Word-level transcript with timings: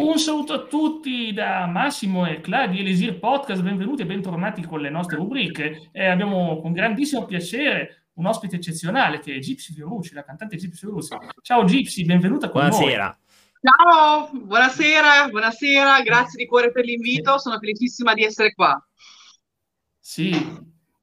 Un 0.00 0.18
saluto 0.18 0.54
a 0.54 0.62
tutti 0.62 1.30
da 1.30 1.66
Massimo 1.66 2.26
e 2.26 2.40
Cla 2.40 2.66
di 2.66 2.78
Elisir 2.78 3.18
Podcast, 3.18 3.60
benvenuti 3.60 4.00
e 4.00 4.06
bentornati 4.06 4.62
con 4.62 4.80
le 4.80 4.88
nostre 4.88 5.16
rubriche. 5.16 5.90
Eh, 5.92 6.06
abbiamo 6.06 6.58
con 6.62 6.72
grandissimo 6.72 7.26
piacere 7.26 8.06
un 8.14 8.24
ospite 8.24 8.56
eccezionale 8.56 9.18
che 9.20 9.34
è 9.34 9.38
Gypsy 9.38 9.74
Fiorucci, 9.74 10.14
la 10.14 10.24
cantante 10.24 10.56
Gypsy 10.56 10.78
Fiorucci. 10.78 11.14
Ciao 11.42 11.64
Gypsy, 11.64 12.06
benvenuta 12.06 12.48
con 12.48 12.62
Buonasera. 12.62 13.04
noi. 13.04 13.14
Ciao, 13.60 14.30
buonasera, 14.32 15.28
buonasera, 15.28 16.00
grazie 16.00 16.42
di 16.42 16.48
cuore 16.48 16.72
per 16.72 16.86
l'invito, 16.86 17.38
sono 17.38 17.58
felicissima 17.58 18.14
di 18.14 18.24
essere 18.24 18.54
qua. 18.54 18.82
Sì, 19.98 20.30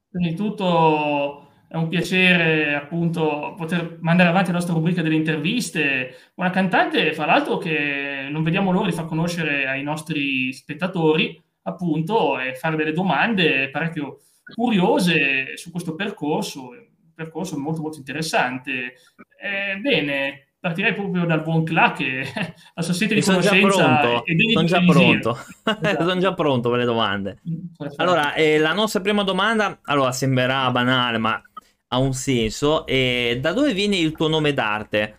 prima 0.08 0.28
di 0.28 0.34
tutto 0.34 1.47
è 1.68 1.76
un 1.76 1.88
piacere 1.88 2.74
appunto 2.74 3.54
poter 3.54 3.98
mandare 4.00 4.30
avanti 4.30 4.48
la 4.50 4.56
nostra 4.56 4.72
rubrica 4.72 5.02
delle 5.02 5.14
interviste. 5.14 6.32
Una 6.36 6.50
cantante, 6.50 7.12
fra 7.12 7.26
l'altro, 7.26 7.58
che 7.58 8.26
non 8.30 8.42
vediamo 8.42 8.72
l'ora 8.72 8.86
di 8.86 8.92
far 8.92 9.04
conoscere 9.04 9.68
ai 9.68 9.82
nostri 9.82 10.50
spettatori, 10.52 11.40
appunto, 11.62 12.38
e 12.38 12.54
fare 12.54 12.76
delle 12.76 12.92
domande 12.92 13.68
parecchio 13.68 14.20
curiose 14.54 15.58
su 15.58 15.70
questo 15.70 15.94
percorso, 15.94 16.68
un 16.70 17.12
percorso 17.14 17.58
molto 17.58 17.82
molto 17.82 17.98
interessante. 17.98 18.94
Eh, 19.38 19.76
bene, 19.76 20.48
partirei 20.60 20.94
proprio 20.94 21.24
dal 21.24 21.42
buon 21.42 21.64
Cla 21.64 21.92
che 21.92 22.24
la 22.74 22.82
sua 22.82 22.94
sete 22.94 23.14
di 23.14 23.22
sono 23.22 23.38
conoscenza 23.38 23.76
già 23.76 23.98
pronto, 24.00 24.24
sono 24.52 24.66
già 24.66 24.84
pronto. 24.84 25.38
Esatto. 25.88 26.08
sono 26.08 26.20
già 26.20 26.34
pronto 26.34 26.70
per 26.70 26.78
le 26.78 26.84
domande. 26.84 27.40
Allora, 27.96 28.32
eh, 28.34 28.58
la 28.58 28.72
nostra 28.72 29.00
prima 29.00 29.22
domanda, 29.22 29.80
allora 29.82 30.12
sembrerà 30.12 30.70
banale, 30.70 31.18
ma 31.18 31.40
ha 31.88 31.98
un 31.98 32.14
senso. 32.14 32.86
E 32.86 33.38
da 33.40 33.52
dove 33.52 33.72
viene 33.74 33.96
il 33.96 34.12
tuo 34.12 34.28
nome 34.28 34.52
d'arte? 34.54 35.16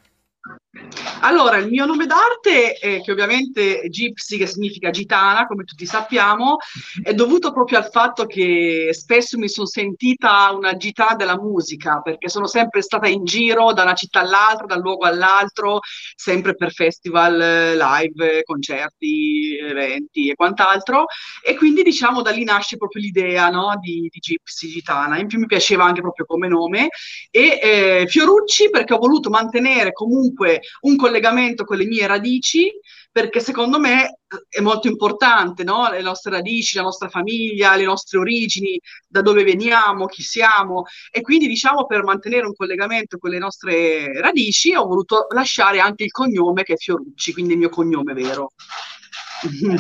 Allora, 1.22 1.58
il 1.58 1.68
mio 1.68 1.86
nome 1.86 2.06
d'arte, 2.06 2.80
eh, 2.80 3.02
che 3.02 3.12
ovviamente 3.12 3.82
è 3.82 3.88
Gypsy, 3.90 4.38
che 4.38 4.48
significa 4.48 4.90
gitana, 4.90 5.48
come 5.48 5.66
tutti 5.66 5.86
sappiamo, 5.86 6.58
è 7.04 7.14
dovuto 7.14 7.52
proprio 7.52 7.80
al 7.80 7.90
fatto 7.90 8.26
che 8.26 8.90
spesso 8.94 9.38
mi 9.38 9.50
sono 9.50 9.68
sentita 9.68 10.50
una 10.52 10.78
gitana 10.78 11.16
della 11.16 11.38
musica, 11.38 12.02
perché 12.02 12.30
sono 12.30 12.48
sempre 12.48 12.82
stata 12.82 13.08
in 13.08 13.26
giro 13.26 13.74
da 13.74 13.84
una 13.84 13.96
città 13.96 14.22
all'altra, 14.22 14.66
dal 14.66 14.80
luogo 14.80 15.06
all'altro, 15.06 15.80
sempre 16.16 16.56
per 16.56 16.72
festival, 16.72 17.38
live, 17.38 18.44
concerti, 18.44 19.58
eventi 19.58 20.30
e 20.30 20.36
quant'altro. 20.36 21.06
E 21.46 21.56
quindi, 21.56 21.84
diciamo, 21.84 22.22
da 22.22 22.32
lì 22.32 22.46
nasce 22.46 22.78
proprio 22.78 23.02
l'idea 23.02 23.50
no, 23.50 23.78
di, 23.82 24.08
di 24.10 24.20
Gypsy 24.20 24.70
Gitana. 24.70 25.20
In 25.20 25.28
più 25.28 25.40
mi 25.40 25.48
piaceva 25.48 25.84
anche 25.84 26.02
proprio 26.02 26.26
come 26.26 26.48
nome. 26.48 26.88
E 27.30 27.60
eh, 27.62 28.06
Fiorucci, 28.08 28.70
perché 28.70 28.94
ho 28.94 29.00
voluto 29.00 29.30
mantenere 29.30 29.92
comunque 29.92 30.62
un 30.82 30.96
collegamento 30.96 31.64
con 31.64 31.78
le 31.78 31.86
mie 31.86 32.08
radici, 32.08 32.72
perché 33.12 33.40
secondo 33.40 33.80
me 33.80 34.06
eh, 34.06 34.14
è 34.50 34.62
molto 34.62 34.88
importante, 34.88 35.64
no? 35.64 35.90
Le 35.90 36.02
nostre 36.02 36.32
radici, 36.32 36.76
la 36.76 36.84
nostra 36.84 37.10
famiglia, 37.10 37.76
le 37.76 37.86
nostre 37.86 38.20
origini, 38.20 38.80
da 39.08 39.22
dove 39.22 39.44
veniamo, 39.44 40.06
chi 40.06 40.22
siamo. 40.22 40.84
E 41.12 41.22
quindi, 41.22 41.48
diciamo, 41.48 41.86
per 41.86 42.04
mantenere 42.04 42.46
un 42.46 42.54
collegamento 42.54 43.18
con 43.18 43.32
le 43.32 43.40
nostre 43.40 44.20
radici, 44.22 44.76
ho 44.76 44.86
voluto 44.86 45.28
lasciare 45.34 45.80
anche 45.80 46.04
il 46.04 46.12
cognome 46.12 46.64
che 46.64 46.74
è 46.74 46.78
Fiorucci, 46.78 47.34
quindi 47.34 47.54
il 47.54 47.60
mio 47.60 47.70
cognome 47.70 48.14
vero. 48.14 48.52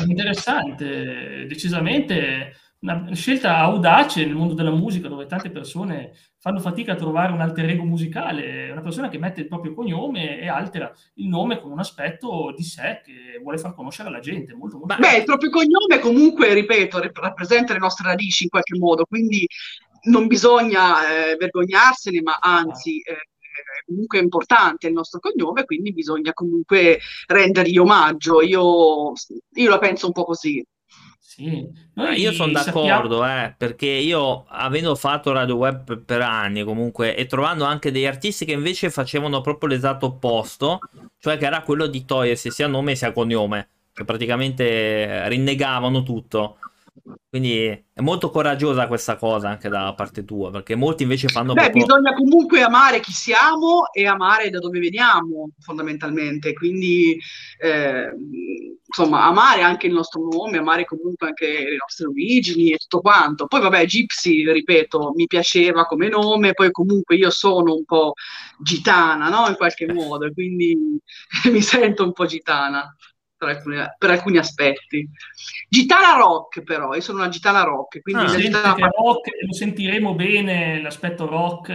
Interessante, 0.07 1.45
decisamente 1.47 2.55
una 2.81 3.13
scelta 3.13 3.57
audace 3.57 4.25
nel 4.25 4.35
mondo 4.35 4.53
della 4.53 4.71
musica 4.71 5.09
dove 5.09 5.25
tante 5.25 5.51
persone 5.51 6.13
fanno 6.39 6.59
fatica 6.59 6.93
a 6.93 6.95
trovare 6.95 7.33
un 7.33 7.41
alter 7.41 7.69
ego 7.69 7.83
musicale, 7.83 8.71
una 8.71 8.81
persona 8.81 9.09
che 9.09 9.17
mette 9.17 9.41
il 9.41 9.47
proprio 9.47 9.73
cognome 9.73 10.39
e 10.39 10.47
altera 10.47 10.91
il 11.15 11.27
nome 11.27 11.59
con 11.59 11.71
un 11.71 11.79
aspetto 11.79 12.53
di 12.55 12.63
sé 12.63 13.01
che 13.03 13.39
vuole 13.41 13.57
far 13.57 13.75
conoscere 13.75 14.07
alla 14.07 14.19
gente. 14.19 14.53
Molto, 14.53 14.77
molto 14.77 14.95
Beh, 14.97 15.17
il 15.17 15.25
proprio 15.25 15.49
cognome 15.49 15.99
comunque, 15.99 16.53
ripeto, 16.53 17.01
rappresenta 17.13 17.73
le 17.73 17.79
nostre 17.79 18.07
radici 18.07 18.43
in 18.43 18.49
qualche 18.49 18.77
modo, 18.77 19.05
quindi 19.05 19.45
non 20.03 20.27
bisogna 20.27 21.31
eh, 21.31 21.35
vergognarsene, 21.35 22.21
ma 22.21 22.37
anzi... 22.39 22.99
Eh, 22.99 23.27
comunque 23.85 24.19
è 24.19 24.21
importante 24.21 24.87
il 24.87 24.93
nostro 24.93 25.19
cognome, 25.19 25.65
quindi 25.65 25.91
bisogna 25.91 26.31
comunque 26.31 26.99
rendergli 27.27 27.77
omaggio. 27.77 28.41
Io, 28.41 29.11
io 29.11 29.69
la 29.69 29.79
penso 29.79 30.05
un 30.05 30.13
po' 30.13 30.23
così. 30.23 30.63
Sì. 31.39 31.65
Io 32.17 32.33
sono 32.33 32.51
d'accordo, 32.51 33.19
sappiamo... 33.19 33.45
eh, 33.45 33.53
perché 33.57 33.85
io 33.85 34.43
avendo 34.49 34.93
fatto 34.95 35.31
radio 35.31 35.55
web 35.55 35.97
per 36.03 36.21
anni 36.21 36.63
comunque 36.63 37.15
e 37.15 37.27
trovando 37.27 37.63
anche 37.63 37.91
degli 37.91 38.05
artisti 38.05 38.43
che 38.43 38.51
invece 38.51 38.89
facevano 38.89 39.39
proprio 39.39 39.69
l'esatto 39.69 40.07
opposto, 40.07 40.79
cioè 41.17 41.37
che 41.37 41.45
era 41.45 41.61
quello 41.61 41.87
di 41.87 42.03
togliersi 42.03 42.51
sia 42.51 42.67
nome 42.67 42.95
sia 42.95 43.13
cognome, 43.13 43.69
che 43.93 44.03
praticamente 44.03 45.29
rinnegavano 45.29 46.03
tutto. 46.03 46.57
Quindi 47.29 47.67
è 47.93 48.01
molto 48.01 48.29
coraggiosa 48.29 48.87
questa 48.87 49.15
cosa 49.17 49.49
anche 49.49 49.69
da 49.69 49.93
parte 49.93 50.25
tua, 50.25 50.49
perché 50.51 50.75
molti 50.75 51.03
invece 51.03 51.27
fanno... 51.27 51.53
Beh, 51.53 51.69
proprio... 51.69 51.85
bisogna 51.85 52.13
comunque 52.13 52.61
amare 52.61 52.99
chi 52.99 53.11
siamo 53.11 53.91
e 53.91 54.07
amare 54.07 54.49
da 54.49 54.59
dove 54.59 54.79
veniamo, 54.79 55.51
fondamentalmente. 55.59 56.53
Quindi, 56.53 57.19
eh, 57.59 58.09
insomma, 58.85 59.25
amare 59.25 59.61
anche 59.61 59.87
il 59.87 59.93
nostro 59.93 60.27
nome, 60.31 60.57
amare 60.57 60.85
comunque 60.85 61.27
anche 61.27 61.47
le 61.47 61.77
nostre 61.77 62.07
origini 62.07 62.71
e 62.71 62.77
tutto 62.77 63.01
quanto. 63.01 63.47
Poi, 63.47 63.61
vabbè, 63.61 63.85
Gypsy, 63.85 64.51
ripeto, 64.51 65.13
mi 65.15 65.27
piaceva 65.27 65.85
come 65.85 66.09
nome, 66.09 66.53
poi 66.53 66.71
comunque 66.71 67.15
io 67.15 67.29
sono 67.29 67.75
un 67.75 67.85
po' 67.85 68.13
gitana, 68.59 69.29
no? 69.29 69.47
In 69.47 69.55
qualche 69.55 69.91
modo, 69.91 70.31
quindi 70.33 70.75
mi 71.51 71.61
sento 71.61 72.03
un 72.03 72.13
po' 72.13 72.25
gitana 72.25 72.95
per 73.39 73.49
alcuni, 73.49 73.77
per 73.97 74.09
alcuni, 74.09 74.37
aspetti. 74.37 75.09
Gitana 75.69 76.17
rock, 76.17 76.61
però, 76.61 76.93
io 76.93 77.01
sono 77.01 77.19
una 77.19 77.29
gitana 77.29 77.63
rock. 77.63 78.01
Quindi 78.01 78.25
ah, 78.25 78.35
gitana... 78.35 78.73
rock, 78.73 79.29
lo 79.45 79.53
sentiremo 79.53 80.13
bene, 80.13 80.81
l'aspetto 80.81 81.25
rock 81.25 81.71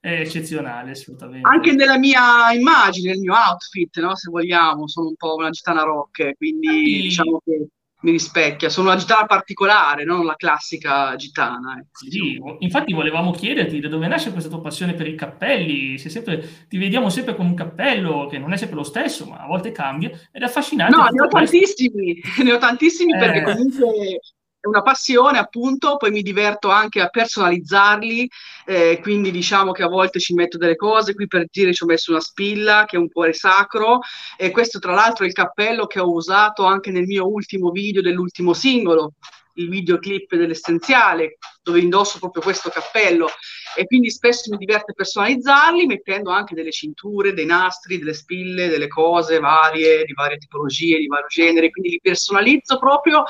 è 0.00 0.20
eccezionale, 0.20 0.90
assolutamente. 0.90 1.48
Anche 1.48 1.72
nella 1.72 1.98
mia 1.98 2.50
immagine, 2.52 3.12
nel 3.12 3.20
mio 3.20 3.34
outfit, 3.34 4.00
no? 4.00 4.16
se 4.16 4.28
vogliamo, 4.30 4.88
sono 4.88 5.08
un 5.08 5.16
po' 5.16 5.36
una 5.36 5.50
gitana 5.50 5.82
rock, 5.82 6.36
quindi 6.36 6.98
e... 6.98 7.02
diciamo 7.02 7.40
che 7.44 7.68
mi 8.00 8.10
rispecchia. 8.10 8.68
Sono 8.68 8.88
una 8.88 8.98
gitana 8.98 9.26
particolare, 9.26 10.04
non 10.04 10.24
la 10.24 10.36
classica 10.36 11.14
gitana. 11.16 11.78
Ecco. 11.78 12.10
Sì, 12.10 12.40
infatti 12.60 12.92
volevamo 12.92 13.32
chiederti 13.32 13.80
da 13.80 13.88
dove 13.88 14.06
nasce 14.06 14.32
questa 14.32 14.50
tua 14.50 14.60
passione 14.60 14.94
per 14.94 15.08
i 15.08 15.14
cappelli. 15.14 15.98
Sempre, 15.98 16.66
ti 16.68 16.78
vediamo 16.78 17.10
sempre 17.10 17.34
con 17.34 17.46
un 17.46 17.54
cappello 17.54 18.26
che 18.26 18.38
non 18.38 18.52
è 18.52 18.56
sempre 18.56 18.76
lo 18.76 18.84
stesso, 18.84 19.26
ma 19.26 19.38
a 19.38 19.46
volte 19.46 19.72
cambia 19.72 20.10
ed 20.32 20.42
è 20.42 20.44
affascinante. 20.44 20.96
No, 20.96 21.06
ne 21.10 21.22
ho 21.22 21.28
tantissimi, 21.28 22.20
ne 22.42 22.52
ho 22.52 22.58
tantissimi 22.58 23.14
eh. 23.14 23.18
perché 23.18 23.42
comunque 23.42 24.20
una 24.68 24.82
passione 24.82 25.38
appunto, 25.38 25.96
poi 25.96 26.10
mi 26.10 26.22
diverto 26.22 26.68
anche 26.68 27.00
a 27.00 27.08
personalizzarli, 27.08 28.28
eh, 28.66 28.98
quindi 29.02 29.30
diciamo 29.30 29.72
che 29.72 29.82
a 29.82 29.88
volte 29.88 30.20
ci 30.20 30.34
metto 30.34 30.58
delle 30.58 30.76
cose, 30.76 31.14
qui 31.14 31.26
per 31.26 31.46
dire 31.50 31.72
ci 31.72 31.82
ho 31.82 31.86
messo 31.86 32.10
una 32.10 32.20
spilla 32.20 32.84
che 32.86 32.96
è 32.96 32.98
un 32.98 33.10
cuore 33.10 33.32
sacro 33.32 34.00
e 34.36 34.50
questo 34.50 34.78
tra 34.78 34.94
l'altro 34.94 35.24
è 35.24 35.28
il 35.28 35.34
cappello 35.34 35.86
che 35.86 36.00
ho 36.00 36.12
usato 36.12 36.64
anche 36.64 36.90
nel 36.90 37.04
mio 37.04 37.26
ultimo 37.28 37.70
video 37.70 38.02
dell'ultimo 38.02 38.52
singolo, 38.52 39.14
il 39.58 39.68
videoclip 39.68 40.34
dell'essenziale, 40.34 41.38
dove 41.62 41.80
indosso 41.80 42.18
proprio 42.18 42.42
questo 42.42 42.70
cappello. 42.70 43.28
E 43.76 43.84
quindi 43.84 44.10
spesso 44.10 44.50
mi 44.50 44.56
diverte 44.56 44.92
personalizzarli 44.94 45.86
mettendo 45.86 46.30
anche 46.30 46.54
delle 46.54 46.70
cinture, 46.70 47.34
dei 47.34 47.44
nastri, 47.44 47.98
delle 47.98 48.14
spille, 48.14 48.68
delle 48.68 48.88
cose 48.88 49.38
varie, 49.38 50.04
di 50.04 50.12
varie 50.14 50.38
tipologie, 50.38 50.98
di 50.98 51.06
vario 51.06 51.26
genere, 51.28 51.70
quindi 51.70 51.90
li 51.90 52.00
personalizzo 52.00 52.78
proprio 52.78 53.24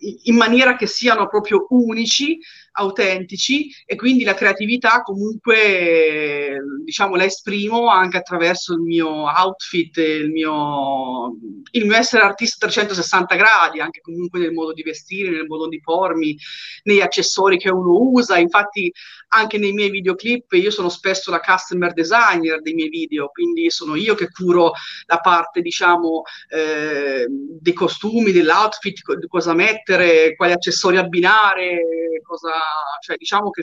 in 0.00 0.36
maniera 0.36 0.76
che 0.76 0.86
siano 0.86 1.28
proprio 1.28 1.66
unici, 1.70 2.38
autentici 2.72 3.70
e 3.84 3.96
quindi 3.96 4.24
la 4.24 4.34
creatività 4.34 5.02
comunque 5.02 6.58
diciamo 6.84 7.16
la 7.16 7.24
esprimo 7.24 7.88
anche 7.88 8.18
attraverso 8.18 8.74
il 8.74 8.80
mio 8.80 9.08
outfit, 9.08 9.96
il 9.96 10.30
mio, 10.30 11.36
il 11.72 11.86
mio 11.86 11.96
essere 11.96 12.22
artista 12.22 12.66
a 12.66 12.68
360 12.68 13.34
gradi, 13.34 13.80
anche 13.80 14.00
comunque 14.00 14.38
nel 14.38 14.52
modo 14.52 14.72
di 14.72 14.82
vestire, 14.82 15.30
nel 15.30 15.46
modo 15.46 15.68
di 15.68 15.80
pormi, 15.80 16.36
negli 16.84 17.00
accessori 17.00 17.58
che 17.58 17.70
uno 17.70 17.98
usa, 17.98 18.38
infatti 18.38 18.92
anche 19.28 19.58
nei 19.58 19.72
miei 19.72 19.90
videoclip 19.90 20.52
io 20.52 20.70
sono 20.70 20.88
spesso 20.88 21.30
la 21.30 21.40
customer 21.40 21.92
designer 21.92 22.62
dei 22.62 22.74
miei 22.74 22.88
video, 22.88 23.28
quindi 23.28 23.70
sono 23.70 23.94
io 23.94 24.14
che 24.14 24.30
curo 24.30 24.72
la 25.06 25.18
parte 25.18 25.60
diciamo 25.60 26.22
eh, 26.48 27.26
dei 27.28 27.72
costumi, 27.72 28.32
dell'outfit, 28.32 29.16
di 29.16 29.26
cosa 29.26 29.54
mettere, 29.54 30.34
quali 30.36 30.52
accessori 30.52 30.96
abbinare, 30.96 31.80
cosa 32.22 32.52
cioè 33.00 33.16
diciamo 33.16 33.50
che 33.50 33.62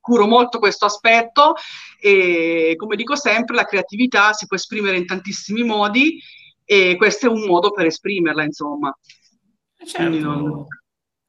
curo 0.00 0.26
molto 0.26 0.58
questo 0.58 0.84
aspetto 0.84 1.54
e 2.00 2.74
come 2.76 2.96
dico 2.96 3.16
sempre 3.16 3.54
la 3.54 3.64
creatività 3.64 4.32
si 4.32 4.46
può 4.46 4.56
esprimere 4.56 4.96
in 4.96 5.06
tantissimi 5.06 5.62
modi 5.62 6.20
e 6.64 6.96
questo 6.96 7.26
è 7.26 7.28
un 7.28 7.46
modo 7.46 7.72
per 7.72 7.86
esprimerla 7.86 8.44
insomma. 8.44 8.96
Eh, 9.76 9.86
certo. 9.86 10.18
Non... 10.18 10.66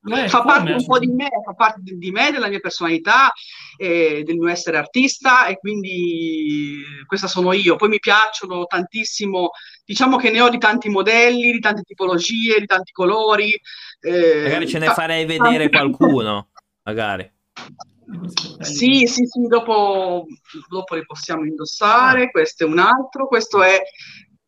Beh, 0.04 0.30
fa 0.30 0.42
parte 0.42 0.72
un 0.72 0.84
po' 0.84 0.98
di 0.98 1.08
me, 1.08 1.30
fa 1.46 1.54
parte 1.54 1.82
di, 1.84 2.10
me, 2.10 2.32
della 2.32 2.48
mia 2.48 2.60
personalità, 2.60 3.32
eh, 3.78 4.24
del 4.26 4.38
mio 4.38 4.50
essere 4.50 4.78
artista 4.78 5.46
e 5.46 5.60
quindi 5.60 6.82
questa 7.06 7.28
sono 7.28 7.54
io. 7.54 7.76
Poi 7.76 7.90
mi 7.90 8.00
piacciono 8.00 8.66
tantissimo, 8.66 9.52
diciamo 9.86 10.18
che 10.18 10.32
ne 10.32 10.42
ho 10.42 10.50
di 10.50 10.58
tanti 10.58 10.90
modelli, 10.90 11.52
di 11.52 11.60
tante 11.60 11.84
tipologie, 11.84 12.60
di 12.60 12.66
tanti 12.66 12.92
colori. 12.92 13.54
Eh, 14.00 14.42
magari 14.44 14.68
ce 14.68 14.80
ne 14.80 14.88
farei 14.88 15.26
vedere 15.26 15.70
qualcuno, 15.70 16.50
magari. 16.82 17.32
Sì, 18.60 19.06
sì, 19.06 19.26
sì, 19.26 19.48
dopo, 19.48 20.26
dopo 20.68 20.96
li 20.96 21.06
possiamo 21.06 21.46
indossare. 21.46 22.32
Questo 22.32 22.64
è 22.64 22.68
un 22.68 22.80
altro, 22.80 23.28
questo 23.28 23.62
è 23.62 23.80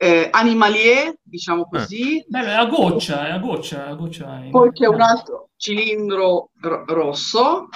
eh, 0.03 0.27
animalier, 0.31 1.15
diciamo 1.23 1.65
così. 1.69 2.17
Eh. 2.17 2.25
Beh, 2.27 2.43
è 2.43 2.53
a 2.53 2.65
goccia, 2.65 3.27
è 3.27 3.31
a 3.31 3.37
goccia. 3.37 3.87
A 3.87 3.93
goccia 3.93 4.43
Poi 4.51 4.71
c'è 4.73 4.87
un 4.87 4.99
altro 4.99 5.49
cilindro 5.55 6.49
r- 6.59 6.83
rosso, 6.87 7.69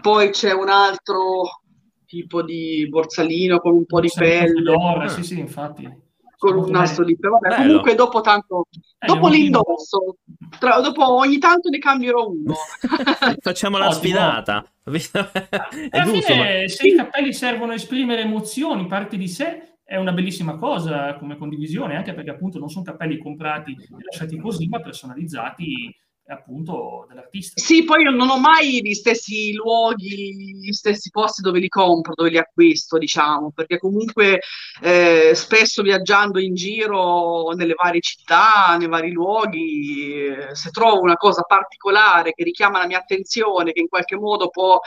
poi 0.00 0.30
c'è 0.30 0.52
un 0.52 0.70
altro 0.70 1.42
tipo 2.06 2.42
di 2.42 2.86
borsalino 2.88 3.58
con 3.58 3.74
un 3.74 3.84
po' 3.84 4.00
di 4.00 4.10
pelle. 4.14 4.62
D'oro, 4.62 5.08
sì, 5.08 5.22
sì, 5.22 5.38
infatti 5.38 6.06
con 6.38 6.56
un 6.56 6.70
nastro 6.70 7.04
di 7.04 7.18
pelle. 7.18 7.38
Vabbè, 7.40 7.56
comunque 7.56 7.94
dopo 7.94 8.20
tanto, 8.22 8.68
eh, 8.98 9.06
dopo 9.06 9.28
l'indosso, 9.28 10.16
tra, 10.58 10.80
dopo 10.80 11.16
ogni 11.16 11.38
tanto 11.38 11.68
ne 11.68 11.78
cambierò 11.78 12.28
uno. 12.28 12.54
Facciamo 13.42 13.76
la 13.76 13.90
sfidata. 13.90 14.64
Alla 14.84 14.98
fine, 16.06 16.68
se 16.68 16.86
i 16.86 16.94
cappelli 16.94 17.34
servono 17.34 17.72
a 17.72 17.74
esprimere 17.74 18.22
emozioni, 18.22 18.86
parte 18.86 19.18
di 19.18 19.28
sé, 19.28 19.67
è 19.88 19.96
una 19.96 20.12
bellissima 20.12 20.58
cosa 20.58 21.16
come 21.16 21.38
condivisione, 21.38 21.96
anche 21.96 22.12
perché 22.12 22.28
appunto 22.28 22.58
non 22.58 22.68
sono 22.68 22.84
cappelli 22.84 23.16
comprati 23.16 23.70
e 23.70 24.04
lasciati 24.04 24.38
così, 24.38 24.68
ma 24.68 24.80
personalizzati 24.80 25.96
appunto 26.26 27.06
dell'artista. 27.08 27.58
Sì, 27.58 27.84
poi 27.84 28.02
io 28.02 28.10
non 28.10 28.28
ho 28.28 28.38
mai 28.38 28.82
gli 28.82 28.92
stessi 28.92 29.54
luoghi, 29.54 30.58
gli 30.60 30.72
stessi 30.72 31.08
posti 31.08 31.40
dove 31.40 31.58
li 31.58 31.68
compro, 31.68 32.12
dove 32.14 32.28
li 32.28 32.36
acquisto, 32.36 32.98
diciamo, 32.98 33.50
perché 33.50 33.78
comunque 33.78 34.40
eh, 34.82 35.30
spesso 35.32 35.80
viaggiando 35.80 36.38
in 36.38 36.52
giro 36.52 37.48
nelle 37.52 37.72
varie 37.72 38.02
città, 38.02 38.76
nei 38.78 38.88
vari 38.88 39.10
luoghi, 39.10 40.16
eh, 40.16 40.54
se 40.54 40.68
trovo 40.68 41.00
una 41.00 41.16
cosa 41.16 41.44
particolare 41.44 42.32
che 42.32 42.44
richiama 42.44 42.78
la 42.78 42.86
mia 42.86 42.98
attenzione, 42.98 43.72
che 43.72 43.80
in 43.80 43.88
qualche 43.88 44.16
modo 44.16 44.50
può 44.50 44.78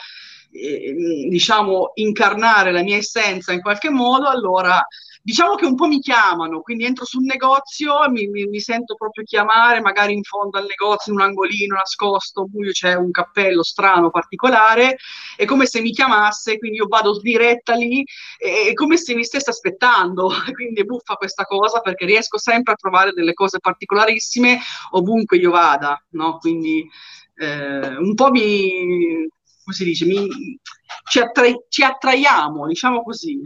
eh, 0.52 1.28
diciamo 1.30 1.92
incarnare 1.96 2.72
la 2.72 2.82
mia 2.82 2.98
essenza 2.98 3.54
in 3.54 3.62
qualche 3.62 3.90
modo, 3.90 4.28
allora 4.28 4.86
diciamo 5.24 5.56
che 5.56 5.66
un 5.66 5.76
po' 5.76 5.88
mi 5.88 6.00
chiamano, 6.00 6.62
quindi 6.62 6.86
entro 6.86 7.06
sul 7.06 7.24
negozio, 7.24 8.10
mi, 8.10 8.28
mi, 8.28 8.46
mi, 8.46 8.60
sento 8.60 8.96
proprio 8.96 9.24
chiamare, 9.24 9.80
magari 9.80 10.14
in 10.14 10.24
fondo 10.24 10.58
al 10.58 10.66
negozio, 10.68 11.14
in 11.14 11.20
un 11.20 11.26
angolino 11.26 11.76
nascosto, 11.76 12.46
buio, 12.46 12.72
c'è 12.72 12.96
un 12.96 13.12
cappello 13.12 13.64
strano, 13.64 14.10
particolare, 14.10 14.98
è 15.36 15.46
come 15.46 15.66
se 15.66 15.82
mi 15.82 15.92
chiamasse, 15.92 16.58
quindi 16.58 16.78
io 16.78 16.88
vado 16.88 17.20
diretta 17.20 17.76
lì, 17.76 18.04
è 18.38 18.74
come 18.74 18.98
se 18.98 19.14
mi 19.14 19.24
stesse 19.24 19.52
aspettando, 19.52 20.30
quindi 20.54 20.82
è 20.82 20.84
buffa 20.84 21.16
questa 21.16 21.44
cosa 21.46 21.82
perché 21.82 22.06
riesco 22.06 22.38
sempre 22.38 22.74
a 22.74 22.78
trovare 22.78 23.12
delle 23.12 23.34
cose 23.34 23.60
particolarissime 23.60 24.60
ovunque 24.92 25.38
io 25.38 25.52
vada, 25.52 26.04
no? 26.12 26.38
Quindi 26.40 26.90
eh, 27.36 27.96
un 27.98 28.14
po' 28.16 28.32
mi 28.32 29.28
come 29.64 29.76
si 29.76 29.84
dice, 29.84 30.06
mi, 30.06 30.28
ci, 31.10 31.20
attra- 31.20 31.46
ci, 31.70 31.84
attraiamo, 31.84 32.68
diciamo 32.68 33.04
così. 33.04 33.40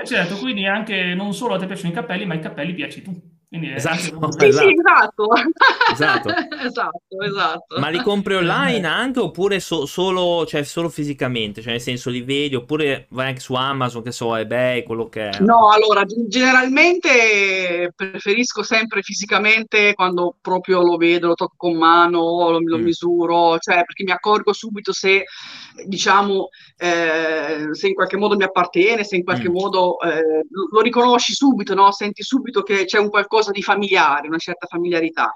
Eh, 0.00 0.06
certo, 0.06 0.36
quindi 0.36 0.66
anche 0.66 1.14
non 1.14 1.34
solo 1.34 1.54
a 1.54 1.58
te 1.58 1.66
piacciono 1.66 1.90
i 1.90 1.94
capelli, 1.94 2.24
ma 2.24 2.34
i 2.34 2.40
capelli 2.40 2.74
piaci 2.74 3.02
tu. 3.02 3.37
Quindi 3.48 3.72
esatto, 3.74 4.30
sì, 4.32 4.46
esatto. 4.46 4.60
Sì, 4.60 4.74
esatto. 4.74 5.28
esatto. 5.92 6.28
esatto, 6.66 7.22
esatto. 7.24 7.78
Ma 7.78 7.88
li 7.88 8.02
compri 8.02 8.34
online 8.34 8.86
anche 8.86 9.20
oppure 9.20 9.58
so- 9.58 9.86
solo, 9.86 10.44
cioè, 10.44 10.64
solo 10.64 10.90
fisicamente? 10.90 11.62
Cioè 11.62 11.72
nel 11.72 11.80
senso 11.80 12.10
li 12.10 12.20
vedi 12.20 12.54
oppure 12.54 13.06
vai 13.10 13.28
anche 13.28 13.40
su 13.40 13.54
Amazon, 13.54 14.02
che 14.02 14.12
so, 14.12 14.36
eBay, 14.36 14.82
quello 14.82 15.08
che 15.08 15.30
è? 15.30 15.40
No, 15.40 15.70
allora, 15.70 16.04
generalmente 16.04 17.92
preferisco 17.96 18.62
sempre 18.62 19.00
fisicamente 19.00 19.94
quando 19.94 20.36
proprio 20.40 20.82
lo 20.82 20.96
vedo, 20.96 21.28
lo 21.28 21.34
tocco 21.34 21.54
con 21.56 21.76
mano, 21.76 22.50
lo, 22.50 22.58
lo 22.60 22.78
mm. 22.78 22.82
misuro, 22.82 23.58
cioè 23.58 23.76
perché 23.84 24.04
mi 24.04 24.10
accorgo 24.10 24.52
subito 24.52 24.92
se 24.92 25.24
diciamo, 25.84 26.48
eh, 26.76 27.68
se 27.72 27.88
in 27.88 27.94
qualche 27.94 28.16
modo 28.16 28.36
mi 28.36 28.44
appartiene, 28.44 29.04
se 29.04 29.16
in 29.16 29.24
qualche 29.24 29.48
mm. 29.48 29.52
modo 29.52 30.00
eh, 30.00 30.44
lo 30.70 30.80
riconosci 30.80 31.32
subito, 31.32 31.74
no? 31.74 31.92
senti 31.92 32.22
subito 32.22 32.62
che 32.62 32.84
c'è 32.84 32.98
un 32.98 33.10
qualcosa 33.10 33.50
di 33.50 33.62
familiare, 33.62 34.28
una 34.28 34.38
certa 34.38 34.66
familiarità. 34.66 35.32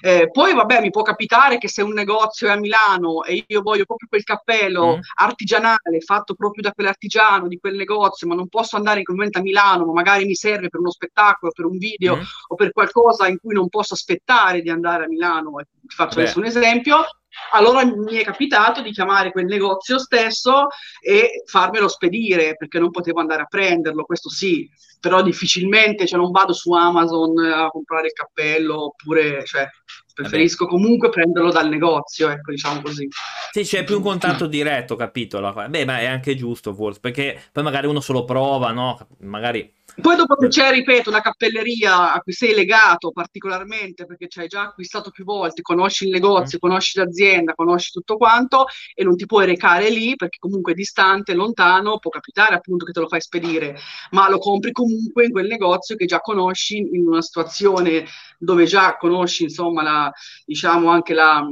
Eh, 0.00 0.30
poi, 0.30 0.54
vabbè, 0.54 0.80
mi 0.80 0.90
può 0.90 1.02
capitare 1.02 1.58
che 1.58 1.68
se 1.68 1.82
un 1.82 1.92
negozio 1.92 2.48
è 2.48 2.50
a 2.50 2.56
Milano 2.56 3.24
e 3.24 3.44
io 3.46 3.62
voglio 3.62 3.84
proprio 3.84 4.08
quel 4.08 4.24
cappello 4.24 4.96
mm. 4.96 5.00
artigianale 5.16 6.00
fatto 6.04 6.34
proprio 6.34 6.62
da 6.62 6.72
quell'artigiano, 6.72 7.48
di 7.48 7.58
quel 7.58 7.76
negozio, 7.76 8.26
ma 8.26 8.34
non 8.34 8.48
posso 8.48 8.76
andare 8.76 8.98
in 8.98 9.04
quel 9.04 9.16
momento 9.16 9.38
a 9.38 9.42
Milano, 9.42 9.86
ma 9.86 9.92
magari 9.92 10.24
mi 10.24 10.34
serve 10.34 10.68
per 10.68 10.80
uno 10.80 10.90
spettacolo, 10.90 11.52
per 11.52 11.64
un 11.64 11.78
video 11.78 12.16
mm. 12.16 12.20
o 12.48 12.54
per 12.54 12.72
qualcosa 12.72 13.26
in 13.26 13.38
cui 13.38 13.54
non 13.54 13.68
posso 13.68 13.94
aspettare 13.94 14.60
di 14.60 14.70
andare 14.70 15.04
a 15.04 15.08
Milano, 15.08 15.52
faccio 15.86 16.20
adesso 16.20 16.38
un 16.38 16.44
esempio, 16.44 17.04
allora 17.52 17.84
mi 17.84 18.16
è 18.16 18.24
capitato 18.24 18.82
di 18.82 18.92
chiamare 18.92 19.32
quel 19.32 19.46
negozio 19.46 19.98
stesso 19.98 20.66
e 21.00 21.42
farmelo 21.46 21.88
spedire 21.88 22.56
perché 22.56 22.78
non 22.78 22.90
potevo 22.90 23.20
andare 23.20 23.42
a 23.42 23.46
prenderlo, 23.46 24.04
questo 24.04 24.28
sì, 24.28 24.68
però 25.02 25.20
difficilmente, 25.20 26.06
cioè 26.06 26.20
non 26.20 26.30
vado 26.30 26.52
su 26.52 26.70
Amazon 26.70 27.36
a 27.38 27.66
comprare 27.70 28.06
il 28.06 28.12
cappello 28.12 28.84
oppure, 28.84 29.44
cioè, 29.44 29.68
preferisco 30.14 30.68
comunque 30.68 31.08
prenderlo 31.08 31.50
dal 31.50 31.68
negozio, 31.68 32.28
ecco, 32.28 32.52
diciamo 32.52 32.82
così. 32.82 33.08
Sì, 33.50 33.62
c'è 33.62 33.82
più 33.82 33.96
un 33.96 34.02
contatto 34.02 34.46
diretto, 34.46 34.94
capito? 34.94 35.40
Beh, 35.68 35.84
ma 35.84 35.98
è 35.98 36.04
anche 36.04 36.36
giusto 36.36 36.72
forse, 36.72 37.00
perché 37.00 37.42
poi 37.50 37.64
magari 37.64 37.88
uno 37.88 37.98
se 37.98 38.12
lo 38.12 38.24
prova, 38.24 38.70
no? 38.70 38.96
Magari 39.22 39.74
poi 40.00 40.16
dopo 40.16 40.36
che 40.36 40.48
c'è, 40.48 40.70
ripeto, 40.70 41.10
una 41.10 41.20
cappelleria 41.20 42.14
a 42.14 42.20
cui 42.20 42.32
sei 42.32 42.54
legato 42.54 43.10
particolarmente 43.10 44.06
perché 44.06 44.26
ci 44.26 44.40
hai 44.40 44.46
già 44.46 44.62
acquistato 44.62 45.10
più 45.10 45.24
volte, 45.24 45.60
conosci 45.60 46.04
il 46.04 46.10
negozio, 46.10 46.56
mm. 46.56 46.60
conosci 46.60 46.98
l'azienda, 46.98 47.52
conosci 47.54 47.90
tutto 47.90 48.16
quanto 48.16 48.64
e 48.94 49.04
non 49.04 49.16
ti 49.16 49.26
puoi 49.26 49.44
recare 49.44 49.90
lì 49.90 50.16
perché 50.16 50.38
comunque 50.38 50.72
è 50.72 50.74
distante, 50.74 51.34
lontano, 51.34 51.98
può 51.98 52.10
capitare 52.10 52.54
appunto 52.54 52.86
che 52.86 52.92
te 52.92 53.00
lo 53.00 53.08
fai 53.08 53.20
spedire, 53.20 53.78
ma 54.12 54.30
lo 54.30 54.38
compri 54.38 54.72
comunque 54.72 54.91
in 54.92 55.30
quel 55.30 55.46
negozio 55.46 55.96
che 55.96 56.06
già 56.06 56.20
conosci 56.20 56.78
in 56.78 57.06
una 57.06 57.22
situazione 57.22 58.04
dove 58.38 58.64
già 58.64 58.96
conosci 58.96 59.44
insomma 59.44 59.82
la, 59.82 60.12
diciamo 60.44 60.88
anche 60.88 61.14
la 61.14 61.44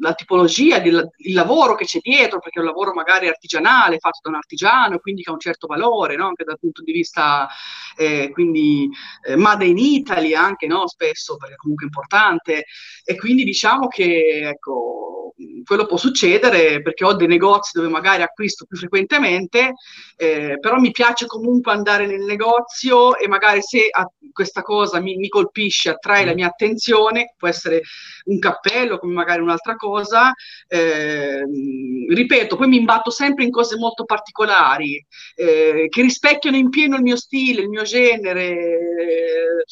la 0.00 0.14
tipologia, 0.14 0.82
il, 0.82 1.10
lavoro 1.32 1.74
che 1.74 1.84
c'è 1.84 1.98
dietro, 2.00 2.38
perché 2.38 2.58
è 2.58 2.62
un 2.62 2.68
lavoro 2.68 2.92
magari 2.92 3.28
artigianale, 3.28 3.98
fatto 3.98 4.20
da 4.22 4.30
un 4.30 4.36
artigiano, 4.36 4.98
quindi 4.98 5.22
che 5.22 5.30
ha 5.30 5.32
un 5.32 5.40
certo 5.40 5.66
valore, 5.66 6.16
no? 6.16 6.26
anche 6.26 6.44
dal 6.44 6.58
punto 6.58 6.82
di 6.82 6.92
vista, 6.92 7.48
eh, 7.96 8.30
quindi, 8.32 8.88
eh, 9.26 9.36
made 9.36 9.66
in 9.66 9.78
Italy 9.78 10.34
anche, 10.34 10.66
no? 10.66 10.86
spesso, 10.86 11.36
perché 11.36 11.56
comunque 11.56 11.84
è 11.84 11.88
importante. 11.88 12.64
E 13.04 13.16
quindi 13.16 13.44
diciamo 13.44 13.88
che, 13.88 14.48
ecco, 14.48 15.25
quello 15.64 15.86
può 15.86 15.96
succedere 15.96 16.82
perché 16.82 17.04
ho 17.04 17.14
dei 17.14 17.26
negozi 17.26 17.72
dove 17.74 17.88
magari 17.88 18.22
acquisto 18.22 18.64
più 18.66 18.76
frequentemente, 18.76 19.74
eh, 20.16 20.58
però 20.60 20.76
mi 20.78 20.90
piace 20.90 21.26
comunque 21.26 21.72
andare 21.72 22.06
nel 22.06 22.22
negozio 22.22 23.16
e 23.16 23.28
magari 23.28 23.62
se 23.62 23.88
a, 23.90 24.08
questa 24.32 24.62
cosa 24.62 25.00
mi, 25.00 25.16
mi 25.16 25.28
colpisce, 25.28 25.90
attrae 25.90 26.24
la 26.24 26.34
mia 26.34 26.48
attenzione, 26.48 27.34
può 27.36 27.48
essere 27.48 27.82
un 28.24 28.38
cappello 28.38 28.98
come 28.98 29.14
magari 29.14 29.40
un'altra 29.40 29.76
cosa, 29.76 30.32
eh, 30.68 31.42
ripeto, 32.08 32.56
poi 32.56 32.68
mi 32.68 32.76
imbatto 32.76 33.10
sempre 33.10 33.44
in 33.44 33.50
cose 33.50 33.76
molto 33.76 34.04
particolari 34.04 35.04
eh, 35.34 35.86
che 35.88 36.02
rispecchiano 36.02 36.56
in 36.56 36.70
pieno 36.70 36.96
il 36.96 37.02
mio 37.02 37.16
stile, 37.16 37.62
il 37.62 37.68
mio 37.68 37.82
genere, 37.82 39.64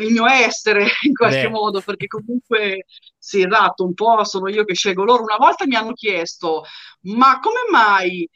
il 0.00 0.12
mio 0.12 0.26
essere 0.26 0.86
in 1.06 1.14
qualche 1.14 1.42
Beh. 1.42 1.48
modo, 1.48 1.80
perché 1.80 2.06
comunque 2.06 2.86
sì, 3.16 3.44
esatto, 3.44 3.84
un 3.84 3.94
po' 3.94 4.24
sono 4.24 4.48
io 4.48 4.64
che 4.64 4.74
scelgo 4.74 5.04
loro. 5.04 5.22
Una 5.22 5.36
volta 5.36 5.66
mi 5.66 5.76
hanno 5.76 5.92
chiesto, 5.92 6.64
ma 7.02 7.38
come 7.40 7.60
mai 7.70 8.28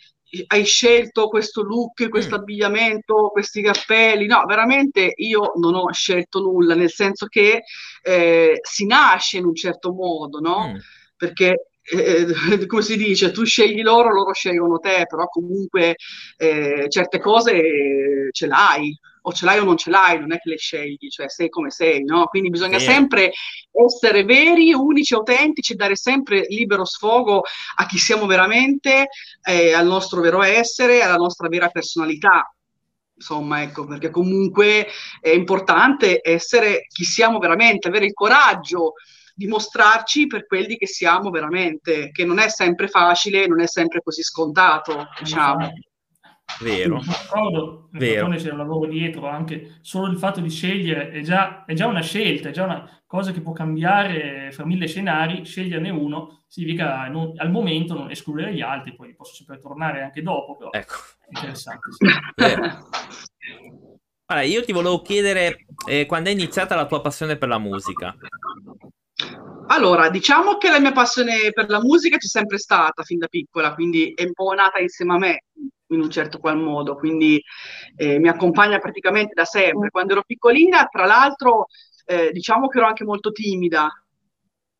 hai 0.49 0.64
scelto 0.64 1.28
questo 1.28 1.62
look, 1.62 2.09
questo 2.09 2.37
mm. 2.37 2.40
abbigliamento, 2.40 3.30
questi 3.33 3.62
cappelli? 3.62 4.26
No, 4.26 4.45
veramente 4.47 5.12
io 5.16 5.52
non 5.56 5.75
ho 5.75 5.90
scelto 5.92 6.40
nulla, 6.40 6.75
nel 6.75 6.90
senso 6.90 7.26
che 7.26 7.62
eh, 8.02 8.59
si 8.62 8.87
nasce 8.87 9.38
in 9.38 9.45
un 9.45 9.54
certo 9.54 9.92
modo, 9.92 10.40
no? 10.40 10.73
Mm. 10.73 10.76
Perché 11.16 11.68
eh, 11.83 12.26
come 12.66 12.83
si 12.83 12.97
dice, 12.97 13.30
tu 13.30 13.45
scegli 13.45 13.83
loro, 13.83 14.12
loro 14.12 14.33
scelgono 14.33 14.78
te, 14.78 15.04
però 15.09 15.26
comunque 15.26 15.97
eh, 16.37 16.87
certe 16.88 17.21
cose 17.21 18.28
ce 18.33 18.47
l'hai, 18.47 18.97
o 19.28 19.33
ce 19.33 19.45
l'hai 19.45 19.59
o 19.59 19.64
non 19.64 19.76
ce 19.76 19.90
l'hai, 19.90 20.21
non 20.21 20.33
è 20.33 20.38
che 20.38 20.50
le 20.50 20.56
scegli, 20.56 21.09
cioè 21.09 21.28
sei 21.28 21.49
come 21.49 21.71
sei, 21.71 22.04
no? 22.04 22.26
Quindi 22.26 22.49
bisogna 22.49 22.78
yeah. 22.78 22.92
sempre 22.92 23.33
essere 23.73 24.25
veri, 24.25 24.73
unici, 24.73 25.14
autentici, 25.14 25.75
dare 25.75 25.97
sempre 25.97 26.47
libero 26.49 26.85
sfogo 26.85 27.42
a 27.76 27.87
chi 27.87 27.99
siamo 27.99 28.26
veramente, 28.26 29.09
eh, 29.42 29.73
al 29.73 29.87
nostro 29.87 30.21
vero 30.21 30.42
essere, 30.42 31.02
alla 31.02 31.16
nostra 31.16 31.49
vera 31.49 31.68
personalità. 31.68 32.49
Insomma, 33.16 33.62
ecco, 33.62 33.85
perché 33.85 34.11
comunque 34.11 34.87
è 35.21 35.30
importante 35.30 36.21
essere 36.23 36.87
chi 36.87 37.04
siamo 37.04 37.38
veramente, 37.38 37.88
avere 37.88 38.04
il 38.04 38.12
coraggio 38.12 38.92
dimostrarci 39.35 40.28
per 40.28 40.47
quelli 40.47 40.76
che 40.76 40.87
siamo 40.87 41.30
veramente, 41.30 42.11
che 42.12 42.25
non 42.25 42.38
è 42.38 42.49
sempre 42.49 42.87
facile, 42.87 43.47
non 43.49 43.61
è 43.61 43.66
sempre 43.66 44.02
così 44.02 44.23
scontato, 44.23 45.09
diciamo. 45.18 45.73
Vero. 46.61 47.03
D'accordo, 47.05 47.88
Vero. 47.93 48.29
c'è 48.29 48.50
un 48.50 48.59
lavoro 48.59 48.88
dietro, 48.88 49.29
anche 49.29 49.79
solo 49.83 50.11
il 50.11 50.19
fatto 50.19 50.41
di 50.41 50.49
scegliere 50.49 51.11
è 51.11 51.21
già, 51.21 51.65
è 51.65 51.75
già, 51.75 51.87
una 51.87 52.00
scelta, 52.00 52.49
è 52.49 52.53
già 52.53 52.65
una 52.65 53.03
cosa 53.07 53.33
che 53.33 53.41
può 53.41 53.53
cambiare 53.53 54.50
fra 54.53 54.65
mille 54.65 54.87
scenari, 54.87 55.45
sceglierne 55.45 55.91
uno 55.91 56.45
significa 56.47 57.07
non, 57.09 57.33
al 57.37 57.50
momento 57.50 57.95
non 57.95 58.11
escludere 58.11 58.55
gli 58.55 58.62
altri, 58.62 58.95
poi 58.95 59.15
posso 59.15 59.35
sempre 59.35 59.59
tornare 59.59 60.03
anche 60.03 60.23
dopo, 60.23 60.57
però 60.57 60.71
ecco. 60.73 60.95
è 61.21 61.26
interessante. 61.29 61.88
Sì. 61.93 62.07
Allora, 64.29 64.45
io 64.45 64.65
ti 64.65 64.73
volevo 64.73 65.03
chiedere 65.03 65.67
eh, 65.88 66.07
quando 66.07 66.31
è 66.31 66.33
iniziata 66.33 66.75
la 66.75 66.87
tua 66.87 67.00
passione 67.00 67.37
per 67.37 67.49
la 67.49 67.59
musica? 67.59 68.12
Allora, 69.69 70.09
diciamo 70.11 70.57
che 70.57 70.71
la 70.71 70.81
mia 70.81 70.93
passione 70.93 71.50
per 71.53 71.69
la 71.69 71.81
musica 71.81 72.17
c'è 72.17 72.26
sempre 72.26 72.59
stata 72.59 73.03
fin 73.03 73.19
da 73.19 73.29
piccola, 73.29 73.75
quindi 73.75 74.12
è 74.15 74.25
un 74.25 74.33
po' 74.33 74.53
nata 74.53 74.79
insieme 74.79 75.15
a 75.15 75.19
me 75.19 75.43
in 75.88 76.00
un 76.00 76.11
certo 76.11 76.38
qual 76.38 76.59
modo, 76.59 76.97
quindi 76.97 77.43
eh, 77.97 78.19
mi 78.19 78.28
accompagna 78.28 78.78
praticamente 78.78 79.35
da 79.35 79.45
sempre. 79.45 79.90
Quando 79.90 80.12
ero 80.12 80.23
piccolina, 80.26 80.85
tra 80.87 81.07
l'altro, 81.07 81.66
eh, 82.05 82.31
diciamo 82.33 82.69
che 82.69 82.78
ero 82.78 82.87
anche 82.87 83.05
molto 83.05 83.31
timida, 83.33 83.88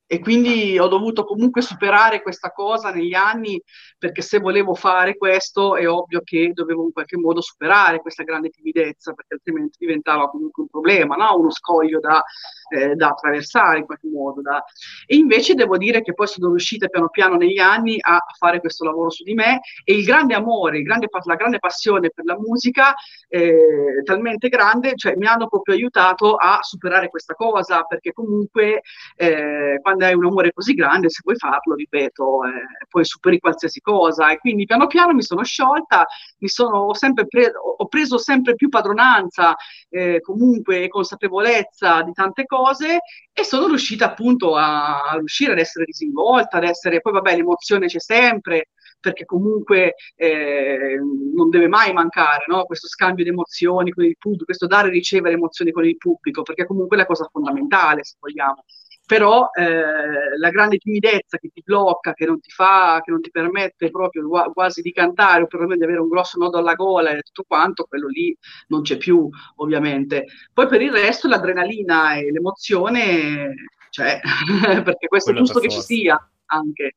e 0.09 0.21
quindi 0.21 0.79
ho 0.79 0.87
dovuto 0.87 1.25
comunque 1.25 1.63
superare 1.63 2.23
questa 2.23 2.51
cosa 2.51 2.93
negli 2.93 3.15
anni 3.15 3.61
perché 3.99 4.23
se 4.23 4.39
volevo 4.39 4.75
fare 4.75 5.17
questo 5.17 5.75
è 5.75 5.89
ovvio 5.89 6.21
che 6.23 6.53
dovevo 6.53 6.85
in 6.85 6.93
qualche 6.93 7.17
modo 7.17 7.41
superare 7.41 8.01
questa 8.01 8.23
grande 8.23 8.51
timidezza 8.51 9.13
perché 9.13 9.35
altrimenti 9.35 9.79
diventava 9.81 10.31
comunque 10.31 10.63
un 10.63 10.69
problema, 10.69 11.17
no? 11.17 11.37
uno 11.37 11.51
scoglio 11.51 11.99
da, 11.99 12.23
eh, 12.69 12.95
da 12.95 13.09
attraversare 13.09 13.79
in 13.79 13.87
qualche 13.87 14.09
modo. 14.09 14.43
Da... 14.43 14.63
E 15.07 15.17
invece 15.17 15.55
devo 15.55 15.77
dire 15.77 16.03
che 16.03 16.15
poi 16.15 16.29
sono 16.29 16.51
riuscita 16.51 16.87
piano 16.87 17.09
piano 17.09 17.37
negli 17.37 17.59
anni 17.59 17.97
a 18.01 18.25
fare 18.39 18.61
questo 18.61 18.85
lavoro 18.85 19.11
su 19.11 19.25
di 19.25 19.35
me 19.35 19.61
e 19.83 19.95
il 19.95 20.05
grande 20.05 20.35
amore, 20.35 20.79
il 20.79 20.85
grande, 20.85 21.09
la 21.25 21.35
grande 21.35 21.59
passione 21.59 22.11
per 22.11 22.25
la 22.25 22.39
musica 22.39 22.95
eh, 23.29 24.03
talmente 24.05 24.49
grande, 24.49 24.95
cioè 24.95 25.17
mi 25.17 25.27
hanno 25.27 25.49
proprio 25.49 25.75
aiutato 25.75 26.37
a 26.37 26.59
superare 26.63 27.09
questa 27.09 27.35
cosa 27.35 27.83
perché 27.83 28.13
comunque 28.13 28.83
eh, 29.17 29.81
quando 29.83 29.96
hai 30.05 30.15
un 30.15 30.27
amore 30.27 30.53
così 30.53 30.75
grande, 30.75 31.11
se 31.11 31.21
vuoi 31.25 31.37
farlo, 31.37 31.75
ripeto, 31.75 32.45
eh, 32.45 32.87
poi 32.89 33.05
superi 33.05 33.39
qualsiasi 33.39 33.81
cosa. 33.81 34.31
E 34.31 34.39
quindi 34.39 34.65
piano 34.65 34.87
piano 34.87 35.13
mi 35.13 35.23
sono 35.23 35.43
sciolta, 35.43 36.07
mi 36.39 36.49
sono 36.49 36.95
sempre 36.95 37.27
pre- 37.27 37.53
ho 37.55 37.87
preso 37.87 38.19
sempre 38.19 38.55
più 38.55 38.69
padronanza, 38.69 39.55
eh, 39.89 40.21
comunque 40.21 40.89
consapevolezza 40.89 42.03
di 42.03 42.13
tante 42.13 42.45
cose 42.47 42.99
e 43.33 43.45
sono 43.45 43.67
riuscita 43.67 44.07
appunto 44.07 44.57
a, 44.57 45.03
a 45.03 45.17
riuscire 45.17 45.53
ad 45.53 45.59
essere 45.59 45.85
disinvolta, 45.85 46.57
ad 46.59 46.65
essere, 46.65 47.01
poi 47.01 47.13
vabbè 47.15 47.37
l'emozione 47.37 47.87
c'è 47.87 48.01
sempre, 48.01 48.69
perché 49.07 49.25
comunque 49.25 49.95
eh, 50.17 50.99
non 51.35 51.49
deve 51.51 51.69
mai 51.69 51.93
mancare 51.93 52.45
no? 52.49 52.65
questo 52.65 52.89
scambio 52.89 53.25
di 53.25 53.31
emozioni 53.31 53.91
con 53.93 54.05
il 54.05 54.17
pubblico, 54.19 54.47
questo 54.47 54.67
dare 54.67 54.89
e 54.89 54.91
ricevere 54.91 55.35
emozioni 55.35 55.71
con 55.71 55.85
il 55.85 55.97
pubblico, 55.97 56.43
perché 56.43 56.67
comunque 56.67 56.97
è 56.97 57.01
la 57.01 57.07
cosa 57.07 57.29
fondamentale, 57.31 58.05
se 58.05 58.17
vogliamo 58.19 58.65
però 59.07 59.51
eh, 59.55 60.37
la 60.37 60.51
grande 60.51 60.79
timidezza 60.79 61.39
che 61.39 61.49
ti 61.49 61.63
blocca, 61.65 62.13
che 62.13 62.27
non 62.27 62.41
ti 62.41 62.51
fa, 62.51 63.01
che 63.05 63.13
non 63.13 63.21
ti 63.21 63.31
permette 63.31 63.91
proprio 63.91 64.29
quasi 64.53 64.83
di 64.83 64.93
cantare 64.93 65.45
o 65.45 65.47
perlomeno 65.47 65.79
di 65.79 65.85
avere 65.85 66.01
un 66.01 66.09
grosso 66.09 66.39
nodo 66.39 66.59
alla 66.59 66.75
gola 66.75 67.11
e 67.11 67.23
tutto 67.23 67.45
quanto, 67.47 67.85
quello 67.85 68.09
lì 68.09 68.37
non 68.69 68.83
c'è 68.83 68.97
più 68.97 69.29
ovviamente. 69.57 70.27
Poi 70.53 70.67
per 70.67 70.83
il 70.83 70.91
resto 70.91 71.29
l'adrenalina 71.29 72.15
e 72.15 72.33
l'emozione 72.33 73.55
c'è, 73.91 74.21
perché 74.83 75.07
questo 75.07 75.31
quello 75.31 75.45
è 75.45 75.47
giusto 75.47 75.61
che 75.61 75.69
ci 75.69 75.81
sia 75.81 76.31
anche. 76.47 76.97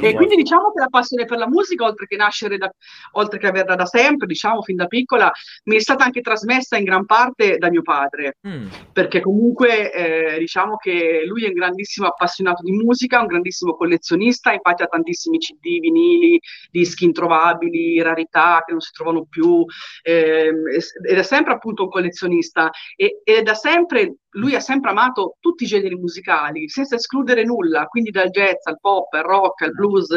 E 0.00 0.14
quindi 0.14 0.34
diciamo 0.34 0.72
che 0.72 0.80
la 0.80 0.88
passione 0.88 1.24
per 1.24 1.38
la 1.38 1.48
musica, 1.48 1.84
oltre 1.84 2.06
che 2.06 2.16
nascere 2.16 2.58
da, 2.58 2.68
oltre 3.12 3.38
che 3.38 3.46
averla 3.46 3.76
da 3.76 3.86
sempre, 3.86 4.26
diciamo 4.26 4.62
fin 4.62 4.74
da 4.74 4.86
piccola, 4.86 5.30
mi 5.64 5.76
è 5.76 5.80
stata 5.80 6.02
anche 6.02 6.22
trasmessa 6.22 6.76
in 6.76 6.82
gran 6.82 7.06
parte 7.06 7.56
da 7.56 7.70
mio 7.70 7.82
padre, 7.82 8.38
mm. 8.46 8.66
perché 8.92 9.20
comunque 9.20 9.92
eh, 9.92 10.38
diciamo 10.40 10.76
che 10.76 11.22
lui 11.24 11.44
è 11.44 11.48
un 11.48 11.54
grandissimo 11.54 12.08
appassionato 12.08 12.64
di 12.64 12.72
musica, 12.72 13.20
un 13.20 13.26
grandissimo 13.26 13.76
collezionista, 13.76 14.52
infatti 14.52 14.82
ha 14.82 14.86
tantissimi 14.86 15.38
CD, 15.38 15.78
vinili, 15.78 16.40
dischi 16.72 17.04
introvabili, 17.04 18.02
rarità 18.02 18.64
che 18.66 18.72
non 18.72 18.80
si 18.80 18.90
trovano 18.90 19.24
più, 19.24 19.64
eh, 20.02 20.48
ed 20.48 21.16
è 21.16 21.22
sempre 21.22 21.52
appunto 21.52 21.84
un 21.84 21.90
collezionista. 21.90 22.70
E, 22.96 23.20
e 23.22 23.42
da 23.42 23.54
sempre 23.54 24.16
lui 24.32 24.54
ha 24.54 24.60
sempre 24.60 24.90
amato 24.90 25.36
tutti 25.40 25.64
i 25.64 25.66
generi 25.66 25.94
musicali, 25.94 26.68
senza 26.68 26.96
escludere 26.96 27.44
nulla, 27.44 27.86
quindi 27.86 28.10
dal 28.10 28.30
jazz 28.30 28.66
al 28.66 28.78
pop, 28.80 29.12
al 29.14 29.22
rock, 29.28 29.62
al 29.62 29.72
blues, 29.72 30.08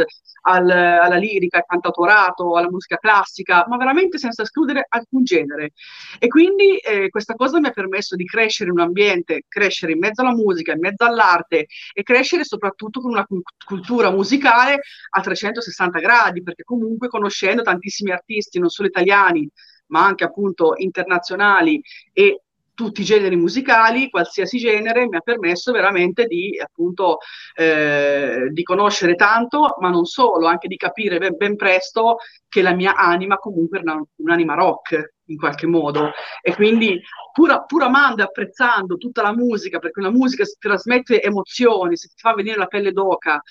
al, 0.44 0.70
alla 0.70 1.16
lirica, 1.18 1.58
al 1.58 1.66
cantautorato, 1.68 2.56
alla 2.56 2.70
musica 2.70 2.98
classica, 2.98 3.66
ma 3.68 3.78
veramente 3.78 4.18
senza 4.18 4.44
escludere 4.44 4.86
alcun 4.88 5.24
genere. 5.24 5.72
E 6.20 6.28
quindi 6.28 6.78
eh, 6.78 7.10
questa 7.10 7.36
cosa 7.36 7.60
mi 7.60 7.68
ha 7.68 7.72
permesso 7.72 8.16
di 8.16 8.26
crescere 8.26 8.70
in 8.70 8.78
un 8.78 8.84
ambiente, 8.84 9.44
crescere 9.48 9.92
in 9.92 10.00
mezzo 10.00 10.22
alla 10.22 10.34
musica, 10.34 10.74
in 10.74 10.80
mezzo 10.80 11.04
all'arte 11.04 11.68
e 11.94 12.04
crescere 12.04 12.44
soprattutto 12.44 13.02
con 13.02 13.12
una 13.12 13.28
cultura 13.66 14.12
musicale 14.12 14.80
a 15.10 15.22
360 15.22 16.00
gradi, 16.00 16.44
perché 16.44 16.64
comunque 16.64 17.08
conoscendo 17.08 17.62
tantissimi 17.62 18.12
artisti, 18.12 18.60
non 18.60 18.70
solo 18.70 18.88
italiani, 18.88 19.50
ma 19.88 20.06
anche 20.06 20.24
appunto 20.24 20.74
internazionali 20.78 21.82
e 22.14 22.44
tutti 22.74 23.02
i 23.02 23.06
generi 23.06 23.36
musicali, 23.36 24.10
qualsiasi 24.10 24.58
genere, 24.58 25.08
mi 25.08 25.18
ha 25.18 25.22
permesso 25.22 25.72
veramente 25.72 26.26
di, 26.26 26.60
appunto, 26.60 27.18
eh, 27.56 28.50
di 28.52 28.64
conoscere 28.64 29.16
tanto, 29.16 29.76
ma 29.80 29.90
non 29.90 30.06
solo, 30.06 30.48
anche 30.48 30.68
di 30.68 30.78
capire 30.78 31.18
ben, 31.20 31.36
ben 31.36 31.56
presto 31.56 32.18
che 32.48 32.62
la 32.62 32.74
mia 32.74 32.96
anima 32.96 33.38
comunque 33.38 33.80
era 33.80 34.02
un'anima 34.16 34.54
rock 34.56 35.14
in 35.32 35.38
qualche 35.38 35.68
modo. 35.68 36.12
E 36.42 36.54
quindi 36.56 37.02
pur, 37.32 37.66
pur 37.66 37.84
amando 37.84 38.22
e 38.22 38.26
apprezzando 38.26 38.98
tutta 38.98 39.22
la 39.22 39.34
musica 39.34 39.80
perché 39.80 40.00
una 40.00 40.12
musica 40.12 40.44
si 40.44 40.56
trasmette 40.60 41.22
emozioni, 41.22 41.98
si 41.98 42.08
ti 42.08 42.16
fa 42.18 42.34
venire 42.34 42.58
la 42.58 42.68
pelle 42.68 42.92
d'oca, 42.92 43.42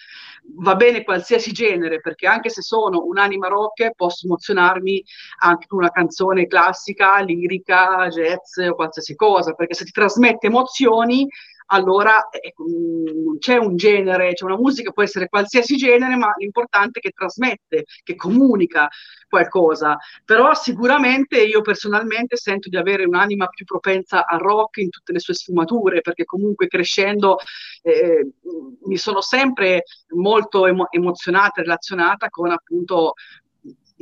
va 0.59 0.75
bene 0.75 1.03
qualsiasi 1.03 1.53
genere 1.53 2.01
perché 2.01 2.27
anche 2.27 2.51
se 2.51 2.63
sono 2.63 3.05
un'anima 3.05 3.49
rock 3.49 3.93
posso 3.95 4.27
emozionarmi 4.27 5.03
anche 5.41 5.67
con 5.67 5.79
una 5.79 5.91
canzone 5.91 6.47
classica, 6.47 7.19
lirica, 7.21 8.09
jazz 8.09 8.57
o 8.59 8.75
qualsiasi 8.75 9.15
cosa 9.15 9.53
perché 9.53 9.75
se 9.75 9.85
ti 9.85 9.93
trasmette 9.93 10.47
emozioni 10.47 11.27
allora 11.73 12.29
ecco, 12.31 12.65
c'è 13.39 13.57
un 13.57 13.77
genere, 13.77 14.33
c'è 14.33 14.45
una 14.45 14.57
musica, 14.57 14.91
può 14.91 15.03
essere 15.03 15.29
qualsiasi 15.29 15.77
genere, 15.77 16.17
ma 16.17 16.33
l'importante 16.37 16.99
è 16.99 17.03
che 17.03 17.11
trasmette, 17.11 17.85
che 18.03 18.17
comunica 18.17 18.89
qualcosa. 19.29 19.97
Però 20.25 20.53
sicuramente 20.55 21.41
io 21.43 21.61
personalmente 21.61 22.37
sento 22.37 22.69
di 22.69 22.77
avere 22.77 23.05
un'anima 23.05 23.47
più 23.47 23.65
propensa 23.65 24.27
al 24.27 24.41
rock 24.41 24.79
in 24.79 24.91
tutte 24.91 25.13
le 25.13 25.21
sue 25.21 25.35
sfumature, 25.35 26.01
perché 26.01 26.25
comunque 26.25 26.67
crescendo 26.67 27.37
eh, 27.83 28.29
mi 28.85 28.97
sono 28.97 29.21
sempre 29.21 29.85
molto 30.15 30.67
emo- 30.67 30.91
emozionata, 30.91 31.61
relazionata 31.63 32.29
con 32.31 32.51
appunto 32.51 33.15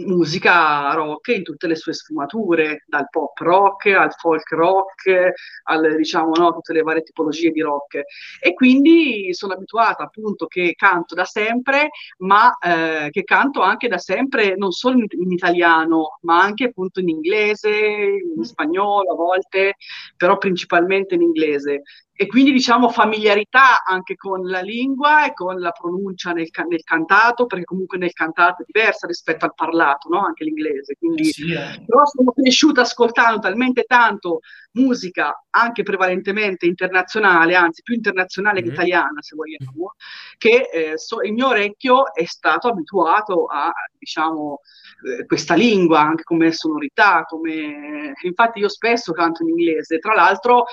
musica 0.07 0.93
rock 0.93 1.29
in 1.29 1.43
tutte 1.43 1.67
le 1.67 1.77
sue 1.77 1.93
sfumature, 1.93 2.85
dal 2.87 3.09
pop 3.11 3.37
rock 3.39 3.87
al 3.87 4.13
folk 4.15 4.51
rock, 4.53 5.33
al, 5.65 5.97
diciamo, 5.97 6.33
no, 6.35 6.53
tutte 6.53 6.73
le 6.73 6.83
varie 6.83 7.03
tipologie 7.03 7.51
di 7.51 7.61
rock. 7.61 8.03
E 8.41 8.55
quindi 8.55 9.33
sono 9.35 9.55
abituata 9.55 10.05
appunto 10.05 10.47
che 10.47 10.75
canto 10.77 11.15
da 11.15 11.25
sempre, 11.25 11.89
ma 12.19 12.57
eh, 12.59 13.09
che 13.11 13.25
canto 13.25 13.61
anche 13.61 13.89
da 13.89 13.99
sempre 13.99 14.57
non 14.57 14.73
solo 14.73 14.99
in, 14.99 15.07
in, 15.11 15.33
italiano, 15.33 16.19
ma 16.23 16.41
anche 16.41 16.65
appunto 16.65 17.01
in 17.01 17.09
inglese, 17.09 17.71
in 17.71 18.45
spagnolo 18.45 19.13
a 19.13 19.15
volte, 19.15 19.77
però 20.17 20.39
principalmente 20.39 21.15
in 21.15 21.23
inglese 21.23 21.83
e 22.21 22.27
quindi 22.27 22.51
diciamo 22.51 22.89
familiarità 22.89 23.85
anche 23.85 24.17
con 24.17 24.45
la 24.45 24.59
lingua 24.59 25.27
e 25.27 25.35
con 25.35 25.61
la 25.61 25.71
pronuncia 25.71 26.33
nel, 26.33 26.49
nel 26.69 26.83
cantato, 26.83 27.47
perché 27.47 27.65
comunque 27.65 27.97
nel 27.97 28.13
cantato 28.13 28.63
è 28.63 28.65
diversa 28.67 29.07
rispetto 29.07 29.45
al 29.45 29.55
parlato, 29.55 30.09
no? 30.09 30.25
anche 30.27 30.43
l'inglese. 30.43 30.97
Quindi, 30.99 31.27
sì, 31.27 31.53
eh. 31.53 31.81
Però 31.87 32.05
sono 32.07 32.33
cresciuta 32.33 32.81
ascoltando 32.81 33.39
talmente 33.39 33.85
tanto 33.85 34.41
musica, 34.73 35.45
anche 35.51 35.85
prevalentemente 35.85 36.67
internazionale, 36.67 37.55
anzi 37.55 37.83
più 37.83 37.95
internazionale 37.95 38.63
mm-hmm. 38.63 38.69
che 38.69 38.75
italiana, 38.75 39.23
se 39.23 39.37
vogliamo, 39.37 39.95
che 40.39 40.69
eh, 40.73 40.99
so, 40.99 41.23
il 41.23 41.33
mio 41.33 41.47
orecchio 41.47 42.13
è 42.13 42.25
stato 42.25 42.67
abituato 42.67 43.45
a, 43.45 43.73
diciamo, 43.97 44.59
eh, 45.07 45.25
questa 45.25 45.55
lingua, 45.55 46.01
anche 46.01 46.25
come 46.25 46.51
sonorità, 46.51 47.23
come... 47.29 48.13
Infatti 48.23 48.59
io 48.59 48.69
spesso 48.69 49.13
canto 49.13 49.45
in 49.45 49.51
inglese, 49.51 50.01
tra 50.01 50.15
l'altro 50.15 50.65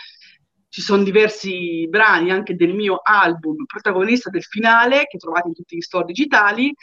ci 0.76 0.82
sono 0.82 1.04
diversi 1.04 1.88
brani 1.88 2.32
anche 2.32 2.54
del 2.54 2.74
mio 2.74 3.00
album 3.02 3.64
protagonista 3.64 4.30
del 4.30 4.44
finale 4.44 5.06
che 5.06 5.18
trovate 5.18 5.48
in 5.48 5.54
tutti 5.54 5.78
gli 5.78 5.82
store 5.82 6.04
digitali, 6.04 6.76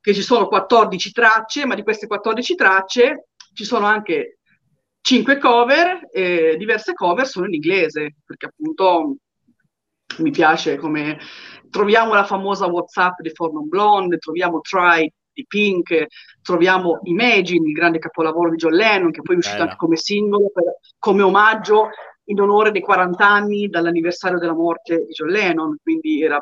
che 0.00 0.14
ci 0.14 0.22
sono 0.22 0.48
14 0.48 1.12
tracce, 1.12 1.66
ma 1.66 1.74
di 1.74 1.82
queste 1.82 2.06
14 2.06 2.54
tracce 2.54 3.26
ci 3.52 3.64
sono 3.64 3.84
anche 3.84 4.38
5 5.02 5.36
cover, 5.36 6.08
e 6.10 6.56
diverse 6.56 6.94
cover 6.94 7.26
sono 7.26 7.44
in 7.44 7.52
inglese, 7.52 8.14
perché 8.24 8.46
appunto 8.46 9.16
mi 10.20 10.30
piace 10.30 10.76
come 10.76 11.18
troviamo 11.68 12.14
la 12.14 12.24
famosa 12.24 12.64
WhatsApp 12.64 13.20
di 13.20 13.28
For 13.34 13.52
Non 13.52 13.68
Blonde, 13.68 14.16
troviamo 14.16 14.62
Try 14.62 15.12
di 15.30 15.44
Pink, 15.46 16.06
troviamo 16.40 17.00
Imagine, 17.02 17.68
il 17.68 17.74
grande 17.74 17.98
capolavoro 17.98 18.48
di 18.48 18.56
John 18.56 18.72
Lennon, 18.72 19.10
che 19.10 19.20
poi 19.20 19.34
è 19.34 19.38
uscito 19.38 19.56
Bella. 19.58 19.70
anche 19.72 19.84
come 19.84 19.96
singolo, 19.96 20.50
per, 20.54 20.78
come 20.98 21.20
omaggio 21.20 21.90
in 22.28 22.40
onore 22.40 22.70
dei 22.70 22.80
40 22.80 23.26
anni 23.26 23.68
dall'anniversario 23.68 24.38
della 24.38 24.54
morte 24.54 25.04
di 25.06 25.12
John 25.12 25.28
Lennon, 25.28 25.76
quindi 25.82 26.22
era 26.22 26.40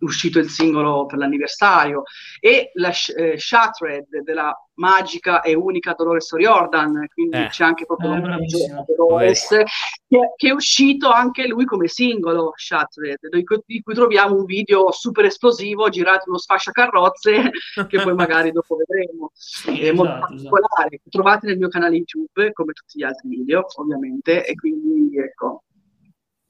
uscito 0.00 0.38
il 0.38 0.48
singolo 0.48 1.06
per 1.06 1.18
l'anniversario, 1.18 2.02
e 2.38 2.70
la 2.74 2.92
eh, 3.16 3.38
Shattered 3.38 4.22
della 4.22 4.54
magica 4.74 5.42
e 5.42 5.54
unica 5.54 5.92
Dolores 5.92 6.30
O'Riordan, 6.32 7.06
quindi 7.12 7.36
eh. 7.36 7.48
c'è 7.48 7.64
anche 7.64 7.84
proprio 7.84 8.14
eh, 8.14 8.84
Dolores, 8.96 9.48
che, 9.48 10.18
che, 10.36 10.48
è 10.48 10.52
uscito 10.52 11.10
anche 11.10 11.46
lui 11.46 11.66
come 11.66 11.86
singolo 11.88 12.52
Shattered, 12.54 13.28
di 13.28 13.44
cui, 13.44 13.60
di 13.66 13.82
cui 13.82 13.94
troviamo 13.94 14.36
un 14.36 14.44
video 14.44 14.90
super 14.90 15.26
esplosivo 15.26 15.88
girato 15.90 16.24
in 16.24 16.30
uno 16.30 16.38
sfasciacarrozze 16.38 17.50
che 17.88 18.00
poi 18.00 18.14
magari 18.14 18.52
dopo 18.52 18.76
vedremo. 18.76 19.32
È 19.66 19.92
molto 19.92 20.12
esatto, 20.12 20.26
particolare, 20.26 20.94
esatto. 20.94 21.10
trovate 21.10 21.46
nel 21.46 21.58
mio 21.58 21.68
canale 21.68 21.96
YouTube 21.96 22.52
come 22.52 22.72
tutti 22.72 22.98
gli 22.98 23.04
altri 23.04 23.28
video 23.28 23.66
ovviamente 23.76 24.46
e 24.46 24.54
quindi 24.54 25.18
ecco 25.18 25.64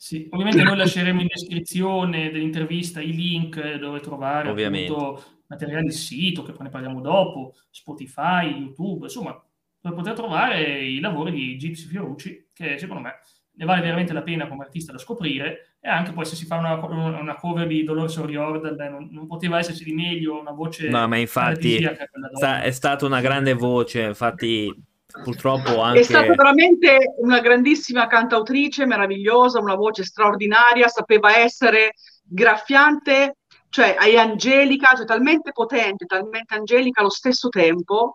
sì, 0.00 0.26
ovviamente 0.30 0.62
noi 0.62 0.78
lasceremo 0.78 1.20
in 1.20 1.26
descrizione 1.26 2.30
dell'intervista 2.30 3.02
i 3.02 3.12
link 3.12 3.74
dove 3.74 4.00
trovare 4.00 4.48
appunto, 4.48 5.22
materiale 5.46 5.82
del 5.82 5.92
sito, 5.92 6.42
che 6.42 6.52
poi 6.52 6.64
ne 6.64 6.70
parliamo 6.70 7.02
dopo, 7.02 7.52
Spotify, 7.68 8.46
YouTube, 8.46 9.04
insomma, 9.04 9.38
dove 9.78 9.94
poter 9.94 10.14
trovare 10.14 10.86
i 10.86 11.00
lavori 11.00 11.32
di 11.32 11.56
Gypsy 11.56 11.86
Fiorucci, 11.86 12.48
che 12.54 12.78
secondo 12.78 13.02
me 13.02 13.18
ne 13.52 13.64
vale 13.66 13.82
veramente 13.82 14.14
la 14.14 14.22
pena 14.22 14.48
come 14.48 14.64
artista 14.64 14.90
da 14.90 14.96
scoprire, 14.96 15.76
e 15.82 15.90
anche 15.90 16.12
poi 16.12 16.24
se 16.24 16.34
si 16.34 16.46
fa 16.46 16.56
una, 16.56 16.82
una 16.82 17.34
cover 17.34 17.66
di 17.66 17.84
Dolores 17.84 18.16
O'Riordan, 18.16 18.76
non, 18.90 19.08
non, 19.12 19.26
poteva 19.26 19.58
esserci 19.58 19.84
di 19.84 19.92
meglio 19.92 20.40
una 20.40 20.52
voce... 20.52 20.88
No, 20.88 21.06
ma 21.08 21.18
infatti 21.18 21.76
è 21.76 22.70
stata 22.70 23.04
una 23.04 23.20
grande 23.20 23.52
voce, 23.52 24.00
infatti 24.00 24.74
purtroppo 25.22 25.80
anche... 25.80 26.00
È 26.00 26.02
stata 26.02 26.34
veramente 26.34 27.14
una 27.18 27.40
grandissima 27.40 28.06
cantautrice, 28.06 28.86
meravigliosa, 28.86 29.60
una 29.60 29.74
voce 29.74 30.04
straordinaria, 30.04 30.88
sapeva 30.88 31.36
essere 31.36 31.94
graffiante, 32.22 33.36
cioè 33.68 33.96
è 33.96 34.16
angelica, 34.16 34.94
cioè 34.96 35.06
talmente 35.06 35.52
potente, 35.52 36.06
talmente 36.06 36.54
angelica 36.54 37.00
allo 37.00 37.10
stesso 37.10 37.48
tempo, 37.48 38.12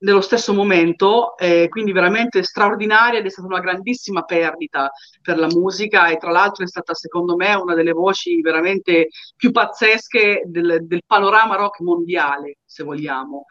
nello 0.00 0.20
stesso 0.20 0.52
momento, 0.54 1.36
eh, 1.36 1.68
quindi 1.68 1.92
veramente 1.92 2.42
straordinaria 2.42 3.18
ed 3.18 3.26
è 3.26 3.30
stata 3.30 3.48
una 3.48 3.60
grandissima 3.60 4.22
perdita 4.22 4.90
per 5.22 5.38
la 5.38 5.48
musica 5.48 6.08
e 6.08 6.18
tra 6.18 6.30
l'altro 6.30 6.64
è 6.64 6.68
stata 6.68 6.94
secondo 6.94 7.34
me 7.34 7.54
una 7.54 7.74
delle 7.74 7.92
voci 7.92 8.40
veramente 8.40 9.08
più 9.36 9.50
pazzesche 9.50 10.42
del, 10.46 10.78
del 10.82 11.02
panorama 11.04 11.56
rock 11.56 11.80
mondiale, 11.80 12.58
se 12.64 12.84
vogliamo. 12.84 13.46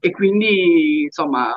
E 0.00 0.10
quindi, 0.10 1.02
insomma, 1.04 1.54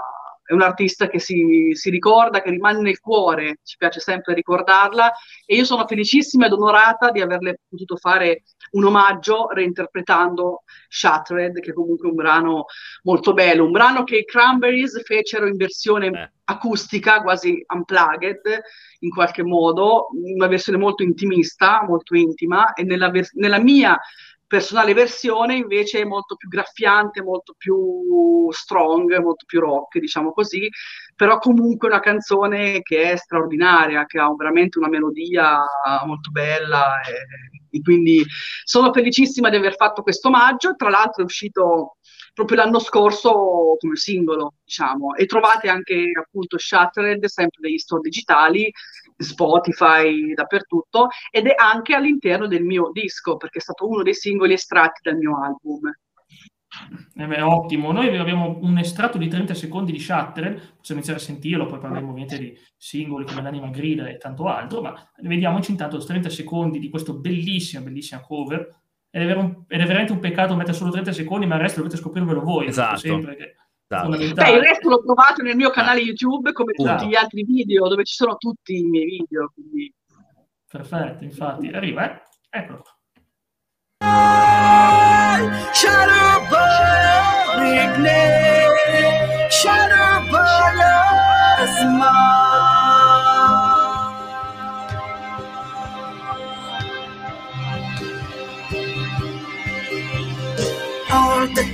è 0.49 0.53
un 0.53 0.63
artista 0.63 1.07
che 1.07 1.19
si, 1.19 1.69
si, 1.73 1.91
ricorda, 1.91 2.41
che 2.41 2.49
rimane 2.49 2.81
nel 2.81 2.99
cuore, 2.99 3.59
ci 3.63 3.77
piace 3.77 3.99
sempre 3.99 4.33
ricordarla 4.33 5.11
e 5.45 5.55
io 5.55 5.63
sono 5.63 5.85
felicissima 5.85 6.47
ed 6.47 6.53
onorata 6.53 7.11
di 7.11 7.21
averle 7.21 7.59
potuto 7.69 7.97
fare 7.97 8.41
un 8.71 8.85
omaggio 8.85 9.49
reinterpretando 9.51 10.63
Shattered, 10.87 11.59
che 11.59 11.69
è 11.69 11.73
comunque 11.73 12.09
un 12.09 12.15
brano 12.15 12.65
molto 13.03 13.33
bello, 13.33 13.65
un 13.65 13.71
brano 13.71 14.03
che 14.03 14.17
i 14.17 14.25
Cranberries 14.25 14.99
fecero 15.03 15.45
in 15.45 15.55
versione 15.55 16.07
eh. 16.07 16.31
acustica, 16.45 17.21
quasi 17.21 17.63
unplugged 17.67 18.41
in 19.01 19.11
qualche 19.11 19.43
modo, 19.43 20.07
una 20.13 20.47
versione 20.47 20.79
molto 20.79 21.03
intimista, 21.03 21.85
molto 21.87 22.15
intima 22.15 22.73
e 22.73 22.81
nella, 22.81 23.11
nella 23.33 23.59
mia 23.59 23.99
personale 24.49 24.95
versione 24.95 25.55
invece 25.55 25.99
è 25.99 26.05
molto 26.05 26.35
più 26.35 26.49
graffiante, 26.49 27.21
molto 27.21 27.53
più 27.55 28.49
strong, 28.49 29.15
molto 29.19 29.45
più 29.45 29.59
rock, 29.59 29.99
diciamo 29.99 30.31
così, 30.31 30.67
però 31.15 31.37
comunque 31.37 31.87
una 31.87 31.99
canzone 31.99 32.81
che 32.81 33.11
è 33.11 33.15
straordinaria, 33.15 34.07
che 34.07 34.17
ha 34.17 34.33
veramente 34.35 34.79
una 34.79 34.89
melodia 34.89 35.59
molto 36.03 36.31
bella 36.31 36.99
e, 37.01 37.77
e 37.77 37.81
quindi 37.81 38.25
sono 38.63 38.91
felicissima 38.91 39.51
di 39.51 39.57
aver 39.57 39.75
fatto 39.75 40.01
questo 40.01 40.29
omaggio, 40.29 40.73
tra 40.75 40.89
l'altro 40.89 41.21
è 41.21 41.25
uscito 41.25 41.97
proprio 42.33 42.57
l'anno 42.57 42.79
scorso 42.79 43.75
come 43.77 43.97
singolo, 43.97 44.55
diciamo, 44.63 45.13
e 45.13 45.27
trovate 45.27 45.69
anche 45.69 46.11
appunto 46.19 46.57
Shattered 46.57 47.23
sempre 47.25 47.59
degli 47.61 47.77
store 47.77 48.01
digitali, 48.01 48.71
Spotify, 49.21 50.33
dappertutto, 50.33 51.09
ed 51.29 51.47
è 51.47 51.53
anche 51.57 51.93
all'interno 51.93 52.47
del 52.47 52.63
mio 52.63 52.89
disco, 52.91 53.37
perché 53.37 53.59
è 53.59 53.61
stato 53.61 53.87
uno 53.87 54.01
dei 54.01 54.13
singoli 54.13 54.53
estratti 54.53 55.01
dal 55.03 55.17
mio 55.17 55.43
album. 55.43 55.91
Eh 57.15 57.25
beh, 57.25 57.41
ottimo, 57.41 57.91
noi 57.91 58.15
abbiamo 58.15 58.59
un 58.61 58.77
estratto 58.77 59.17
di 59.17 59.27
30 59.27 59.53
secondi 59.55 59.91
di 59.91 59.99
Shattered, 59.99 60.53
possiamo 60.77 61.01
iniziare 61.01 61.19
a 61.19 61.23
sentirlo, 61.23 61.65
poi 61.65 61.79
parleremo 61.79 62.11
ovviamente 62.11 62.37
di 62.37 62.57
singoli 62.77 63.25
come 63.25 63.41
l'anima 63.41 63.69
grida 63.69 64.07
e 64.07 64.17
tanto 64.17 64.45
altro, 64.47 64.81
ma 64.81 64.93
vediamoci 65.21 65.71
intanto 65.71 65.97
30 65.97 66.29
secondi 66.29 66.79
di 66.79 66.89
questo 66.89 67.17
bellissima, 67.17 67.81
bellissima 67.81 68.21
cover 68.21 68.81
ed 69.09 69.27
è, 69.27 69.33
un, 69.33 69.63
ed 69.67 69.81
è, 69.81 69.85
veramente 69.85 70.11
un 70.11 70.19
peccato 70.19 70.55
mettere 70.55 70.77
solo 70.77 70.91
30 70.91 71.11
secondi, 71.11 71.47
ma 71.47 71.55
il 71.55 71.61
resto 71.61 71.79
dovete 71.81 71.97
scoprirvelo 71.97 72.41
voi. 72.41 72.67
Esatto. 72.67 72.97
Sempre 72.97 73.35
che 73.35 73.55
esatto. 73.89 74.09
Beh, 74.33 74.51
il 74.51 74.61
resto 74.61 74.89
lo 74.89 75.01
trovate 75.01 75.41
nel 75.41 75.55
mio 75.55 75.71
canale 75.71 75.99
YouTube 76.01 76.51
come 76.51 76.73
esatto. 76.75 76.97
tutti 76.97 77.09
gli 77.09 77.15
altri 77.15 77.43
video, 77.43 77.87
dove 77.87 78.03
ci 78.03 78.13
sono 78.13 78.37
tutti 78.37 78.77
i 78.77 78.83
miei 78.83 79.05
video. 79.05 79.51
Quindi... 79.53 79.93
Perfetto, 80.67 81.23
infatti. 81.23 81.67
Arriva, 81.69 82.11
eh? 82.11 82.21
Eccolo. 82.49 82.83
Shadow 89.49 90.09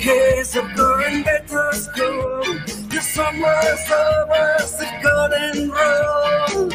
Are 0.07 0.73
going 0.75 1.23
back 1.23 1.47
to 1.47 1.73
school. 1.73 2.43
The 2.89 3.01
summer's 3.01 3.89
over, 3.89 4.55
the 4.77 4.87
golden 5.01 5.71
rule. 5.71 6.69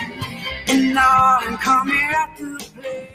And 0.67 0.93
now 0.93 1.39
I'm 1.39 1.57
coming 1.59 2.11
out 2.13 2.37
to 2.39 2.57
play. 2.75 3.09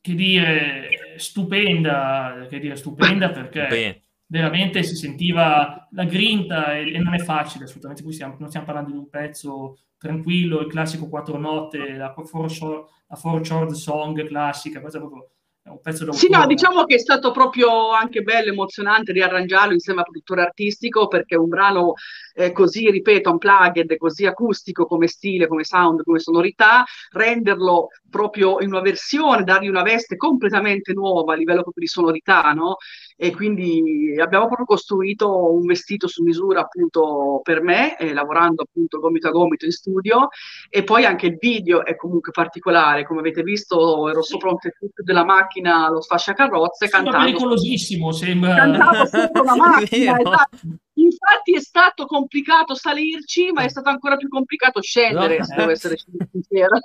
Che 0.00 0.14
dire, 0.14 0.88
stupenda, 1.16 2.46
che 2.48 2.60
dire, 2.60 2.76
stupenda 2.76 3.30
perché 3.30 3.66
Beh. 3.66 4.02
veramente 4.26 4.84
si 4.84 4.94
sentiva 4.94 5.88
la 5.90 6.04
grinta 6.04 6.76
e, 6.76 6.94
e 6.94 6.98
non 6.98 7.14
è 7.14 7.18
facile 7.18 7.64
assolutamente. 7.64 8.04
Qui 8.04 8.12
stiamo, 8.12 8.36
non 8.38 8.50
stiamo 8.50 8.66
parlando 8.66 8.92
di 8.92 8.98
un 8.98 9.08
pezzo 9.10 9.80
tranquillo, 9.98 10.60
il 10.60 10.68
classico 10.68 11.08
quattro 11.08 11.38
note, 11.38 11.96
la 11.96 12.14
four, 12.14 12.48
short, 12.48 12.88
la 13.08 13.16
four 13.16 13.44
short 13.44 13.72
song 13.72 14.24
classica, 14.28 14.80
questa 14.80 15.00
proprio 15.00 15.32
un 15.70 15.80
pezzo 15.80 16.04
da 16.04 16.12
Sì, 16.12 16.28
no, 16.28 16.46
diciamo 16.46 16.84
che 16.84 16.96
è 16.96 16.98
stato 16.98 17.30
proprio 17.30 17.90
anche 17.90 18.22
bello, 18.22 18.50
emozionante 18.50 19.12
riarrangiarlo 19.12 19.72
insieme 19.72 20.00
al 20.00 20.06
produttore 20.06 20.42
artistico 20.42 21.08
perché 21.08 21.36
un 21.36 21.48
brano 21.48 21.94
eh, 22.34 22.52
così, 22.52 22.90
ripeto, 22.90 23.30
unplugged, 23.30 23.96
così 23.96 24.26
acustico 24.26 24.86
come 24.86 25.06
stile, 25.06 25.46
come 25.46 25.64
sound, 25.64 26.02
come 26.02 26.18
sonorità, 26.18 26.84
renderlo 27.10 27.88
proprio 28.10 28.60
in 28.60 28.68
una 28.68 28.80
versione, 28.80 29.44
dargli 29.44 29.68
una 29.68 29.82
veste 29.82 30.16
completamente 30.16 30.92
nuova 30.92 31.34
a 31.34 31.36
livello 31.36 31.62
proprio 31.62 31.84
di 31.84 31.90
sonorità, 31.90 32.52
no? 32.52 32.76
E 33.20 33.34
quindi 33.34 34.14
abbiamo 34.20 34.46
proprio 34.46 34.64
costruito 34.64 35.52
un 35.52 35.66
vestito 35.66 36.06
su 36.06 36.22
misura 36.22 36.60
appunto 36.60 37.40
per 37.42 37.62
me, 37.62 37.98
eh, 37.98 38.12
lavorando 38.12 38.62
appunto 38.62 39.00
gomito 39.00 39.26
a 39.26 39.32
gomito 39.32 39.64
in 39.64 39.72
studio, 39.72 40.28
e 40.70 40.84
poi 40.84 41.04
anche 41.04 41.26
il 41.26 41.36
video 41.36 41.84
è 41.84 41.96
comunque 41.96 42.30
particolare, 42.30 43.04
come 43.04 43.18
avete 43.18 43.42
visto 43.42 44.08
ero 44.08 44.22
sopra 44.22 44.50
un 44.50 44.58
tetto 44.58 45.02
della 45.02 45.24
macchina, 45.24 45.90
lo 45.90 46.00
sfasciacarrozze, 46.00 46.86
sembra 46.86 47.10
cantando... 47.10 47.38
pericolosissimo, 47.38 48.12
sembra... 48.12 48.54
Cantavo 48.54 49.06
sopra 49.06 49.40
una 49.42 49.56
macchina, 49.66 50.16
esatto. 50.16 50.58
Infatti 50.98 51.54
è 51.54 51.60
stato 51.60 52.06
complicato 52.06 52.74
salirci, 52.74 53.52
ma 53.52 53.62
è 53.62 53.68
stato 53.68 53.88
ancora 53.88 54.16
più 54.16 54.28
complicato 54.28 54.82
scendere, 54.82 55.38
no, 55.38 55.44
se 55.44 55.54
devo 55.54 55.70
essere 55.70 55.96
sincera. 55.96 56.80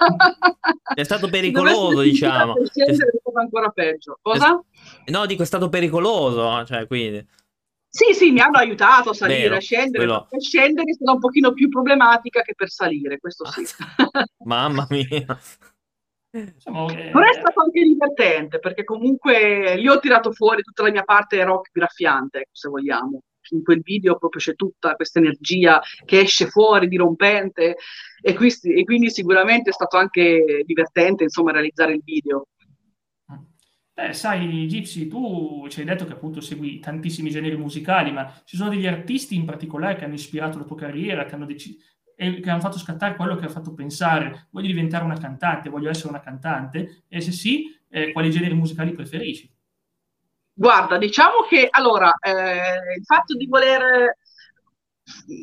È 0.93 1.03
stato 1.03 1.29
pericoloso, 1.29 2.01
diciamo. 2.01 2.53
Scendere 2.65 3.09
è 3.09 3.19
stato 3.19 3.39
ancora 3.39 3.69
peggio. 3.69 4.19
Cosa? 4.21 4.63
No, 5.07 5.25
dico, 5.25 5.43
è 5.43 5.45
stato 5.45 5.69
pericoloso, 5.69 6.65
cioè, 6.65 6.87
quindi... 6.87 7.25
Sì, 7.87 8.13
sì, 8.13 8.31
mi 8.31 8.39
hanno 8.39 8.57
aiutato 8.57 9.11
a 9.11 9.13
salire, 9.13 9.41
Vero, 9.41 9.55
a 9.55 9.59
scendere. 9.59 10.05
Quello... 10.05 10.27
Per 10.29 10.41
scendere 10.41 10.89
è 10.89 10.93
stata 10.93 11.11
un 11.11 11.19
pochino 11.19 11.53
più 11.53 11.69
problematica 11.69 12.41
che 12.41 12.55
per 12.55 12.69
salire, 12.69 13.19
questo 13.19 13.45
sì. 13.45 13.63
Mamma 14.45 14.87
mia. 14.89 15.39
Diciamo. 16.31 16.85
Però 16.87 17.21
è 17.21 17.33
stato 17.33 17.61
anche 17.61 17.83
divertente, 17.83 18.57
perché 18.57 18.83
comunque 18.83 19.75
lì 19.75 19.87
ho 19.87 19.99
tirato 19.99 20.31
fuori 20.31 20.63
tutta 20.63 20.81
la 20.81 20.89
mia 20.89 21.03
parte 21.03 21.43
rock 21.43 21.69
graffiante, 21.71 22.47
se 22.51 22.69
vogliamo. 22.69 23.21
in 23.51 23.63
quel 23.63 23.81
video 23.81 24.17
proprio 24.17 24.41
c'è 24.41 24.55
tutta 24.55 24.95
questa 24.95 25.19
energia 25.19 25.81
che 26.05 26.21
esce 26.21 26.47
fuori, 26.47 26.87
dirompente, 26.87 27.77
e, 28.21 28.33
qui, 28.33 28.51
e 28.61 28.83
quindi 28.83 29.09
sicuramente 29.09 29.69
è 29.69 29.73
stato 29.73 29.97
anche 29.97 30.63
divertente, 30.65 31.23
insomma, 31.23 31.51
realizzare 31.51 31.93
il 31.93 32.01
video. 32.03 32.47
Beh, 33.95 34.11
sai, 34.13 34.65
Gypsy, 34.65 35.07
tu 35.07 35.67
ci 35.69 35.79
hai 35.81 35.85
detto 35.85 36.05
che 36.05 36.13
appunto 36.13 36.41
segui 36.41 36.79
tantissimi 36.79 37.29
generi 37.29 37.55
musicali, 37.55 38.11
ma 38.11 38.41
ci 38.43 38.57
sono 38.57 38.71
degli 38.71 38.87
artisti 38.87 39.35
in 39.35 39.45
particolare 39.45 39.95
che 39.95 40.05
hanno 40.05 40.15
ispirato 40.15 40.57
la 40.57 40.63
tua 40.63 40.75
carriera, 40.75 41.25
che 41.25 41.35
hanno, 41.35 41.45
dec- 41.45 41.77
che 42.15 42.49
hanno 42.49 42.59
fatto 42.59 42.79
scattare 42.79 43.15
quello 43.15 43.35
che 43.35 43.45
ha 43.45 43.49
fatto 43.49 43.75
pensare, 43.75 44.47
voglio 44.49 44.67
diventare 44.67 45.03
una 45.03 45.19
cantante, 45.19 45.69
voglio 45.69 45.91
essere 45.91 46.09
una 46.09 46.21
cantante, 46.21 47.03
e 47.07 47.21
se 47.21 47.31
sì, 47.31 47.65
eh, 47.89 48.11
quali 48.11 48.31
generi 48.31 48.55
musicali 48.55 48.93
preferisci? 48.93 49.51
Guarda, 50.55 50.97
diciamo 50.97 51.41
che 51.47 51.67
allora, 51.69 52.11
eh, 52.19 52.97
il 52.97 53.05
fatto 53.05 53.35
di 53.35 53.45
voler, 53.45 54.17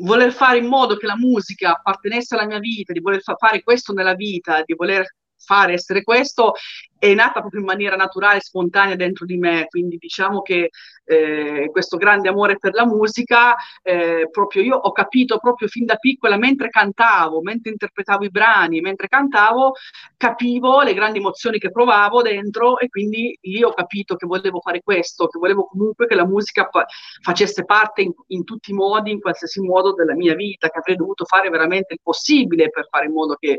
voler 0.02 0.32
fare 0.32 0.58
in 0.58 0.66
modo 0.66 0.96
che 0.96 1.06
la 1.06 1.16
musica 1.16 1.76
appartenesse 1.76 2.34
alla 2.34 2.46
mia 2.46 2.58
vita, 2.58 2.92
di 2.92 3.00
voler 3.00 3.22
fa- 3.22 3.36
fare 3.36 3.62
questo 3.62 3.92
nella 3.92 4.14
vita, 4.14 4.62
di 4.64 4.74
voler 4.74 5.06
fare, 5.40 5.72
essere 5.72 6.02
questo, 6.02 6.54
è 7.00 7.14
nata 7.14 7.40
proprio 7.40 7.60
in 7.60 7.66
maniera 7.66 7.96
naturale, 7.96 8.40
spontanea 8.40 8.94
dentro 8.94 9.24
di 9.24 9.38
me, 9.38 9.66
quindi 9.68 9.96
diciamo 9.96 10.42
che 10.42 10.68
eh, 11.04 11.68
questo 11.72 11.96
grande 11.96 12.28
amore 12.28 12.58
per 12.58 12.74
la 12.74 12.84
musica, 12.84 13.56
eh, 13.82 14.28
proprio 14.30 14.62
io 14.62 14.76
ho 14.76 14.92
capito 14.92 15.38
proprio 15.38 15.66
fin 15.66 15.86
da 15.86 15.96
piccola, 15.96 16.36
mentre 16.36 16.68
cantavo, 16.68 17.40
mentre 17.40 17.70
interpretavo 17.70 18.24
i 18.24 18.30
brani, 18.30 18.82
mentre 18.82 19.08
cantavo, 19.08 19.72
capivo 20.18 20.82
le 20.82 20.92
grandi 20.92 21.18
emozioni 21.18 21.58
che 21.58 21.70
provavo 21.70 22.20
dentro 22.20 22.78
e 22.78 22.88
quindi 22.90 23.36
lì 23.40 23.62
ho 23.62 23.72
capito 23.72 24.16
che 24.16 24.26
volevo 24.26 24.60
fare 24.60 24.82
questo, 24.82 25.26
che 25.26 25.38
volevo 25.38 25.66
comunque 25.66 26.06
che 26.06 26.14
la 26.14 26.26
musica 26.26 26.68
fa- 26.70 26.86
facesse 27.22 27.64
parte 27.64 28.02
in, 28.02 28.12
in 28.28 28.44
tutti 28.44 28.72
i 28.72 28.74
modi, 28.74 29.10
in 29.10 29.20
qualsiasi 29.20 29.62
modo 29.62 29.94
della 29.94 30.14
mia 30.14 30.34
vita, 30.34 30.68
che 30.68 30.78
avrei 30.78 30.96
dovuto 30.96 31.24
fare 31.24 31.48
veramente 31.48 31.94
il 31.94 32.00
possibile 32.02 32.68
per 32.68 32.88
fare 32.90 33.06
in 33.06 33.12
modo 33.12 33.36
che 33.36 33.58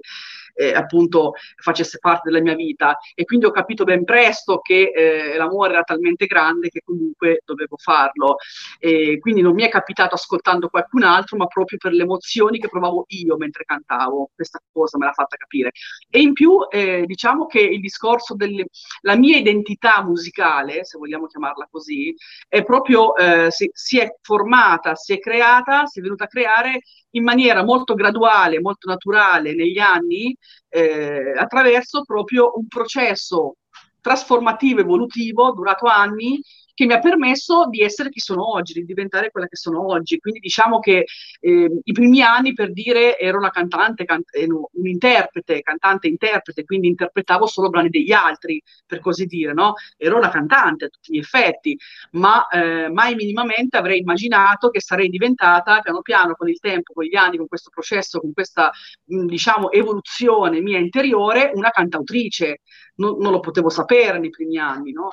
eh, 0.54 0.74
appunto 0.74 1.34
facesse 1.56 1.98
parte 2.00 2.30
della 2.30 2.42
mia 2.42 2.56
vita. 2.56 2.98
E 3.16 3.26
quindi 3.26 3.46
ho 3.46 3.52
capito 3.52 3.84
ben 3.84 4.04
presto 4.04 4.60
che 4.60 4.92
eh, 4.94 5.38
l'amore 5.38 5.74
era 5.74 5.84
talmente 5.84 6.26
grande 6.26 6.70
che 6.70 6.82
comunque 6.84 7.42
dovevo 7.46 7.78
farlo. 7.78 8.36
E 8.80 9.20
quindi 9.20 9.42
non 9.42 9.54
mi 9.54 9.64
è 9.64 9.70
capitato 9.70 10.16
ascoltando 10.16 10.70
qualcun 10.70 11.04
altro, 11.04 11.38
ma 11.38 11.48
proprio 11.48 11.78
per 11.78 11.94
le 11.94 12.04
emozioni 12.04 12.60
che 12.60 12.70
provavo 12.70 13.06
io 13.10 13.38
mentre 13.38 13.64
cantavo. 13.64 14.32
Questa 14.36 14.60
cosa 14.72 14.98
me 14.98 15.06
l'ha 15.06 15.14
fatta 15.14 15.36
capire. 15.38 15.72
E 16.10 16.20
in 16.20 16.34
più, 16.34 16.66
eh, 16.70 17.04
diciamo 17.06 17.46
che 17.46 17.60
il 17.60 17.80
discorso 17.80 18.36
della 18.36 19.16
mia 19.18 19.38
identità 19.38 20.04
musicale, 20.04 20.84
se 20.84 20.98
vogliamo 20.98 21.28
chiamarla 21.28 21.68
così, 21.70 22.14
è 22.48 22.64
proprio 22.64 23.16
eh, 23.16 23.48
si, 23.52 23.70
si 23.74 24.00
è 24.00 24.16
formata, 24.22 24.96
si 24.96 25.14
è 25.14 25.20
creata, 25.20 25.86
si 25.86 26.00
è 26.00 26.02
venuta 26.02 26.26
a 26.26 26.28
creare 26.28 26.82
in 27.12 27.24
maniera 27.24 27.64
molto 27.64 27.94
graduale, 27.94 28.60
molto 28.60 28.90
naturale 28.90 29.54
negli 29.56 29.80
anni, 29.80 30.36
eh, 30.70 31.34
attraverso 31.38 32.04
proprio 32.04 32.52
un 32.56 32.68
processo 32.68 33.56
trasformativo, 34.02 34.82
evolutivo, 34.82 35.52
durato 35.52 35.86
anni, 35.86 36.42
che 36.74 36.86
mi 36.86 36.94
ha 36.94 37.00
permesso 37.00 37.68
di 37.70 37.82
essere 37.82 38.10
chi 38.10 38.20
sono 38.20 38.50
oggi, 38.54 38.74
di 38.74 38.86
diventare 38.86 39.32
quella 39.32 39.48
che 39.48 39.56
sono 39.56 39.86
oggi. 39.86 40.20
Quindi 40.20 40.40
diciamo 40.40 40.80
che 40.80 41.06
eh, 41.40 41.80
i 41.84 41.92
primi 41.92 42.22
anni 42.22 42.54
per 42.54 42.72
dire 42.72 43.18
ero 43.18 43.38
una 43.38 43.50
cantante, 43.52 44.06
can- 44.06 44.24
un 44.48 44.88
interprete, 44.88 45.62
cantante 45.62 46.08
interprete, 46.08 46.64
quindi 46.64 46.88
interpretavo 46.88 47.46
solo 47.46 47.70
brani 47.70 47.90
degli 47.90 48.12
altri, 48.12 48.62
per 48.86 49.00
così 49.00 49.26
dire, 49.26 49.54
no? 49.54 49.74
Ero 49.98 50.18
una 50.18 50.30
cantante 50.30 50.86
a 50.86 50.90
tutti 50.90 51.14
gli 51.14 51.18
effetti, 51.20 51.78
ma 52.12 52.48
eh, 52.48 52.90
mai 52.90 53.16
minimamente 53.16 53.78
avrei 53.78 54.00
immaginato 54.00 54.70
che 54.70 54.82
sarei 54.82 55.10
diventata 55.10 55.80
piano 55.82 56.02
piano 56.02 56.36
con 56.36 56.50
il 56.50 56.60
tempo, 56.60 56.94
con 56.94 57.06
gli 57.06 57.16
anni, 57.16 57.38
con 57.38 57.48
questo 57.48 57.70
processo, 57.70 58.20
con 58.20 58.34
questa 58.34 58.72
mh, 59.06 59.26
diciamo 59.26 59.72
evoluzione 59.72 60.62
mia 60.62 60.80
interiore, 60.80 61.52
una 61.54 61.70
cantautrice. 61.70 62.60
Non, 63.02 63.18
non, 63.18 63.32
lo 63.32 63.40
potevo 63.40 63.70
sapere 63.70 64.20
nei 64.20 64.30
primi 64.30 64.58
anni, 64.58 64.92
no? 64.92 65.10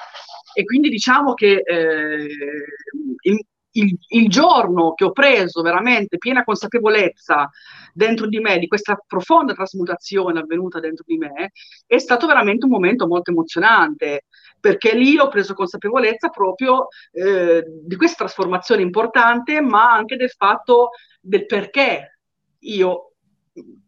E 0.52 0.64
quindi 0.64 0.90
diciamo 0.90 1.32
che 1.34 1.62
eh, 1.64 2.28
il, 3.22 3.46
il, 3.72 3.98
il, 4.08 4.28
giorno 4.28 4.94
che 4.94 5.04
ho 5.04 5.12
preso 5.12 5.62
veramente 5.62 6.18
piena 6.18 6.44
consapevolezza 6.44 7.48
dentro 7.92 8.26
di 8.26 8.38
me 8.40 8.58
di 8.58 8.66
questa 8.66 8.98
profonda 9.06 9.54
trasmutazione 9.54 10.40
avvenuta 10.40 10.80
dentro 10.80 11.04
di 11.06 11.18
me 11.18 11.52
è 11.86 11.98
stato 11.98 12.26
veramente 12.26 12.64
un 12.64 12.72
momento 12.72 13.06
molto 13.06 13.30
emozionante 13.30 14.24
perché 14.58 14.94
lì 14.94 15.18
ho 15.18 15.28
preso 15.28 15.54
consapevolezza 15.54 16.28
proprio 16.28 16.88
eh, 17.12 17.64
di 17.84 17.96
questa 17.96 18.24
trasformazione 18.24 18.82
importante 18.82 19.60
ma 19.60 19.92
anche 19.92 20.16
del 20.16 20.30
fatto 20.30 20.90
del 21.20 21.46
perché 21.46 22.18
io 22.60 23.07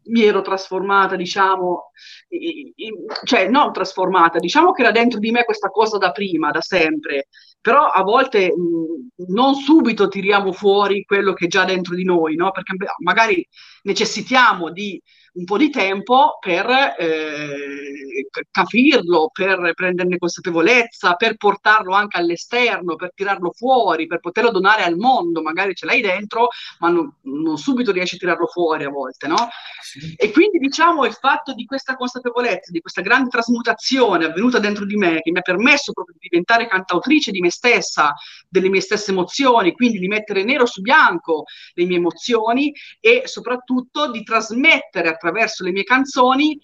mi 0.03 0.23
ero 0.23 0.41
trasformata, 0.41 1.15
diciamo, 1.15 1.91
in, 2.29 2.71
in, 2.75 2.93
cioè 3.23 3.47
non 3.47 3.71
trasformata, 3.71 4.39
diciamo 4.39 4.71
che 4.71 4.81
era 4.81 4.91
dentro 4.91 5.19
di 5.19 5.31
me 5.31 5.43
questa 5.43 5.69
cosa 5.69 5.97
da 5.97 6.11
prima, 6.11 6.51
da 6.51 6.61
sempre, 6.61 7.27
però 7.61 7.85
a 7.87 8.01
volte 8.01 8.51
mh, 8.53 9.31
non 9.33 9.55
subito 9.55 10.07
tiriamo 10.07 10.51
fuori 10.51 11.03
quello 11.05 11.33
che 11.33 11.45
è 11.45 11.47
già 11.47 11.63
dentro 11.63 11.95
di 11.95 12.03
noi, 12.03 12.35
no? 12.35 12.51
Perché 12.51 12.73
magari 13.03 13.47
necessitiamo 13.83 14.71
di 14.71 15.01
un 15.33 15.45
po' 15.45 15.57
di 15.57 15.69
tempo 15.69 16.37
per 16.39 16.67
eh, 16.97 18.27
capirlo, 18.49 19.29
per 19.31 19.73
prenderne 19.73 20.17
consapevolezza, 20.17 21.13
per 21.13 21.37
portarlo 21.37 21.93
anche 21.93 22.17
all'esterno, 22.17 22.95
per 22.95 23.13
tirarlo 23.13 23.51
fuori, 23.51 24.07
per 24.07 24.19
poterlo 24.19 24.51
donare 24.51 24.83
al 24.83 24.97
mondo. 24.97 25.41
Magari 25.41 25.73
ce 25.73 25.85
l'hai 25.85 26.01
dentro, 26.01 26.47
ma 26.79 26.89
non, 26.89 27.13
non 27.23 27.57
subito 27.57 27.91
riesci 27.91 28.15
a 28.15 28.17
tirarlo 28.17 28.47
fuori 28.47 28.83
a 28.83 28.89
volte, 28.89 29.27
no? 29.27 29.49
Sì. 29.81 30.13
E 30.17 30.31
quindi 30.31 30.57
diciamo 30.57 31.05
il 31.05 31.13
fatto 31.13 31.53
di 31.53 31.65
questa 31.65 31.95
consapevolezza, 31.95 32.71
di 32.71 32.81
questa 32.81 33.01
grande 33.01 33.29
trasmutazione 33.29 34.25
avvenuta 34.25 34.59
dentro 34.59 34.85
di 34.85 34.95
me, 34.95 35.21
che 35.21 35.31
mi 35.31 35.39
ha 35.39 35.41
permesso 35.41 35.93
proprio 35.93 36.15
di 36.19 36.27
diventare 36.29 36.67
cantautrice 36.67 37.31
di 37.31 37.39
me 37.39 37.49
stessa, 37.49 38.13
delle 38.49 38.69
mie 38.69 38.81
stesse 38.81 39.11
emozioni, 39.11 39.71
quindi 39.73 39.99
di 39.99 40.07
mettere 40.07 40.43
nero 40.43 40.65
su 40.65 40.81
bianco 40.81 41.45
le 41.73 41.85
mie 41.85 41.97
emozioni 41.97 42.73
e 42.99 43.23
soprattutto 43.25 44.11
di 44.11 44.23
trasmettere 44.23 45.09
attraverso 45.21 45.63
le 45.63 45.71
mie 45.71 45.83
canzoni 45.83 46.59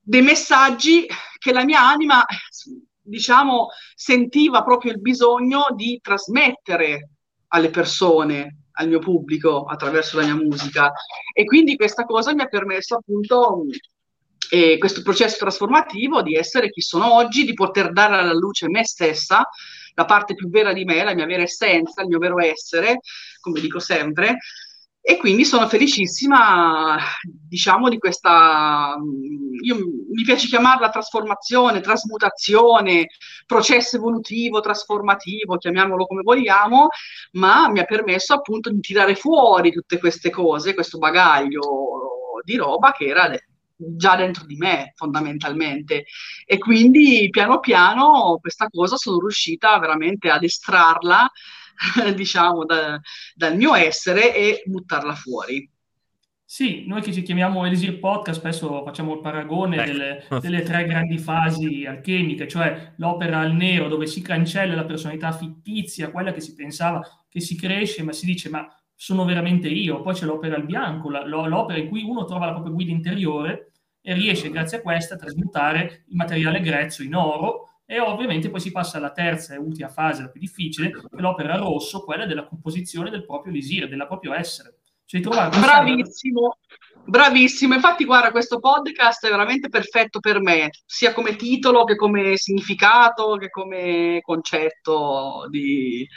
dei 0.00 0.22
messaggi 0.22 1.06
che 1.38 1.52
la 1.52 1.64
mia 1.64 1.80
anima, 1.80 2.24
diciamo, 3.00 3.68
sentiva 3.94 4.64
proprio 4.64 4.90
il 4.90 5.00
bisogno 5.00 5.66
di 5.76 6.00
trasmettere 6.02 7.10
alle 7.48 7.70
persone, 7.70 8.64
al 8.72 8.88
mio 8.88 8.98
pubblico 8.98 9.64
attraverso 9.64 10.16
la 10.16 10.24
mia 10.24 10.34
musica. 10.34 10.90
E 11.32 11.44
quindi 11.44 11.76
questa 11.76 12.04
cosa 12.04 12.34
mi 12.34 12.42
ha 12.42 12.46
permesso 12.46 12.96
appunto 12.96 13.64
eh, 14.50 14.78
questo 14.78 15.02
processo 15.02 15.38
trasformativo 15.38 16.22
di 16.22 16.34
essere 16.34 16.70
chi 16.70 16.80
sono 16.80 17.14
oggi, 17.14 17.44
di 17.44 17.54
poter 17.54 17.92
dare 17.92 18.16
alla 18.16 18.32
luce 18.32 18.68
me 18.68 18.84
stessa, 18.84 19.48
la 19.94 20.04
parte 20.04 20.34
più 20.34 20.48
vera 20.48 20.72
di 20.72 20.84
me, 20.84 21.04
la 21.04 21.14
mia 21.14 21.26
vera 21.26 21.42
essenza, 21.42 22.02
il 22.02 22.08
mio 22.08 22.18
vero 22.18 22.40
essere, 22.40 23.00
come 23.40 23.60
dico 23.60 23.78
sempre, 23.78 24.38
e 25.04 25.16
quindi 25.16 25.44
sono 25.44 25.66
felicissima, 25.66 26.96
diciamo, 27.22 27.88
di 27.88 27.98
questa, 27.98 28.94
io, 29.60 29.76
mi 29.76 30.22
piace 30.22 30.46
chiamarla 30.46 30.90
trasformazione, 30.90 31.80
trasmutazione, 31.80 33.08
processo 33.44 33.96
evolutivo, 33.96 34.60
trasformativo, 34.60 35.56
chiamiamolo 35.56 36.06
come 36.06 36.22
vogliamo, 36.22 36.86
ma 37.32 37.68
mi 37.68 37.80
ha 37.80 37.84
permesso 37.84 38.34
appunto 38.34 38.70
di 38.70 38.78
tirare 38.78 39.16
fuori 39.16 39.72
tutte 39.72 39.98
queste 39.98 40.30
cose, 40.30 40.72
questo 40.72 40.98
bagaglio 40.98 41.60
di 42.44 42.54
roba 42.54 42.92
che 42.92 43.06
era 43.06 43.28
già 43.74 44.14
dentro 44.14 44.46
di 44.46 44.54
me 44.54 44.92
fondamentalmente. 44.94 46.04
E 46.46 46.58
quindi 46.58 47.28
piano 47.28 47.58
piano 47.58 48.38
questa 48.40 48.68
cosa 48.68 48.96
sono 48.96 49.18
riuscita 49.18 49.76
veramente 49.80 50.30
ad 50.30 50.44
estrarla 50.44 51.28
diciamo, 52.14 52.64
da, 52.64 53.00
dal 53.34 53.56
mio 53.56 53.74
essere 53.74 54.34
e 54.34 54.62
buttarla 54.64 55.14
fuori. 55.14 55.68
Sì, 56.44 56.84
noi 56.86 57.00
che 57.00 57.14
ci 57.14 57.22
chiamiamo 57.22 57.64
Elisir 57.64 57.98
Podcast 57.98 58.38
spesso 58.40 58.84
facciamo 58.84 59.14
il 59.14 59.20
paragone 59.20 59.76
ecco. 59.76 59.86
delle, 59.86 60.26
delle, 60.42 60.62
tre 60.62 60.84
grandi 60.84 61.16
fasi 61.16 61.86
alchemiche, 61.86 62.46
cioè 62.46 62.92
l'opera 62.96 63.38
al 63.38 63.54
nero 63.54 63.88
dove 63.88 64.06
si 64.06 64.20
cancella 64.20 64.74
la 64.74 64.84
personalità 64.84 65.32
fittizia, 65.32 66.10
quella 66.10 66.30
che 66.30 66.42
si 66.42 66.54
pensava 66.54 67.00
che 67.30 67.40
si 67.40 67.56
cresce, 67.56 68.02
ma 68.02 68.12
si 68.12 68.26
dice 68.26 68.50
ma 68.50 68.68
sono 68.94 69.24
veramente 69.24 69.68
io, 69.68 70.02
poi 70.02 70.12
c'è 70.12 70.26
l'opera 70.26 70.56
al 70.56 70.66
bianco, 70.66 71.08
la, 71.08 71.24
l'opera 71.24 71.78
in 71.78 71.88
cui 71.88 72.02
uno 72.02 72.24
trova 72.24 72.44
la 72.44 72.52
propria 72.52 72.74
guida 72.74 72.90
interiore 72.90 73.72
e 74.02 74.12
riesce 74.12 74.50
grazie 74.50 74.76
a 74.76 74.82
questa 74.82 75.14
a 75.14 75.18
trasmutare 75.18 76.04
il 76.08 76.16
materiale 76.16 76.60
grezzo 76.60 77.02
in 77.02 77.14
oro 77.14 77.71
e 77.92 78.00
ovviamente 78.00 78.48
poi 78.48 78.58
si 78.58 78.70
passa 78.70 78.96
alla 78.96 79.12
terza 79.12 79.52
e 79.52 79.58
ultima 79.58 79.88
fase, 79.88 80.22
la 80.22 80.30
più 80.30 80.40
difficile, 80.40 80.92
l'opera 81.10 81.56
rosso, 81.56 82.04
quella 82.04 82.24
della 82.24 82.46
composizione 82.46 83.10
del 83.10 83.26
proprio 83.26 83.52
lisire, 83.52 83.86
del 83.86 84.06
proprio 84.06 84.32
essere. 84.32 84.78
Cioè, 85.04 85.20
Bravissimo, 85.20 86.56
bravissimo. 87.04 87.74
Infatti, 87.74 88.06
guarda, 88.06 88.30
questo 88.30 88.60
podcast 88.60 89.26
è 89.26 89.28
veramente 89.30 89.68
perfetto 89.68 90.20
per 90.20 90.40
me, 90.40 90.70
sia 90.86 91.12
come 91.12 91.36
titolo 91.36 91.84
che 91.84 91.96
come 91.96 92.34
significato 92.38 93.36
che 93.36 93.50
come 93.50 94.20
concetto 94.22 95.46
di, 95.50 96.08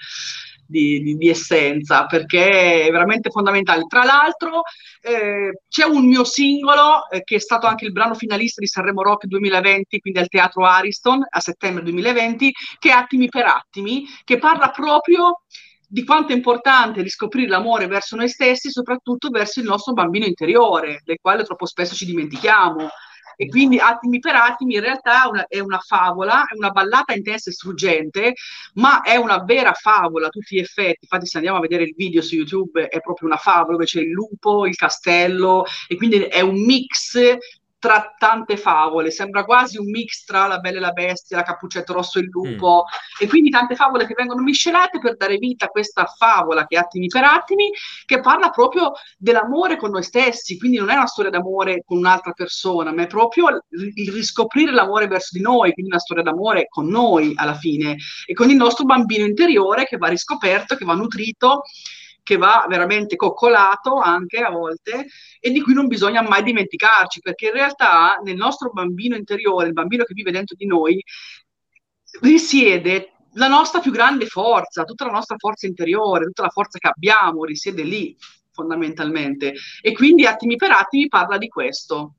di, 0.66 1.02
di, 1.02 1.16
di, 1.16 1.30
essenza 1.30 2.06
perché 2.06 2.86
è 2.86 2.92
veramente 2.92 3.30
fondamentale. 3.30 3.84
Tra 3.88 4.04
l'altro 4.04 4.62
eh, 5.02 5.60
c'è 5.68 5.86
un 5.86 6.06
mio 6.08 6.24
singolo 6.24 7.10
eh, 7.10 7.24
che 7.24 7.36
è 7.36 7.40
stato 7.40 7.68
anche 7.68 7.86
il 7.86 7.92
brano 7.92 8.14
finalista 8.14 8.62
di 8.62 8.68
Sanremo 8.68 9.02
Rock 9.02 9.26
2020, 9.26 10.00
quindi 10.00 10.20
al 10.20 10.28
Teatro 10.28 10.66
Ariston 10.66 11.26
a 11.28 11.40
settembre 11.40 11.84
2020, 11.84 12.52
che 12.80 12.90
è 12.90 12.92
Attimi 12.92 13.30
per 13.30 13.46
Attimi, 13.46 14.06
che 14.24 14.38
parla 14.38 14.70
proprio 14.70 15.42
di 15.88 16.04
quanto 16.04 16.34
è 16.34 16.36
importante 16.36 17.02
riscoprire 17.02 17.48
l'amore 17.48 17.88
verso 17.88 18.16
noi 18.16 18.28
stessi, 18.28 18.70
soprattutto 18.70 19.30
verso 19.30 19.60
il 19.60 19.66
nostro 19.66 19.94
bambino 19.94 20.26
interiore, 20.26 21.02
del 21.04 21.20
quale 21.22 21.44
troppo 21.44 21.66
spesso 21.66 21.96
ci 21.96 22.06
dimentichiamo. 22.06 22.90
E 23.36 23.48
quindi 23.48 23.78
attimi 23.80 24.20
per 24.20 24.36
attimi 24.36 24.76
in 24.76 24.82
realtà 24.82 25.28
una, 25.30 25.46
è 25.48 25.60
una 25.60 25.80
favola, 25.80 26.46
è 26.46 26.56
una 26.56 26.70
ballata 26.70 27.14
intensa 27.14 27.50
e 27.50 27.54
struggente, 27.54 28.34
ma 28.76 29.02
è 29.02 29.16
una 29.16 29.44
vera 29.44 29.74
favola 29.74 30.28
a 30.28 30.30
tutti 30.30 30.56
gli 30.56 30.60
effetti. 30.60 31.00
Infatti 31.02 31.26
se 31.26 31.38
andiamo 31.38 31.58
a 31.58 31.62
vedere 31.62 31.84
il 31.84 31.94
video 31.96 32.22
su 32.22 32.36
YouTube 32.36 32.88
è 32.88 33.00
proprio 33.02 33.28
una 33.28 33.38
favola 33.38 33.74
dove 33.74 33.86
c'è 33.86 34.02
il 34.02 34.10
lupo, 34.10 34.66
il 34.66 34.76
castello 34.76 35.66
e 35.88 35.96
quindi 35.96 36.18
è 36.24 36.42
un 36.42 36.64
mix 36.64 37.18
tra 37.86 38.16
tante 38.18 38.58
favole, 38.58 39.12
sembra 39.12 39.46
quasi 39.46 39.78
un 39.78 39.92
mix 39.92 40.24
tra 40.26 40.48
la 40.48 40.58
bella 40.58 40.78
e 40.78 40.82
la 40.82 40.92
bestia, 40.92 41.38
la 41.38 41.44
cappuccetto 41.44 41.94
rosso 41.94 42.18
e 42.18 42.24
il 42.24 42.30
lupo, 42.30 42.86
mm. 42.86 43.24
e 43.24 43.28
quindi 43.28 43.52
tante 43.52 43.76
favole 43.76 44.08
che 44.08 44.16
vengono 44.18 44.42
miscelate 44.42 44.98
per 44.98 45.16
dare 45.16 45.38
vita 45.38 45.66
a 45.66 45.68
questa 45.68 46.06
favola 46.06 46.66
che 46.66 46.78
è 46.78 46.80
attimi 46.80 47.06
per 47.06 47.24
attimi, 47.24 47.70
che 48.08 48.22
parla 48.22 48.50
proprio 48.50 48.94
dell'amore 49.20 49.78
con 49.78 49.92
noi 49.92 50.02
stessi, 50.02 50.58
quindi 50.58 50.78
non 50.78 50.90
è 50.90 50.96
una 50.96 51.06
storia 51.06 51.30
d'amore 51.30 51.84
con 51.86 52.00
un'altra 52.00 52.32
persona, 52.32 52.92
ma 52.92 53.04
è 53.04 53.08
proprio 53.08 53.50
il 53.70 54.12
riscoprire 54.12 54.72
l'amore 54.72 55.06
verso 55.06 55.38
di 55.38 55.44
noi, 55.44 55.72
quindi 55.74 55.92
una 55.92 56.02
storia 56.02 56.24
d'amore 56.24 56.66
con 56.68 56.88
noi 56.88 57.34
alla 57.36 57.54
fine, 57.54 57.98
e 58.26 58.34
con 58.34 58.50
il 58.50 58.56
nostro 58.56 58.86
bambino 58.86 59.26
interiore 59.26 59.86
che 59.86 59.98
va 59.98 60.08
riscoperto, 60.08 60.76
che 60.76 60.86
va 60.86 60.96
nutrito 60.96 61.62
che 62.26 62.38
va 62.38 62.66
veramente 62.68 63.16
coccolato 63.16 64.00
anche 64.00 64.40
a 64.40 64.50
volte 64.50 65.06
e 65.40 65.52
di 65.52 65.62
cui 65.62 65.76
non 65.76 65.86
bisogna 65.86 66.24
mai 66.24 66.42
dimenticarci, 66.42 67.20
perché 67.20 67.46
in 67.46 67.54
realtà 67.54 68.20
nel 68.24 68.36
nostro 68.36 68.72
bambino 68.72 69.16
interiore, 69.16 69.68
il 69.68 69.74
bambino 69.74 70.04
che 70.04 70.16
vive 70.16 70.32
dentro 70.32 70.56
di 70.58 70.66
noi, 70.66 71.00
risiede 72.22 73.12
la 73.34 73.48
nostra 73.48 73.80
più 73.80 73.92
grande 73.92 74.26
forza, 74.26 74.86
tutta 74.86 75.06
la 75.06 75.12
nostra 75.12 75.36
forza 75.38 75.68
interiore, 75.68 76.26
tutta 76.26 76.42
la 76.42 76.50
forza 76.50 76.80
che 76.80 76.88
abbiamo 76.88 77.44
risiede 77.44 77.84
lì 77.84 78.18
fondamentalmente. 78.52 79.54
E 79.82 79.94
quindi 79.94 80.26
attimi 80.26 80.56
per 80.56 80.72
attimi 80.72 81.08
parla 81.08 81.38
di 81.38 81.48
questo. 81.48 82.16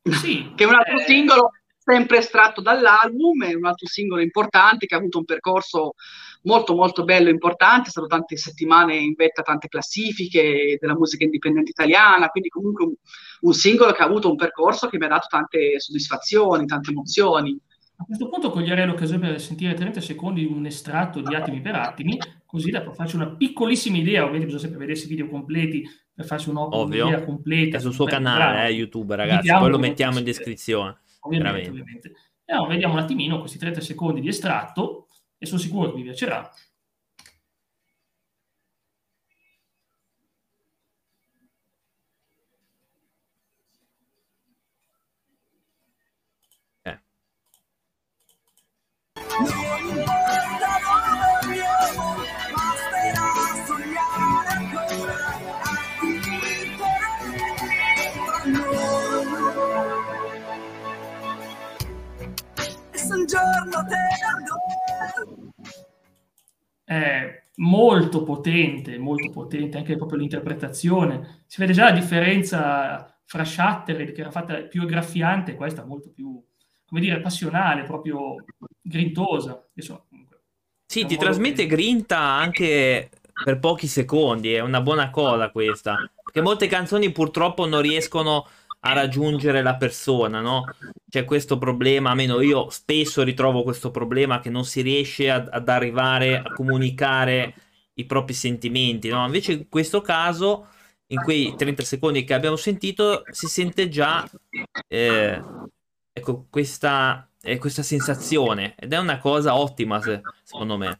Sì, 0.00 0.52
che 0.54 0.62
è 0.62 0.66
un 0.68 0.74
altro 0.74 1.00
eh... 1.00 1.04
singolo 1.04 1.50
sempre 1.84 2.18
estratto 2.18 2.60
dall'album, 2.60 3.44
è 3.44 3.54
un 3.54 3.64
altro 3.64 3.86
singolo 3.86 4.22
importante 4.22 4.86
che 4.86 4.94
ha 4.94 4.98
avuto 4.98 5.18
un 5.18 5.24
percorso 5.24 5.94
molto 6.42 6.74
molto 6.74 7.04
bello 7.04 7.28
e 7.28 7.32
importante, 7.32 7.88
è 7.88 7.90
stato 7.90 8.06
tante 8.06 8.36
settimane 8.36 8.96
in 8.96 9.14
vetta 9.14 9.40
a 9.40 9.44
tante 9.44 9.68
classifiche 9.68 10.76
della 10.80 10.94
musica 10.94 11.24
indipendente 11.24 11.70
italiana, 11.70 12.28
quindi 12.28 12.48
comunque 12.48 12.84
un, 12.84 12.94
un 13.40 13.52
singolo 13.52 13.92
che 13.92 14.02
ha 14.02 14.06
avuto 14.06 14.30
un 14.30 14.36
percorso 14.36 14.88
che 14.88 14.98
mi 14.98 15.06
ha 15.06 15.08
dato 15.08 15.26
tante 15.28 15.80
soddisfazioni, 15.80 16.66
tante 16.66 16.90
emozioni. 16.90 17.58
A 17.96 18.04
questo 18.04 18.28
punto 18.28 18.50
coglierei 18.50 18.86
l'occasione 18.86 19.28
per 19.28 19.40
sentire 19.40 19.74
30 19.74 20.00
secondi 20.00 20.44
un 20.44 20.66
estratto 20.66 21.20
di 21.20 21.34
attimi 21.34 21.60
per 21.60 21.76
attimi, 21.76 22.18
così 22.44 22.70
da 22.70 22.90
farci 22.92 23.16
una 23.16 23.28
piccolissima 23.28 23.96
idea, 23.96 24.22
ovviamente 24.22 24.46
bisogna 24.46 24.62
sempre 24.62 24.80
vedersi 24.80 25.06
i 25.06 25.08
video 25.08 25.28
completi 25.28 25.84
per 26.14 26.24
farci 26.26 26.50
un'idea 26.50 27.24
completa. 27.24 27.76
È 27.76 27.80
sul 27.80 27.92
suo 27.92 28.06
canale, 28.06 28.68
eh, 28.68 28.72
YouTube, 28.72 29.14
ragazzi, 29.14 29.48
poi 29.52 29.70
lo 29.70 29.78
mettiamo 29.78 30.18
in 30.18 30.24
descrizione. 30.24 31.01
Ovviamente, 31.24 31.70
ovviamente. 31.70 32.12
E 32.44 32.52
allora, 32.52 32.70
vediamo 32.70 32.94
un 32.94 33.00
attimino 33.00 33.38
questi 33.40 33.58
30 33.58 33.80
secondi 33.80 34.20
di 34.20 34.28
estratto 34.28 35.08
e 35.38 35.46
sono 35.46 35.60
sicuro 35.60 35.90
che 35.90 35.96
vi 35.96 36.02
piacerà. 36.02 36.48
Eh. 46.84 46.96
Molto 67.72 68.22
potente, 68.22 68.98
molto 68.98 69.30
potente 69.30 69.78
anche 69.78 69.96
proprio 69.96 70.18
l'interpretazione. 70.18 71.44
Si 71.46 71.58
vede 71.58 71.72
già 71.72 71.84
la 71.84 71.92
differenza 71.92 73.18
fra 73.24 73.44
Shattered, 73.44 74.12
che 74.12 74.20
era 74.20 74.30
fatta 74.30 74.56
più 74.64 74.84
graffiante, 74.84 75.54
questa 75.54 75.86
molto 75.86 76.10
più, 76.10 76.38
come 76.84 77.00
dire, 77.00 77.20
passionale, 77.20 77.84
proprio 77.84 78.44
grintosa. 78.82 79.66
Insomma, 79.72 80.04
sì, 80.86 81.06
ti 81.06 81.16
trasmette 81.16 81.62
che... 81.62 81.74
grinta 81.74 82.18
anche 82.18 83.08
per 83.42 83.58
pochi 83.58 83.86
secondi, 83.86 84.52
è 84.52 84.60
una 84.60 84.82
buona 84.82 85.08
cosa 85.08 85.50
questa. 85.50 85.96
Perché 86.22 86.42
molte 86.42 86.66
canzoni 86.66 87.10
purtroppo 87.10 87.66
non 87.66 87.80
riescono 87.80 88.36
a 88.36 88.50
raggiungere 88.82 89.62
la 89.62 89.76
persona, 89.76 90.40
no? 90.40 90.64
C'è 91.08 91.24
questo 91.24 91.58
problema, 91.58 92.10
almeno 92.10 92.40
io 92.40 92.68
spesso 92.70 93.22
ritrovo 93.22 93.62
questo 93.62 93.90
problema 93.90 94.40
che 94.40 94.50
non 94.50 94.64
si 94.64 94.80
riesce 94.80 95.30
ad, 95.30 95.48
ad 95.50 95.68
arrivare 95.68 96.38
a 96.38 96.52
comunicare 96.52 97.54
i 97.94 98.04
propri 98.06 98.34
sentimenti, 98.34 99.08
no? 99.08 99.24
Invece 99.24 99.52
in 99.52 99.68
questo 99.68 100.00
caso, 100.00 100.66
in 101.08 101.22
quei 101.22 101.54
30 101.56 101.82
secondi 101.84 102.24
che 102.24 102.34
abbiamo 102.34 102.56
sentito, 102.56 103.22
si 103.30 103.46
sente 103.46 103.88
già 103.88 104.28
eh, 104.88 105.40
ecco, 106.12 106.46
questa, 106.50 107.28
eh, 107.40 107.58
questa 107.58 107.82
sensazione 107.82 108.74
ed 108.76 108.92
è 108.92 108.98
una 108.98 109.18
cosa 109.18 109.56
ottima, 109.56 110.00
se, 110.00 110.20
secondo 110.42 110.76
me 110.76 110.96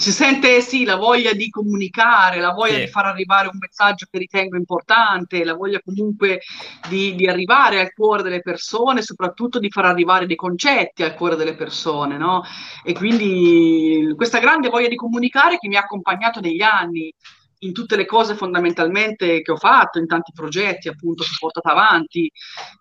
si 0.00 0.12
sente 0.12 0.62
sì 0.62 0.84
la 0.84 0.96
voglia 0.96 1.34
di 1.34 1.50
comunicare, 1.50 2.40
la 2.40 2.52
voglia 2.52 2.76
sì. 2.76 2.80
di 2.80 2.86
far 2.86 3.04
arrivare 3.04 3.48
un 3.48 3.58
messaggio 3.58 4.06
che 4.10 4.16
ritengo 4.16 4.56
importante, 4.56 5.44
la 5.44 5.52
voglia 5.52 5.78
comunque 5.84 6.40
di, 6.88 7.14
di, 7.14 7.28
arrivare 7.28 7.80
al 7.80 7.92
cuore 7.92 8.22
delle 8.22 8.40
persone, 8.40 9.02
soprattutto 9.02 9.58
di 9.58 9.68
far 9.68 9.84
arrivare 9.84 10.24
dei 10.24 10.36
concetti 10.36 11.02
al 11.02 11.14
cuore 11.14 11.36
delle 11.36 11.54
persone, 11.54 12.16
no? 12.16 12.42
E 12.82 12.94
quindi 12.94 14.10
questa 14.16 14.38
grande 14.38 14.70
voglia 14.70 14.88
di 14.88 14.96
comunicare 14.96 15.58
che 15.58 15.68
mi 15.68 15.76
ha 15.76 15.80
accompagnato 15.80 16.40
negli 16.40 16.62
anni, 16.62 17.12
in 17.62 17.72
tutte 17.72 17.96
le 17.96 18.06
cose 18.06 18.34
fondamentalmente 18.34 19.42
che 19.42 19.52
ho 19.52 19.56
fatto, 19.56 19.98
in 19.98 20.06
tanti 20.06 20.32
progetti 20.34 20.88
appunto 20.88 21.22
che 21.22 21.30
ho 21.32 21.38
portato 21.38 21.68
avanti 21.68 22.30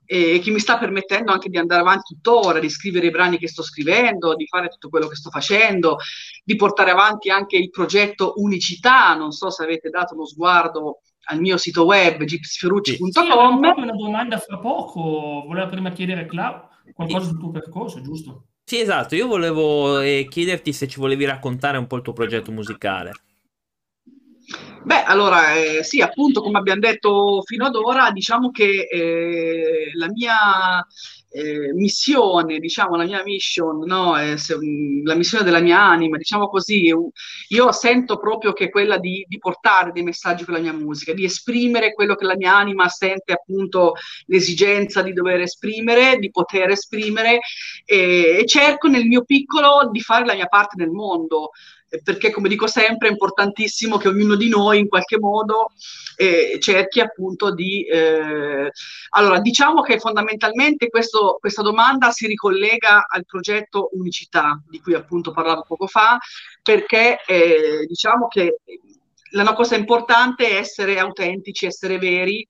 e 0.05 0.39
che 0.39 0.51
mi 0.51 0.59
sta 0.59 0.77
permettendo 0.77 1.31
anche 1.31 1.49
di 1.49 1.57
andare 1.57 1.81
avanti 1.81 2.15
tuttora, 2.15 2.59
di 2.59 2.69
scrivere 2.69 3.07
i 3.07 3.11
brani 3.11 3.37
che 3.37 3.47
sto 3.47 3.63
scrivendo, 3.63 4.35
di 4.35 4.47
fare 4.47 4.67
tutto 4.67 4.89
quello 4.89 5.07
che 5.07 5.15
sto 5.15 5.29
facendo, 5.29 5.97
di 6.43 6.55
portare 6.55 6.91
avanti 6.91 7.29
anche 7.29 7.57
il 7.57 7.69
progetto 7.69 8.33
Unicità, 8.37 9.15
non 9.15 9.31
so 9.31 9.49
se 9.49 9.63
avete 9.63 9.89
dato 9.89 10.13
uno 10.13 10.25
sguardo 10.25 11.01
al 11.29 11.39
mio 11.39 11.57
sito 11.57 11.85
web 11.85 12.23
gypsyferrucci.com. 12.23 13.11
Sì, 13.11 13.81
una 13.81 13.91
domanda 13.91 14.37
fra 14.37 14.57
poco, 14.59 15.43
voleva 15.45 15.67
prima 15.67 15.91
chiedere 15.91 16.25
Clau 16.25 16.67
qualcosa 16.93 17.27
sul 17.27 17.39
tuo 17.39 17.51
percorso, 17.51 18.01
giusto? 18.01 18.45
Sì, 18.63 18.79
esatto, 18.79 19.15
io 19.15 19.27
volevo 19.27 19.99
eh, 19.99 20.27
chiederti 20.29 20.73
se 20.73 20.87
ci 20.87 20.99
volevi 20.99 21.25
raccontare 21.25 21.77
un 21.77 21.87
po' 21.87 21.97
il 21.97 22.01
tuo 22.03 22.13
progetto 22.13 22.51
musicale. 22.51 23.11
Beh, 24.81 25.03
allora 25.03 25.55
eh, 25.55 25.83
sì, 25.83 26.01
appunto, 26.01 26.41
come 26.41 26.57
abbiamo 26.57 26.79
detto 26.79 27.41
fino 27.45 27.65
ad 27.65 27.75
ora, 27.75 28.11
diciamo 28.11 28.49
che 28.49 28.87
eh, 28.89 29.91
la 29.93 30.07
mia 30.09 30.85
eh, 31.31 31.73
missione, 31.73 32.59
diciamo, 32.59 32.95
la 32.95 33.03
mia 33.03 33.21
mission, 33.23 33.79
no? 33.85 34.15
se, 34.37 34.57
la 35.03 35.15
missione 35.15 35.43
della 35.43 35.59
mia 35.59 35.81
anima, 35.81 36.17
diciamo 36.17 36.47
così, 36.47 36.91
io 37.49 37.71
sento 37.71 38.17
proprio 38.17 38.53
che 38.53 38.65
è 38.65 38.69
quella 38.69 38.97
di, 38.97 39.25
di, 39.27 39.37
portare 39.37 39.91
dei 39.91 40.03
messaggi 40.03 40.45
con 40.45 40.53
la 40.55 40.59
mia 40.61 40.73
musica, 40.73 41.13
di 41.13 41.25
esprimere 41.25 41.93
quello 41.93 42.15
che 42.15 42.25
la 42.25 42.35
mia 42.37 42.55
anima 42.55 42.87
sente 42.87 43.33
appunto 43.33 43.93
l'esigenza 44.27 45.01
di 45.01 45.13
dover 45.13 45.41
esprimere, 45.41 46.17
di 46.17 46.31
poter 46.31 46.69
esprimere 46.69 47.39
e 47.85 48.43
cerco 48.47 48.87
nel 48.87 49.05
mio 49.05 49.23
piccolo 49.23 49.89
di 49.91 49.99
fare 50.01 50.25
la 50.25 50.33
mia 50.33 50.47
parte 50.47 50.75
nel 50.77 50.89
mondo 50.89 51.51
perché 52.03 52.31
come 52.31 52.49
dico 52.49 52.67
sempre 52.67 53.07
è 53.07 53.11
importantissimo 53.11 53.97
che 53.97 54.07
ognuno 54.07 54.35
di 54.35 54.49
noi 54.49 54.79
in 54.79 54.87
qualche 54.87 55.17
modo 55.17 55.71
eh, 56.15 56.57
cerchi 56.59 56.99
appunto 56.99 57.53
di... 57.53 57.85
Eh... 57.85 58.69
Allora, 59.09 59.39
diciamo 59.39 59.81
che 59.81 59.99
fondamentalmente 59.99 60.89
questo, 60.89 61.37
questa 61.39 61.61
domanda 61.61 62.11
si 62.11 62.27
ricollega 62.27 63.05
al 63.07 63.25
progetto 63.25 63.89
Unicità, 63.93 64.61
di 64.69 64.79
cui 64.79 64.93
appunto 64.93 65.31
parlavo 65.31 65.63
poco 65.67 65.87
fa, 65.87 66.17
perché 66.61 67.23
eh, 67.25 67.85
diciamo 67.87 68.27
che 68.27 68.59
la 69.31 69.53
cosa 69.53 69.75
importante 69.75 70.47
è 70.47 70.55
essere 70.55 70.97
autentici, 70.97 71.67
essere 71.67 71.99
veri, 71.99 72.45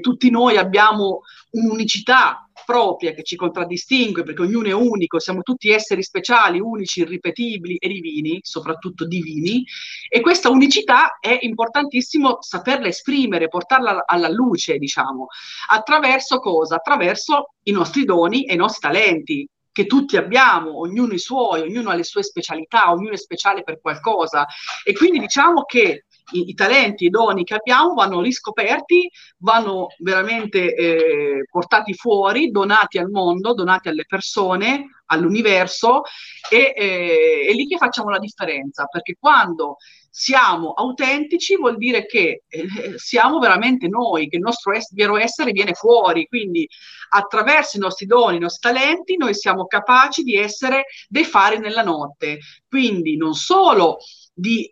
tutti 0.00 0.30
noi 0.30 0.56
abbiamo 0.56 1.22
un'unicità 1.50 2.48
propria 2.64 3.12
che 3.12 3.22
ci 3.22 3.36
contraddistingue, 3.36 4.22
perché 4.22 4.42
ognuno 4.42 4.68
è 4.68 4.72
unico, 4.72 5.18
siamo 5.18 5.42
tutti 5.42 5.70
esseri 5.70 6.02
speciali, 6.02 6.60
unici, 6.60 7.00
irripetibili 7.00 7.76
e 7.76 7.88
divini, 7.88 8.40
soprattutto 8.42 9.06
divini, 9.06 9.64
e 10.08 10.20
questa 10.20 10.50
unicità 10.50 11.18
è 11.20 11.38
importantissimo 11.42 12.38
saperla 12.40 12.88
esprimere, 12.88 13.48
portarla 13.48 14.04
alla 14.06 14.28
luce, 14.28 14.78
diciamo, 14.78 15.26
attraverso 15.68 16.38
cosa? 16.38 16.76
Attraverso 16.76 17.54
i 17.64 17.72
nostri 17.72 18.04
doni 18.04 18.44
e 18.44 18.54
i 18.54 18.56
nostri 18.56 18.80
talenti, 18.80 19.48
che 19.72 19.86
tutti 19.86 20.18
abbiamo, 20.18 20.80
ognuno 20.80 21.14
i 21.14 21.18
suoi, 21.18 21.62
ognuno 21.62 21.90
ha 21.90 21.94
le 21.94 22.04
sue 22.04 22.22
specialità, 22.22 22.92
ognuno 22.92 23.12
è 23.12 23.16
speciale 23.16 23.62
per 23.62 23.80
qualcosa. 23.80 24.46
E 24.84 24.92
quindi 24.92 25.18
diciamo 25.18 25.64
che 25.64 26.04
i, 26.32 26.48
i 26.50 26.54
talenti, 26.54 27.06
i 27.06 27.10
doni 27.10 27.44
che 27.44 27.54
abbiamo 27.54 27.94
vanno 27.94 28.20
riscoperti, 28.20 29.10
vanno 29.38 29.88
veramente 29.98 30.74
eh, 30.74 31.44
portati 31.50 31.94
fuori, 31.94 32.50
donati 32.50 32.98
al 32.98 33.10
mondo, 33.10 33.54
donati 33.54 33.88
alle 33.88 34.04
persone, 34.06 34.86
all'universo 35.06 36.02
e 36.50 36.72
eh, 36.74 37.46
è 37.48 37.52
lì 37.52 37.66
che 37.66 37.76
facciamo 37.76 38.10
la 38.10 38.18
differenza, 38.18 38.86
perché 38.86 39.16
quando 39.18 39.76
siamo 40.14 40.72
autentici 40.72 41.56
vuol 41.56 41.78
dire 41.78 42.04
che 42.04 42.42
eh, 42.48 42.68
siamo 42.96 43.38
veramente 43.38 43.88
noi, 43.88 44.28
che 44.28 44.36
il 44.36 44.42
nostro 44.42 44.72
es- 44.72 44.92
vero 44.92 45.16
essere 45.16 45.52
viene 45.52 45.72
fuori, 45.74 46.26
quindi 46.26 46.68
attraverso 47.10 47.76
i 47.76 47.80
nostri 47.80 48.06
doni, 48.06 48.36
i 48.36 48.40
nostri 48.40 48.72
talenti, 48.72 49.16
noi 49.16 49.34
siamo 49.34 49.66
capaci 49.66 50.22
di 50.22 50.36
essere 50.36 50.84
dei 51.08 51.24
fari 51.24 51.58
nella 51.58 51.82
notte, 51.82 52.40
quindi 52.68 53.16
non 53.16 53.34
solo 53.34 53.98
di 54.34 54.70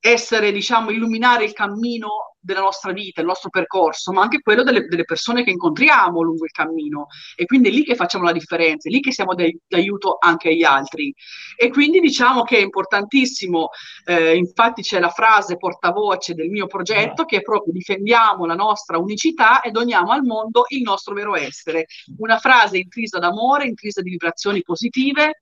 essere, 0.00 0.50
diciamo, 0.50 0.90
illuminare 0.90 1.44
il 1.44 1.52
cammino 1.52 2.34
della 2.40 2.60
nostra 2.60 2.92
vita, 2.92 3.20
il 3.20 3.26
nostro 3.26 3.50
percorso, 3.50 4.12
ma 4.12 4.22
anche 4.22 4.40
quello 4.40 4.62
delle, 4.62 4.86
delle, 4.86 5.04
persone 5.04 5.44
che 5.44 5.50
incontriamo 5.50 6.22
lungo 6.22 6.44
il 6.44 6.50
cammino. 6.50 7.06
E 7.36 7.44
quindi 7.44 7.68
è 7.68 7.70
lì 7.70 7.84
che 7.84 7.94
facciamo 7.94 8.24
la 8.24 8.32
differenza, 8.32 8.88
è 8.88 8.92
lì 8.92 9.00
che 9.00 9.12
siamo 9.12 9.34
d'aiuto 9.34 10.16
anche 10.18 10.48
agli 10.48 10.64
altri. 10.64 11.14
E 11.54 11.68
quindi 11.68 12.00
diciamo 12.00 12.42
che 12.42 12.56
è 12.56 12.60
importantissimo, 12.60 13.68
eh, 14.06 14.36
infatti 14.36 14.80
c'è 14.80 14.98
la 14.98 15.10
frase 15.10 15.58
portavoce 15.58 16.34
del 16.34 16.48
mio 16.48 16.66
progetto, 16.66 17.24
che 17.26 17.38
è 17.38 17.42
proprio 17.42 17.72
difendiamo 17.72 18.46
la 18.46 18.54
nostra 18.54 18.98
unicità 18.98 19.60
e 19.60 19.70
doniamo 19.70 20.10
al 20.12 20.22
mondo 20.22 20.64
il 20.68 20.80
nostro 20.80 21.14
vero 21.14 21.36
essere. 21.36 21.86
Una 22.18 22.38
frase 22.38 22.78
intrisa 22.78 23.18
d'amore, 23.18 23.66
intrisa 23.66 24.00
di 24.00 24.10
vibrazioni 24.10 24.62
positive 24.62 25.40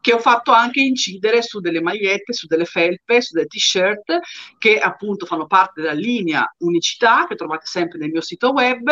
che 0.00 0.14
ho 0.14 0.18
fatto 0.18 0.52
anche 0.52 0.80
incidere 0.80 1.42
su 1.42 1.60
delle 1.60 1.80
magliette, 1.80 2.32
su 2.32 2.46
delle 2.46 2.64
felpe, 2.64 3.20
su 3.20 3.34
delle 3.34 3.46
t-shirt 3.46 4.18
che 4.58 4.78
appunto 4.78 5.26
fanno 5.26 5.46
parte 5.46 5.80
della 5.80 5.92
linea 5.92 6.44
Unicità 6.58 7.26
che 7.28 7.34
trovate 7.34 7.66
sempre 7.66 7.98
nel 7.98 8.10
mio 8.10 8.20
sito 8.20 8.50
web. 8.52 8.90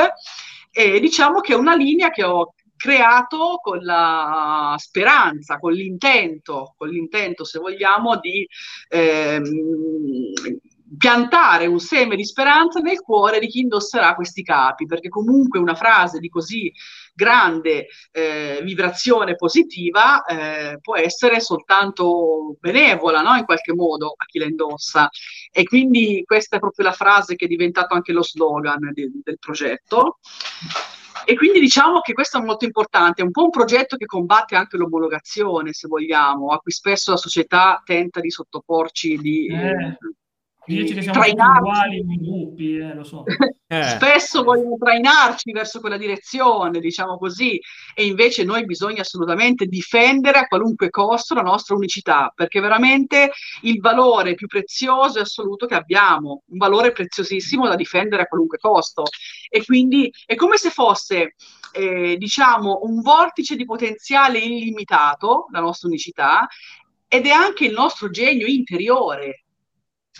E 0.70 1.00
diciamo 1.00 1.40
che 1.40 1.54
è 1.54 1.56
una 1.56 1.74
linea 1.74 2.10
che 2.10 2.24
ho 2.24 2.54
creato 2.76 3.58
con 3.60 3.80
la 3.80 4.74
speranza, 4.78 5.58
con 5.58 5.72
l'intento, 5.72 6.74
con 6.76 6.88
l'intento 6.88 7.44
se 7.44 7.58
vogliamo 7.58 8.18
di 8.20 8.46
ehm, 8.88 9.42
piantare 10.96 11.66
un 11.66 11.80
seme 11.80 12.16
di 12.16 12.24
speranza 12.24 12.80
nel 12.80 13.00
cuore 13.00 13.40
di 13.40 13.48
chi 13.48 13.60
indosserà 13.60 14.14
questi 14.14 14.42
capi, 14.42 14.86
perché 14.86 15.08
comunque 15.08 15.58
una 15.58 15.74
frase 15.74 16.18
di 16.18 16.28
così 16.28 16.72
grande 17.18 17.88
eh, 18.12 18.60
vibrazione 18.62 19.34
positiva 19.34 20.24
eh, 20.24 20.78
può 20.80 20.96
essere 20.96 21.40
soltanto 21.40 22.56
benevola, 22.60 23.22
no? 23.22 23.34
in 23.34 23.44
qualche 23.44 23.74
modo, 23.74 24.14
a 24.16 24.24
chi 24.24 24.38
la 24.38 24.44
indossa. 24.44 25.08
E 25.50 25.64
quindi 25.64 26.22
questa 26.24 26.56
è 26.56 26.60
proprio 26.60 26.86
la 26.86 26.92
frase 26.92 27.34
che 27.34 27.46
è 27.46 27.48
diventato 27.48 27.94
anche 27.94 28.12
lo 28.12 28.22
slogan 28.22 28.92
di, 28.92 29.10
del 29.24 29.38
progetto. 29.40 30.18
E 31.24 31.34
quindi 31.34 31.58
diciamo 31.58 32.00
che 32.00 32.12
questo 32.12 32.38
è 32.38 32.42
molto 32.42 32.64
importante, 32.64 33.20
è 33.20 33.24
un 33.24 33.32
po' 33.32 33.42
un 33.42 33.50
progetto 33.50 33.96
che 33.96 34.06
combatte 34.06 34.54
anche 34.54 34.76
l'omologazione, 34.76 35.72
se 35.72 35.88
vogliamo, 35.88 36.52
a 36.52 36.58
cui 36.58 36.70
spesso 36.70 37.10
la 37.10 37.16
società 37.16 37.82
tenta 37.84 38.20
di 38.20 38.30
sottoporci 38.30 39.16
di... 39.16 39.48
Eh 39.48 39.98
Dici 40.68 40.94
che 40.94 41.02
siamo 41.02 41.20
uguali 41.20 42.04
nei 42.04 42.18
gruppi, 42.18 42.76
eh, 42.76 42.94
lo 42.94 43.04
so. 43.04 43.24
Eh. 43.70 43.82
Spesso 43.82 44.44
vogliono 44.44 44.78
trainarci 44.78 45.52
verso 45.52 45.80
quella 45.80 45.98
direzione, 45.98 46.80
diciamo 46.80 47.18
così, 47.18 47.60
e 47.94 48.06
invece 48.06 48.42
noi 48.42 48.64
bisogna 48.64 49.02
assolutamente 49.02 49.66
difendere 49.66 50.38
a 50.38 50.46
qualunque 50.46 50.88
costo 50.88 51.34
la 51.34 51.42
nostra 51.42 51.74
unicità, 51.74 52.32
perché 52.34 52.60
veramente 52.60 53.30
il 53.64 53.78
valore 53.80 54.36
più 54.36 54.46
prezioso 54.46 55.18
e 55.18 55.20
assoluto 55.20 55.66
che 55.66 55.74
abbiamo, 55.74 56.44
un 56.46 56.56
valore 56.56 56.92
preziosissimo 56.92 57.68
da 57.68 57.76
difendere 57.76 58.22
a 58.22 58.26
qualunque 58.26 58.56
costo. 58.56 59.02
E 59.50 59.62
quindi 59.62 60.10
è 60.24 60.34
come 60.34 60.56
se 60.56 60.70
fosse, 60.70 61.34
eh, 61.72 62.16
diciamo, 62.16 62.80
un 62.84 63.02
vortice 63.02 63.54
di 63.54 63.66
potenziale 63.66 64.38
illimitato, 64.38 65.44
la 65.52 65.60
nostra 65.60 65.88
unicità, 65.88 66.48
ed 67.06 67.26
è 67.26 67.30
anche 67.32 67.66
il 67.66 67.72
nostro 67.72 68.08
genio 68.08 68.46
interiore, 68.46 69.44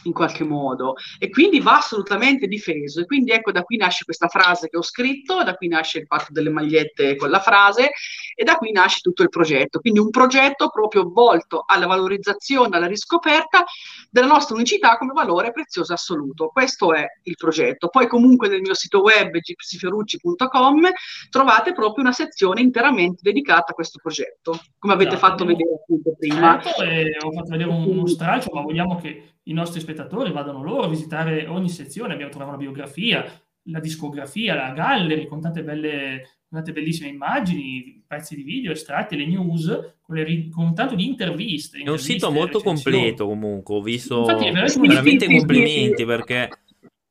in 0.04 0.12
qualche 0.12 0.44
modo. 0.44 0.94
E 1.18 1.30
quindi 1.30 1.60
va 1.60 1.78
assolutamente 1.78 2.46
difeso. 2.46 3.00
E 3.00 3.06
quindi 3.06 3.30
ecco 3.32 3.52
da 3.52 3.62
qui 3.62 3.76
nasce 3.76 4.04
questa 4.04 4.28
frase 4.28 4.68
che 4.68 4.76
ho 4.76 4.82
scritto, 4.82 5.42
da 5.42 5.54
qui 5.54 5.68
nasce 5.68 5.98
il 5.98 6.06
fatto 6.06 6.26
delle 6.30 6.50
magliette 6.50 7.16
con 7.16 7.30
la 7.30 7.40
frase 7.40 7.90
e 8.34 8.44
da 8.44 8.56
qui 8.56 8.72
nasce 8.72 9.00
tutto 9.00 9.22
il 9.22 9.28
progetto, 9.28 9.80
quindi 9.80 9.98
un 9.98 10.10
progetto 10.10 10.68
proprio 10.70 11.10
volto 11.10 11.64
alla 11.66 11.86
valorizzazione, 11.86 12.76
alla 12.76 12.86
riscoperta 12.86 13.64
della 14.10 14.26
nostra 14.26 14.54
unicità 14.54 14.96
come 14.96 15.12
valore 15.12 15.52
prezioso 15.52 15.92
assoluto, 15.92 16.48
questo 16.48 16.94
è 16.94 17.04
il 17.24 17.34
progetto, 17.36 17.88
poi 17.88 18.06
comunque 18.06 18.48
nel 18.48 18.60
mio 18.60 18.74
sito 18.74 19.00
web 19.00 19.36
gipsyfiorucci.com 19.36 20.88
trovate 21.30 21.72
proprio 21.72 22.04
una 22.04 22.12
sezione 22.12 22.60
interamente 22.60 23.20
dedicata 23.22 23.72
a 23.72 23.74
questo 23.74 23.98
progetto, 24.00 24.58
come 24.78 24.94
avete 24.94 25.14
esatto. 25.14 25.26
fatto 25.26 25.44
vedere 25.44 25.74
appunto 25.74 26.14
prima. 26.16 26.60
Certo, 26.60 27.26
ho 27.26 27.32
fatto 27.32 27.50
vedere 27.50 27.70
uno 27.70 28.06
stralcio, 28.06 28.50
ma 28.52 28.62
vogliamo 28.62 29.00
che 29.00 29.37
i 29.48 29.52
nostri 29.52 29.80
spettatori 29.80 30.30
vadano 30.30 30.62
loro 30.62 30.82
a 30.82 30.88
visitare 30.88 31.46
ogni 31.46 31.68
sezione, 31.68 32.12
abbiamo 32.12 32.30
trovato 32.30 32.50
una 32.50 32.62
biografia, 32.62 33.24
la 33.70 33.80
discografia, 33.80 34.54
la 34.54 34.72
gallery 34.72 35.26
con 35.26 35.40
tante 35.40 35.62
belle, 35.62 36.40
tante 36.48 36.72
bellissime 36.72 37.08
immagini, 37.08 38.02
pezzi 38.06 38.36
di 38.36 38.42
video, 38.42 38.72
estratti, 38.72 39.16
le 39.16 39.26
news, 39.26 39.96
con, 40.02 40.16
le, 40.16 40.48
con 40.50 40.74
tanto 40.74 40.94
di 40.94 41.06
interviste. 41.06 41.78
È 41.78 41.88
un 41.88 41.98
sito 41.98 42.30
molto 42.30 42.60
completo 42.60 43.26
comunque, 43.26 43.76
ho 43.76 43.82
visto 43.82 44.20
Infatti, 44.20 44.44
veramente, 44.44 44.86
veramente 44.86 45.26
complimenti 45.26 46.04
perché 46.04 46.48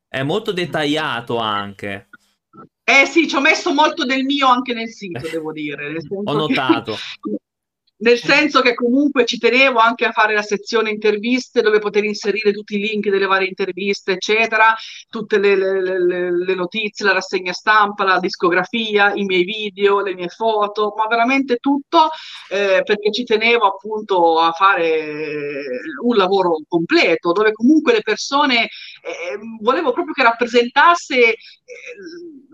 è 0.07 0.23
molto 0.23 0.51
dettagliato 0.51 1.37
anche. 1.37 2.09
Eh 2.83 3.05
sì, 3.05 3.27
ci 3.27 3.35
ho 3.35 3.41
messo 3.41 3.73
molto 3.73 4.05
del 4.05 4.23
mio 4.23 4.47
anche 4.47 4.73
nel 4.73 4.87
sito, 4.87 5.27
devo 5.29 5.51
dire. 5.51 5.97
ho 6.09 6.33
notato. 6.33 6.93
Che 6.93 7.36
nel 7.99 8.19
senso 8.19 8.61
che 8.61 8.73
comunque 8.73 9.25
ci 9.25 9.37
tenevo 9.37 9.79
anche 9.79 10.05
a 10.05 10.11
fare 10.11 10.33
la 10.33 10.41
sezione 10.41 10.89
interviste 10.89 11.61
dove 11.61 11.79
poter 11.79 12.03
inserire 12.03 12.51
tutti 12.51 12.75
i 12.75 12.79
link 12.79 13.09
delle 13.09 13.25
varie 13.25 13.47
interviste, 13.47 14.13
eccetera, 14.13 14.75
tutte 15.09 15.39
le, 15.39 15.55
le, 15.55 15.81
le, 15.81 16.45
le, 16.45 16.55
notizie, 16.55 17.05
la 17.05 17.13
rassegna 17.13 17.53
stampa, 17.53 18.03
la 18.03 18.19
discografia, 18.19 19.13
i 19.13 19.23
miei 19.23 19.43
video, 19.43 20.01
le 20.01 20.13
mie 20.13 20.27
foto, 20.27 20.93
ma 20.95 21.07
veramente 21.07 21.57
tutto 21.57 22.09
eh, 22.49 22.81
perché 22.83 23.11
ci 23.11 23.23
tenevo 23.23 23.65
appunto 23.65 24.39
a 24.39 24.51
fare 24.51 25.63
un 26.03 26.15
lavoro 26.15 26.59
completo 26.67 27.31
dove 27.31 27.51
comunque 27.51 27.93
le 27.93 28.01
persone 28.01 28.63
eh, 28.63 29.37
volevo 29.59 29.91
proprio 29.91 30.13
che 30.13 30.23
rappresentasse 30.23 31.15
eh, 31.17 31.35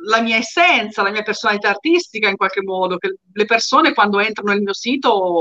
la 0.06 0.22
mia 0.22 0.38
essenza, 0.38 1.02
la 1.02 1.12
mia 1.12 1.22
personalità 1.22 1.70
artistica 1.70 2.30
in 2.30 2.36
qualche 2.36 2.62
modo, 2.62 2.98
che 2.98 3.16
le 3.32 3.46
persone 3.46 3.94
quando 3.94 4.20
entrano 4.20 4.52
nel 4.52 4.62
mio 4.62 4.74
sito 4.74 5.33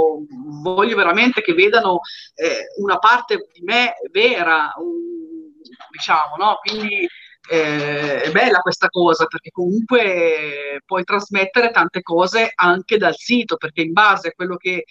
voglio 0.62 0.96
veramente 0.96 1.42
che 1.42 1.54
vedano 1.54 2.00
eh, 2.34 2.66
una 2.78 2.98
parte 2.98 3.48
di 3.52 3.62
me 3.62 3.94
vera, 4.10 4.72
diciamo, 5.90 6.36
no? 6.36 6.58
Quindi 6.62 7.08
eh, 7.48 8.22
è 8.22 8.30
bella 8.30 8.58
questa 8.60 8.88
cosa 8.88 9.26
perché 9.26 9.50
comunque 9.50 10.80
puoi 10.86 11.02
trasmettere 11.02 11.70
tante 11.70 12.00
cose 12.00 12.52
anche 12.54 12.98
dal 12.98 13.16
sito 13.16 13.56
perché 13.56 13.82
in 13.82 13.92
base 13.92 14.28
a 14.28 14.32
quello 14.32 14.56
che 14.56 14.84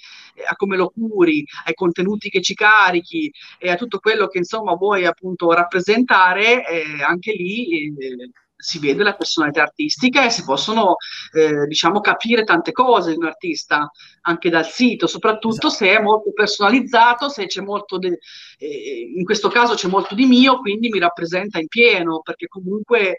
a 0.45 0.55
come 0.55 0.75
lo 0.75 0.89
curi, 0.89 1.45
ai 1.65 1.73
contenuti 1.73 2.29
che 2.29 2.41
ci 2.41 2.53
carichi 2.53 3.31
e 3.57 3.69
a 3.71 3.75
tutto 3.75 3.99
quello 3.99 4.27
che 4.27 4.39
insomma 4.39 4.73
vuoi 4.75 5.05
appunto 5.05 5.51
rappresentare, 5.53 6.67
eh, 6.67 7.01
anche 7.03 7.31
lì 7.31 7.87
eh, 7.97 8.29
si 8.61 8.79
vede 8.79 9.03
la 9.03 9.15
personalità 9.15 9.63
artistica 9.63 10.23
e 10.25 10.29
si 10.29 10.43
possono, 10.43 10.95
eh, 11.33 11.65
diciamo, 11.65 11.99
capire 11.99 12.43
tante 12.43 12.71
cose 12.71 13.11
di 13.11 13.17
un 13.17 13.25
artista 13.25 13.89
anche 14.21 14.49
dal 14.49 14.65
sito, 14.65 15.07
soprattutto 15.07 15.67
esatto. 15.67 15.85
se 15.85 15.97
è 15.97 16.01
molto 16.01 16.31
personalizzato, 16.31 17.27
se 17.29 17.47
c'è 17.47 17.61
molto, 17.61 17.97
de- 17.97 18.19
eh, 18.57 19.11
in 19.15 19.23
questo 19.25 19.49
caso 19.49 19.73
c'è 19.73 19.87
molto 19.87 20.15
di 20.15 20.25
mio, 20.25 20.59
quindi 20.59 20.89
mi 20.89 20.99
rappresenta 20.99 21.59
in 21.59 21.67
pieno, 21.67 22.21
perché 22.21 22.47
comunque 22.47 23.09
eh, 23.09 23.15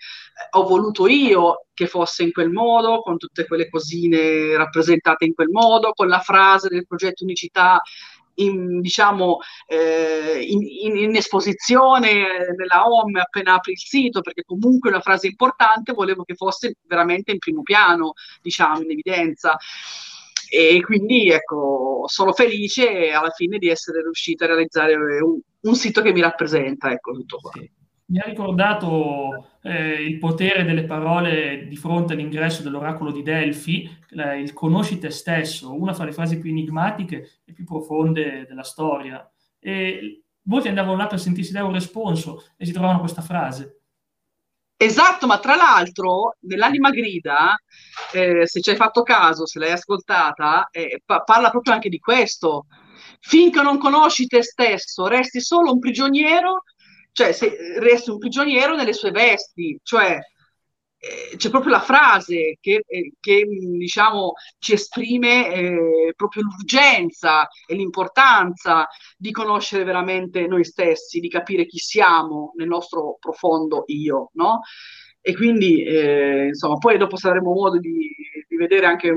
ho 0.51 0.67
voluto 0.67 1.07
io 1.09 1.67
che 1.75 1.87
fosse 1.87 2.23
in 2.23 2.33
quel 2.33 2.51
modo, 2.51 3.01
con 3.01 3.17
tutte 3.17 3.47
quelle 3.47 3.69
cosine 3.69 4.57
rappresentate 4.57 5.25
in 5.25 5.35
quel 5.35 5.49
modo, 5.49 5.93
con 5.93 6.07
la 6.07 6.21
frase 6.21 6.69
del 6.69 6.87
progetto 6.87 7.25
Unicità 7.25 7.81
in, 8.35 8.81
diciamo, 8.81 9.39
eh, 9.67 10.41
in, 10.41 10.63
in, 10.63 10.97
in, 10.97 11.17
esposizione 11.17 12.55
nella 12.57 12.87
home 12.87 13.21
appena 13.21 13.55
apri 13.55 13.73
il 13.73 13.79
sito, 13.79 14.21
perché 14.21 14.43
comunque 14.45 14.91
è 14.91 14.93
una 14.93 15.03
frase 15.03 15.27
importante, 15.27 15.93
volevo 15.93 16.25
che 16.25 16.35
fosse 16.35 16.77
veramente 16.87 17.33
in 17.33 17.39
primo 17.39 17.63
piano, 17.63 18.13
diciamo, 18.41 18.81
in 18.81 18.91
evidenza. 18.91 19.57
E 20.49 20.83
quindi 20.83 21.31
ecco, 21.31 22.05
sono 22.07 22.33
felice 22.33 23.11
alla 23.11 23.31
fine 23.31 23.57
di 23.59 23.69
essere 23.69 24.03
riuscita 24.03 24.45
a 24.45 24.49
realizzare 24.49 24.95
un, 24.95 25.41
un 25.61 25.75
sito 25.75 26.03
che 26.03 26.13
mi 26.13 26.21
rappresenta, 26.21 26.91
ecco 26.91 27.13
tutto 27.13 27.39
qua. 27.39 27.53
Sì. 27.55 27.82
Mi 28.07 28.19
ha 28.19 28.25
ricordato 28.27 29.59
eh, 29.63 30.03
il 30.03 30.19
potere 30.19 30.65
delle 30.65 30.85
parole 30.85 31.67
di 31.67 31.77
fronte 31.77 32.13
all'ingresso 32.13 32.63
dell'oracolo 32.63 33.11
di 33.11 33.23
Delfi, 33.23 33.89
eh, 34.11 34.41
il 34.41 34.53
conosci 34.53 34.99
te 34.99 35.11
stesso, 35.11 35.73
una 35.75 35.95
fra 35.95 36.05
le 36.05 36.13
frasi 36.13 36.39
più 36.39 36.51
enigmatiche 36.51 37.41
e 37.45 37.53
più 37.53 37.65
profonde 37.65 38.45
della 38.47 38.65
storia. 38.65 39.27
E 39.59 40.25
molti 40.43 40.69
andavano 40.69 40.97
là 40.97 41.07
per 41.07 41.21
sentirsi 41.21 41.53
dare 41.53 41.65
un 41.67 41.73
responso 41.73 42.45
e 42.57 42.67
si 42.67 42.73
trovavano 42.73 43.01
questa 43.01 43.23
frase. 43.23 43.79
Esatto, 44.77 45.27
ma 45.29 45.39
tra 45.39 45.55
l'altro 45.55 46.37
nell'anima 46.41 46.91
grida, 46.91 47.55
eh, 48.13 48.47
se 48.49 48.61
ci 48.61 48.71
hai 48.71 48.77
fatto 48.77 49.03
caso, 49.03 49.47
se 49.47 49.61
l'hai 49.61 49.71
ascoltata, 49.71 50.69
eh, 50.73 51.01
pa- 51.05 51.21
parla 51.21 51.51
proprio 51.51 51.73
anche 51.73 51.89
di 51.89 51.99
questo. 51.99 52.67
Finché 53.21 53.63
non 53.63 53.79
conosci 53.79 54.27
te 54.27 54.43
stesso, 54.43 55.07
resti 55.07 55.41
solo 55.41 55.73
un 55.73 55.79
prigioniero, 55.79 56.63
cioè 57.13 57.33
se, 57.33 57.79
resti 57.79 58.11
un 58.11 58.19
prigioniero 58.19 58.75
nelle 58.75 58.93
sue 58.93 59.11
vesti, 59.11 59.79
cioè 59.83 60.19
eh, 61.05 61.37
c'è 61.37 61.51
proprio 61.51 61.73
la 61.73 61.81
frase 61.81 62.59
che, 62.61 62.85
eh, 62.87 63.13
che 63.19 63.45
diciamo, 63.45 64.35
ci 64.59 64.75
esprime 64.75 65.53
eh, 65.53 66.13
proprio 66.15 66.45
l'urgenza 66.45 67.49
e 67.67 67.75
l'importanza 67.75 68.87
di 69.17 69.33
conoscere 69.33 69.83
veramente 69.83 70.47
noi 70.47 70.65
stessi, 70.65 71.19
di 71.19 71.29
capire 71.29 71.67
chi 71.67 71.79
siamo 71.79 72.53
nel 72.57 72.69
nostro 72.69 73.17
profondo 73.19 73.83
io, 73.87 74.31
no? 74.35 74.61
E 75.21 75.35
quindi, 75.35 75.83
eh, 75.85 76.47
insomma, 76.49 76.77
poi 76.79 76.99
dopo 76.99 77.17
avremo 77.21 77.53
modo 77.53 77.79
di, 77.79 78.15
di 78.49 78.57
vedere 78.57 78.87
anche 78.87 79.13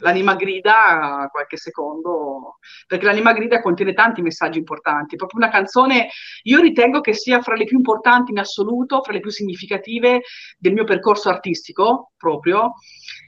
l'anima 0.00 0.34
grida 0.34 1.28
qualche 1.30 1.56
secondo, 1.56 2.58
perché 2.86 3.04
l'anima 3.04 3.32
grida 3.32 3.60
contiene 3.60 3.92
tanti 3.92 4.22
messaggi 4.22 4.58
importanti. 4.58 5.16
Proprio 5.16 5.40
una 5.40 5.50
canzone, 5.50 6.08
io 6.42 6.60
ritengo 6.60 7.00
che 7.00 7.14
sia 7.14 7.40
fra 7.42 7.54
le 7.54 7.64
più 7.64 7.76
importanti 7.76 8.32
in 8.32 8.38
assoluto, 8.38 9.02
fra 9.02 9.12
le 9.12 9.20
più 9.20 9.30
significative 9.30 10.22
del 10.58 10.72
mio 10.72 10.84
percorso 10.84 11.28
artistico 11.28 12.12
proprio. 12.16 12.74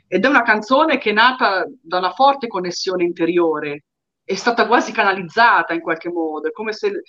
Ed 0.09 0.25
è 0.25 0.29
una 0.29 0.43
canzone 0.43 0.99
che 0.99 1.11
è 1.11 1.12
nata 1.12 1.64
da 1.83 1.99
una 1.99 2.12
forte 2.12 2.47
connessione 2.47 3.05
interiore, 3.05 3.85
è 4.25 4.35
stata 4.35 4.67
quasi 4.67 4.91
canalizzata 4.91 5.73
in 5.73 5.81
qualche 5.81 6.11
modo, 6.11 6.49
è 6.49 6.53
come 6.53 6.73
se 6.73 7.03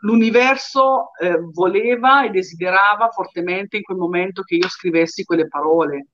l'universo 0.00 1.10
eh, 1.18 1.38
voleva 1.52 2.24
e 2.24 2.30
desiderava 2.30 3.08
fortemente 3.08 3.78
in 3.78 3.82
quel 3.82 3.96
momento 3.96 4.42
che 4.42 4.56
io 4.56 4.68
scrivessi 4.68 5.24
quelle 5.24 5.48
parole 5.48 6.08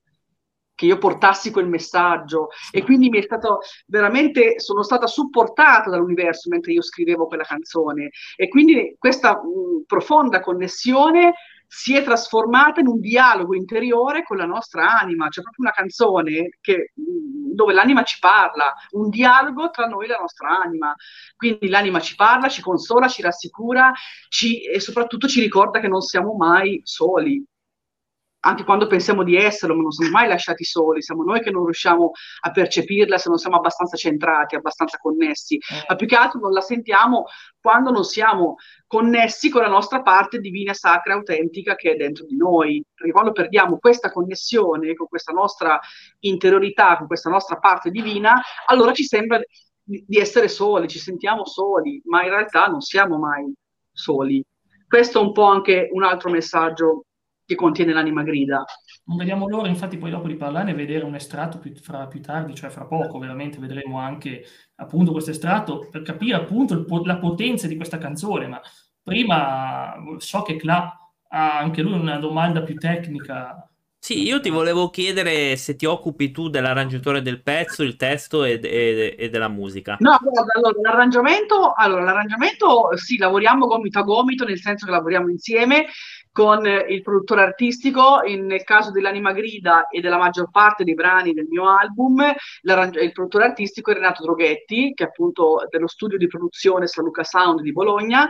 che 0.75 0.85
io 0.85 0.97
portassi 0.97 1.51
quel 1.51 1.67
messaggio. 1.67 2.49
E 2.71 2.83
quindi 2.83 3.09
mi 3.09 3.19
è 3.19 3.21
stato 3.21 3.59
veramente, 3.87 4.59
sono 4.59 4.83
stata 4.83 5.07
supportata 5.07 5.89
dall'universo 5.89 6.49
mentre 6.49 6.73
io 6.73 6.81
scrivevo 6.81 7.27
quella 7.27 7.43
canzone. 7.43 8.09
E 8.35 8.47
quindi 8.47 8.95
questa 8.97 9.35
mh, 9.35 9.83
profonda 9.85 10.39
connessione 10.39 11.33
si 11.75 11.95
è 11.95 12.03
trasformata 12.03 12.81
in 12.81 12.87
un 12.87 12.99
dialogo 12.99 13.55
interiore 13.55 14.21
con 14.23 14.37
la 14.37 14.45
nostra 14.45 14.99
anima, 14.99 15.27
c'è 15.29 15.41
proprio 15.41 15.65
una 15.65 15.73
canzone 15.73 16.57
che, 16.61 16.91
dove 16.93 17.73
l'anima 17.73 18.03
ci 18.03 18.19
parla, 18.19 18.71
un 18.91 19.09
dialogo 19.09 19.71
tra 19.71 19.87
noi 19.87 20.05
e 20.05 20.09
la 20.09 20.19
nostra 20.19 20.61
anima. 20.61 20.93
Quindi 21.35 21.69
l'anima 21.69 21.99
ci 21.99 22.13
parla, 22.15 22.47
ci 22.47 22.61
consola, 22.61 23.07
ci 23.07 23.23
rassicura 23.23 23.91
ci, 24.29 24.61
e 24.61 24.79
soprattutto 24.79 25.27
ci 25.27 25.39
ricorda 25.39 25.79
che 25.79 25.87
non 25.87 26.01
siamo 26.01 26.35
mai 26.35 26.79
soli, 26.83 27.43
anche 28.45 28.63
quando 28.63 28.87
pensiamo 28.87 29.23
di 29.23 29.35
esserlo, 29.37 29.75
ma 29.75 29.83
non 29.83 29.91
siamo 29.91 30.11
mai 30.11 30.27
lasciati 30.27 30.63
soli, 30.63 31.01
siamo 31.01 31.23
noi 31.23 31.41
che 31.41 31.49
non 31.49 31.63
riusciamo 31.63 32.11
a 32.41 32.51
percepirla 32.51 33.17
se 33.17 33.29
non 33.29 33.37
siamo 33.37 33.55
abbastanza 33.57 33.95
centrati, 33.95 34.55
abbastanza 34.55 34.97
connessi, 34.97 35.55
eh. 35.55 35.85
ma 35.87 35.95
più 35.95 36.07
che 36.07 36.15
altro 36.15 36.39
non 36.39 36.51
la 36.51 36.61
sentiamo 36.61 37.25
quando 37.61 37.91
non 37.91 38.03
siamo 38.03 38.55
connessi 38.85 39.49
con 39.49 39.61
la 39.61 39.69
nostra 39.69 40.01
parte 40.01 40.39
divina, 40.39 40.73
sacra, 40.73 41.13
autentica 41.13 41.75
che 41.75 41.91
è 41.91 41.95
dentro 41.95 42.25
di 42.25 42.35
noi, 42.35 42.83
perché 42.93 43.13
quando 43.13 43.31
perdiamo 43.31 43.77
questa 43.77 44.11
connessione 44.11 44.93
con 44.93 45.07
questa 45.07 45.31
nostra 45.31 45.79
interiorità, 46.19 46.97
con 46.97 47.07
questa 47.07 47.29
nostra 47.29 47.57
parte 47.57 47.91
divina, 47.91 48.41
allora 48.65 48.91
ci 48.91 49.05
sembra 49.05 49.39
di 49.81 50.17
essere 50.17 50.49
soli, 50.49 50.89
ci 50.89 50.99
sentiamo 50.99 51.45
soli, 51.45 52.01
ma 52.05 52.23
in 52.23 52.29
realtà 52.29 52.67
non 52.67 52.81
siamo 52.81 53.17
mai 53.17 53.53
soli. 53.91 54.43
Questo 54.85 55.19
è 55.19 55.23
un 55.23 55.31
po' 55.31 55.45
anche 55.45 55.89
un 55.91 56.03
altro 56.03 56.29
messaggio 56.29 57.05
che 57.45 57.55
contiene 57.55 57.93
l'anima 57.93 58.23
grida. 58.23 58.63
Non 59.05 59.17
vediamo 59.17 59.47
l'ora, 59.47 59.67
infatti, 59.67 59.97
poi 59.97 60.11
dopo 60.11 60.27
di 60.27 60.35
parlarne 60.35 60.71
e 60.71 60.75
vedere 60.75 61.05
un 61.05 61.15
estratto 61.15 61.59
più, 61.59 61.73
fra, 61.75 62.07
più 62.07 62.21
tardi, 62.21 62.55
cioè 62.55 62.69
fra 62.69 62.85
poco, 62.85 63.19
veramente 63.19 63.59
vedremo 63.59 63.99
anche 63.99 64.45
appunto 64.75 65.11
questo 65.11 65.31
estratto 65.31 65.87
per 65.89 66.01
capire 66.01 66.35
appunto 66.35 66.73
il, 66.73 66.85
la 67.05 67.17
potenza 67.17 67.67
di 67.67 67.75
questa 67.75 67.97
canzone. 67.97 68.47
Ma 68.47 68.61
prima 69.01 69.95
so 70.17 70.41
che 70.43 70.55
Cla 70.55 70.97
ha 71.27 71.57
anche 71.57 71.81
lui 71.81 71.93
una 71.93 72.17
domanda 72.17 72.61
più 72.63 72.75
tecnica. 72.75 73.67
Sì, 74.03 74.23
io 74.23 74.41
ti 74.41 74.49
volevo 74.49 74.89
chiedere 74.89 75.55
se 75.55 75.77
ti 75.77 75.85
occupi 75.85 76.29
tu 76.31 76.49
dell'arrangiatore 76.49 77.21
del 77.21 77.41
pezzo, 77.41 77.83
il 77.83 77.95
testo 77.95 78.43
e, 78.43 78.59
e, 78.61 79.15
e 79.17 79.29
della 79.29 79.47
musica. 79.47 79.95
No, 79.99 80.17
guarda, 80.21 80.51
allora, 80.55 80.75
l'arrangiamento, 80.81 81.71
allora, 81.73 82.03
l'arrangiamento 82.03 82.97
sì, 82.97 83.17
lavoriamo 83.17 83.65
gomito 83.65 83.99
a 83.99 84.03
gomito, 84.03 84.43
nel 84.43 84.59
senso 84.59 84.85
che 84.85 84.91
lavoriamo 84.91 85.29
insieme 85.29 85.85
con 86.33 86.65
il 86.65 87.03
produttore 87.03 87.41
artistico, 87.41 88.23
in, 88.25 88.47
nel 88.47 88.63
caso 88.63 88.89
dell'Anima 88.89 89.33
Grida 89.33 89.87
e 89.87 90.01
della 90.01 90.17
maggior 90.17 90.49
parte 90.49 90.83
dei 90.83 90.95
brani 90.95 91.31
del 91.31 91.45
mio 91.47 91.69
album, 91.69 92.25
il 92.63 93.11
produttore 93.13 93.45
artistico 93.45 93.91
è 93.91 93.93
Renato 93.93 94.23
Droghetti, 94.23 94.93
che 94.95 95.03
è 95.03 95.07
appunto 95.07 95.67
dello 95.69 95.87
studio 95.87 96.17
di 96.17 96.25
produzione 96.25 96.87
San 96.87 97.05
Luca 97.05 97.23
Sound 97.23 97.61
di 97.61 97.71
Bologna, 97.71 98.27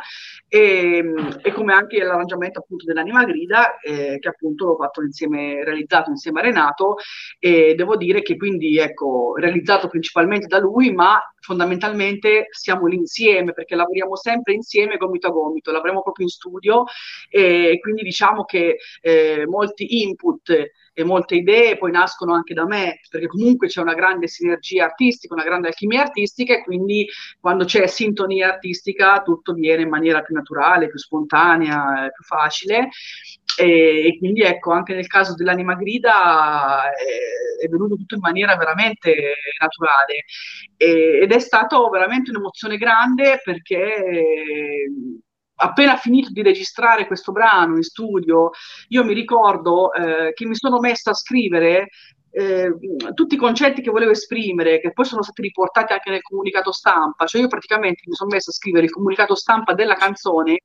e, 0.49 1.13
e 1.41 1.51
come 1.53 1.73
anche 1.73 2.03
l'arrangiamento 2.03 2.59
appunto 2.59 2.83
dell'Anima 2.83 3.23
Grida, 3.23 3.77
eh, 3.79 4.17
che 4.19 4.27
appunto 4.27 4.65
l'ho 4.65 4.75
fatto 4.75 5.01
insieme, 5.01 5.63
realizzato 5.63 6.09
insieme 6.09 6.41
a 6.41 6.43
Renato, 6.43 6.97
e 7.39 7.73
devo 7.73 7.95
dire 7.95 8.21
che 8.21 8.35
quindi 8.35 8.77
ecco, 8.77 9.35
realizzato 9.37 9.87
principalmente 9.87 10.47
da 10.47 10.59
lui, 10.59 10.91
ma 10.91 11.21
fondamentalmente 11.39 12.47
siamo 12.49 12.85
lì 12.85 12.97
insieme, 12.97 13.53
perché 13.53 13.75
lavoriamo 13.75 14.17
sempre 14.17 14.53
insieme 14.53 14.97
gomito 14.97 15.27
a 15.27 15.31
gomito, 15.31 15.71
lavoriamo 15.71 16.01
proprio 16.01 16.25
in 16.25 16.31
studio, 16.31 16.83
e 17.29 17.77
quindi 17.79 17.92
quindi 17.93 18.03
diciamo 18.03 18.43
che 18.43 18.77
eh, 19.01 19.45
molti 19.47 20.01
input 20.01 20.71
e 20.95 21.03
molte 21.03 21.35
idee 21.35 21.77
poi 21.77 21.91
nascono 21.91 22.33
anche 22.33 22.53
da 22.53 22.65
me, 22.65 22.99
perché 23.09 23.27
comunque 23.27 23.67
c'è 23.67 23.81
una 23.81 23.95
grande 23.95 24.27
sinergia 24.27 24.85
artistica, 24.85 25.33
una 25.33 25.43
grande 25.43 25.67
alchimia 25.67 26.01
artistica 26.01 26.53
e 26.53 26.63
quindi 26.63 27.07
quando 27.39 27.65
c'è 27.65 27.87
sintonia 27.87 28.49
artistica 28.49 29.21
tutto 29.23 29.53
viene 29.53 29.81
in 29.81 29.89
maniera 29.89 30.21
più 30.21 30.35
naturale, 30.35 30.89
più 30.89 30.99
spontanea, 30.99 32.09
più 32.13 32.23
facile. 32.23 32.89
E, 33.57 34.07
e 34.07 34.17
quindi 34.17 34.41
ecco, 34.41 34.71
anche 34.71 34.93
nel 34.95 35.07
caso 35.07 35.35
dell'anima 35.35 35.75
grida 35.75 36.91
è, 36.91 37.65
è 37.65 37.67
venuto 37.67 37.95
tutto 37.95 38.15
in 38.15 38.21
maniera 38.21 38.55
veramente 38.55 39.13
naturale 39.59 40.25
e, 40.77 41.19
ed 41.21 41.31
è 41.31 41.39
stato 41.39 41.87
veramente 41.89 42.31
un'emozione 42.31 42.77
grande 42.77 43.41
perché 43.43 44.87
appena 45.63 45.97
finito 45.97 46.29
di 46.31 46.41
registrare 46.41 47.07
questo 47.07 47.31
brano 47.31 47.75
in 47.75 47.83
studio, 47.83 48.51
io 48.89 49.03
mi 49.03 49.13
ricordo 49.13 49.91
eh, 49.93 50.33
che 50.33 50.45
mi 50.45 50.55
sono 50.55 50.79
messa 50.79 51.11
a 51.11 51.15
scrivere 51.15 51.89
eh, 52.31 52.73
tutti 53.13 53.35
i 53.35 53.37
concetti 53.37 53.81
che 53.81 53.91
volevo 53.91 54.11
esprimere, 54.11 54.79
che 54.79 54.91
poi 54.91 55.05
sono 55.05 55.21
stati 55.21 55.41
riportati 55.41 55.93
anche 55.93 56.09
nel 56.09 56.21
comunicato 56.21 56.71
stampa, 56.71 57.25
cioè 57.25 57.41
io 57.41 57.47
praticamente 57.47 58.03
mi 58.05 58.15
sono 58.15 58.31
messa 58.31 58.49
a 58.49 58.53
scrivere 58.53 58.85
il 58.85 58.91
comunicato 58.91 59.35
stampa 59.35 59.73
della 59.73 59.95
canzone 59.95 60.63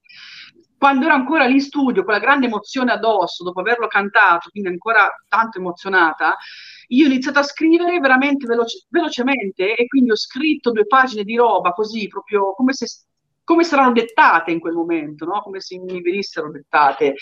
quando 0.79 1.07
ero 1.07 1.15
ancora 1.15 1.45
lì 1.45 1.55
in 1.55 1.61
studio 1.61 2.05
con 2.05 2.15
la 2.15 2.21
grande 2.21 2.47
emozione 2.47 2.93
addosso, 2.93 3.43
dopo 3.43 3.61
averlo 3.61 3.89
cantato, 3.89 4.49
quindi 4.51 4.69
ancora 4.71 5.11
tanto 5.29 5.59
emozionata, 5.59 6.37
io 6.89 7.05
ho 7.05 7.09
iniziato 7.09 7.41
a 7.41 7.43
scrivere 7.43 7.99
veramente 7.99 8.47
veloce, 8.47 8.87
velocemente 8.89 9.75
e 9.75 9.87
quindi 9.89 10.13
ho 10.13 10.17
scritto 10.17 10.71
due 10.71 10.87
pagine 10.87 11.25
di 11.25 11.35
roba 11.35 11.73
così, 11.73 12.07
proprio 12.07 12.55
come 12.55 12.73
se 12.73 12.87
come 13.49 13.65
saranno 13.65 13.93
dettate 13.93 14.51
in 14.51 14.61
quel 14.61 14.75
momento, 14.75 15.25
no? 15.25 15.41
come 15.41 15.61
se 15.61 15.79
mi 15.79 16.03
venissero 16.03 16.51
dettate. 16.51 17.15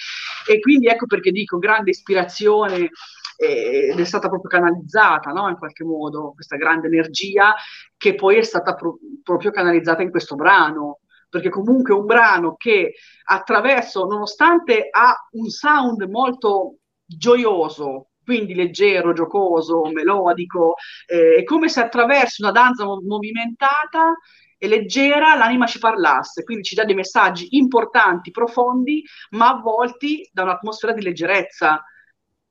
E 0.44 0.58
quindi 0.58 0.88
ecco 0.88 1.06
perché 1.06 1.30
dico 1.30 1.56
grande 1.56 1.90
ispirazione 1.90 2.90
eh, 3.36 3.90
ed 3.92 4.00
è 4.00 4.04
stata 4.04 4.28
proprio 4.28 4.50
canalizzata 4.50 5.30
no? 5.30 5.48
in 5.48 5.56
qualche 5.56 5.84
modo 5.84 6.32
questa 6.34 6.56
grande 6.56 6.88
energia 6.88 7.54
che 7.96 8.16
poi 8.16 8.38
è 8.38 8.42
stata 8.42 8.74
pro- 8.74 8.98
proprio 9.22 9.52
canalizzata 9.52 10.02
in 10.02 10.10
questo 10.10 10.34
brano 10.34 10.98
perché 11.28 11.48
comunque 11.48 11.94
è 11.94 11.96
un 11.96 12.06
brano 12.06 12.56
che 12.56 12.94
attraverso, 13.26 14.04
nonostante 14.06 14.88
ha 14.90 15.14
un 15.30 15.48
sound 15.48 16.02
molto 16.10 16.78
gioioso, 17.04 18.08
quindi 18.24 18.52
leggero, 18.52 19.12
giocoso, 19.12 19.84
melodico, 19.92 20.74
eh, 21.06 21.36
è 21.36 21.44
come 21.44 21.68
se 21.68 21.78
attraverso 21.80 22.42
una 22.42 22.50
danza 22.50 22.84
movimentata 22.84 24.12
e 24.58 24.68
leggera 24.68 25.34
l'anima 25.34 25.66
ci 25.66 25.78
parlasse, 25.78 26.42
quindi 26.42 26.64
ci 26.64 26.74
dà 26.74 26.84
dei 26.84 26.94
messaggi 26.94 27.56
importanti, 27.56 28.30
profondi, 28.30 29.04
ma 29.30 29.50
avvolti 29.50 30.28
da 30.32 30.42
un'atmosfera 30.42 30.92
di 30.92 31.02
leggerezza. 31.02 31.82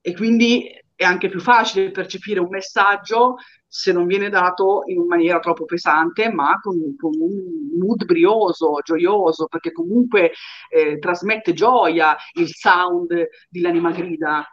E 0.02 0.14
quindi 0.14 0.70
è 0.96 1.04
anche 1.04 1.28
più 1.30 1.42
facile 1.42 1.92
percepire 1.92 2.40
un 2.40 2.48
messaggio 2.50 3.36
se 3.68 3.92
non 3.92 4.06
viene 4.06 4.30
dato 4.30 4.84
in 4.86 5.06
maniera 5.06 5.40
troppo 5.40 5.66
pesante, 5.66 6.32
ma 6.32 6.58
con, 6.62 6.96
con 6.96 7.12
un 7.20 7.78
mood 7.78 8.06
brioso, 8.06 8.80
gioioso, 8.82 9.48
perché 9.48 9.74
comunque 9.74 10.32
eh, 10.70 10.98
trasmette 10.98 11.52
gioia 11.54 12.16
il 12.34 12.48
sound 12.48 13.28
di 13.50 13.60
L'anima 13.60 13.92
grida. 13.92 14.48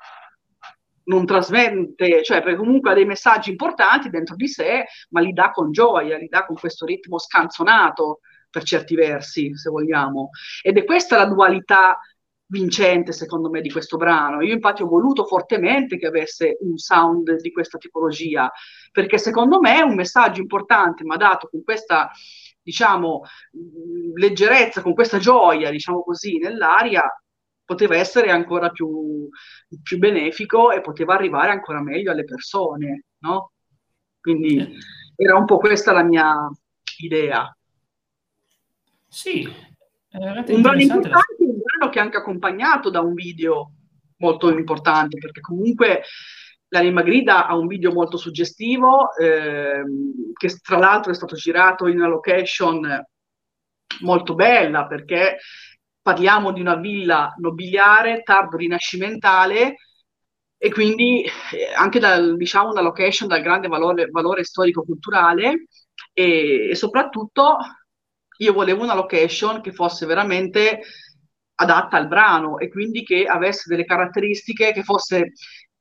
Non 1.05 1.27
trasmette, 1.27 2.23
cioè 2.23 2.43
perché 2.43 2.57
comunque 2.57 2.93
ha 2.93 2.95
dei 2.95 3.05
messaggi 3.05 3.51
importanti 3.51 4.09
dentro 4.09 4.37
di 4.37 4.47
sé, 4.47 4.85
ma 5.11 5.21
li 5.21 5.33
dà 5.33 5.51
con 5.51 5.73
gioia, 5.73 6.17
li 6.17 6.29
dà 6.29 6.47
con 6.47 6.55
questo 6.55 6.87
ritmo 6.87 7.19
scanzonato 7.19 8.21
per 8.49 8.63
certi 8.63 8.95
versi, 8.95 9.57
se 9.57 9.71
vogliamo. 9.71 10.31
Ed 10.63 10.77
è 10.77 10.85
questa 10.85 11.17
la 11.17 11.27
dualità 11.27 11.99
vincente, 12.47 13.13
secondo 13.13 13.49
me, 13.49 13.63
di 13.63 13.71
questo 13.71 13.97
brano. 13.97 14.43
Io 14.43 14.53
infatti 14.53 14.83
ho 14.83 14.87
voluto 14.87 15.25
fortemente 15.25 15.97
che 15.97 16.07
avesse 16.07 16.59
un 16.61 16.77
sound 16.77 17.35
di 17.41 17.51
questa 17.51 17.79
tipologia, 17.79 18.53
perché 18.93 19.19
secondo 19.19 19.59
me 19.59 19.79
è 19.79 19.81
un 19.81 19.95
messaggio 19.95 20.41
importante, 20.41 21.03
ma 21.03 21.17
dato 21.17 21.49
con 21.49 21.65
questa, 21.65 22.11
diciamo, 22.63 23.23
leggerezza, 24.15 24.83
con 24.83 24.93
questa 24.95 25.19
gioia, 25.19 25.71
diciamo 25.71 26.03
così, 26.03 26.39
nell'aria, 26.39 27.03
poteva 27.73 27.97
essere 27.97 28.31
ancora 28.31 28.69
più, 28.69 29.29
più 29.83 29.99
benefico 29.99 30.71
e 30.71 30.81
poteva 30.81 31.15
arrivare 31.15 31.51
ancora 31.51 31.81
meglio 31.81 32.13
alle 32.13 32.25
persone, 32.25 33.05
no? 33.21 33.53
Quindi 34.21 34.77
era 35.17 35.37
un 35.37 35.47
po' 35.47 35.57
questa 35.57 35.93
la 35.93 36.03
mia 36.03 36.49
idea. 36.99 37.57
Sì, 39.09 39.45
un 40.13 40.61
brano 40.61 40.81
importante, 40.81 41.37
un 41.39 41.61
brano 41.63 41.91
che 41.91 41.99
è 41.99 42.03
anche 42.03 42.19
accompagnato 42.19 42.91
da 42.91 43.01
un 43.01 43.15
video 43.15 43.73
molto 44.19 44.51
importante, 44.51 45.19
perché 45.19 45.41
comunque 45.41 46.03
l'anima 46.69 47.03
grida 47.03 47.47
ha 47.47 47.57
un 47.57 47.67
video 47.67 47.93
molto 47.93 48.17
suggestivo, 48.17 49.15
ehm, 49.17 50.33
che 50.35 50.49
tra 50.63 50.79
l'altro 50.79 51.11
è 51.11 51.15
stato 51.15 51.35
girato 51.37 51.87
in 51.87 51.97
una 51.97 52.09
location 52.09 53.05
molto 54.01 54.35
bella, 54.35 54.87
perché 54.87 55.39
parliamo 56.03 56.53
di 56.53 56.61
una 56.61 56.77
villa 56.77 57.33
nobiliare, 57.39 58.23
tardo 58.23 58.57
rinascimentale, 58.57 59.77
e 60.59 60.71
quindi 60.71 61.25
eh, 61.25 61.73
anche 61.77 61.99
dal, 61.99 62.37
diciamo, 62.37 62.71
una 62.71 62.83
location 62.83 63.29
dal 63.29 63.43
grande 63.43 63.69
valore, 63.69 64.07
valore 64.11 64.45
storico-culturale 64.45 65.67
e, 66.13 66.69
e 66.71 66.75
soprattutto 66.75 67.57
io 68.39 68.53
volevo 68.53 68.83
una 68.83 68.95
location 68.95 69.61
che 69.61 69.73
fosse 69.73 70.07
veramente 70.07 70.81
adatta 71.55 71.97
al 71.97 72.09
brano 72.09 72.59
e 72.59 72.69
quindi 72.69 73.03
che 73.03 73.25
avesse 73.25 73.65
delle 73.69 73.85
caratteristiche, 73.85 74.73
che 74.73 74.83
fosse 74.83 75.33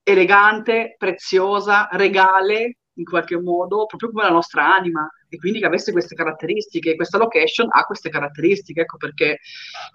elegante, 0.04 0.96
preziosa, 0.98 1.88
regale 1.92 2.78
in 2.94 3.04
qualche 3.04 3.40
modo, 3.40 3.86
proprio 3.86 4.10
come 4.12 4.24
la 4.24 4.32
nostra 4.32 4.76
anima 4.76 5.08
e 5.32 5.38
quindi 5.38 5.60
che 5.60 5.66
avesse 5.66 5.94
queste 5.94 6.14
caratteristiche. 6.14 6.96
Questa 6.96 7.18
location 7.18 7.68
ha 7.72 7.86
queste 7.86 8.10
caratteristiche, 8.10 8.82
ecco 8.82 8.98
perché 8.98 9.40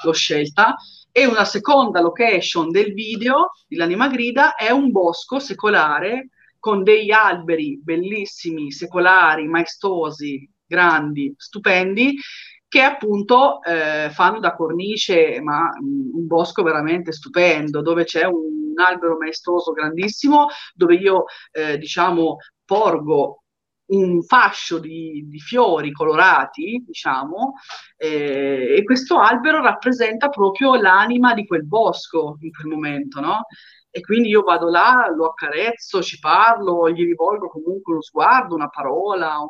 l'ho 0.03 0.13
scelta. 0.13 0.77
E 1.13 1.27
una 1.27 1.45
seconda 1.45 2.01
location 2.01 2.71
del 2.71 2.95
video 2.95 3.51
di 3.69 3.77
L'anima 3.77 4.09
grida 4.09 4.55
è 4.55 4.71
un 4.71 4.91
bosco 4.91 5.39
secolare 5.39 6.31
con 6.59 6.83
degli 6.83 7.11
alberi 7.11 7.79
bellissimi, 7.83 8.73
secolari, 8.73 9.47
maestosi, 9.47 10.51
grandi, 10.67 11.35
stupendi, 11.37 12.19
che 12.67 12.81
appunto 12.81 13.63
eh, 13.63 14.09
fanno 14.11 14.41
da 14.41 14.55
cornice, 14.55 15.39
ma 15.43 15.65
mh, 15.65 16.17
un 16.17 16.27
bosco 16.27 16.63
veramente 16.63 17.13
stupendo, 17.13 17.83
dove 17.83 18.05
c'è 18.05 18.25
un, 18.25 18.73
un 18.73 18.81
albero 18.81 19.19
maestoso 19.19 19.73
grandissimo, 19.73 20.49
dove 20.75 20.95
io 20.95 21.25
eh, 21.53 21.77
diciamo 21.77 22.39
porgo 22.65 23.43
un 23.87 24.23
fascio 24.23 24.79
di, 24.79 25.25
di 25.29 25.39
fiori 25.39 25.93
colorati, 25.93 26.83
diciamo, 26.87 27.55
eh, 27.97 28.75
e 28.77 28.83
questo 28.85 29.19
albero 29.19 29.63
rappresenta 29.63 30.29
proprio 30.29 30.75
l'anima 30.75 31.35
di 31.35 31.47
quel 31.47 31.65
bosco 31.65 32.39
in 32.41 32.51
quel 32.51 32.67
momento, 32.67 33.21
no? 33.21 33.47
E 33.97 34.03
quindi 34.03 34.29
io 34.29 34.43
vado 34.43 34.69
là, 34.69 35.11
lo 35.17 35.29
accarezzo, 35.29 36.03
ci 36.03 36.19
parlo, 36.19 36.91
gli 36.91 37.03
rivolgo 37.03 37.49
comunque 37.49 37.95
uno 37.95 38.03
sguardo, 38.03 38.55
una 38.55 38.69
parola, 38.69 39.39
un, 39.39 39.49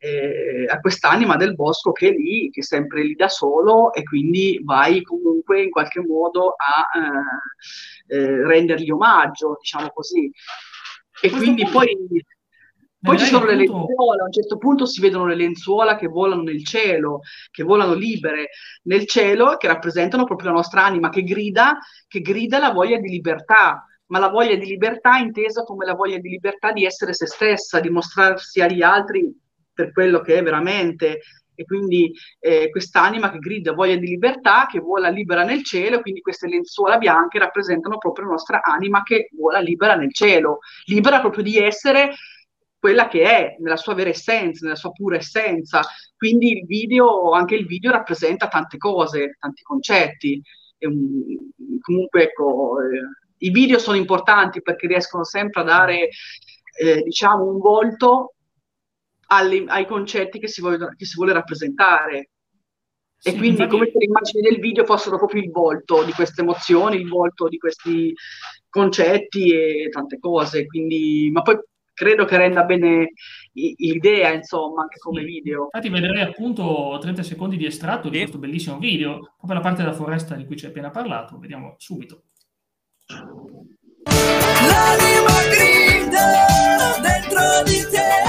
eh, 0.00 0.66
a 0.68 0.80
quest'anima 0.80 1.36
del 1.36 1.54
bosco 1.54 1.92
che 1.92 2.08
è 2.08 2.10
lì, 2.10 2.50
che 2.50 2.60
è 2.60 2.64
sempre 2.64 3.04
lì 3.04 3.14
da 3.14 3.28
solo 3.28 3.92
e 3.92 4.02
quindi 4.02 4.60
vai 4.64 5.02
comunque 5.02 5.62
in 5.62 5.70
qualche 5.70 6.00
modo 6.00 6.54
a 6.56 6.88
eh, 6.98 8.16
eh, 8.16 8.44
rendergli 8.44 8.90
omaggio, 8.90 9.56
diciamo 9.60 9.90
così. 9.90 10.28
E 11.20 11.30
quindi 11.30 11.64
poi 11.70 11.96
poi 13.00 13.16
ci 13.16 13.26
sono 13.26 13.44
le 13.44 13.54
lenzuola, 13.54 14.22
a 14.22 14.26
un 14.26 14.32
certo 14.32 14.58
punto 14.58 14.84
si 14.84 15.00
vedono 15.00 15.26
le 15.26 15.36
lenzuola 15.36 15.96
che 15.96 16.08
volano 16.08 16.42
nel 16.42 16.64
cielo, 16.64 17.20
che 17.50 17.62
volano 17.62 17.94
libere 17.94 18.48
nel 18.84 19.06
cielo, 19.06 19.56
che 19.56 19.68
rappresentano 19.68 20.24
proprio 20.24 20.48
la 20.48 20.56
nostra 20.56 20.84
anima, 20.84 21.08
che 21.08 21.22
grida, 21.22 21.78
che 22.08 22.20
grida 22.20 22.58
la 22.58 22.72
voglia 22.72 22.98
di 22.98 23.08
libertà, 23.08 23.86
ma 24.06 24.18
la 24.18 24.28
voglia 24.28 24.56
di 24.56 24.66
libertà 24.66 25.18
intesa 25.18 25.62
come 25.62 25.84
la 25.84 25.94
voglia 25.94 26.18
di 26.18 26.28
libertà 26.28 26.72
di 26.72 26.84
essere 26.84 27.12
se 27.12 27.26
stessa, 27.26 27.78
di 27.78 27.88
mostrarsi 27.88 28.60
agli 28.60 28.82
altri 28.82 29.32
per 29.72 29.92
quello 29.92 30.20
che 30.20 30.36
è 30.36 30.42
veramente. 30.42 31.20
E 31.54 31.64
quindi 31.64 32.12
eh, 32.38 32.68
quest'anima 32.70 33.30
che 33.30 33.38
grida 33.38 33.72
voglia 33.72 33.96
di 33.96 34.06
libertà, 34.06 34.66
che 34.70 34.78
vola 34.78 35.08
libera 35.08 35.42
nel 35.42 35.64
cielo, 35.64 36.00
quindi 36.00 36.20
queste 36.20 36.46
lenzuola 36.46 36.98
bianche 36.98 37.38
rappresentano 37.38 37.98
proprio 37.98 38.26
la 38.26 38.32
nostra 38.32 38.60
anima 38.62 39.02
che 39.02 39.28
vola 39.36 39.58
libera 39.58 39.96
nel 39.96 40.14
cielo, 40.14 40.58
libera 40.86 41.20
proprio 41.20 41.42
di 41.42 41.58
essere 41.58 42.12
quella 42.78 43.08
che 43.08 43.22
è 43.22 43.56
nella 43.58 43.76
sua 43.76 43.94
vera 43.94 44.10
essenza, 44.10 44.64
nella 44.64 44.76
sua 44.76 44.92
pura 44.92 45.16
essenza. 45.16 45.82
Quindi 46.16 46.58
il 46.58 46.66
video, 46.66 47.32
anche 47.32 47.54
il 47.54 47.66
video 47.66 47.90
rappresenta 47.90 48.48
tante 48.48 48.76
cose, 48.76 49.36
tanti 49.38 49.62
concetti. 49.62 50.40
Um, 50.80 51.50
comunque, 51.80 52.22
ecco, 52.22 52.76
eh, 52.80 53.46
i 53.46 53.50
video 53.50 53.78
sono 53.78 53.96
importanti 53.96 54.62
perché 54.62 54.86
riescono 54.86 55.24
sempre 55.24 55.62
a 55.62 55.64
dare, 55.64 56.08
eh, 56.80 57.02
diciamo, 57.02 57.44
un 57.44 57.58
volto 57.58 58.34
alle, 59.28 59.64
ai 59.66 59.86
concetti 59.86 60.38
che 60.38 60.48
si, 60.48 60.60
vogliono, 60.60 60.94
che 60.96 61.04
si 61.04 61.16
vuole 61.16 61.32
rappresentare. 61.32 62.30
Sì, 63.16 63.30
e 63.30 63.32
quindi 63.32 63.48
infatti... 63.48 63.70
come 63.70 63.86
se 63.86 63.98
le 63.98 64.04
immagini 64.04 64.48
del 64.48 64.60
video 64.60 64.84
fossero 64.84 65.16
proprio 65.18 65.42
il 65.42 65.50
volto 65.50 66.04
di 66.04 66.12
queste 66.12 66.42
emozioni, 66.42 66.96
il 66.96 67.08
volto 67.08 67.48
di 67.48 67.58
questi 67.58 68.14
concetti 68.68 69.52
e 69.52 69.88
tante 69.90 70.18
cose. 70.20 70.66
Quindi, 70.66 71.28
ma 71.32 71.42
poi 71.42 71.58
credo 71.98 72.24
che 72.24 72.36
renda 72.36 72.62
bene 72.62 73.12
l'idea, 73.52 74.32
insomma, 74.32 74.82
anche 74.82 74.98
come 74.98 75.24
video. 75.24 75.64
Infatti 75.64 75.88
vedrei 75.88 76.20
appunto 76.22 76.96
30 77.00 77.24
secondi 77.24 77.56
di 77.56 77.66
estratto 77.66 78.08
di 78.08 78.18
questo 78.18 78.38
bellissimo 78.38 78.78
video, 78.78 79.34
proprio 79.36 79.58
la 79.58 79.64
parte 79.64 79.82
della 79.82 79.94
foresta 79.94 80.36
di 80.36 80.46
cui 80.46 80.56
ci 80.56 80.66
hai 80.66 80.70
appena 80.70 80.90
parlato, 80.90 81.36
vediamo 81.38 81.74
subito. 81.78 82.22
L'anima 84.68 85.42
grida 85.50 87.00
dentro 87.02 87.62
di 87.64 87.80
te 87.90 88.27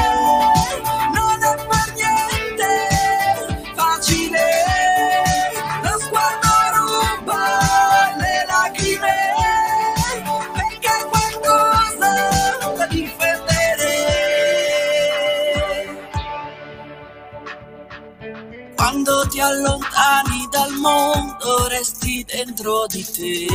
ti 19.40 19.46
allontani 19.46 20.48
dal 20.52 20.74
mondo, 20.74 21.68
resti 21.70 22.26
dentro 22.26 22.86
di 22.88 23.06
te. 23.06 23.46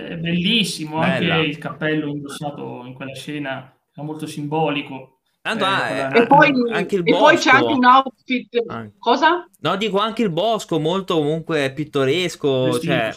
È 0.00 0.16
bellissimo, 0.16 1.00
Bella. 1.00 1.34
anche 1.34 1.46
il 1.48 1.58
cappello 1.58 2.06
indossato 2.06 2.84
in 2.84 2.94
quella 2.94 3.14
scena 3.14 3.76
è 3.92 4.00
molto 4.00 4.26
simbolico. 4.26 5.18
Tanto, 5.42 5.64
eh, 5.64 6.18
eh, 6.18 6.22
e, 6.22 6.26
poi, 6.28 6.52
anche 6.70 6.94
il 6.94 7.02
e 7.04 7.10
poi 7.10 7.36
c'è 7.36 7.50
anche 7.50 7.72
un 7.72 7.84
outfit. 7.84 8.62
Anche. 8.68 8.94
Cosa? 8.96 9.48
No, 9.58 9.76
dico 9.76 9.98
anche 9.98 10.22
il 10.22 10.30
bosco, 10.30 10.78
molto 10.78 11.16
comunque 11.16 11.72
pittoresco. 11.72 12.78
Cioè, 12.78 13.12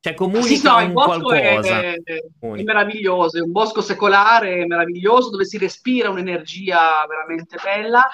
cioè 0.00 0.14
comunica 0.14 0.46
sì, 0.46 0.62
no, 0.62 0.80
il 0.82 0.92
bosco 0.92 1.32
è, 1.32 1.58
è, 1.60 1.94
è, 2.02 2.62
meraviglioso, 2.62 3.38
è 3.38 3.40
un 3.40 3.52
bosco 3.52 3.80
secolare 3.80 4.66
meraviglioso 4.66 5.30
dove 5.30 5.44
si 5.44 5.56
respira 5.56 6.10
un'energia 6.10 7.06
veramente 7.08 7.56
bella 7.62 8.08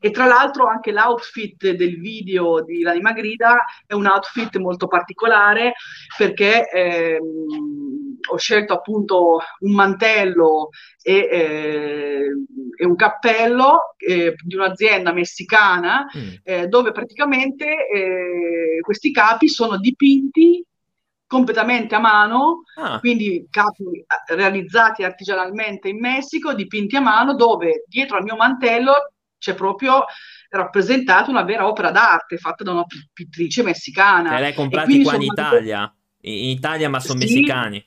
e 0.00 0.10
tra 0.10 0.26
l'altro 0.26 0.66
anche 0.66 0.92
l'outfit 0.92 1.70
del 1.70 1.98
video 1.98 2.62
di 2.62 2.82
L'anima 2.82 3.12
grida 3.12 3.64
è 3.86 3.94
un 3.94 4.06
outfit 4.06 4.56
molto 4.58 4.86
particolare 4.86 5.74
perché 6.16 6.68
ehm, 6.68 8.18
ho 8.28 8.36
scelto 8.36 8.72
appunto 8.74 9.40
un 9.60 9.72
mantello 9.72 10.70
e, 11.02 11.28
eh, 11.30 12.26
e 12.78 12.84
un 12.84 12.96
cappello 12.96 13.94
eh, 13.96 14.34
di 14.42 14.54
un'azienda 14.54 15.12
messicana 15.12 16.06
Mm. 16.16 16.28
eh, 16.44 16.66
dove 16.68 16.92
praticamente 16.92 17.88
eh, 17.88 18.80
questi 18.80 19.10
capi 19.10 19.48
sono 19.48 19.78
dipinti 19.78 20.64
completamente 21.26 21.94
a 21.94 21.98
mano, 21.98 22.62
Ah, 22.76 23.00
quindi 23.00 23.46
capi 23.50 23.82
eh, 23.84 24.34
realizzati 24.34 25.02
artigianalmente 25.02 25.88
in 25.88 25.98
Messico, 25.98 26.54
dipinti 26.54 26.96
a 26.96 27.00
mano, 27.00 27.34
dove 27.34 27.84
dietro 27.88 28.16
al 28.16 28.22
mio 28.22 28.36
mantello 28.36 28.92
c'è 29.38 29.54
proprio 29.54 30.04
rappresentata 30.48 31.30
una 31.30 31.42
vera 31.42 31.66
opera 31.66 31.90
d'arte 31.90 32.36
fatta 32.38 32.64
da 32.64 32.72
una 32.72 32.84
pi- 32.84 33.08
pittrice 33.12 33.62
messicana. 33.62 34.38
l'hai 34.38 34.50
E 34.50 34.54
comprati 34.54 34.86
quindi 34.86 35.04
qua 35.04 35.14
in 35.16 35.22
Italia? 35.22 35.96
In 36.22 36.32
in 36.32 36.48
Italia, 36.50 36.88
ma 36.88 36.98
sono 37.00 37.20
Sì. 37.20 37.26
messicani. 37.26 37.84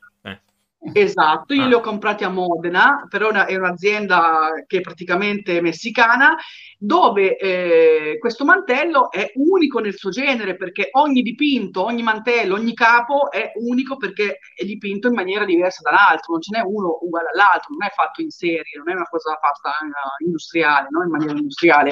Esatto, 0.94 1.54
io 1.54 1.64
Ah. 1.64 1.68
li 1.68 1.74
ho 1.74 1.82
comprati 1.82 2.24
a 2.24 2.30
Modena, 2.30 3.06
però 3.10 3.32
è 3.32 3.56
un'azienda 3.56 4.64
che 4.66 4.78
è 4.78 4.82
praticamente 4.82 5.60
messicana, 5.60 6.38
dove 6.78 7.36
eh, 7.36 8.18
questo 8.18 8.46
mantello 8.46 9.12
è 9.12 9.30
unico 9.36 9.80
nel 9.80 9.96
suo 9.96 10.10
genere, 10.10 10.56
perché 10.56 10.88
ogni 10.94 11.22
dipinto, 11.22 11.84
ogni 11.84 12.02
mantello, 12.02 12.56
ogni 12.56 12.74
capo 12.74 13.30
è 13.30 13.52
unico 13.56 13.98
perché 13.98 14.40
è 14.56 14.64
dipinto 14.64 15.10
in 15.10 15.16
maniera 15.16 15.44
diversa 15.44 15.82
dall'altro, 15.84 16.32
non 16.34 16.42
ce 16.42 16.58
n'è 16.58 16.64
uno 16.66 16.98
uguale 17.02 17.28
all'altro, 17.34 17.76
non 17.78 17.86
è 17.86 17.92
fatto 17.94 18.22
in 18.22 18.30
serie, 18.30 18.78
non 18.78 18.90
è 18.90 18.94
una 18.96 19.08
cosa 19.10 19.38
fatta 19.42 19.72
eh, 19.72 20.24
industriale, 20.24 20.88
no? 20.92 21.04
in 21.04 21.10
maniera 21.10 21.34
industriale. 21.38 21.92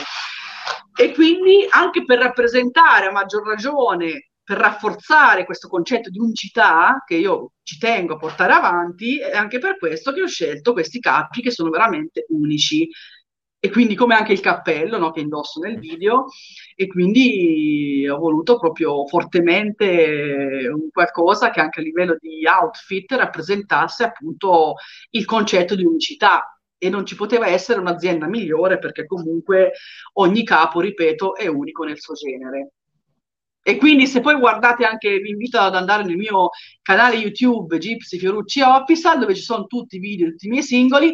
E 0.99 1.13
quindi 1.13 1.67
anche 1.69 2.05
per 2.05 2.19
rappresentare 2.19 3.07
a 3.07 3.11
maggior 3.11 3.45
ragione, 3.45 4.26
per 4.47 4.59
rafforzare 4.59 5.43
questo 5.43 5.67
concetto 5.67 6.09
di 6.09 6.19
unicità 6.19 7.03
che 7.05 7.15
io 7.15 7.55
ci 7.63 7.77
tengo 7.77 8.13
a 8.13 8.17
portare 8.17 8.53
avanti, 8.53 9.19
è 9.19 9.35
anche 9.35 9.59
per 9.59 9.77
questo 9.77 10.13
che 10.13 10.21
ho 10.21 10.27
scelto 10.27 10.71
questi 10.71 11.01
capi 11.01 11.41
che 11.41 11.51
sono 11.51 11.69
veramente 11.69 12.25
unici. 12.29 12.89
E 13.59 13.69
quindi 13.69 13.93
come 13.93 14.15
anche 14.15 14.31
il 14.31 14.39
cappello 14.39 14.97
no, 14.97 15.11
che 15.11 15.19
indosso 15.19 15.59
nel 15.59 15.79
video, 15.79 16.27
e 16.75 16.87
quindi 16.87 18.07
ho 18.07 18.17
voluto 18.17 18.57
proprio 18.57 19.05
fortemente 19.05 20.69
un 20.73 20.91
qualcosa 20.91 21.49
che 21.49 21.59
anche 21.59 21.81
a 21.81 21.83
livello 21.83 22.15
di 22.17 22.45
outfit 22.47 23.11
rappresentasse 23.11 24.05
appunto 24.05 24.75
il 25.09 25.25
concetto 25.25 25.75
di 25.75 25.83
unicità. 25.83 26.57
E 26.77 26.89
non 26.89 27.05
ci 27.05 27.15
poteva 27.15 27.47
essere 27.47 27.81
un'azienda 27.81 28.27
migliore 28.27 28.79
perché 28.79 29.05
comunque 29.05 29.73
ogni 30.13 30.45
capo, 30.45 30.79
ripeto, 30.79 31.35
è 31.35 31.47
unico 31.47 31.83
nel 31.83 31.99
suo 31.99 32.13
genere. 32.13 32.75
E 33.61 33.77
quindi 33.77 34.07
se 34.07 34.21
poi 34.21 34.35
guardate 34.39 34.85
anche, 34.85 35.19
vi 35.19 35.29
invito 35.29 35.57
ad 35.59 35.75
andare 35.75 36.03
nel 36.03 36.15
mio 36.15 36.49
canale 36.81 37.15
YouTube 37.15 37.77
Gypsy 37.77 38.17
Fiorucci 38.17 38.61
Official, 38.61 39.19
dove 39.19 39.35
ci 39.35 39.41
sono 39.41 39.65
tutti 39.65 39.97
i 39.97 39.99
video, 39.99 40.29
tutti 40.29 40.47
i 40.47 40.49
miei 40.49 40.63
singoli, 40.63 41.13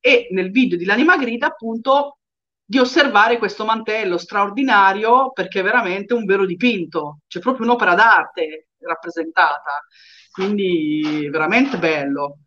e 0.00 0.26
nel 0.32 0.50
video 0.50 0.76
di 0.76 0.84
L'anima 0.84 1.16
grida 1.16 1.46
appunto 1.46 2.18
di 2.64 2.78
osservare 2.78 3.38
questo 3.38 3.64
mantello 3.64 4.18
straordinario 4.18 5.30
perché 5.32 5.60
è 5.60 5.62
veramente 5.62 6.14
un 6.14 6.24
vero 6.24 6.46
dipinto, 6.46 7.18
c'è 7.28 7.38
proprio 7.38 7.66
un'opera 7.66 7.94
d'arte 7.94 8.68
rappresentata, 8.80 9.84
quindi 10.32 11.28
veramente 11.30 11.78
bello. 11.78 12.38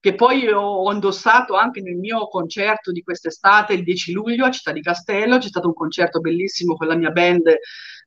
Che 0.00 0.14
poi 0.14 0.48
ho 0.48 0.90
indossato 0.90 1.54
anche 1.54 1.80
nel 1.80 1.94
mio 1.94 2.26
concerto 2.28 2.90
di 2.90 3.02
quest'estate, 3.02 3.74
il 3.74 3.84
10 3.84 4.12
luglio 4.12 4.44
a 4.44 4.50
Città 4.50 4.72
di 4.72 4.80
Castello, 4.80 5.38
c'è 5.38 5.46
stato 5.46 5.68
un 5.68 5.74
concerto 5.74 6.18
bellissimo 6.18 6.74
con 6.74 6.88
la 6.88 6.96
mia 6.96 7.10
band 7.10 7.54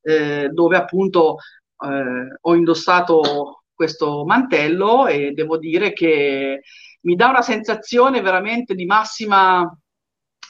eh, 0.06 0.50
dove 0.52 0.78
appunto 0.78 1.38
eh, 1.84 2.38
ho 2.40 2.56
indossato 2.56 3.64
questo 3.74 4.24
mantello 4.24 5.08
e 5.08 5.32
devo 5.32 5.58
dire 5.58 5.94
che 5.94 6.62
mi 7.02 7.16
dà 7.16 7.30
una 7.30 7.42
sensazione 7.42 8.22
veramente 8.22 8.76
di 8.76 8.86
massima 8.86 9.68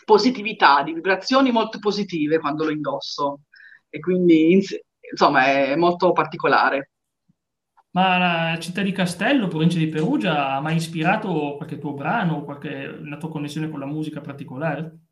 positività, 0.04 0.84
di 0.84 0.94
vibrazioni 0.94 1.52
molto 1.52 1.80
positive 1.80 2.40
quando 2.40 2.66
lo 2.66 2.72
indosso 2.72 3.42
e 3.90 4.00
quindi 4.00 4.52
ins- 4.52 4.78
insomma 5.10 5.46
è 5.46 5.76
molto 5.76 6.12
particolare. 6.12 6.92
Ma 7.92 8.18
la 8.18 8.60
città 8.60 8.82
di 8.82 8.92
Castello, 8.92 9.48
provincia 9.48 9.78
di 9.78 9.88
Perugia, 9.88 10.52
ha 10.52 10.60
mai 10.60 10.76
ispirato 10.76 11.56
qualche 11.56 11.80
tuo 11.80 11.94
brano, 11.94 12.44
qualche, 12.44 12.86
una 13.00 13.16
tua 13.16 13.30
connessione 13.30 13.70
con 13.70 13.80
la 13.80 13.86
musica 13.86 14.20
particolare? 14.20 15.05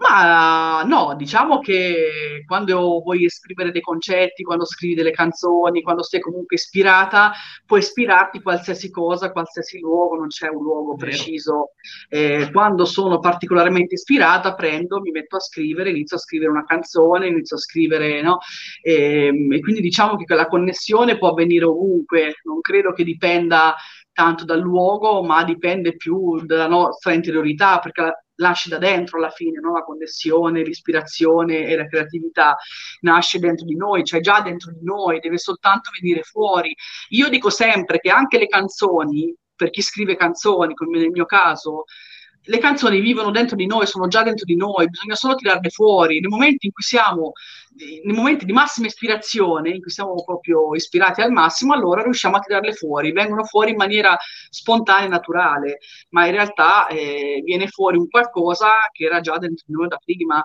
Ma 0.00 0.82
no, 0.82 1.14
diciamo 1.14 1.58
che 1.58 2.42
quando 2.46 3.02
vuoi 3.02 3.26
esprimere 3.26 3.70
dei 3.70 3.82
concetti, 3.82 4.42
quando 4.42 4.64
scrivi 4.64 4.94
delle 4.94 5.10
canzoni, 5.10 5.82
quando 5.82 6.02
sei 6.02 6.20
comunque 6.20 6.56
ispirata, 6.56 7.32
puoi 7.66 7.80
ispirarti 7.80 8.40
qualsiasi 8.40 8.90
cosa, 8.90 9.30
qualsiasi 9.30 9.78
luogo, 9.78 10.16
non 10.16 10.28
c'è 10.28 10.48
un 10.48 10.62
luogo 10.62 10.96
preciso. 10.96 11.72
Eh, 12.08 12.48
quando 12.50 12.86
sono 12.86 13.18
particolarmente 13.18 13.96
ispirata, 13.96 14.54
prendo, 14.54 15.00
mi 15.00 15.10
metto 15.10 15.36
a 15.36 15.40
scrivere, 15.40 15.90
inizio 15.90 16.16
a 16.16 16.20
scrivere 16.20 16.50
una 16.50 16.64
canzone, 16.64 17.26
inizio 17.26 17.56
a 17.56 17.60
scrivere, 17.60 18.22
no? 18.22 18.38
E, 18.80 19.26
e 19.26 19.60
quindi 19.60 19.82
diciamo 19.82 20.16
che 20.16 20.34
la 20.34 20.46
connessione 20.46 21.18
può 21.18 21.28
avvenire 21.28 21.66
ovunque, 21.66 22.36
non 22.44 22.62
credo 22.62 22.94
che 22.94 23.04
dipenda 23.04 23.74
tanto 24.20 24.44
dal 24.44 24.60
luogo, 24.60 25.22
ma 25.22 25.42
dipende 25.44 25.96
più 25.96 26.44
dalla 26.44 26.68
nostra 26.68 27.14
interiorità, 27.14 27.78
perché 27.78 28.24
nasce 28.34 28.68
da 28.68 28.76
dentro 28.76 29.16
alla 29.16 29.30
fine, 29.30 29.60
no? 29.60 29.72
La 29.72 29.82
connessione, 29.82 30.62
l'ispirazione 30.62 31.64
e 31.64 31.74
la 31.74 31.86
creatività 31.86 32.54
nasce 33.00 33.38
dentro 33.38 33.64
di 33.64 33.76
noi, 33.76 34.04
cioè 34.04 34.20
già 34.20 34.42
dentro 34.42 34.72
di 34.72 34.84
noi, 34.84 35.20
deve 35.20 35.38
soltanto 35.38 35.90
venire 35.98 36.22
fuori. 36.22 36.74
Io 37.10 37.30
dico 37.30 37.48
sempre 37.48 37.98
che 37.98 38.10
anche 38.10 38.36
le 38.38 38.46
canzoni, 38.46 39.34
per 39.56 39.70
chi 39.70 39.80
scrive 39.80 40.16
canzoni, 40.16 40.74
come 40.74 40.98
nel 40.98 41.10
mio 41.10 41.24
caso, 41.24 41.84
le 42.42 42.58
canzoni 42.58 43.00
vivono 43.00 43.30
dentro 43.30 43.54
di 43.56 43.66
noi, 43.66 43.86
sono 43.86 44.08
già 44.08 44.22
dentro 44.22 44.44
di 44.44 44.56
noi, 44.56 44.88
bisogna 44.88 45.14
solo 45.14 45.34
tirarle 45.34 45.68
fuori. 45.68 46.20
Nei 46.20 46.30
momenti 46.30 46.66
in 46.66 46.72
cui 46.72 46.82
siamo, 46.82 47.32
nei 47.76 48.14
momenti 48.14 48.44
di 48.44 48.52
massima 48.52 48.86
ispirazione, 48.86 49.70
in 49.70 49.80
cui 49.80 49.90
siamo 49.90 50.14
proprio 50.24 50.74
ispirati 50.74 51.20
al 51.20 51.32
massimo, 51.32 51.74
allora 51.74 52.02
riusciamo 52.02 52.36
a 52.36 52.40
tirarle 52.40 52.72
fuori, 52.72 53.12
vengono 53.12 53.44
fuori 53.44 53.70
in 53.70 53.76
maniera 53.76 54.16
spontanea 54.48 55.06
e 55.06 55.08
naturale, 55.08 55.78
ma 56.10 56.26
in 56.26 56.32
realtà 56.32 56.86
eh, 56.86 57.42
viene 57.44 57.66
fuori 57.68 57.98
un 57.98 58.08
qualcosa 58.08 58.70
che 58.90 59.04
era 59.04 59.20
già 59.20 59.36
dentro 59.38 59.64
di 59.66 59.74
noi 59.74 59.88
da 59.88 60.00
prima. 60.02 60.42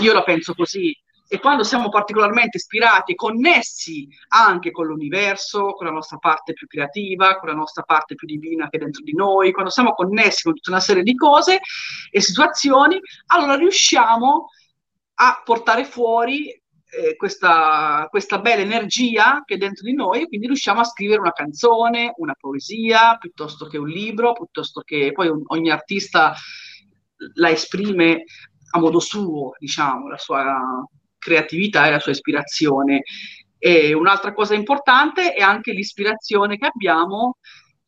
Io 0.00 0.12
la 0.12 0.22
penso 0.22 0.54
così. 0.54 0.96
E 1.32 1.38
quando 1.38 1.62
siamo 1.62 1.90
particolarmente 1.90 2.56
ispirati 2.56 3.12
e 3.12 3.14
connessi 3.14 4.08
anche 4.30 4.72
con 4.72 4.86
l'universo, 4.86 5.74
con 5.74 5.86
la 5.86 5.92
nostra 5.92 6.16
parte 6.16 6.54
più 6.54 6.66
creativa, 6.66 7.38
con 7.38 7.50
la 7.50 7.54
nostra 7.54 7.84
parte 7.84 8.16
più 8.16 8.26
divina 8.26 8.68
che 8.68 8.78
è 8.78 8.80
dentro 8.80 9.04
di 9.04 9.14
noi, 9.14 9.52
quando 9.52 9.70
siamo 9.70 9.92
connessi 9.92 10.42
con 10.42 10.54
tutta 10.54 10.70
una 10.70 10.80
serie 10.80 11.04
di 11.04 11.14
cose 11.14 11.60
e 12.10 12.20
situazioni, 12.20 13.00
allora 13.26 13.54
riusciamo 13.54 14.48
a 15.14 15.40
portare 15.44 15.84
fuori 15.84 16.48
eh, 16.48 17.14
questa, 17.16 18.08
questa 18.10 18.40
bella 18.40 18.62
energia 18.62 19.44
che 19.44 19.54
è 19.54 19.56
dentro 19.56 19.84
di 19.84 19.94
noi 19.94 20.22
e 20.22 20.26
quindi 20.26 20.46
riusciamo 20.46 20.80
a 20.80 20.84
scrivere 20.84 21.20
una 21.20 21.30
canzone, 21.30 22.12
una 22.16 22.34
poesia, 22.36 23.16
piuttosto 23.18 23.66
che 23.68 23.78
un 23.78 23.86
libro, 23.86 24.32
piuttosto 24.32 24.80
che 24.80 25.12
poi 25.12 25.28
un- 25.28 25.44
ogni 25.46 25.70
artista 25.70 26.34
la 27.34 27.50
esprime 27.50 28.24
a 28.72 28.80
modo 28.80 28.98
suo, 28.98 29.52
diciamo, 29.58 30.08
la 30.08 30.18
sua 30.18 30.84
creatività 31.20 31.86
e 31.86 31.90
la 31.90 32.00
sua 32.00 32.10
ispirazione. 32.10 33.02
E 33.58 33.92
un'altra 33.92 34.32
cosa 34.32 34.54
importante 34.54 35.34
è 35.34 35.42
anche 35.42 35.72
l'ispirazione 35.72 36.56
che 36.56 36.66
abbiamo 36.66 37.36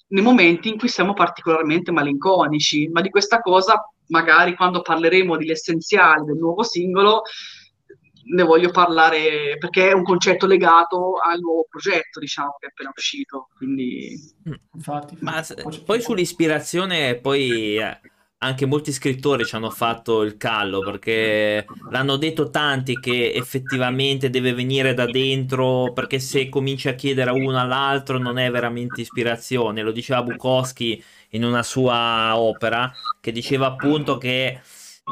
nei 0.09 0.23
momenti 0.23 0.69
in 0.69 0.79
cui 0.79 0.89
siamo 0.89 1.15
particolarmente 1.15 1.91
malinconici, 1.91 2.89
ma 2.89 3.01
di 3.01 3.09
questa 3.09 3.41
cosa 3.41 3.83
magari 4.09 4.55
quando 4.55 4.83
parleremo 4.83 5.37
degli 5.39 5.51
essenziali 5.51 6.27
del 6.27 6.37
nuovo 6.37 6.63
singolo 6.63 7.23
ne 8.25 8.43
voglio 8.43 8.71
parlare 8.71 9.57
perché 9.59 9.89
è 9.89 9.93
un 9.93 10.05
concetto 10.05 10.47
legato 10.47 11.15
al 11.17 11.41
nuovo 11.41 11.67
progetto, 11.69 12.21
diciamo, 12.21 12.57
che 12.59 12.67
è 12.67 12.69
appena 12.71 12.93
uscito. 12.95 13.49
Quindi 13.57 14.17
Infatti, 14.75 15.17
Ma 15.21 15.45
poi 15.85 16.01
sull'ispirazione, 16.01 17.17
poi 17.17 17.77
eh, 17.79 18.01
anche 18.43 18.67
molti 18.67 18.93
scrittori 18.93 19.45
ci 19.45 19.55
hanno 19.55 19.71
fatto 19.71 20.23
il 20.23 20.37
callo 20.37 20.81
perché 20.81 21.65
l'hanno 21.91 22.17
detto 22.17 22.51
tanti 22.51 22.99
che 22.99 23.33
effettivamente 23.33 24.31
deve 24.31 24.53
venire 24.53 24.95
da 24.95 25.07
dentro 25.07 25.93
perché 25.93 26.19
se 26.19 26.49
cominci 26.49 26.89
a 26.89 26.95
chiedere 26.95 27.31
a 27.31 27.35
uno 27.35 27.59
all'altro 27.59 28.19
non 28.19 28.39
è 28.39 28.51
veramente 28.51 29.01
ispirazione. 29.01 29.83
Lo 29.83 29.93
diceva 29.93 30.23
Bukowski 30.23 31.03
in 31.31 31.45
una 31.45 31.63
sua 31.63 32.37
opera 32.37 32.93
che 33.21 33.31
diceva 33.33 33.67
appunto 33.67 34.19
che 34.19 34.61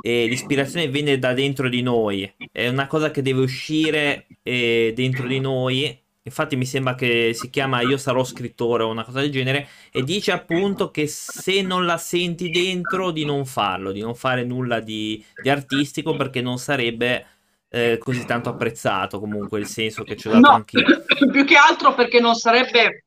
eh, 0.03 0.27
l'ispirazione 0.27 0.89
viene 0.89 1.19
da 1.19 1.33
dentro 1.33 1.69
di 1.69 1.83
noi, 1.83 2.33
è 2.53 2.69
una 2.69 2.87
cosa 2.87 3.11
che 3.11 3.23
deve 3.23 3.41
uscire 3.43 4.27
eh, 4.43 4.93
dentro 4.95 5.27
di 5.27 5.41
noi. 5.41 6.00
Infatti 6.23 6.55
mi 6.55 6.67
sembra 6.67 6.95
che 6.95 7.33
si 7.33 7.49
chiama 7.49 7.81
Io 7.81 7.97
sarò 7.97 8.23
scrittore 8.25 8.83
o 8.83 8.91
una 8.91 9.05
cosa 9.05 9.21
del 9.21 9.31
genere 9.31 9.69
e 9.91 10.03
dice 10.03 10.33
appunto 10.33 10.91
che 10.91 11.07
se 11.07 11.63
non 11.63 11.87
la 11.87 11.97
senti 11.97 12.51
dentro 12.51 13.11
di 13.11 13.25
non 13.25 13.47
farlo, 13.47 13.91
di 13.91 14.01
non 14.01 14.15
fare 14.15 14.45
nulla 14.45 14.81
di, 14.81 15.25
di 15.43 15.49
artistico 15.49 16.15
perché 16.17 16.43
non 16.43 16.59
sarebbe 16.59 17.27
eh, 17.71 17.97
così 17.99 18.27
tanto 18.27 18.51
apprezzato 18.51 19.19
comunque 19.19 19.61
il 19.61 19.67
senso 19.67 20.03
che 20.03 20.17
ci 20.17 20.29
ho 20.29 20.33
dato 20.33 20.51
no, 20.51 20.57
anch'io. 20.57 20.83
più 21.33 21.45
che 21.45 21.57
altro 21.57 21.95
perché 21.95 22.21
non 22.21 22.35
sarebbe 22.35 23.05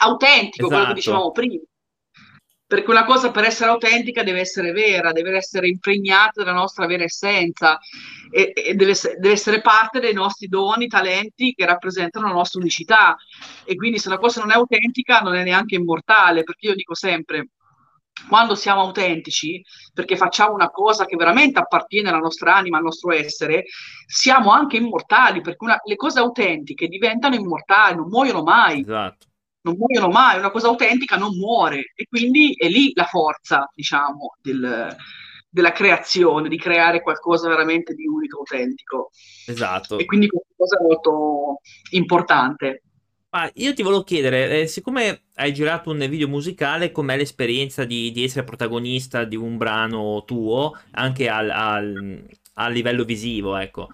autentico, 0.00 0.68
quello 0.68 0.84
che 0.84 0.92
Esatto. 0.92 0.94
dicevamo 0.94 1.30
prima. 1.32 1.62
Perché 2.66 2.90
una 2.90 3.04
cosa 3.04 3.30
per 3.30 3.44
essere 3.44 3.70
autentica 3.70 4.22
deve 4.22 4.40
essere 4.40 4.72
vera, 4.72 5.12
deve 5.12 5.36
essere 5.36 5.68
impregnata 5.68 6.42
della 6.42 6.54
nostra 6.54 6.86
vera 6.86 7.04
essenza 7.04 7.78
e, 8.30 8.52
e 8.54 8.74
deve, 8.74 8.94
deve 9.18 9.32
essere 9.32 9.60
parte 9.60 10.00
dei 10.00 10.14
nostri 10.14 10.48
doni, 10.48 10.86
talenti 10.86 11.52
che 11.52 11.66
rappresentano 11.66 12.26
la 12.26 12.32
nostra 12.32 12.60
unicità. 12.60 13.16
E 13.64 13.76
quindi 13.76 13.98
se 13.98 14.08
una 14.08 14.18
cosa 14.18 14.40
non 14.40 14.50
è 14.50 14.54
autentica 14.54 15.20
non 15.20 15.34
è 15.34 15.42
neanche 15.44 15.74
immortale, 15.74 16.42
perché 16.42 16.68
io 16.68 16.74
dico 16.74 16.94
sempre, 16.94 17.48
quando 18.28 18.54
siamo 18.54 18.80
autentici, 18.80 19.62
perché 19.92 20.16
facciamo 20.16 20.54
una 20.54 20.70
cosa 20.70 21.04
che 21.04 21.16
veramente 21.16 21.58
appartiene 21.58 22.08
alla 22.08 22.18
nostra 22.18 22.54
anima, 22.54 22.78
al 22.78 22.84
nostro 22.84 23.12
essere, 23.12 23.64
siamo 24.06 24.50
anche 24.50 24.78
immortali, 24.78 25.40
perché 25.42 25.64
una- 25.64 25.80
le 25.84 25.96
cose 25.96 26.18
autentiche 26.18 26.88
diventano 26.88 27.34
immortali, 27.34 27.96
non 27.96 28.08
muoiono 28.08 28.42
mai 28.42 28.80
Esatto. 28.80 29.26
Non 29.64 29.76
muoiono 29.76 30.08
mai, 30.08 30.38
una 30.38 30.50
cosa 30.50 30.68
autentica 30.68 31.16
non 31.16 31.36
muore 31.36 31.92
e 31.94 32.06
quindi 32.08 32.54
è 32.56 32.68
lì 32.68 32.92
la 32.94 33.04
forza, 33.04 33.68
diciamo, 33.74 34.36
del- 34.40 34.94
della 35.48 35.72
creazione, 35.72 36.48
di 36.48 36.58
creare 36.58 37.00
qualcosa 37.00 37.48
veramente 37.48 37.94
di 37.94 38.06
unico, 38.06 38.38
autentico. 38.38 39.10
Esatto. 39.46 39.98
E 39.98 40.04
quindi 40.04 40.26
questa 40.28 40.52
cosa 40.56 40.78
è 40.78 40.82
molto 40.82 41.60
importante. 41.90 42.82
Ma 43.30 43.50
io 43.54 43.74
ti 43.74 43.82
volevo 43.82 44.04
chiedere, 44.04 44.60
eh, 44.62 44.66
siccome 44.68 45.24
hai 45.34 45.52
girato 45.52 45.90
un 45.90 45.98
video 46.08 46.28
musicale, 46.28 46.92
com'è 46.92 47.16
l'esperienza 47.16 47.84
di, 47.84 48.12
di 48.12 48.22
essere 48.22 48.44
protagonista 48.44 49.24
di 49.24 49.34
un 49.34 49.56
brano 49.56 50.22
tuo, 50.24 50.72
anche 50.92 51.28
al, 51.28 51.50
al- 51.50 52.24
a 52.54 52.68
livello 52.68 53.04
visivo, 53.04 53.56
ecco. 53.56 53.88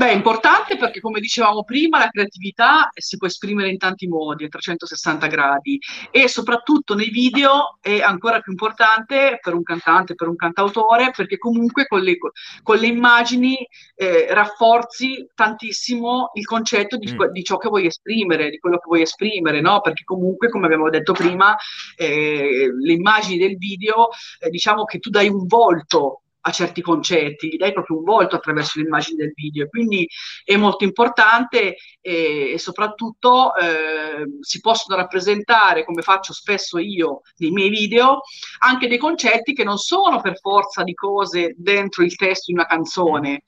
Beh, 0.00 0.12
è 0.12 0.14
importante 0.14 0.78
perché, 0.78 0.98
come 0.98 1.20
dicevamo 1.20 1.62
prima, 1.62 1.98
la 1.98 2.08
creatività 2.08 2.88
si 2.94 3.18
può 3.18 3.26
esprimere 3.26 3.68
in 3.68 3.76
tanti 3.76 4.08
modi, 4.08 4.44
a 4.44 4.48
360 4.48 5.26
gradi, 5.26 5.78
e 6.10 6.26
soprattutto 6.26 6.94
nei 6.94 7.10
video 7.10 7.76
è 7.82 8.00
ancora 8.00 8.40
più 8.40 8.52
importante 8.52 9.38
per 9.42 9.52
un 9.52 9.62
cantante, 9.62 10.14
per 10.14 10.28
un 10.28 10.36
cantautore, 10.36 11.10
perché 11.14 11.36
comunque 11.36 11.86
con 11.86 12.00
le, 12.00 12.16
con 12.62 12.78
le 12.78 12.86
immagini 12.86 13.58
eh, 13.94 14.32
rafforzi 14.32 15.28
tantissimo 15.34 16.30
il 16.32 16.46
concetto 16.46 16.96
di, 16.96 17.12
Mm. 17.12 17.32
di 17.32 17.42
ciò 17.42 17.58
che 17.58 17.68
vuoi 17.68 17.84
esprimere, 17.84 18.48
di 18.48 18.58
quello 18.58 18.78
che 18.78 18.86
vuoi 18.86 19.02
esprimere, 19.02 19.60
no? 19.60 19.82
Perché 19.82 20.04
comunque, 20.04 20.48
come 20.48 20.64
abbiamo 20.64 20.88
detto 20.88 21.12
prima, 21.12 21.54
eh, 21.96 22.70
le 22.72 22.92
immagini 22.94 23.36
del 23.36 23.58
video, 23.58 24.08
eh, 24.38 24.48
diciamo 24.48 24.84
che 24.84 24.98
tu 24.98 25.10
dai 25.10 25.28
un 25.28 25.44
volto 25.46 26.22
a 26.42 26.50
certi 26.50 26.80
concetti, 26.80 27.48
gli 27.48 27.56
dai 27.56 27.72
proprio 27.72 27.98
un 27.98 28.04
volto 28.04 28.36
attraverso 28.36 28.78
le 28.78 28.86
immagini 28.86 29.16
del 29.16 29.32
video. 29.34 29.68
Quindi 29.68 30.08
è 30.44 30.56
molto 30.56 30.84
importante 30.84 31.76
e, 32.00 32.52
e 32.52 32.58
soprattutto 32.58 33.54
eh, 33.56 34.24
si 34.40 34.60
possono 34.60 34.96
rappresentare, 34.96 35.84
come 35.84 36.02
faccio 36.02 36.32
spesso 36.32 36.78
io 36.78 37.22
nei 37.36 37.50
miei 37.50 37.68
video, 37.68 38.20
anche 38.60 38.88
dei 38.88 38.98
concetti 38.98 39.52
che 39.52 39.64
non 39.64 39.76
sono 39.78 40.20
per 40.20 40.38
forza 40.38 40.82
di 40.82 40.94
cose 40.94 41.54
dentro 41.56 42.02
il 42.02 42.16
testo 42.16 42.44
di 42.46 42.54
una 42.54 42.66
canzone, 42.66 43.42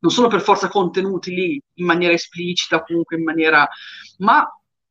non 0.00 0.12
sono 0.12 0.28
per 0.28 0.40
forza 0.40 0.68
contenuti 0.68 1.34
lì 1.34 1.60
in 1.74 1.84
maniera 1.84 2.12
esplicita 2.12 2.82
comunque 2.82 3.16
in 3.16 3.24
maniera... 3.24 3.68
ma 4.18 4.48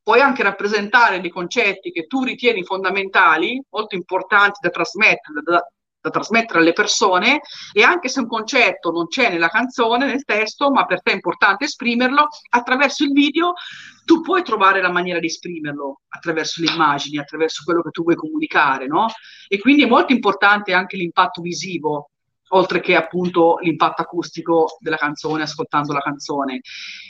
puoi 0.07 0.21
anche 0.21 0.41
rappresentare 0.41 1.19
dei 1.19 1.29
concetti 1.29 1.91
che 1.91 2.07
tu 2.07 2.23
ritieni 2.23 2.63
fondamentali, 2.63 3.61
molto 3.69 3.95
importanti 3.95 4.59
da 4.61 4.69
trasmettere, 4.69 5.41
da, 5.43 5.61
da 5.99 6.09
trasmettere 6.09 6.59
alle 6.59 6.73
persone 6.73 7.41
e 7.73 7.83
anche 7.83 8.07
se 8.07 8.19
un 8.19 8.27
concetto 8.27 8.91
non 8.91 9.07
c'è 9.07 9.29
nella 9.29 9.49
canzone, 9.49 10.05
nel 10.05 10.23
testo, 10.23 10.71
ma 10.71 10.85
per 10.85 11.01
te 11.01 11.11
è 11.11 11.15
importante 11.15 11.65
esprimerlo, 11.65 12.27
attraverso 12.49 13.03
il 13.03 13.11
video 13.11 13.53
tu 14.05 14.21
puoi 14.21 14.41
trovare 14.41 14.81
la 14.81 14.91
maniera 14.91 15.19
di 15.19 15.25
esprimerlo 15.25 16.01
attraverso 16.07 16.61
le 16.61 16.71
immagini, 16.71 17.17
attraverso 17.17 17.63
quello 17.65 17.81
che 17.81 17.89
tu 17.91 18.03
vuoi 18.03 18.15
comunicare, 18.15 18.87
no? 18.87 19.07
E 19.47 19.59
quindi 19.59 19.83
è 19.83 19.87
molto 19.87 20.13
importante 20.13 20.73
anche 20.73 20.95
l'impatto 20.95 21.41
visivo, 21.41 22.11
oltre 22.49 22.79
che 22.79 22.95
appunto 22.95 23.57
l'impatto 23.61 24.01
acustico 24.01 24.77
della 24.79 24.95
canzone, 24.97 25.43
ascoltando 25.43 25.93
la 25.93 25.99
canzone. 25.99 26.61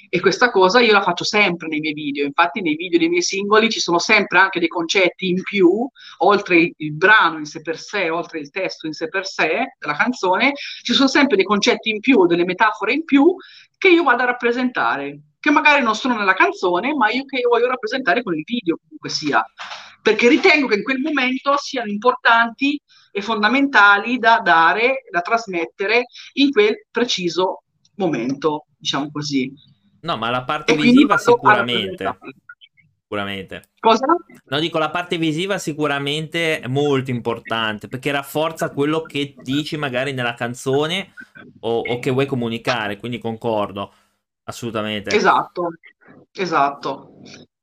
E 0.10 0.20
questa 0.20 0.50
cosa 0.52 0.80
io 0.80 0.94
la 0.94 1.02
faccio 1.02 1.24
sempre 1.24 1.68
nei 1.68 1.80
miei 1.80 1.94
video, 1.94 2.26
infatti 2.26 2.62
nei 2.62 2.76
video 2.76 2.98
dei 2.98 3.10
miei 3.10 3.22
singoli 3.22 3.70
ci 3.70 3.80
sono 3.80 4.00
sempre 4.00 4.40
anche 4.40 4.60
dei 4.60 4.70
concetti 4.70 5.28
in 5.28 5.42
più, 5.44 5.88
oltre 6.20 6.72
il, 6.76 6.94
brano 6.94 7.38
in 7.38 7.46
sé 7.46 7.62
per 7.62 7.78
sé, 7.78 8.10
oltre 8.10 8.40
il 8.40 8.50
testo 8.50 8.88
in 8.88 8.94
sé 8.94 9.10
per 9.10 9.26
sé 9.26 9.76
della 9.78 9.96
canzone, 9.96 10.54
ci 10.82 10.94
sono 10.94 11.08
sempre 11.08 11.36
dei 11.36 11.46
concetti 11.46 11.90
in 11.90 12.00
più, 12.00 12.26
delle 12.26 12.46
metafore 12.46 12.94
in 12.94 13.04
più 13.04 13.36
che 13.78 13.90
io 13.90 14.04
vado 14.04 14.24
a 14.24 14.28
rappresentare, 14.28 15.20
che 15.40 15.52
magari 15.52 15.84
non 15.84 15.96
sono 15.96 16.18
nella 16.18 16.34
canzone, 16.34 16.94
ma 16.96 17.10
io 17.10 17.26
che 17.26 17.38
io 17.38 17.50
voglio 17.50 17.68
rappresentare 17.68 18.24
con 18.24 18.34
il 18.36 18.44
video, 18.44 18.78
comunque 18.78 19.10
sia. 19.10 19.46
Perché 20.08 20.30
ritengo 20.30 20.68
che 20.68 20.76
in 20.76 20.84
quel 20.84 21.02
momento 21.02 21.56
siano 21.58 21.92
importanti 21.92 22.82
e 23.12 23.22
fondamentali 23.22 24.18
da 24.18 24.40
dare, 24.42 25.04
da 25.12 25.20
trasmettere 25.20 26.06
in 26.36 26.50
quel 26.50 26.86
preciso 26.90 27.64
momento, 27.96 28.68
diciamo 28.78 29.12
così. 29.12 29.52
No, 30.04 30.16
ma 30.16 30.30
la 30.30 30.46
parte 30.46 30.72
E 30.72 30.78
visiva 30.78 31.18
sicuramente. 31.18 32.18
Sicuramente. 33.02 33.72
Cosa? 33.82 34.06
No, 34.46 34.60
dico 34.60 34.78
la 34.78 34.92
parte 34.92 35.18
visiva 35.18 35.58
sicuramente 35.58 36.62
è 36.62 36.68
molto 36.68 37.12
importante 37.12 37.90
perché 37.90 38.10
rafforza 38.10 38.72
quello 38.72 39.02
che 39.02 39.36
dici 39.36 39.76
magari 39.76 40.14
nella 40.14 40.36
canzone 40.36 41.12
o, 41.60 41.80
o 41.80 42.00
che 42.00 42.12
vuoi 42.12 42.28
comunicare, 42.28 42.96
quindi 42.96 43.18
concordo 43.18 43.94
assolutamente. 44.46 45.14
Esatto, 45.14 45.68
esatto. 46.32 47.12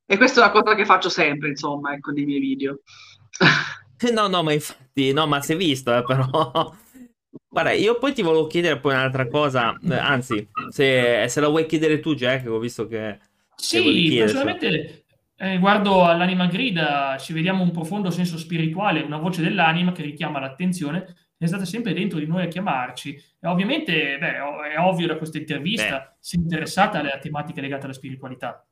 E 0.06 0.16
questa 0.16 0.40
è 0.40 0.44
una 0.44 0.52
cosa 0.52 0.74
che 0.74 0.84
faccio 0.84 1.08
sempre, 1.08 1.48
insomma, 1.48 1.92
ecco, 1.92 2.10
nei 2.10 2.24
miei 2.24 2.40
video. 2.40 2.80
No, 4.12 4.26
no, 4.26 4.42
ma 4.42 4.52
infatti, 4.52 5.12
no, 5.14 5.26
ma 5.26 5.40
si 5.40 5.54
è 5.54 5.56
visto, 5.56 5.96
eh, 5.96 6.02
però. 6.02 6.74
Guarda, 7.48 7.70
io 7.70 7.96
poi 7.98 8.12
ti 8.12 8.20
volevo 8.20 8.46
chiedere 8.48 8.78
poi 8.78 8.92
un'altra 8.92 9.28
cosa, 9.28 9.74
eh, 9.82 9.94
anzi, 9.94 10.46
se, 10.68 11.24
se 11.28 11.40
la 11.40 11.48
vuoi 11.48 11.64
chiedere 11.64 12.00
tu, 12.00 12.14
Jack, 12.14 12.46
ho 12.46 12.58
visto 12.58 12.86
che... 12.86 13.18
Sì, 13.54 14.16
personalmente 14.18 15.04
eh, 15.36 15.52
riguardo 15.52 16.04
all'anima 16.04 16.46
grida 16.46 17.16
ci 17.18 17.32
vediamo 17.32 17.62
un 17.62 17.70
profondo 17.70 18.10
senso 18.10 18.38
spirituale, 18.38 19.00
una 19.00 19.16
voce 19.16 19.42
dell'anima 19.42 19.92
che 19.92 20.02
richiama 20.02 20.38
l'attenzione, 20.38 21.14
è 21.36 21.46
stata 21.46 21.64
sempre 21.64 21.92
dentro 21.92 22.18
di 22.18 22.26
noi 22.26 22.44
a 22.44 22.48
chiamarci. 22.48 23.14
E 23.40 23.46
ovviamente, 23.46 24.16
beh, 24.18 24.36
è 24.74 24.78
ovvio 24.78 25.06
da 25.06 25.16
questa 25.16 25.38
intervista, 25.38 26.16
si 26.18 26.36
è 26.36 26.38
interessata 26.38 26.98
alle 26.98 27.18
tematiche 27.20 27.60
legate 27.60 27.84
alla 27.84 27.94
spiritualità. 27.94 28.66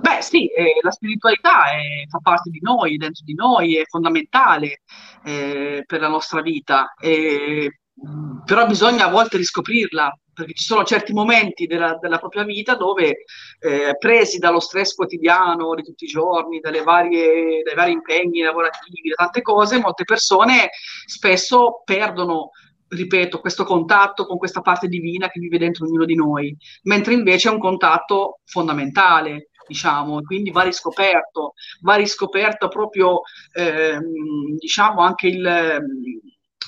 Beh, 0.00 0.20
sì, 0.20 0.46
eh, 0.48 0.78
la 0.82 0.90
spiritualità 0.90 1.70
è- 1.70 2.06
fa 2.08 2.18
parte 2.22 2.50
di 2.50 2.58
noi, 2.60 2.96
dentro 2.96 3.24
di 3.24 3.34
noi, 3.34 3.76
è 3.76 3.84
fondamentale 3.86 4.82
eh, 5.24 5.82
per 5.86 6.00
la 6.00 6.08
nostra 6.08 6.40
vita, 6.42 6.94
e, 7.00 7.80
mh, 7.94 8.44
però 8.44 8.66
bisogna 8.66 9.06
a 9.06 9.10
volte 9.10 9.38
riscoprirla, 9.38 10.16
perché 10.32 10.52
ci 10.52 10.64
sono 10.64 10.84
certi 10.84 11.12
momenti 11.14 11.66
della, 11.66 11.96
della 12.00 12.18
propria 12.18 12.44
vita 12.44 12.74
dove, 12.76 13.24
eh, 13.58 13.96
presi 13.98 14.38
dallo 14.38 14.60
stress 14.60 14.94
quotidiano 14.94 15.74
di 15.74 15.82
tutti 15.82 16.04
i 16.04 16.08
giorni, 16.08 16.60
varie- 16.60 17.62
dai 17.62 17.74
vari 17.74 17.92
impegni 17.92 18.40
lavorativi, 18.42 19.08
da 19.08 19.14
tante 19.24 19.40
cose, 19.42 19.80
molte 19.80 20.04
persone 20.04 20.68
spesso 21.06 21.80
perdono, 21.84 22.50
ripeto, 22.88 23.40
questo 23.40 23.64
contatto 23.64 24.26
con 24.26 24.38
questa 24.38 24.60
parte 24.60 24.88
divina 24.88 25.28
che 25.28 25.40
vive 25.40 25.58
dentro 25.58 25.86
ognuno 25.86 26.04
di 26.04 26.14
noi 26.14 26.56
mentre 26.82 27.14
invece 27.14 27.48
è 27.48 27.52
un 27.52 27.58
contatto 27.58 28.40
fondamentale, 28.44 29.50
diciamo, 29.66 30.22
quindi 30.22 30.50
va 30.50 30.62
riscoperto, 30.62 31.54
va 31.80 31.96
riscoperto 31.96 32.68
proprio, 32.68 33.22
ehm, 33.52 34.56
diciamo, 34.56 35.00
anche 35.00 35.26
il, 35.26 35.80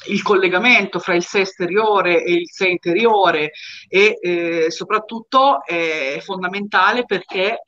il 0.08 0.22
collegamento 0.22 0.98
fra 0.98 1.14
il 1.14 1.24
sé 1.24 1.40
esteriore 1.40 2.24
e 2.24 2.32
il 2.32 2.50
sé 2.50 2.68
interiore 2.68 3.52
e 3.88 4.18
eh, 4.20 4.70
soprattutto 4.70 5.64
è 5.64 6.18
fondamentale 6.20 7.04
perché 7.04 7.62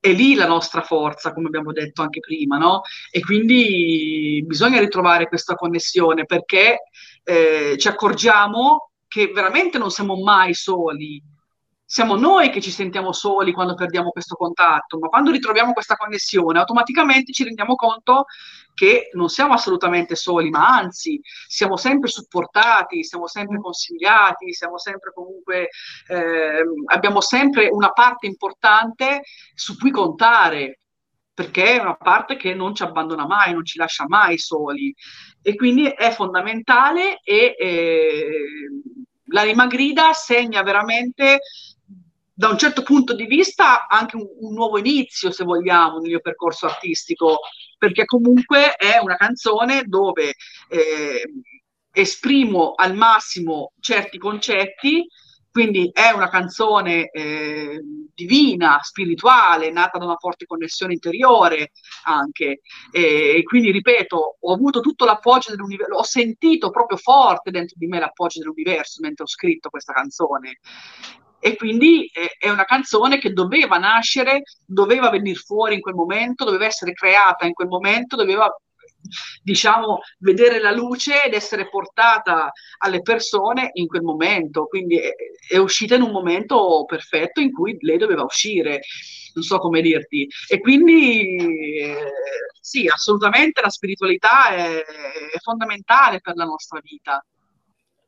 è 0.00 0.12
lì 0.12 0.34
la 0.34 0.46
nostra 0.46 0.82
forza, 0.82 1.32
come 1.32 1.46
abbiamo 1.46 1.72
detto 1.72 2.02
anche 2.02 2.20
prima, 2.20 2.58
no? 2.58 2.82
E 3.10 3.20
quindi 3.20 4.44
bisogna 4.46 4.78
ritrovare 4.78 5.28
questa 5.28 5.54
connessione 5.54 6.26
perché 6.26 6.90
eh, 7.24 7.76
ci 7.78 7.88
accorgiamo 7.88 8.90
che 9.08 9.30
veramente 9.32 9.78
non 9.78 9.90
siamo 9.90 10.22
mai 10.22 10.54
soli. 10.54 11.22
Siamo 11.86 12.16
noi 12.16 12.50
che 12.50 12.60
ci 12.60 12.70
sentiamo 12.70 13.12
soli 13.12 13.52
quando 13.52 13.74
perdiamo 13.74 14.10
questo 14.10 14.34
contatto, 14.36 14.98
ma 14.98 15.08
quando 15.08 15.30
ritroviamo 15.30 15.72
questa 15.72 15.96
connessione, 15.96 16.58
automaticamente 16.58 17.32
ci 17.32 17.44
rendiamo 17.44 17.74
conto 17.74 18.24
che 18.74 19.10
non 19.12 19.28
siamo 19.28 19.52
assolutamente 19.52 20.16
soli, 20.16 20.50
ma 20.50 20.66
anzi 20.66 21.20
siamo 21.46 21.76
sempre 21.76 22.08
supportati, 22.08 23.04
siamo 23.04 23.28
sempre 23.28 23.60
consigliati, 23.60 24.52
siamo 24.52 24.78
sempre 24.78 25.12
comunque, 25.12 25.68
ehm, 26.08 26.84
abbiamo 26.86 27.20
sempre 27.20 27.68
una 27.70 27.90
parte 27.90 28.26
importante 28.26 29.22
su 29.54 29.76
cui 29.76 29.90
contare, 29.90 30.80
perché 31.34 31.76
è 31.76 31.80
una 31.80 31.96
parte 31.96 32.36
che 32.36 32.54
non 32.54 32.74
ci 32.74 32.84
abbandona 32.84 33.26
mai, 33.26 33.52
non 33.52 33.64
ci 33.64 33.76
lascia 33.76 34.04
mai 34.06 34.38
soli. 34.38 34.94
E 35.42 35.56
quindi 35.56 35.86
è 35.86 36.12
fondamentale 36.12 37.20
e 37.22 37.56
eh, 37.58 38.26
l'anima 39.26 39.66
grida 39.66 40.12
segna 40.12 40.62
veramente 40.62 41.40
da 42.36 42.48
un 42.48 42.58
certo 42.58 42.82
punto 42.82 43.14
di 43.14 43.26
vista 43.26 43.86
anche 43.86 44.16
un, 44.16 44.26
un, 44.40 44.54
nuovo 44.54 44.78
inizio, 44.78 45.30
se 45.30 45.44
vogliamo, 45.44 45.98
nel 45.98 46.10
mio 46.10 46.20
percorso 46.20 46.66
artistico, 46.66 47.40
perché 47.78 48.04
comunque 48.04 48.74
è 48.74 48.98
una 48.98 49.16
canzone 49.16 49.84
dove 49.86 50.34
eh, 50.68 51.22
esprimo 51.92 52.72
al 52.74 52.94
massimo 52.96 53.72
certi 53.80 54.18
concetti, 54.18 55.06
quindi 55.54 55.88
è 55.92 56.10
una 56.10 56.28
canzone 56.28 57.10
eh, 57.10 57.80
divina, 58.12 58.80
spirituale, 58.82 59.70
nata 59.70 59.98
da 59.98 60.04
una 60.04 60.16
forte 60.18 60.46
connessione 60.46 60.94
interiore 60.94 61.70
anche. 62.06 62.62
E 62.90 63.40
quindi, 63.44 63.70
ripeto, 63.70 64.38
ho 64.40 64.52
avuto 64.52 64.80
tutto 64.80 65.04
l'appoggio 65.04 65.50
dell'universo, 65.50 65.94
ho 65.94 66.02
sentito 66.02 66.70
proprio 66.70 66.98
forte 66.98 67.52
dentro 67.52 67.76
di 67.78 67.86
me 67.86 68.00
l'appoggio 68.00 68.40
dell'universo 68.40 69.00
mentre 69.00 69.22
ho 69.22 69.28
scritto 69.28 69.70
questa 69.70 69.92
canzone 69.92 70.58
e 71.38 71.54
quindi 71.54 72.06
eh, 72.06 72.36
è 72.36 72.48
una 72.48 72.64
canzone 72.64 73.18
che 73.18 73.32
doveva 73.32 73.76
nascere, 73.76 74.42
doveva 74.64 75.10
venire 75.10 75.38
fuori 75.38 75.74
in 75.74 75.82
quel 75.82 75.94
momento, 75.94 76.44
doveva 76.44 76.64
essere 76.64 76.94
creata 76.94 77.46
in 77.46 77.52
quel 77.52 77.68
momento, 77.68 78.16
doveva 78.16 78.50
diciamo 79.42 80.00
vedere 80.18 80.60
la 80.60 80.72
luce 80.72 81.22
ed 81.24 81.34
essere 81.34 81.68
portata 81.68 82.52
alle 82.78 83.02
persone 83.02 83.70
in 83.74 83.86
quel 83.86 84.02
momento. 84.02 84.66
Quindi 84.66 84.98
è, 84.98 85.12
è 85.48 85.56
uscita 85.56 85.94
in 85.94 86.02
un 86.02 86.10
momento 86.10 86.84
perfetto 86.86 87.40
in 87.40 87.52
cui 87.52 87.76
lei 87.80 87.98
doveva 87.98 88.22
uscire 88.22 88.80
non 89.34 89.42
so 89.42 89.58
come 89.58 89.80
dirti. 89.80 90.28
E 90.48 90.60
quindi 90.60 91.36
eh, 91.80 92.12
sì 92.60 92.86
assolutamente 92.86 93.60
la 93.60 93.68
spiritualità 93.70 94.48
è, 94.54 94.76
è 94.76 95.38
fondamentale 95.42 96.20
per 96.20 96.36
la 96.36 96.44
nostra 96.44 96.80
vita 96.82 97.24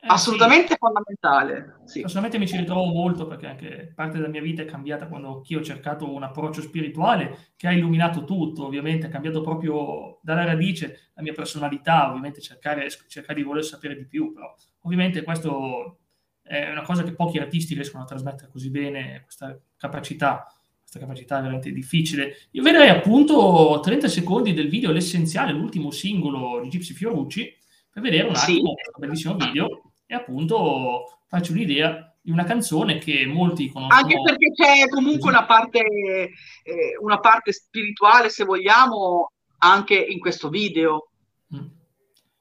assolutamente 0.06 0.72
sì. 0.72 0.76
fondamentale. 0.78 1.80
Sì. 1.84 2.00
Personalmente 2.00 2.38
mi 2.38 2.46
ci 2.46 2.56
ritrovo 2.56 2.84
molto 2.86 3.26
perché 3.26 3.46
anche 3.46 3.92
parte 3.94 4.16
della 4.16 4.28
mia 4.28 4.40
vita 4.40 4.62
è 4.62 4.64
cambiata 4.64 5.08
quando 5.08 5.42
io 5.46 5.58
ho 5.58 5.62
cercato 5.62 6.12
un 6.12 6.22
approccio 6.22 6.60
spirituale 6.60 7.52
che 7.56 7.68
ha 7.68 7.72
illuminato 7.72 8.24
tutto, 8.24 8.66
ovviamente 8.66 9.06
ha 9.06 9.10
cambiato 9.10 9.40
proprio 9.40 10.18
dalla 10.22 10.44
radice 10.44 11.10
la 11.14 11.22
mia 11.22 11.32
personalità, 11.32 12.08
ovviamente 12.08 12.40
cercare, 12.40 12.88
cercare 13.08 13.38
di 13.38 13.44
voler 13.44 13.64
sapere 13.64 13.96
di 13.96 14.06
più, 14.06 14.32
però 14.32 14.54
ovviamente 14.82 15.22
questo 15.22 15.98
è 16.42 16.70
una 16.70 16.82
cosa 16.82 17.02
che 17.02 17.12
pochi 17.12 17.38
artisti 17.38 17.74
riescono 17.74 18.04
a 18.04 18.06
trasmettere 18.06 18.50
così 18.50 18.70
bene, 18.70 19.22
questa 19.22 19.58
capacità 19.76 20.46
questa 20.86 21.00
capacità 21.00 21.38
è 21.38 21.40
veramente 21.40 21.72
difficile. 21.72 22.36
Io 22.52 22.62
vedrei 22.62 22.88
appunto 22.88 23.80
30 23.82 24.06
secondi 24.06 24.54
del 24.54 24.68
video, 24.68 24.92
l'essenziale, 24.92 25.50
l'ultimo 25.50 25.90
singolo 25.90 26.60
di 26.60 26.68
Gypsy 26.68 26.94
Fiorucci, 26.94 27.52
per 27.90 28.02
vedere 28.02 28.28
un 28.28 28.36
attimo 28.36 28.68
sì. 28.68 28.74
questo 28.74 28.98
bellissimo 28.98 29.36
video 29.36 29.85
e 30.06 30.14
appunto 30.14 31.18
faccio 31.26 31.52
un'idea 31.52 32.14
di 32.20 32.30
una 32.30 32.44
canzone 32.44 32.98
che 32.98 33.24
molti 33.26 33.70
conoscono. 33.70 34.00
Anche 34.00 34.20
perché 34.20 34.50
c'è 34.52 34.88
comunque 34.88 35.30
una 35.30 35.44
parte, 35.44 35.80
eh, 35.80 36.96
una 37.00 37.20
parte 37.20 37.52
spirituale, 37.52 38.30
se 38.30 38.44
vogliamo, 38.44 39.30
anche 39.58 39.94
in 39.94 40.18
questo 40.18 40.48
video. 40.48 41.10
Mm. 41.54 41.66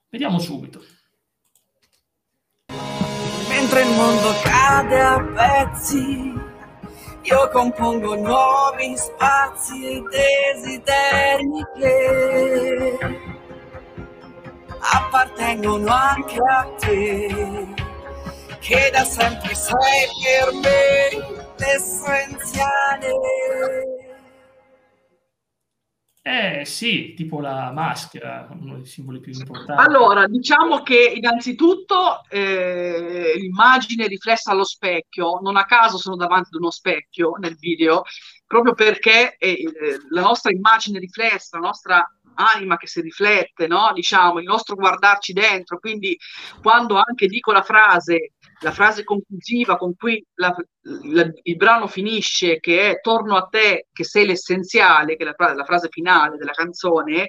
Vediamo 0.08 0.38
subito. 0.38 0.82
Mentre 3.48 3.82
il 3.82 3.88
mondo 3.96 4.32
cade 4.42 5.00
a 5.00 5.20
pezzi, 5.20 6.32
io 7.22 7.48
compongo 7.52 8.16
nuovi 8.16 8.96
spazi 8.96 9.84
e 9.84 10.02
desideri 10.02 11.64
che 11.78 13.35
appartengono 14.92 15.92
anche 15.92 16.38
a 16.38 16.64
te, 16.78 17.74
che 18.60 18.90
da 18.92 19.04
sempre 19.04 19.54
sei 19.54 20.08
per 20.22 20.52
me 20.54 21.44
l'essenziale. 21.56 23.12
Eh 26.28 26.64
sì, 26.64 27.14
tipo 27.14 27.40
la 27.40 27.70
maschera, 27.70 28.48
uno 28.50 28.74
dei 28.74 28.84
simboli 28.84 29.20
più 29.20 29.32
importanti. 29.32 29.80
Allora, 29.80 30.26
diciamo 30.26 30.82
che 30.82 31.12
innanzitutto 31.14 32.24
eh, 32.28 33.34
l'immagine 33.36 34.08
riflessa 34.08 34.50
allo 34.50 34.64
specchio, 34.64 35.38
non 35.40 35.56
a 35.56 35.64
caso 35.66 35.98
sono 35.98 36.16
davanti 36.16 36.48
ad 36.52 36.60
uno 36.60 36.72
specchio 36.72 37.36
nel 37.38 37.54
video, 37.56 38.02
proprio 38.44 38.74
perché 38.74 39.36
eh, 39.38 39.62
la 40.10 40.22
nostra 40.22 40.50
immagine 40.50 40.98
riflessa, 40.98 41.60
la 41.60 41.66
nostra 41.66 42.15
anima 42.36 42.76
che 42.76 42.86
si 42.86 43.00
riflette, 43.00 43.66
no? 43.66 43.90
diciamo, 43.92 44.38
il 44.38 44.44
nostro 44.44 44.74
guardarci 44.74 45.32
dentro. 45.32 45.78
Quindi 45.78 46.16
quando 46.62 46.96
anche 46.96 47.26
dico 47.26 47.52
la 47.52 47.62
frase, 47.62 48.32
la 48.60 48.72
frase 48.72 49.04
conclusiva 49.04 49.76
con 49.76 49.94
cui 49.96 50.24
la, 50.34 50.54
la, 51.04 51.30
il 51.42 51.56
brano 51.56 51.86
finisce, 51.86 52.58
che 52.60 52.90
è 52.90 53.00
torno 53.00 53.36
a 53.36 53.46
te, 53.46 53.88
che 53.92 54.04
sei 54.04 54.26
l'essenziale, 54.26 55.16
che 55.16 55.24
è 55.24 55.34
la, 55.36 55.54
la 55.54 55.64
frase 55.64 55.88
finale 55.90 56.36
della 56.36 56.52
canzone, 56.52 57.28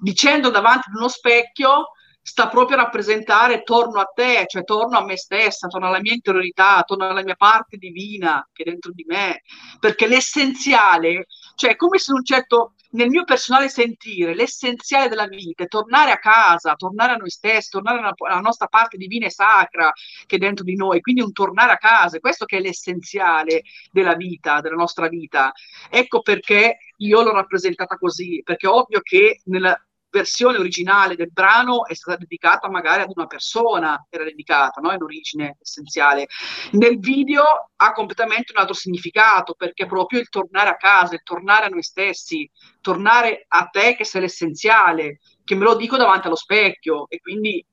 dicendo 0.00 0.50
davanti 0.50 0.88
ad 0.88 0.96
uno 0.96 1.08
specchio, 1.08 1.88
sta 2.22 2.48
proprio 2.48 2.76
a 2.76 2.82
rappresentare 2.82 3.62
torno 3.62 4.00
a 4.00 4.04
te, 4.04 4.44
cioè 4.46 4.62
torno 4.62 4.98
a 4.98 5.04
me 5.04 5.16
stessa, 5.16 5.68
torno 5.68 5.86
alla 5.86 6.00
mia 6.00 6.12
interiorità, 6.12 6.82
torno 6.82 7.08
alla 7.08 7.22
mia 7.22 7.34
parte 7.34 7.76
divina 7.76 8.46
che 8.52 8.62
è 8.62 8.70
dentro 8.70 8.92
di 8.92 9.04
me, 9.06 9.42
perché 9.78 10.06
l'essenziale, 10.06 11.26
cioè 11.60 11.76
come 11.76 11.98
se 11.98 12.12
un 12.14 12.24
certo 12.24 12.72
nel 12.92 13.10
mio 13.10 13.24
personale 13.24 13.68
sentire 13.68 14.34
l'essenziale 14.34 15.10
della 15.10 15.26
vita 15.26 15.62
è 15.62 15.68
tornare 15.68 16.10
a 16.10 16.18
casa, 16.18 16.74
tornare 16.74 17.12
a 17.12 17.16
noi 17.16 17.28
stessi, 17.28 17.68
tornare 17.68 17.98
alla, 17.98 18.14
alla, 18.16 18.40
nostra 18.40 18.66
parte 18.66 18.96
divina 18.96 19.26
e 19.26 19.30
sacra 19.30 19.92
che 20.26 20.36
è 20.36 20.38
dentro 20.38 20.64
di 20.64 20.74
noi, 20.74 21.02
quindi 21.02 21.20
un 21.20 21.32
tornare 21.32 21.72
a 21.72 21.76
casa, 21.76 22.18
questo 22.18 22.46
che 22.46 22.56
è 22.56 22.60
l'essenziale 22.60 23.62
della 23.92 24.14
vita, 24.14 24.62
della 24.62 24.74
nostra 24.74 25.08
vita. 25.08 25.52
Ecco 25.90 26.22
perché 26.22 26.78
io 26.96 27.22
l'ho 27.22 27.32
rappresentata 27.32 27.98
così, 27.98 28.40
perché 28.42 28.66
è 28.66 28.70
ovvio 28.70 29.00
che 29.02 29.42
nella, 29.44 29.78
versione 30.10 30.58
originale 30.58 31.14
del 31.14 31.30
brano 31.32 31.86
è 31.86 31.94
stata 31.94 32.18
dedicata 32.18 32.68
magari 32.68 33.02
ad 33.02 33.12
una 33.14 33.26
persona, 33.26 34.06
era 34.10 34.24
dedicata 34.24 34.80
no? 34.80 34.92
in 34.92 35.02
origine 35.02 35.56
essenziale. 35.60 36.26
Nel 36.72 36.98
video 36.98 37.70
ha 37.76 37.92
completamente 37.92 38.52
un 38.52 38.60
altro 38.60 38.74
significato 38.74 39.54
perché 39.54 39.86
proprio 39.86 40.20
il 40.20 40.28
tornare 40.28 40.70
a 40.70 40.76
casa, 40.76 41.14
il 41.14 41.22
tornare 41.22 41.66
a 41.66 41.68
noi 41.68 41.82
stessi, 41.82 42.50
tornare 42.80 43.44
a 43.48 43.66
te 43.66 43.94
che 43.96 44.04
sei 44.04 44.22
l'essenziale, 44.22 45.20
che 45.44 45.54
me 45.54 45.64
lo 45.64 45.74
dico 45.74 45.96
davanti 45.96 46.26
allo 46.26 46.36
specchio 46.36 47.08
e 47.08 47.20
quindi 47.20 47.64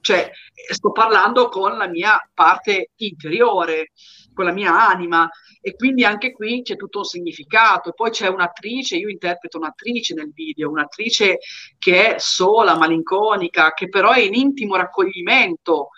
cioè, 0.00 0.30
sto 0.70 0.92
parlando 0.92 1.48
con 1.48 1.76
la 1.76 1.88
mia 1.88 2.18
parte 2.32 2.90
interiore, 2.96 3.92
con 4.32 4.44
la 4.44 4.52
mia 4.52 4.88
anima 4.88 5.28
e 5.60 5.74
quindi 5.74 6.04
anche 6.04 6.32
qui 6.32 6.62
c'è 6.62 6.76
tutto 6.76 6.98
un 6.98 7.04
significato. 7.04 7.92
Poi 7.92 8.10
c'è 8.10 8.28
un'attrice, 8.28 8.96
io 8.96 9.08
interpreto 9.08 9.58
un'attrice 9.58 10.14
nel 10.14 10.32
video, 10.32 10.70
un'attrice 10.70 11.38
che 11.78 12.14
è 12.14 12.18
sola, 12.18 12.76
malinconica, 12.76 13.72
che 13.72 13.88
però 13.88 14.12
è 14.12 14.20
in 14.20 14.34
intimo 14.34 14.76
raccoglimento. 14.76 15.88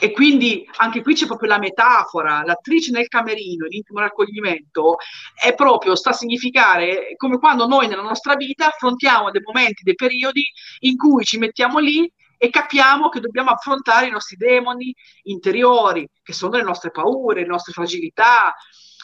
E 0.00 0.12
quindi 0.12 0.68
anche 0.76 1.02
qui 1.02 1.14
c'è 1.14 1.26
proprio 1.26 1.48
la 1.48 1.58
metafora, 1.58 2.42
l'attrice 2.44 2.92
nel 2.92 3.08
camerino, 3.08 3.66
in 3.66 3.72
intimo 3.72 4.00
raccoglimento, 4.00 4.96
è 5.34 5.54
proprio, 5.54 5.96
sta 5.96 6.10
a 6.10 6.12
significare 6.12 7.14
come 7.16 7.38
quando 7.38 7.66
noi 7.66 7.88
nella 7.88 8.02
nostra 8.02 8.36
vita 8.36 8.68
affrontiamo 8.68 9.30
dei 9.30 9.40
momenti, 9.42 9.82
dei 9.82 9.94
periodi 9.94 10.44
in 10.80 10.96
cui 10.96 11.24
ci 11.24 11.38
mettiamo 11.38 11.78
lì 11.78 12.08
e 12.38 12.50
capiamo 12.50 13.08
che 13.08 13.20
dobbiamo 13.20 13.50
affrontare 13.50 14.06
i 14.06 14.10
nostri 14.10 14.36
demoni 14.36 14.94
interiori, 15.24 16.08
che 16.22 16.32
sono 16.32 16.56
le 16.56 16.62
nostre 16.62 16.90
paure, 16.90 17.40
le 17.40 17.46
nostre 17.46 17.72
fragilità 17.72 18.54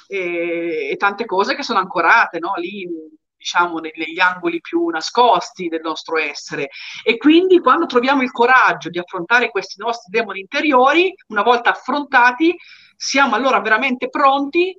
e, 0.07 0.91
e 0.93 0.97
tante 0.97 1.27
cose 1.27 1.55
che 1.55 1.63
sono 1.63 1.81
ancorate 1.81 2.39
no? 2.39 2.53
lì 2.57 2.89
diciamo 3.37 3.79
negli 3.79 4.21
angoli 4.21 4.61
più 4.61 4.87
nascosti 4.87 5.69
del 5.69 5.83
nostro 5.83 6.17
essere 6.17 6.71
e 7.05 7.19
quindi 7.19 7.61
quando 7.61 7.85
troviamo 7.85 8.23
il 8.23 8.31
coraggio 8.31 8.89
di 8.89 8.99
affrontare 8.99 9.51
questi 9.51 9.83
nostri 9.83 10.11
demoni 10.11 10.41
interiori 10.41 11.15
una 11.29 11.43
volta 11.43 11.71
affrontati 11.71 12.57
siamo 12.97 13.35
allora 13.35 13.61
veramente 13.61 14.09
pronti 14.09 14.75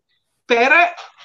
per 0.45 0.71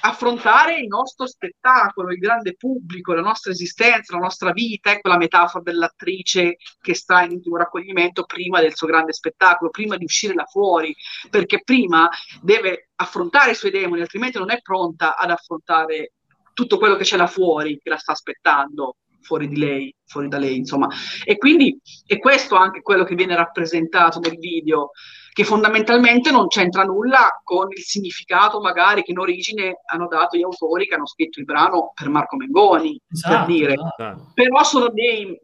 affrontare 0.03 0.79
il 0.79 0.87
nostro 0.87 1.27
spettacolo, 1.27 2.11
il 2.11 2.17
grande 2.17 2.55
pubblico, 2.55 3.13
la 3.13 3.21
nostra 3.21 3.51
esistenza, 3.51 4.15
la 4.15 4.23
nostra 4.23 4.51
vita, 4.51 4.91
ecco 4.91 5.09
la 5.09 5.17
metafora 5.17 5.63
dell'attrice 5.63 6.57
che 6.81 6.95
sta 6.95 7.21
in 7.21 7.31
intimo 7.31 7.57
raccoglimento 7.57 8.23
prima 8.23 8.59
del 8.59 8.75
suo 8.75 8.87
grande 8.87 9.13
spettacolo, 9.13 9.69
prima 9.69 9.95
di 9.97 10.05
uscire 10.05 10.33
là 10.33 10.45
fuori, 10.45 10.95
perché 11.29 11.61
prima 11.63 12.09
deve 12.41 12.89
affrontare 12.95 13.51
i 13.51 13.55
suoi 13.55 13.69
demoni, 13.69 14.01
altrimenti 14.01 14.39
non 14.39 14.51
è 14.51 14.59
pronta 14.61 15.15
ad 15.15 15.29
affrontare 15.29 16.13
tutto 16.53 16.77
quello 16.77 16.95
che 16.95 17.03
c'è 17.03 17.17
là 17.17 17.27
fuori, 17.27 17.79
che 17.81 17.89
la 17.89 17.97
sta 17.97 18.13
aspettando 18.13 18.97
fuori 19.21 19.47
di 19.47 19.57
lei, 19.57 19.93
fuori 20.05 20.27
da 20.27 20.39
lei, 20.39 20.57
insomma. 20.57 20.87
E 21.23 21.37
quindi 21.37 21.79
è 22.05 22.17
questo 22.17 22.55
anche 22.55 22.81
quello 22.81 23.03
che 23.03 23.15
viene 23.15 23.35
rappresentato 23.35 24.19
nel 24.19 24.37
video 24.37 24.91
che 25.33 25.43
fondamentalmente 25.43 26.29
non 26.31 26.47
c'entra 26.47 26.83
nulla 26.83 27.39
con 27.43 27.67
il 27.71 27.81
significato 27.81 28.59
magari 28.59 29.01
che 29.03 29.11
in 29.11 29.19
origine 29.19 29.79
hanno 29.85 30.07
dato 30.07 30.37
gli 30.37 30.43
autori 30.43 30.87
che 30.87 30.95
hanno 30.95 31.07
scritto 31.07 31.39
il 31.39 31.45
brano 31.45 31.91
per 31.93 32.09
Marco 32.09 32.35
Mengoni, 32.35 32.99
esatto, 33.09 33.35
per 33.35 33.45
dire. 33.45 33.73
Esatto. 33.73 34.31
Però 34.33 34.63
sono 34.63 34.89
dei, 34.89 35.39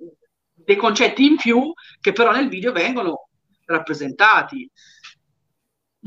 dei 0.53 0.75
concetti 0.75 1.25
in 1.25 1.37
più 1.37 1.71
che 2.01 2.11
però 2.11 2.31
nel 2.31 2.49
video 2.49 2.71
vengono 2.71 3.29
rappresentati. 3.65 4.69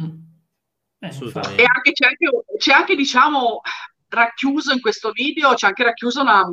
Mm. 0.00 0.18
Eh, 0.98 1.06
Assolutamente. 1.06 1.62
E 1.62 1.64
anche, 1.66 1.92
c'è, 1.92 2.06
anche, 2.06 2.28
c'è 2.58 2.72
anche, 2.72 2.94
diciamo, 2.94 3.60
racchiuso 4.08 4.72
in 4.72 4.80
questo 4.80 5.10
video, 5.12 5.54
c'è 5.54 5.68
anche 5.68 5.84
racchiusa 5.84 6.20
una, 6.20 6.44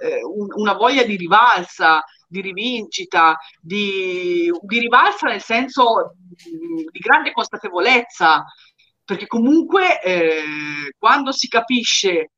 eh, 0.00 0.22
un- 0.22 0.52
una 0.54 0.74
voglia 0.74 1.02
di 1.02 1.16
rivalsa, 1.16 2.02
di 2.28 2.40
rivincita, 2.40 3.36
di, 3.60 4.50
di 4.60 4.78
rivalsa 4.78 5.26
nel 5.28 5.42
senso 5.42 6.14
mh, 6.28 6.90
di 6.90 6.98
grande 6.98 7.32
consapevolezza, 7.32 8.44
perché 9.04 9.26
comunque 9.26 10.02
eh, 10.02 10.92
quando 10.98 11.32
si 11.32 11.48
capisce 11.48 12.32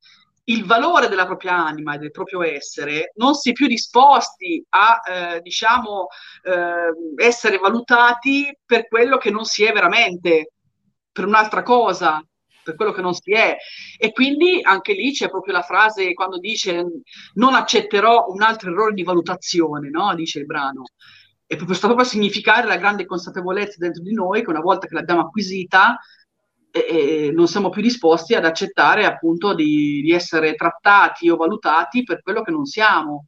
il 0.45 0.65
valore 0.65 1.09
della 1.09 1.27
propria 1.27 1.55
anima 1.65 1.95
e 1.95 1.99
del 1.99 2.11
proprio 2.11 2.43
essere, 2.43 3.13
non 3.17 3.35
si 3.35 3.51
è 3.51 3.53
più 3.53 3.67
disposti 3.67 4.65
a, 4.71 5.01
eh, 5.05 5.41
diciamo, 5.41 6.07
eh, 6.43 7.25
essere 7.25 7.59
valutati 7.59 8.57
per 8.65 8.89
quello 8.89 9.17
che 9.19 9.31
non 9.31 9.45
si 9.45 9.65
è 9.65 9.73
veramente, 9.73 10.53
per 11.13 11.27
un'altra 11.27 11.63
cosa, 11.63 12.23
per 12.63 12.75
quello 12.75 12.93
che 12.93 13.01
non 13.01 13.15
si 13.15 13.33
è. 13.33 13.57
E 13.99 14.13
quindi 14.13 14.61
anche 14.63 14.93
lì 14.93 15.13
c'è 15.13 15.29
proprio 15.29 15.55
la 15.55 15.63
frase 15.63 16.13
quando 16.15 16.39
dice 16.39 16.85
non 17.35 17.55
accetterò 17.55 18.27
un 18.29 18.43
altro 18.43 18.71
errore 18.71 18.95
di 18.95 19.03
valutazione, 19.03 19.91
no? 19.91 20.15
Dice 20.15 20.41
il 20.41 20.47
brano. 20.47 20.85
E 21.47 21.57
proprio 21.57 21.77
sta 21.77 21.87
proprio 21.87 22.07
a 22.07 22.11
significare 22.11 22.67
la 22.67 22.77
grande 22.77 23.07
consapevolezza 23.07 23.77
dentro 23.79 24.03
di 24.03 24.13
noi 24.13 24.43
che 24.45 24.51
una 24.51 24.61
volta 24.61 24.87
che 24.87 24.95
l'abbiamo 24.95 25.23
acquisita, 25.23 25.99
e, 26.71 27.27
e 27.27 27.31
non 27.33 27.49
siamo 27.49 27.69
più 27.69 27.83
disposti 27.83 28.35
ad 28.35 28.45
accettare 28.45 29.05
appunto 29.05 29.55
di, 29.55 30.01
di 30.03 30.13
essere 30.13 30.55
trattati 30.55 31.29
o 31.29 31.37
valutati 31.37 32.05
per 32.05 32.23
quello 32.23 32.43
che 32.43 32.53
non 32.53 32.65
siamo, 32.65 33.27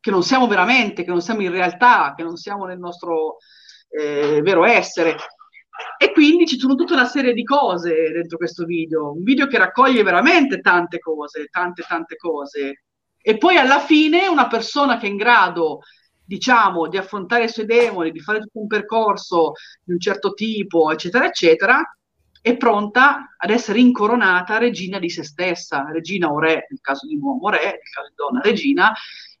che 0.00 0.10
non 0.10 0.22
siamo 0.22 0.46
veramente, 0.46 1.04
che 1.04 1.10
non 1.10 1.20
siamo 1.20 1.42
in 1.42 1.50
realtà, 1.50 2.14
che 2.16 2.22
non 2.22 2.36
siamo 2.36 2.64
nel 2.64 2.78
nostro 2.78 3.36
eh, 3.90 4.40
vero 4.42 4.64
essere. 4.64 5.16
E 5.98 6.12
quindi 6.12 6.46
ci 6.46 6.58
sono 6.58 6.74
tutta 6.74 6.94
una 6.94 7.04
serie 7.04 7.32
di 7.32 7.44
cose 7.44 8.10
dentro 8.12 8.36
questo 8.36 8.64
video, 8.64 9.12
un 9.12 9.22
video 9.22 9.46
che 9.46 9.58
raccoglie 9.58 10.02
veramente 10.02 10.60
tante 10.60 10.98
cose, 10.98 11.46
tante 11.50 11.84
tante 11.86 12.16
cose. 12.16 12.84
E 13.20 13.36
poi 13.36 13.56
alla 13.56 13.80
fine 13.80 14.26
una 14.26 14.46
persona 14.46 14.98
che 14.98 15.06
è 15.06 15.10
in 15.10 15.16
grado, 15.16 15.80
diciamo, 16.24 16.88
di 16.88 16.96
affrontare 16.96 17.44
i 17.44 17.48
suoi 17.48 17.66
demoni, 17.66 18.12
di 18.12 18.20
fare 18.20 18.40
tutto 18.40 18.60
un 18.60 18.66
percorso 18.66 19.52
di 19.82 19.92
un 19.92 20.00
certo 20.00 20.32
tipo, 20.32 20.90
eccetera, 20.90 21.26
eccetera, 21.26 21.82
è 22.40 22.56
pronta 22.56 23.34
ad 23.36 23.50
essere 23.50 23.80
incoronata 23.80 24.56
regina 24.56 24.98
di 24.98 25.10
se 25.10 25.22
stessa, 25.22 25.90
regina 25.90 26.32
o 26.32 26.38
re, 26.38 26.66
nel 26.70 26.80
caso 26.80 27.06
di 27.06 27.16
uomo 27.16 27.50
re, 27.50 27.62
nel 27.62 27.90
caso 27.92 28.08
di 28.08 28.14
donna 28.14 28.40
regina, 28.40 28.92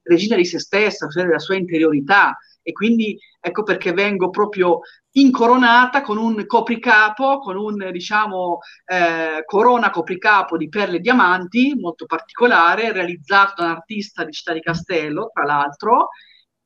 regina 0.02 0.36
di 0.36 0.44
se 0.44 0.58
stessa, 0.58 1.08
cioè 1.08 1.24
della 1.24 1.38
sua 1.38 1.56
interiorità. 1.56 2.36
E 2.62 2.72
quindi 2.72 3.18
ecco 3.40 3.62
perché 3.62 3.92
vengo 3.92 4.30
proprio 4.30 4.80
incoronata 5.12 6.02
con 6.02 6.18
un 6.18 6.44
copricapo, 6.46 7.38
con 7.38 7.56
un 7.56 7.90
diciamo 7.90 8.58
eh, 8.84 9.42
corona 9.44 9.90
copricapo 9.90 10.56
di 10.56 10.68
perle 10.68 10.96
e 10.96 11.00
diamanti 11.00 11.74
molto 11.74 12.06
particolare, 12.06 12.92
realizzato 12.92 13.62
da 13.62 13.70
un 13.70 13.76
artista 13.76 14.24
di 14.24 14.32
Città 14.32 14.52
di 14.52 14.60
Castello, 14.60 15.30
tra 15.32 15.44
l'altro, 15.44 16.08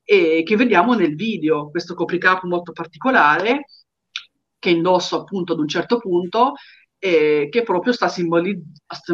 e 0.03 0.43
che 0.45 0.57
vediamo 0.57 0.95
nel 0.95 1.14
video, 1.14 1.70
questo 1.70 1.95
copricapo 1.95 2.47
molto 2.47 2.72
particolare 2.72 3.66
che 4.59 4.70
indosso 4.70 5.20
appunto 5.20 5.53
ad 5.53 5.59
un 5.59 5.68
certo 5.68 5.99
punto, 5.99 6.55
eh, 6.99 7.49
che 7.51 7.62
proprio 7.62 7.93
sta 7.93 8.09
simboli- 8.09 8.59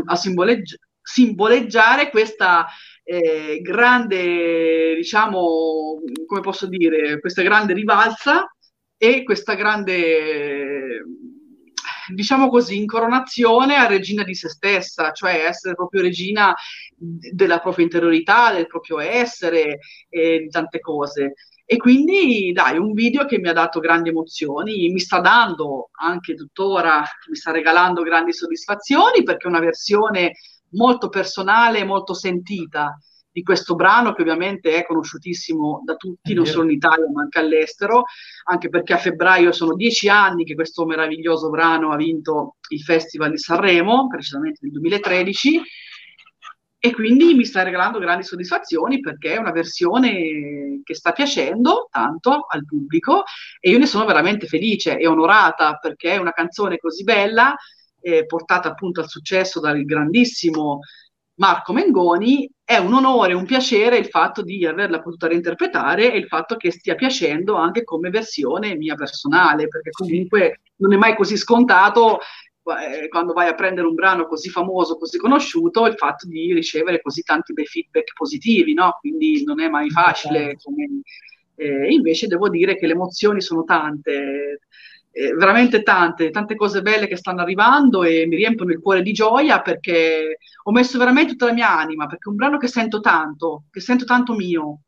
a 0.04 0.16
simboleggi- 0.16 0.78
simboleggiare 1.02 2.10
questa 2.10 2.66
eh, 3.10 3.58
grande, 3.60 4.94
diciamo, 4.94 6.00
come 6.26 6.40
posso 6.40 6.68
dire, 6.68 7.18
questa 7.18 7.42
grande 7.42 7.72
rivalsa 7.72 8.48
e 8.96 9.24
questa 9.24 9.54
grande, 9.54 11.02
diciamo 12.14 12.48
così, 12.48 12.76
incoronazione 12.76 13.74
a 13.74 13.88
regina 13.88 14.22
di 14.22 14.36
se 14.36 14.48
stessa, 14.48 15.10
cioè 15.10 15.44
essere 15.44 15.74
proprio 15.74 16.02
regina 16.02 16.54
della 16.96 17.58
propria 17.58 17.84
interiorità, 17.84 18.52
del 18.52 18.68
proprio 18.68 19.00
essere 19.00 19.80
e 20.08 20.38
di 20.38 20.48
tante 20.48 20.78
cose. 20.78 21.32
E 21.64 21.78
quindi, 21.78 22.52
dai, 22.52 22.78
un 22.78 22.92
video 22.92 23.24
che 23.26 23.40
mi 23.40 23.48
ha 23.48 23.52
dato 23.52 23.80
grandi 23.80 24.10
emozioni, 24.10 24.88
mi 24.88 25.00
sta 25.00 25.18
dando 25.18 25.90
anche 26.00 26.34
tuttora, 26.34 27.02
mi 27.28 27.34
sta 27.34 27.50
regalando 27.50 28.02
grandi 28.02 28.32
soddisfazioni 28.32 29.24
perché 29.24 29.46
è 29.46 29.50
una 29.50 29.58
versione 29.58 30.34
molto 30.70 31.08
personale 31.08 31.80
e 31.80 31.84
molto 31.84 32.14
sentita 32.14 32.98
di 33.32 33.42
questo 33.42 33.74
brano 33.74 34.12
che 34.12 34.22
ovviamente 34.22 34.74
è 34.74 34.84
conosciutissimo 34.84 35.82
da 35.84 35.94
tutti, 35.94 36.34
non 36.34 36.46
solo 36.46 36.64
in 36.64 36.76
Italia 36.76 37.08
ma 37.12 37.22
anche 37.22 37.38
all'estero, 37.38 38.04
anche 38.44 38.68
perché 38.68 38.92
a 38.92 38.98
febbraio 38.98 39.52
sono 39.52 39.74
dieci 39.74 40.08
anni 40.08 40.44
che 40.44 40.54
questo 40.54 40.84
meraviglioso 40.84 41.48
brano 41.48 41.92
ha 41.92 41.96
vinto 41.96 42.56
il 42.70 42.80
Festival 42.80 43.30
di 43.30 43.38
Sanremo, 43.38 44.08
precisamente 44.08 44.58
nel 44.62 44.72
2013, 44.72 45.62
e 46.82 46.92
quindi 46.92 47.34
mi 47.34 47.44
sta 47.44 47.62
regalando 47.62 47.98
grandi 47.98 48.24
soddisfazioni 48.24 49.00
perché 49.00 49.34
è 49.34 49.38
una 49.38 49.52
versione 49.52 50.80
che 50.82 50.94
sta 50.94 51.12
piacendo 51.12 51.88
tanto 51.90 52.46
al 52.48 52.64
pubblico 52.64 53.24
e 53.60 53.68
io 53.68 53.78
ne 53.78 53.84
sono 53.84 54.06
veramente 54.06 54.46
felice 54.46 54.96
e 54.96 55.06
onorata 55.06 55.76
perché 55.76 56.12
è 56.12 56.16
una 56.16 56.32
canzone 56.32 56.78
così 56.78 57.04
bella, 57.04 57.54
eh, 58.00 58.26
portata 58.26 58.68
appunto 58.68 59.00
al 59.00 59.08
successo 59.08 59.60
dal 59.60 59.84
grandissimo 59.84 60.80
Marco 61.34 61.72
Mengoni, 61.72 62.50
è 62.62 62.76
un 62.76 62.92
onore, 62.92 63.32
un 63.32 63.46
piacere 63.46 63.96
il 63.96 64.06
fatto 64.06 64.42
di 64.42 64.66
averla 64.66 65.00
potuta 65.00 65.26
reinterpretare 65.26 66.12
e 66.12 66.18
il 66.18 66.26
fatto 66.26 66.56
che 66.56 66.70
stia 66.70 66.94
piacendo 66.94 67.54
anche 67.54 67.82
come 67.82 68.10
versione 68.10 68.76
mia 68.76 68.94
personale, 68.94 69.66
perché 69.66 69.90
comunque 69.90 70.60
non 70.76 70.92
è 70.92 70.96
mai 70.96 71.16
così 71.16 71.38
scontato 71.38 72.18
eh, 72.62 73.08
quando 73.08 73.32
vai 73.32 73.48
a 73.48 73.54
prendere 73.54 73.86
un 73.86 73.94
brano 73.94 74.26
così 74.26 74.50
famoso, 74.50 74.98
così 74.98 75.16
conosciuto, 75.16 75.86
il 75.86 75.96
fatto 75.96 76.26
di 76.26 76.52
ricevere 76.52 77.00
così 77.00 77.22
tanti 77.22 77.54
bei 77.54 77.66
feedback 77.66 78.12
positivi, 78.12 78.74
no? 78.74 78.98
Quindi 79.00 79.42
non 79.44 79.60
è 79.60 79.68
mai 79.68 79.88
facile. 79.90 80.56
Come, 80.62 81.00
eh, 81.56 81.90
invece 81.90 82.26
devo 82.26 82.48
dire 82.50 82.76
che 82.76 82.86
le 82.86 82.92
emozioni 82.92 83.40
sono 83.40 83.64
tante, 83.64 84.60
eh, 85.20 85.34
veramente 85.34 85.82
tante, 85.82 86.30
tante 86.30 86.54
cose 86.54 86.82
belle 86.82 87.06
che 87.06 87.16
stanno 87.16 87.40
arrivando 87.42 88.02
e 88.04 88.26
mi 88.26 88.36
riempiono 88.36 88.72
il 88.72 88.80
cuore 88.80 89.02
di 89.02 89.12
gioia 89.12 89.60
perché 89.60 90.38
ho 90.62 90.72
messo 90.72 90.98
veramente 90.98 91.32
tutta 91.32 91.46
la 91.46 91.52
mia 91.52 91.70
anima, 91.76 92.06
perché 92.06 92.28
è 92.28 92.30
un 92.30 92.36
brano 92.36 92.58
che 92.58 92.68
sento 92.68 93.00
tanto, 93.00 93.64
che 93.70 93.80
sento 93.80 94.04
tanto 94.04 94.34
mio 94.34 94.80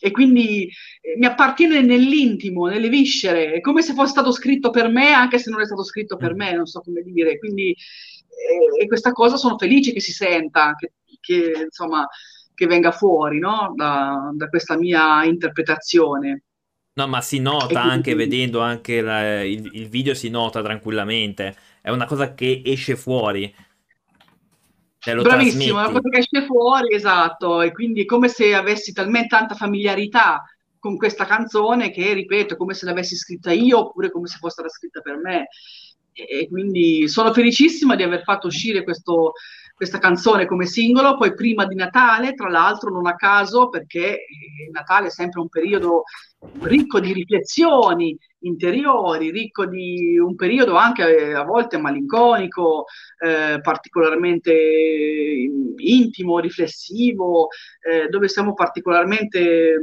e 0.00 0.10
quindi 0.10 0.68
eh, 1.00 1.16
mi 1.16 1.26
appartiene 1.26 1.80
nell'intimo, 1.80 2.66
nelle 2.66 2.88
viscere, 2.88 3.52
è 3.52 3.60
come 3.60 3.82
se 3.82 3.94
fosse 3.94 4.10
stato 4.10 4.30
scritto 4.32 4.70
per 4.70 4.88
me, 4.88 5.12
anche 5.12 5.38
se 5.38 5.50
non 5.50 5.60
è 5.60 5.64
stato 5.66 5.84
scritto 5.84 6.16
per 6.16 6.34
me, 6.34 6.52
non 6.54 6.66
so 6.66 6.80
come 6.80 7.02
dire. 7.02 7.38
Quindi, 7.38 7.70
eh, 7.70 8.82
e 8.82 8.86
questa 8.86 9.12
cosa 9.12 9.36
sono 9.36 9.56
felice 9.58 9.92
che 9.92 10.00
si 10.00 10.12
senta, 10.12 10.74
che, 10.76 10.92
che 11.20 11.62
insomma, 11.64 12.06
che 12.54 12.66
venga 12.66 12.90
fuori 12.90 13.38
no? 13.38 13.72
da, 13.74 14.30
da, 14.34 14.48
questa 14.48 14.76
mia 14.76 15.24
interpretazione. 15.24 16.42
No, 16.96 17.06
ma 17.06 17.20
si 17.20 17.40
nota 17.40 17.82
anche 17.82 18.14
vedendo 18.14 18.60
anche 18.60 19.02
la, 19.02 19.42
il, 19.42 19.68
il 19.74 19.88
video, 19.88 20.14
si 20.14 20.30
nota 20.30 20.62
tranquillamente. 20.62 21.54
È 21.82 21.90
una 21.90 22.06
cosa 22.06 22.32
che 22.32 22.62
esce 22.64 22.96
fuori. 22.96 23.54
Bravissimo, 25.04 25.78
è 25.78 25.82
una 25.82 25.92
cosa 25.92 26.08
che 26.08 26.18
esce 26.18 26.46
fuori, 26.46 26.94
esatto, 26.94 27.60
e 27.60 27.70
quindi 27.70 28.02
è 28.02 28.04
come 28.06 28.28
se 28.28 28.54
avessi 28.54 28.92
talmente 28.94 29.28
tanta 29.28 29.54
familiarità 29.54 30.42
con 30.78 30.96
questa 30.96 31.26
canzone 31.26 31.90
che, 31.90 32.14
ripeto, 32.14 32.54
è 32.54 32.56
come 32.56 32.72
se 32.72 32.86
l'avessi 32.86 33.14
scritta 33.14 33.52
io 33.52 33.78
oppure 33.78 34.10
come 34.10 34.26
se 34.26 34.38
fosse 34.38 34.54
stata 34.54 34.70
scritta 34.70 35.02
per 35.02 35.18
me. 35.18 35.48
E 36.12 36.48
quindi 36.48 37.08
sono 37.08 37.30
felicissima 37.34 37.94
di 37.94 38.04
aver 38.04 38.22
fatto 38.22 38.46
uscire 38.46 38.82
questo, 38.82 39.34
questa 39.74 39.98
canzone 39.98 40.46
come 40.46 40.64
singolo, 40.64 41.18
poi 41.18 41.34
prima 41.34 41.66
di 41.66 41.74
Natale, 41.74 42.32
tra 42.32 42.48
l'altro 42.48 42.90
non 42.90 43.06
a 43.06 43.14
caso, 43.16 43.68
perché 43.68 44.24
Natale 44.72 45.08
è 45.08 45.10
sempre 45.10 45.40
un 45.40 45.48
periodo 45.50 46.04
ricco 46.60 47.00
di 47.00 47.12
riflessioni 47.12 48.16
interiori, 48.40 49.30
ricco 49.30 49.66
di 49.66 50.18
un 50.18 50.34
periodo 50.34 50.76
anche 50.76 51.32
a 51.32 51.42
volte 51.44 51.78
malinconico, 51.78 52.84
eh, 53.18 53.60
particolarmente 53.60 54.52
intimo, 55.76 56.38
riflessivo, 56.38 57.48
eh, 57.80 58.08
dove 58.08 58.28
siamo 58.28 58.54
particolarmente, 58.54 59.74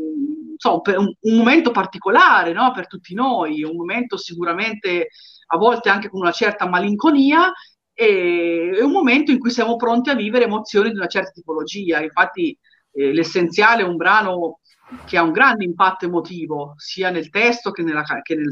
insomma, 0.51 0.81
un, 0.97 1.13
un 1.19 1.37
momento 1.37 1.71
particolare 1.71 2.53
no? 2.53 2.71
per 2.73 2.87
tutti 2.87 3.13
noi, 3.13 3.63
un 3.63 3.75
momento 3.75 4.17
sicuramente 4.17 5.09
a 5.47 5.57
volte 5.57 5.89
anche 5.89 6.09
con 6.09 6.21
una 6.21 6.31
certa 6.31 6.67
malinconia, 6.67 7.51
e 7.95 8.79
un 8.81 8.91
momento 8.91 9.31
in 9.31 9.37
cui 9.37 9.51
siamo 9.51 9.75
pronti 9.75 10.09
a 10.09 10.15
vivere 10.15 10.45
emozioni 10.45 10.89
di 10.89 10.95
una 10.95 11.07
certa 11.07 11.29
tipologia. 11.31 12.01
Infatti, 12.01 12.57
eh, 12.91 13.13
l'essenziale 13.13 13.83
è 13.83 13.85
un 13.85 13.95
brano 13.95 14.59
che 15.05 15.17
ha 15.17 15.23
un 15.23 15.31
grande 15.31 15.63
impatto 15.63 16.05
emotivo, 16.05 16.73
sia 16.77 17.09
nel 17.09 17.29
testo 17.29 17.71
che 17.71 17.83
nella, 17.83 18.03
che 18.21 18.35
nel, 18.35 18.49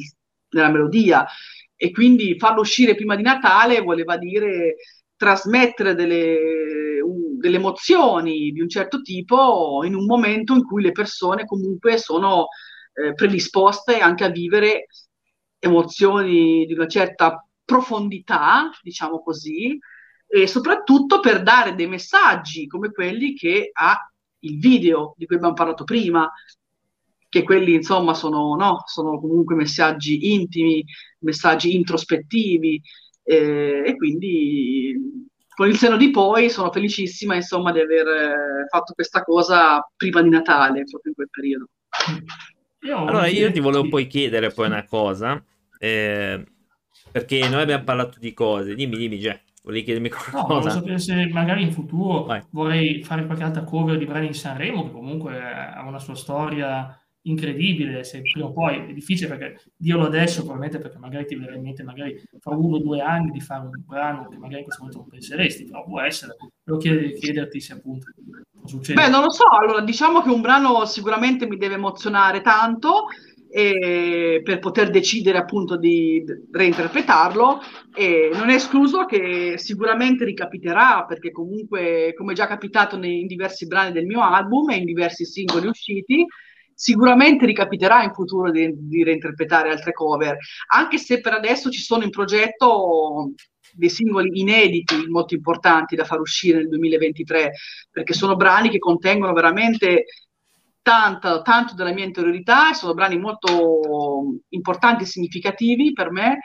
nella 0.49 0.69
melodia. 0.69 1.25
E 1.75 1.91
quindi 1.91 2.37
farlo 2.37 2.61
uscire 2.61 2.95
prima 2.95 3.15
di 3.15 3.23
Natale 3.23 3.81
voleva 3.81 4.17
dire 4.17 4.75
trasmettere 5.15 5.93
delle, 5.95 6.99
un, 7.01 7.37
delle 7.37 7.57
emozioni 7.57 8.51
di 8.51 8.61
un 8.61 8.69
certo 8.69 9.01
tipo 9.01 9.81
in 9.83 9.95
un 9.95 10.05
momento 10.05 10.53
in 10.55 10.63
cui 10.63 10.81
le 10.81 10.91
persone 10.91 11.45
comunque 11.45 11.97
sono 11.97 12.47
eh, 12.93 13.13
predisposte 13.13 13.99
anche 13.99 14.23
a 14.23 14.29
vivere 14.29 14.87
emozioni 15.59 16.65
di 16.65 16.73
una 16.73 16.87
certa 16.87 17.45
profondità, 17.63 18.69
diciamo 18.81 19.21
così, 19.21 19.77
e 20.27 20.47
soprattutto 20.47 21.19
per 21.19 21.43
dare 21.43 21.75
dei 21.75 21.87
messaggi 21.87 22.67
come 22.67 22.91
quelli 22.91 23.33
che 23.33 23.69
ha 23.73 24.10
il 24.41 24.59
video 24.59 25.13
di 25.17 25.25
cui 25.25 25.35
abbiamo 25.35 25.53
parlato 25.53 25.83
prima, 25.83 26.29
che 27.29 27.43
quelli 27.43 27.73
insomma 27.73 28.13
sono, 28.13 28.55
no, 28.55 28.83
sono 28.85 29.19
comunque 29.19 29.55
messaggi 29.55 30.33
intimi, 30.33 30.83
messaggi 31.19 31.75
introspettivi 31.75 32.81
eh, 33.23 33.83
e 33.85 33.95
quindi 33.95 34.93
con 35.47 35.69
il 35.69 35.77
seno 35.77 35.95
di 35.95 36.11
poi 36.11 36.49
sono 36.49 36.71
felicissima 36.71 37.35
insomma 37.35 37.71
di 37.71 37.79
aver 37.79 38.07
eh, 38.07 38.67
fatto 38.69 38.93
questa 38.93 39.23
cosa 39.23 39.81
prima 39.95 40.21
di 40.21 40.29
Natale, 40.29 40.83
proprio 40.83 41.11
in 41.11 41.13
quel 41.13 41.29
periodo. 41.29 41.67
Io 42.81 42.97
allora 42.97 43.27
io 43.27 43.51
ti 43.51 43.59
volevo 43.59 43.87
poi 43.87 44.07
chiedere 44.07 44.51
poi 44.51 44.65
una 44.65 44.83
cosa, 44.85 45.41
eh, 45.77 46.43
perché 47.11 47.47
noi 47.47 47.61
abbiamo 47.61 47.83
parlato 47.83 48.17
di 48.19 48.33
cose, 48.33 48.75
dimmi, 48.75 48.97
dimmi 48.97 49.17
Jack. 49.17 49.43
Volevi 49.63 49.83
chiedermi 49.83 50.09
qualcosa? 50.09 50.37
No, 50.37 50.47
volevo 50.47 50.69
sapere 50.69 50.99
se 50.99 51.27
magari 51.27 51.61
in 51.61 51.71
futuro 51.71 52.23
Vai. 52.23 52.41
vorrei 52.49 53.03
fare 53.03 53.25
qualche 53.25 53.43
altra 53.43 53.63
cover 53.63 53.97
di 53.97 54.05
brani 54.05 54.27
in 54.27 54.33
Sanremo, 54.33 54.83
che 54.83 54.91
comunque 54.91 55.39
ha 55.39 55.83
una 55.87 55.99
sua 55.99 56.15
storia 56.15 56.95
incredibile, 57.25 58.03
se 58.03 58.21
prima 58.21 58.47
o 58.47 58.51
poi 58.51 58.89
è 58.89 58.93
difficile 58.93 59.27
perché 59.27 59.61
dirlo 59.77 60.05
adesso 60.05 60.39
probabilmente 60.41 60.79
perché 60.79 60.97
magari 60.97 61.27
ti 61.27 61.35
verrà 61.35 61.53
in 61.53 61.61
mente 61.61 61.83
magari 61.83 62.19
fra 62.39 62.55
uno 62.55 62.77
o 62.77 62.79
due 62.79 62.99
anni 63.01 63.29
di 63.29 63.39
fare 63.39 63.61
un 63.61 63.69
brano 63.85 64.27
che 64.27 64.37
magari 64.37 64.61
in 64.61 64.63
questo 64.63 64.81
momento 64.81 65.01
non 65.01 65.09
penseresti, 65.11 65.65
però 65.65 65.83
può 65.83 66.01
essere, 66.01 66.35
devo 66.63 66.79
chiederti 66.79 67.59
se 67.59 67.73
appunto 67.73 68.07
succede. 68.65 68.99
Beh, 68.99 69.09
non 69.09 69.21
lo 69.21 69.29
so, 69.29 69.43
allora 69.47 69.81
diciamo 69.81 70.23
che 70.23 70.29
un 70.29 70.41
brano 70.41 70.83
sicuramente 70.85 71.45
mi 71.45 71.57
deve 71.57 71.75
emozionare 71.75 72.41
tanto 72.41 73.05
per 73.51 74.59
poter 74.59 74.89
decidere 74.89 75.37
appunto 75.37 75.77
di 75.77 76.23
reinterpretarlo. 76.51 77.59
E 77.93 78.31
non 78.33 78.49
è 78.49 78.55
escluso 78.55 79.05
che 79.05 79.55
sicuramente 79.57 80.25
ricapiterà 80.25 81.05
perché 81.05 81.31
comunque 81.31 82.13
come 82.15 82.31
è 82.31 82.35
già 82.35 82.47
capitato 82.47 82.97
nei, 82.97 83.21
in 83.21 83.27
diversi 83.27 83.67
brani 83.67 83.91
del 83.91 84.05
mio 84.05 84.21
album 84.21 84.69
e 84.69 84.77
in 84.77 84.85
diversi 84.85 85.25
singoli 85.25 85.67
usciti 85.67 86.25
sicuramente 86.73 87.45
ricapiterà 87.45 88.01
in 88.01 88.11
futuro 88.11 88.49
di, 88.49 88.73
di 88.75 89.03
reinterpretare 89.03 89.69
altre 89.69 89.91
cover. 89.91 90.35
Anche 90.73 90.97
se 90.97 91.19
per 91.19 91.33
adesso 91.33 91.69
ci 91.69 91.79
sono 91.79 92.03
in 92.03 92.09
progetto 92.09 93.33
dei 93.73 93.89
singoli 93.89 94.39
inediti 94.39 95.07
molto 95.07 95.33
importanti 95.33 95.95
da 95.95 96.05
far 96.05 96.19
uscire 96.19 96.57
nel 96.57 96.69
2023 96.69 97.51
perché 97.91 98.13
sono 98.13 98.35
brani 98.35 98.69
che 98.69 98.79
contengono 98.79 99.33
veramente 99.33 100.05
tanto, 100.81 101.41
tanto 101.41 101.75
della 101.75 101.93
mia 101.93 102.05
interiorità, 102.05 102.73
sono 102.73 102.93
brani 102.93 103.17
molto 103.17 104.37
importanti 104.49 105.03
e 105.03 105.07
significativi 105.07 105.93
per 105.93 106.11
me 106.11 106.39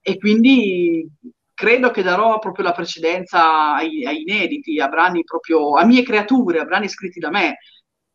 e 0.00 0.18
quindi 0.18 1.08
credo 1.54 1.90
che 1.90 2.02
darò 2.02 2.38
proprio 2.38 2.64
la 2.64 2.72
precedenza 2.72 3.74
ai, 3.74 4.06
ai 4.06 4.22
inediti, 4.22 4.80
a 4.80 4.88
brani 4.88 5.24
proprio, 5.24 5.76
a 5.76 5.84
mie 5.84 6.02
creature, 6.02 6.60
a 6.60 6.64
brani 6.64 6.88
scritti 6.88 7.18
da 7.20 7.30
me, 7.30 7.58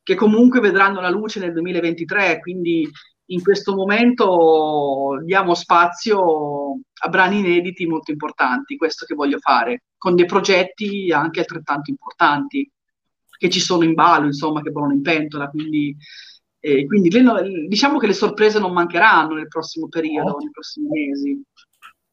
che 0.01 0.15
comunque 0.15 0.59
vedranno 0.59 0.99
la 0.99 1.09
luce 1.09 1.39
nel 1.39 1.51
2023, 1.53 2.39
quindi 2.39 2.89
in 3.29 3.41
questo 3.41 3.75
momento 3.75 5.19
diamo 5.23 5.53
spazio 5.53 6.79
a 7.03 7.09
brani 7.09 7.39
inediti 7.39 7.85
molto 7.85 8.11
importanti, 8.11 8.77
questo 8.77 9.05
che 9.05 9.15
voglio 9.15 9.39
fare, 9.39 9.83
con 9.97 10.15
dei 10.15 10.25
progetti 10.25 11.11
anche 11.11 11.39
altrettanto 11.39 11.89
importanti 11.89 12.69
che 13.37 13.49
ci 13.49 13.59
sono 13.59 13.83
in 13.83 13.93
ballo, 13.93 14.25
insomma, 14.25 14.61
che 14.61 14.71
volano 14.71 14.93
in 14.93 15.01
pentola, 15.01 15.49
quindi, 15.49 15.95
eh, 16.59 16.85
quindi 16.85 17.09
le, 17.09 17.67
diciamo 17.67 17.97
che 17.97 18.07
le 18.07 18.13
sorprese 18.13 18.59
non 18.59 18.73
mancheranno 18.73 19.35
nel 19.35 19.47
prossimo 19.47 19.87
periodo, 19.87 20.29
ottimo. 20.29 20.43
nei 20.43 20.51
prossimi 20.51 20.87
mesi. 20.89 21.43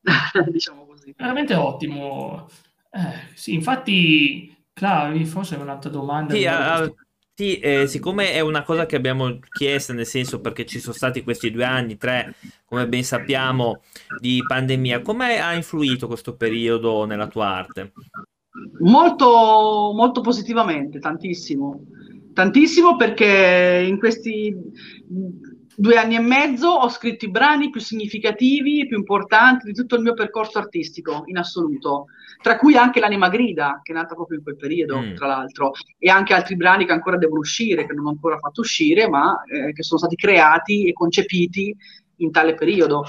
diciamo 0.50 0.86
così. 0.86 1.14
Veramente 1.16 1.54
ottimo. 1.54 2.48
Eh, 2.90 3.34
sì, 3.34 3.54
infatti, 3.54 4.54
Clavi, 4.72 5.24
forse 5.24 5.56
è 5.56 5.60
un'altra 5.60 5.90
domanda. 5.90 6.34
Sì, 6.34 6.44
uh, 6.44 6.94
sì 7.34 7.58
eh, 7.58 7.86
siccome 7.86 8.32
è 8.32 8.40
una 8.40 8.62
cosa 8.62 8.86
che 8.86 8.96
abbiamo 8.96 9.38
chiesto, 9.50 9.92
nel 9.92 10.06
senso 10.06 10.40
perché 10.40 10.66
ci 10.66 10.80
sono 10.80 10.94
stati 10.94 11.22
questi 11.22 11.50
due 11.50 11.64
anni, 11.64 11.96
tre, 11.96 12.34
come 12.64 12.88
ben 12.88 13.04
sappiamo, 13.04 13.82
di 14.18 14.42
pandemia, 14.46 15.02
come 15.02 15.38
ha 15.38 15.54
influito 15.54 16.06
questo 16.06 16.36
periodo 16.36 17.04
nella 17.04 17.28
tua 17.28 17.46
arte? 17.48 17.92
Molto, 18.80 19.92
molto 19.94 20.20
positivamente, 20.20 20.98
tantissimo. 20.98 21.86
Tantissimo 22.34 22.96
perché 22.96 23.84
in 23.86 23.98
questi 23.98 24.54
due 25.74 25.96
anni 25.96 26.16
e 26.16 26.20
mezzo 26.20 26.68
ho 26.68 26.88
scritto 26.88 27.24
i 27.24 27.30
brani 27.30 27.70
più 27.70 27.80
significativi 27.80 28.80
e 28.80 28.86
più 28.86 28.96
importanti 28.96 29.66
di 29.66 29.72
tutto 29.72 29.96
il 29.96 30.02
mio 30.02 30.14
percorso 30.14 30.58
artistico 30.58 31.22
in 31.26 31.38
assoluto, 31.38 32.06
tra 32.42 32.56
cui 32.56 32.76
anche 32.76 33.00
L'anima 33.00 33.28
grida, 33.28 33.80
che 33.82 33.92
è 33.92 33.94
nata 33.94 34.14
proprio 34.14 34.38
in 34.38 34.44
quel 34.44 34.56
periodo, 34.56 34.98
mm. 34.98 35.14
tra 35.14 35.26
l'altro, 35.26 35.72
e 35.98 36.10
anche 36.10 36.34
altri 36.34 36.56
brani 36.56 36.84
che 36.84 36.92
ancora 36.92 37.16
devono 37.16 37.40
uscire, 37.40 37.86
che 37.86 37.94
non 37.94 38.06
ho 38.06 38.10
ancora 38.10 38.38
fatto 38.38 38.60
uscire, 38.60 39.08
ma 39.08 39.42
eh, 39.44 39.72
che 39.72 39.82
sono 39.82 39.98
stati 39.98 40.16
creati 40.16 40.88
e 40.88 40.92
concepiti 40.92 41.74
in 42.16 42.30
tale 42.30 42.54
periodo. 42.54 43.04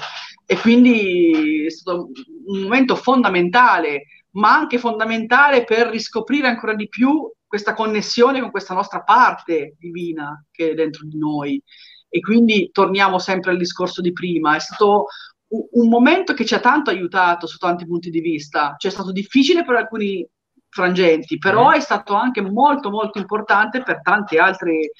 E 0.46 0.58
quindi 0.58 1.66
è 1.66 1.70
stato 1.70 2.10
un 2.46 2.60
momento 2.60 2.96
fondamentale 2.96 4.04
ma 4.34 4.54
anche 4.54 4.78
fondamentale 4.78 5.64
per 5.64 5.88
riscoprire 5.88 6.48
ancora 6.48 6.74
di 6.74 6.88
più 6.88 7.30
questa 7.46 7.74
connessione 7.74 8.40
con 8.40 8.50
questa 8.50 8.74
nostra 8.74 9.02
parte 9.02 9.76
divina 9.78 10.44
che 10.50 10.70
è 10.70 10.74
dentro 10.74 11.06
di 11.06 11.18
noi. 11.18 11.62
E 12.08 12.20
quindi 12.20 12.70
torniamo 12.72 13.18
sempre 13.18 13.50
al 13.50 13.56
discorso 13.56 14.00
di 14.00 14.12
prima. 14.12 14.54
È 14.54 14.60
stato 14.60 15.06
un 15.48 15.88
momento 15.88 16.32
che 16.34 16.44
ci 16.44 16.54
ha 16.54 16.60
tanto 16.60 16.90
aiutato 16.90 17.46
su 17.46 17.58
tanti 17.58 17.86
punti 17.86 18.10
di 18.10 18.20
vista. 18.20 18.74
Cioè 18.76 18.90
è 18.90 18.94
stato 18.94 19.12
difficile 19.12 19.64
per 19.64 19.76
alcuni 19.76 20.26
frangenti, 20.68 21.38
però 21.38 21.70
mm. 21.70 21.74
è 21.74 21.80
stato 21.80 22.14
anche 22.14 22.40
molto 22.40 22.90
molto 22.90 23.18
importante 23.18 23.82
per 23.82 24.00
tante 24.02 24.38
altre, 24.38 24.90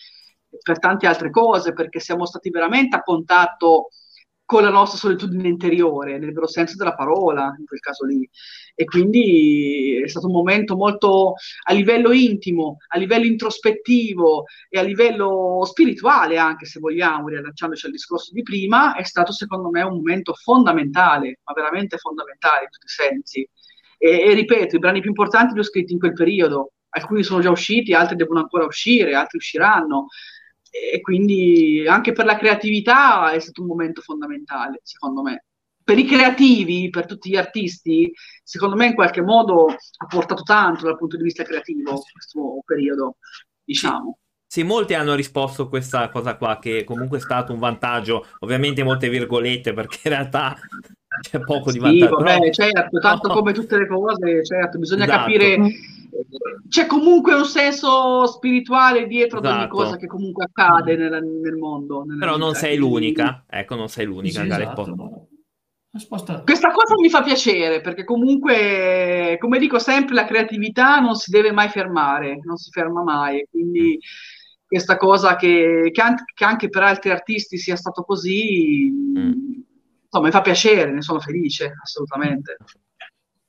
per 0.63 0.79
tante 0.79 1.07
altre 1.09 1.31
cose, 1.31 1.73
perché 1.73 1.99
siamo 1.99 2.27
stati 2.27 2.51
veramente 2.51 2.95
a 2.97 3.03
contatto 3.03 3.89
con 4.47 4.63
la 4.63 4.71
nostra 4.71 4.99
solitudine 4.99 5.49
interiore, 5.49 6.19
nel 6.19 6.33
vero 6.33 6.47
senso 6.47 6.77
della 6.77 6.95
parola, 6.95 7.55
in 7.59 7.65
quel 7.65 7.81
caso 7.81 8.05
lì. 8.05 8.29
E 8.75 8.85
quindi 8.85 10.01
è 10.03 10.09
stato 10.09 10.27
un 10.27 10.33
momento 10.33 10.77
molto 10.77 11.35
a 11.67 11.73
livello 11.73 12.13
intimo, 12.13 12.79
a 12.89 12.99
livello 12.99 13.25
introspettivo 13.25 14.45
e 14.69 14.79
a 14.79 14.83
livello 14.83 15.65
spirituale, 15.65 16.37
anche 16.37 16.67
se 16.67 16.79
vogliamo, 16.79 17.29
riallacciandoci 17.29 17.87
al 17.87 17.93
discorso 17.93 18.33
di 18.33 18.43
prima, 18.43 18.95
è 18.95 19.05
stato 19.05 19.33
secondo 19.33 19.71
me 19.71 19.83
un 19.83 19.95
momento 19.95 20.35
fondamentale, 20.35 21.41
ma 21.45 21.53
veramente 21.55 21.97
fondamentale 21.97 22.65
in 22.65 22.71
tutti 22.71 22.87
i 22.87 22.89
sensi. 22.89 23.49
E, 23.97 24.21
e 24.21 24.35
ripeto, 24.35 24.77
i 24.77 24.79
brani 24.79 25.01
più 25.01 25.11
importanti 25.11 25.55
li 25.55 25.61
ho 25.61 25.63
scritti 25.63 25.93
in 25.93 25.99
quel 25.99 26.13
periodo, 26.13 26.73
alcuni 26.91 27.23
sono 27.23 27.41
già 27.41 27.51
usciti, 27.51 27.95
altri 27.95 28.17
devono 28.17 28.41
ancora 28.41 28.65
uscire, 28.65 29.15
altri 29.15 29.39
usciranno 29.39 30.09
e 30.93 31.01
quindi 31.01 31.87
anche 31.87 32.13
per 32.13 32.25
la 32.25 32.37
creatività 32.37 33.31
è 33.31 33.39
stato 33.39 33.61
un 33.61 33.69
momento 33.69 34.01
fondamentale, 34.01 34.81
secondo 34.83 35.23
me. 35.23 35.45
Per 35.85 35.99
i 35.99 36.05
creativi, 36.05 36.89
per 36.91 37.07
tutti 37.07 37.31
gli 37.31 37.37
artisti, 37.37 38.13
secondo 38.43 38.75
me 38.75 38.87
in 38.87 38.95
qualche 38.95 39.23
modo 39.23 39.67
ha 39.67 40.07
portato 40.09 40.43
tanto 40.43 40.87
dal 40.87 40.97
punto 40.97 41.17
di 41.17 41.23
vista 41.23 41.45
creativo 41.45 42.03
questo 42.11 42.63
periodo, 42.65 43.17
diciamo. 43.63 44.17
Sì. 44.17 44.23
Sì, 44.55 44.63
molti 44.63 44.95
hanno 44.95 45.15
risposto 45.15 45.63
a 45.63 45.69
questa 45.69 46.09
cosa 46.11 46.37
qua, 46.37 46.61
che 46.61 46.85
comunque 46.85 47.19
è 47.19 47.21
stato 47.21 47.53
un 47.53 47.59
vantaggio, 47.59 48.25
ovviamente 48.41 48.85
molte 48.85 49.09
virgolette, 49.09 49.73
perché 49.73 49.99
in 50.05 50.11
realtà 50.11 50.57
c'è 51.21 51.41
poco 51.41 51.73
di 51.73 51.81
vantaggio. 51.81 52.19
Sì, 52.19 52.25
vabbè, 52.25 52.51
certo, 52.51 52.99
tanto 53.01 53.29
no. 53.29 53.35
come 53.35 53.53
tutte 53.53 53.77
le 53.79 53.89
cose, 53.89 54.45
certo, 54.45 54.79
bisogna 54.79 55.05
esatto. 55.05 55.19
capire 55.19 55.59
c'è 56.69 56.87
comunque 56.87 57.35
un 57.35 57.45
senso 57.45 58.27
spirituale 58.27 59.07
dietro 59.07 59.39
esatto. 59.39 59.55
ad 59.55 59.61
ogni 59.61 59.69
cosa 59.69 59.97
che 59.97 60.07
comunque 60.07 60.45
accade 60.45 60.97
nel, 60.97 61.11
nel 61.11 61.57
mondo. 61.57 62.05
Però 62.19 62.37
non 62.37 62.55
sei 62.55 62.77
l'unica, 62.77 63.45
ecco, 63.49 63.75
non 63.75 63.89
sei 63.89 64.07
l'unica. 64.07 64.43
Sì, 64.43 64.49
esatto. 64.49 65.29
Questa 66.43 66.73
cosa 66.73 66.95
mi 67.01 67.09
fa 67.09 67.23
piacere 67.23 67.81
perché 67.81 68.03
comunque, 68.03 69.37
come 69.39 69.61
dico 69.61 69.79
sempre, 69.79 70.15
la 70.15 70.25
creatività 70.25 70.99
non 70.99 71.15
si 71.15 71.31
deve 71.31 71.53
mai 71.53 71.69
fermare, 71.69 72.41
non 72.43 72.57
si 72.57 72.71
ferma 72.71 73.05
mai. 73.05 73.47
Quindi 73.49 73.97
mm. 73.97 74.67
questa 74.67 74.97
cosa 74.97 75.37
che, 75.37 75.91
che, 75.93 76.01
anche, 76.01 76.25
che, 76.35 76.45
anche, 76.45 76.69
per 76.69 76.83
altri 76.83 77.11
artisti 77.11 77.59
sia 77.59 77.77
stato 77.77 78.03
così, 78.03 78.91
mm. 78.91 79.33
insomma, 80.07 80.27
mi 80.27 80.33
fa 80.33 80.41
piacere, 80.41 80.91
ne 80.91 81.03
sono 81.03 81.21
felice, 81.21 81.73
assolutamente. 81.81 82.57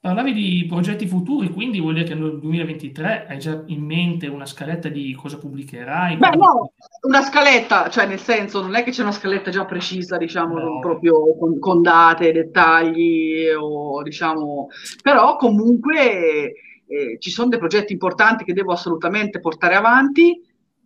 Parlavi 0.05 0.33
di 0.33 0.65
progetti 0.69 1.07
futuri, 1.07 1.49
quindi 1.49 1.79
vuol 1.79 1.95
dire 1.95 2.05
che 2.05 2.13
nel 2.13 2.37
2023 2.39 3.25
hai 3.27 3.39
già 3.39 3.63
in 3.65 3.83
mente 3.83 4.27
una 4.27 4.45
scaletta 4.45 4.87
di 4.87 5.15
cosa 5.15 5.39
pubblicherai? 5.39 6.17
Beh, 6.17 6.35
no, 6.35 6.73
una 7.07 7.23
scaletta, 7.23 7.89
cioè 7.89 8.05
nel 8.05 8.19
senso 8.19 8.61
non 8.61 8.75
è 8.75 8.83
che 8.83 8.91
c'è 8.91 9.01
una 9.01 9.11
scaletta 9.11 9.49
già 9.49 9.65
precisa, 9.65 10.17
diciamo, 10.17 10.59
no. 10.59 10.79
proprio 10.79 11.35
con, 11.35 11.57
con, 11.57 11.81
date, 11.81 12.31
dettagli, 12.31 13.47
o 13.59 14.03
diciamo, 14.03 14.67
però 15.01 15.37
comunque 15.37 16.53
eh, 16.85 17.17
ci 17.17 17.31
sono 17.31 17.49
dei 17.49 17.57
progetti 17.57 17.91
importanti 17.91 18.43
che 18.43 18.53
devo 18.53 18.73
assolutamente 18.73 19.39
portare 19.39 19.73
avanti, 19.73 20.39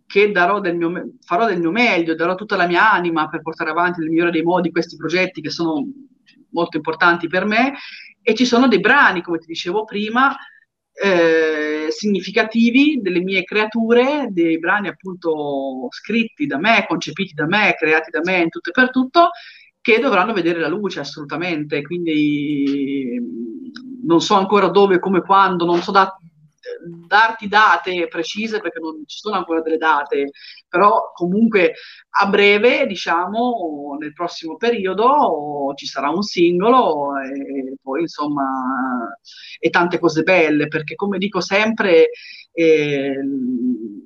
che 0.06 0.30
darò 0.30 0.60
del 0.60 0.76
mio, 0.76 1.10
farò 1.20 1.44
del 1.44 1.60
mio 1.60 1.70
meglio, 1.70 2.14
darò 2.14 2.34
tutta 2.36 2.56
la 2.56 2.66
mia 2.66 2.90
anima 2.90 3.28
per 3.28 3.42
portare 3.42 3.68
avanti 3.68 4.00
nel 4.00 4.08
migliore 4.08 4.30
dei 4.30 4.42
modi 4.42 4.70
questi 4.70 4.96
progetti 4.96 5.42
che 5.42 5.50
sono 5.50 5.86
molto 6.52 6.78
importanti 6.78 7.28
per 7.28 7.44
me 7.44 7.74
e 8.22 8.34
ci 8.34 8.44
sono 8.44 8.68
dei 8.68 8.80
brani, 8.80 9.22
come 9.22 9.38
ti 9.38 9.46
dicevo 9.46 9.84
prima, 9.84 10.36
eh, 10.92 11.88
significativi 11.90 13.00
delle 13.00 13.20
mie 13.20 13.44
creature, 13.44 14.28
dei 14.30 14.58
brani 14.58 14.88
appunto 14.88 15.88
scritti 15.90 16.46
da 16.46 16.58
me, 16.58 16.84
concepiti 16.86 17.32
da 17.34 17.46
me, 17.46 17.74
creati 17.78 18.10
da 18.10 18.20
me 18.22 18.38
in 18.42 18.48
tutto 18.48 18.70
e 18.70 18.72
per 18.72 18.90
tutto, 18.90 19.30
che 19.80 19.98
dovranno 19.98 20.32
vedere 20.32 20.60
la 20.60 20.68
luce 20.68 21.00
assolutamente. 21.00 21.82
Quindi 21.82 23.18
non 24.02 24.20
so 24.20 24.34
ancora 24.34 24.68
dove, 24.68 24.98
come, 24.98 25.22
quando, 25.22 25.64
non 25.64 25.80
so 25.80 25.90
da, 25.90 26.14
darti 27.06 27.48
date 27.48 28.08
precise 28.08 28.60
perché 28.60 28.80
non 28.80 29.02
ci 29.06 29.18
sono 29.18 29.36
ancora 29.36 29.60
delle 29.62 29.78
date, 29.78 30.30
però 30.70 31.10
comunque 31.12 31.74
a 32.20 32.26
breve, 32.28 32.86
diciamo, 32.86 33.96
nel 33.98 34.12
prossimo 34.12 34.56
periodo 34.56 35.72
ci 35.74 35.86
sarà 35.86 36.10
un 36.10 36.22
singolo 36.22 37.18
e 37.18 37.74
poi 37.82 38.02
insomma 38.02 38.44
e 39.58 39.68
tante 39.68 39.98
cose 39.98 40.22
belle, 40.22 40.68
perché 40.68 40.94
come 40.94 41.18
dico 41.18 41.40
sempre 41.40 42.10
eh, 42.52 43.14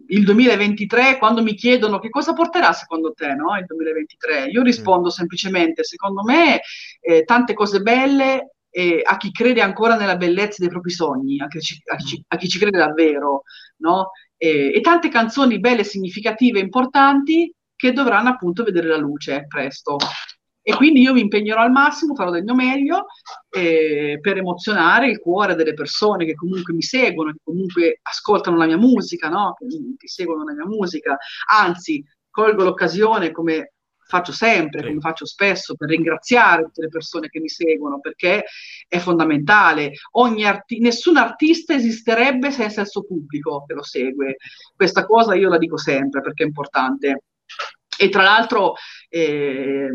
il 0.06 0.24
2023 0.24 1.18
quando 1.18 1.42
mi 1.42 1.54
chiedono 1.54 1.98
che 1.98 2.08
cosa 2.08 2.32
porterà 2.32 2.72
secondo 2.72 3.12
te 3.12 3.34
no? 3.34 3.56
il 3.58 3.66
2023, 3.66 4.46
io 4.46 4.62
rispondo 4.62 5.08
mm. 5.08 5.10
semplicemente 5.10 5.84
secondo 5.84 6.22
me 6.22 6.60
eh, 7.00 7.24
tante 7.24 7.52
cose 7.52 7.80
belle 7.80 8.54
eh, 8.70 9.02
a 9.04 9.16
chi 9.16 9.30
crede 9.30 9.60
ancora 9.60 9.96
nella 9.96 10.16
bellezza 10.16 10.56
dei 10.58 10.68
propri 10.68 10.90
sogni, 10.90 11.40
a 11.40 11.46
chi 11.46 11.60
ci, 11.60 11.80
a 11.84 11.96
chi, 11.96 12.24
a 12.26 12.36
chi 12.36 12.48
ci 12.48 12.58
crede 12.58 12.78
davvero, 12.78 13.42
no? 13.76 14.10
E, 14.44 14.72
e 14.74 14.80
tante 14.82 15.08
canzoni 15.08 15.58
belle, 15.58 15.84
significative, 15.84 16.58
importanti 16.58 17.52
che 17.74 17.92
dovranno 17.92 18.28
appunto 18.28 18.62
vedere 18.62 18.88
la 18.88 18.98
luce 18.98 19.46
presto. 19.48 19.96
E 20.66 20.74
quindi 20.74 21.00
io 21.00 21.12
mi 21.12 21.20
impegnerò 21.20 21.60
al 21.60 21.70
massimo, 21.70 22.14
farò 22.14 22.30
del 22.30 22.44
mio 22.44 22.54
meglio 22.54 23.06
eh, 23.50 24.18
per 24.20 24.38
emozionare 24.38 25.10
il 25.10 25.18
cuore 25.18 25.54
delle 25.54 25.74
persone 25.74 26.24
che 26.24 26.34
comunque 26.34 26.72
mi 26.72 26.80
seguono, 26.80 27.32
che 27.32 27.40
comunque 27.42 27.98
ascoltano 28.02 28.56
la 28.56 28.64
mia 28.66 28.78
musica, 28.78 29.28
no? 29.28 29.54
che, 29.58 29.66
che 29.98 30.08
seguono 30.08 30.44
la 30.44 30.54
mia 30.54 30.66
musica. 30.66 31.18
Anzi, 31.50 32.02
colgo 32.30 32.64
l'occasione 32.64 33.30
come 33.30 33.73
faccio 34.06 34.32
sempre, 34.32 34.80
sì. 34.80 34.86
come 34.88 35.00
faccio 35.00 35.26
spesso, 35.26 35.74
per 35.74 35.88
ringraziare 35.88 36.64
tutte 36.64 36.82
le 36.82 36.88
persone 36.88 37.28
che 37.28 37.40
mi 37.40 37.48
seguono, 37.48 38.00
perché 38.00 38.44
è 38.88 38.98
fondamentale. 38.98 39.92
Arti- 40.12 40.80
nessun 40.80 41.16
artista 41.16 41.74
esisterebbe 41.74 42.50
senza 42.50 42.82
il 42.82 42.88
suo 42.88 43.04
pubblico 43.04 43.64
che 43.66 43.74
lo 43.74 43.82
segue. 43.82 44.36
Questa 44.74 45.04
cosa 45.06 45.34
io 45.34 45.48
la 45.48 45.58
dico 45.58 45.76
sempre 45.76 46.20
perché 46.20 46.44
è 46.44 46.46
importante. 46.46 47.22
E 47.96 48.08
tra 48.08 48.22
l'altro 48.22 48.74
eh, 49.08 49.88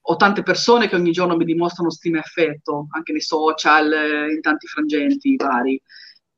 ho 0.00 0.16
tante 0.16 0.42
persone 0.42 0.88
che 0.88 0.96
ogni 0.96 1.12
giorno 1.12 1.36
mi 1.36 1.44
dimostrano 1.44 1.90
stima 1.90 2.16
e 2.16 2.20
affetto, 2.20 2.86
anche 2.90 3.12
nei 3.12 3.20
social, 3.20 3.92
in 4.30 4.40
tanti 4.40 4.66
frangenti 4.66 5.36
vari. 5.36 5.80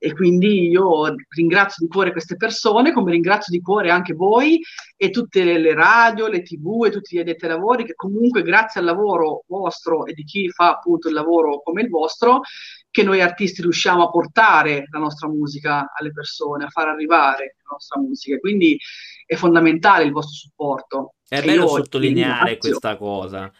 E 0.01 0.13
quindi 0.13 0.69
io 0.69 1.13
ringrazio 1.31 1.85
di 1.85 1.93
cuore 1.93 2.13
queste 2.13 2.37
persone, 2.37 2.93
come 2.93 3.11
ringrazio 3.11 3.53
di 3.53 3.61
cuore 3.61 3.91
anche 3.91 4.15
voi 4.15 4.61
e 4.97 5.11
tutte 5.11 5.43
le 5.43 5.75
radio, 5.75 6.29
le 6.29 6.43
tv 6.43 6.85
e 6.87 6.91
tutti 6.91 7.17
gli 7.17 7.19
addetti 7.19 7.45
ai 7.45 7.51
lavori 7.51 7.85
che 7.85 7.95
comunque 7.95 8.43
grazie 8.43 8.79
al 8.81 8.87
lavoro 8.87 9.43
vostro 9.49 10.07
e 10.07 10.13
di 10.13 10.23
chi 10.23 10.49
fa 10.51 10.71
appunto 10.71 11.09
il 11.09 11.15
lavoro 11.15 11.61
come 11.63 11.83
il 11.83 11.89
vostro, 11.89 12.43
che 12.91 13.03
noi 13.03 13.21
artisti 13.21 13.61
riusciamo 13.61 14.05
a 14.05 14.11
portare 14.11 14.85
la 14.91 15.01
nostra 15.01 15.29
musica 15.29 15.93
alle 15.93 16.13
persone, 16.13 16.65
a 16.65 16.69
far 16.69 16.87
arrivare 16.87 17.57
la 17.65 17.73
nostra 17.73 18.01
musica. 18.01 18.39
Quindi 18.39 18.79
è 19.27 19.35
fondamentale 19.35 20.05
il 20.05 20.13
vostro 20.13 20.35
supporto. 20.35 21.15
È 21.29 21.43
bello 21.43 21.67
sottolineare 21.67 22.57
questa 22.57 22.97
cosa 22.97 23.53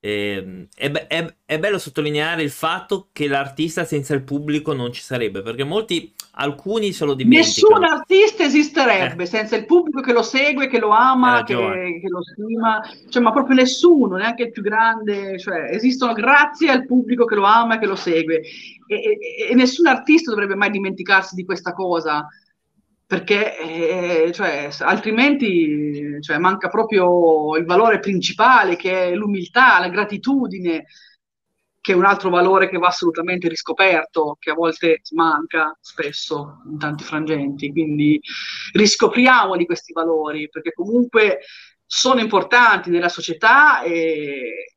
eh, 0.00 0.68
è, 0.74 0.90
è, 0.90 1.34
è, 1.44 1.58
bello 1.58 1.78
sottolineare 1.78 2.42
il 2.42 2.50
fatto 2.50 3.08
che 3.12 3.26
l'artista 3.26 3.84
senza 3.84 4.14
il 4.14 4.22
pubblico 4.22 4.72
non 4.72 4.92
ci 4.92 5.02
sarebbe, 5.02 5.42
perché 5.42 5.64
molti, 5.64 6.12
alcuni 6.32 6.92
se 6.92 7.04
lo 7.04 7.14
dimenticano. 7.14 7.78
Nessun 7.78 7.96
artista 7.98 8.44
esisterebbe 8.44 9.22
eh. 9.24 9.26
senza 9.26 9.56
il 9.56 9.66
pubblico 9.66 10.00
che 10.00 10.12
lo 10.12 10.22
segue, 10.22 10.68
che 10.68 10.78
lo 10.78 10.90
ama, 10.90 11.42
che, 11.44 11.54
che, 11.54 12.08
lo 12.08 12.22
stima, 12.22 12.80
cioè, 13.08 13.22
ma 13.22 13.32
proprio 13.32 13.56
nessuno, 13.56 14.16
neanche 14.16 14.44
il 14.44 14.52
più 14.52 14.62
grande, 14.62 15.38
cioè, 15.38 15.70
esistono 15.72 16.12
grazie 16.12 16.70
al 16.70 16.86
pubblico 16.86 17.24
che 17.24 17.34
lo 17.34 17.44
ama 17.44 17.76
e 17.76 17.78
che 17.78 17.86
lo 17.86 17.96
segue. 17.96 18.42
E, 18.88 18.94
e, 18.94 19.18
e 19.50 19.54
nessun 19.54 19.86
artista 19.86 20.30
dovrebbe 20.30 20.54
mai 20.54 20.70
dimenticarsi 20.70 21.34
di 21.34 21.44
questa 21.44 21.72
cosa 21.72 22.28
perché 23.06 23.56
eh, 24.26 24.32
cioè, 24.32 24.68
altrimenti 24.80 26.18
cioè, 26.20 26.38
manca 26.38 26.68
proprio 26.68 27.56
il 27.56 27.64
valore 27.64 28.00
principale 28.00 28.74
che 28.74 29.04
è 29.04 29.14
l'umiltà, 29.14 29.78
la 29.78 29.88
gratitudine, 29.88 30.86
che 31.80 31.92
è 31.92 31.94
un 31.94 32.04
altro 32.04 32.30
valore 32.30 32.68
che 32.68 32.78
va 32.78 32.88
assolutamente 32.88 33.48
riscoperto, 33.48 34.36
che 34.40 34.50
a 34.50 34.54
volte 34.54 35.02
manca 35.12 35.76
spesso 35.80 36.62
in 36.68 36.78
tanti 36.78 37.04
frangenti. 37.04 37.70
Quindi 37.70 38.20
riscopriamo 38.72 39.56
di 39.56 39.66
questi 39.66 39.92
valori, 39.92 40.48
perché 40.48 40.72
comunque 40.72 41.42
sono 41.86 42.20
importanti 42.20 42.90
nella 42.90 43.08
società 43.08 43.82
e, 43.82 44.74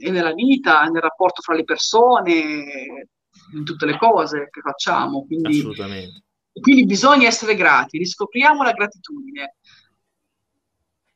e 0.00 0.10
nella 0.10 0.34
vita, 0.34 0.84
nel 0.84 1.02
rapporto 1.02 1.42
fra 1.42 1.56
le 1.56 1.64
persone, 1.64 3.08
in 3.54 3.64
tutte 3.64 3.86
le 3.86 3.98
cose 3.98 4.46
che 4.52 4.60
facciamo. 4.60 5.26
Quindi, 5.26 5.58
Assolutamente 5.58 6.22
quindi 6.52 6.84
bisogna 6.84 7.26
essere 7.26 7.54
grati, 7.54 7.98
riscopriamo 7.98 8.62
la 8.62 8.72
gratitudine. 8.72 9.56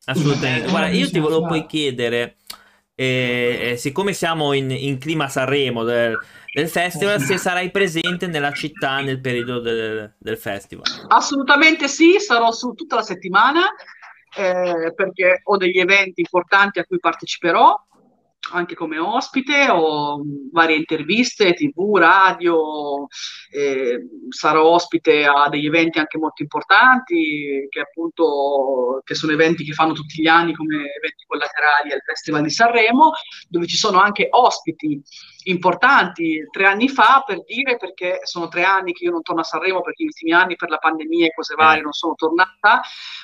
Assolutamente. 0.05 0.69
Guarda, 0.69 0.89
io 0.89 1.09
ti 1.09 1.19
volevo 1.19 1.47
poi 1.47 1.65
chiedere, 1.65 2.37
eh, 2.93 3.71
eh, 3.71 3.77
siccome 3.77 4.13
siamo 4.13 4.53
in, 4.53 4.71
in, 4.71 4.99
clima 4.99 5.27
Sanremo 5.27 5.83
del, 5.83 6.17
del, 6.53 6.69
festival, 6.69 7.19
se 7.19 7.37
sarai 7.37 7.71
presente 7.71 8.27
nella 8.27 8.51
città 8.51 9.01
nel 9.01 9.19
periodo 9.19 9.59
del, 9.59 10.13
del 10.17 10.37
festival. 10.37 10.85
Assolutamente 11.07 11.87
sì, 11.87 12.19
sarò 12.19 12.51
su 12.51 12.73
tutta 12.73 12.95
la 12.95 13.01
settimana 13.01 13.67
eh, 14.35 14.93
perché 14.93 15.41
ho 15.43 15.57
degli 15.57 15.79
eventi 15.79 16.21
importanti 16.21 16.79
a 16.79 16.85
cui 16.85 16.99
parteciperò 16.99 17.75
anche 18.51 18.75
come 18.75 18.97
ospite, 18.99 19.67
ho 19.69 20.21
varie 20.51 20.75
interviste, 20.75 21.53
tv, 21.53 21.97
radio, 21.97 23.07
eh, 23.51 23.99
sarò 24.29 24.63
ospite 24.63 25.25
a 25.25 25.49
degli 25.49 25.65
eventi 25.65 25.99
anche 25.99 26.17
molto 26.17 26.41
importanti, 26.41 27.67
che 27.69 27.79
appunto 27.79 29.01
che 29.03 29.15
sono 29.15 29.31
eventi 29.31 29.63
che 29.63 29.73
fanno 29.73 29.93
tutti 29.93 30.21
gli 30.21 30.27
anni 30.27 30.53
come 30.53 30.75
eventi 30.75 31.25
collaterali 31.25 31.91
al 31.91 32.01
Festival 32.05 32.43
di 32.43 32.49
Sanremo, 32.49 33.11
dove 33.49 33.67
ci 33.67 33.77
sono 33.77 33.99
anche 33.99 34.27
ospiti 34.29 35.01
importanti 35.45 36.47
tre 36.51 36.65
anni 36.65 36.89
fa 36.89 37.23
per 37.25 37.43
dire 37.43 37.77
perché 37.77 38.19
sono 38.23 38.47
tre 38.47 38.63
anni 38.63 38.93
che 38.93 39.05
io 39.05 39.11
non 39.11 39.21
torno 39.21 39.41
a 39.41 39.43
Sanremo 39.43 39.81
perché 39.81 40.03
gli 40.03 40.07
ultimi 40.07 40.31
anni 40.31 40.55
per 40.55 40.69
la 40.69 40.77
pandemia 40.77 41.27
e 41.27 41.33
cose 41.33 41.55
varie 41.55 41.81
non 41.81 41.91
sono 41.91 42.13
tornata, 42.15 42.81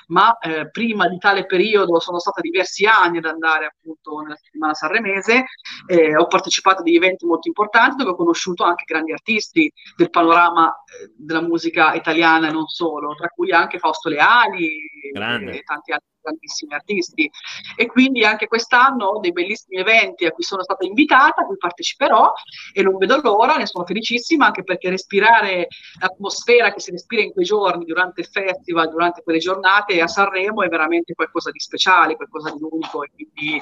ma 0.07 0.38
eh, 0.39 0.69
prima 0.69 1.07
di 1.07 1.18
tale 1.18 1.45
periodo 1.45 1.99
sono 1.99 2.19
stata 2.19 2.41
diversi 2.41 2.85
anni 2.85 3.18
ad 3.18 3.26
andare 3.26 3.65
appunto 3.65 4.19
nella 4.19 4.35
settimana 4.35 4.73
sanremese, 4.73 5.45
eh, 5.88 6.15
ho 6.15 6.27
partecipato 6.27 6.81
a 6.81 6.84
degli 6.84 6.95
eventi 6.95 7.26
molto 7.26 7.48
importanti 7.48 7.98
dove 7.98 8.11
ho 8.11 8.15
conosciuto 8.15 8.64
anche 8.64 8.84
grandi 8.85 9.14
artisti 9.14 9.72
del 9.95 10.10
panorama 10.10 10.72
eh, 10.72 11.11
della 11.15 11.41
musica 11.41 11.93
italiana 11.93 12.49
e 12.49 12.52
non 12.52 12.68
solo, 12.68 13.15
tra 13.15 13.30
cui 13.30 13.52
anche 13.52 13.80
Fausto 13.80 14.10
Leali 14.10 14.68
e, 14.68 15.57
e 15.57 15.61
tanti 15.64 15.91
altri 15.91 16.10
grandissimi 16.22 16.73
artisti 16.73 17.30
e 17.76 17.88
quindi 17.88 18.23
anche 18.23 18.48
quest'anno 18.48 19.06
ho 19.06 19.19
dei 19.19 19.31
bellissimi 19.31 19.80
eventi 19.80 20.26
a 20.26 20.31
cui 20.31 20.43
sono 20.43 20.64
stata 20.64 20.85
invitata, 20.85 21.41
a 21.41 21.45
cui 21.45 21.57
parteciperò 21.57 22.31
e 22.73 22.84
non 22.84 22.98
vedo 22.98 23.19
l'ora, 23.22 23.56
ne 23.56 23.65
sono 23.65 23.85
felicissima 23.85 24.45
anche 24.45 24.64
perché 24.64 24.89
respirare 24.89 25.68
l'atmosfera 25.99 26.73
che 26.73 26.80
si 26.80 26.91
respira 26.91 27.22
in 27.22 27.31
quei 27.31 27.45
giorni 27.45 27.85
durante 27.85 28.22
il 28.22 28.27
festival, 28.27 28.89
durante 28.89 29.22
quelle 29.23 29.39
giornate 29.39 29.99
a 30.02 30.07
Sanremo 30.07 30.64
è 30.64 30.68
veramente 30.68 31.14
qualcosa 31.14 31.52
di 31.52 31.60
speciale, 31.60 32.15
qualcosa 32.15 32.52
di 32.52 32.60
unico 32.61 33.03
e 33.03 33.11
quindi 33.14 33.61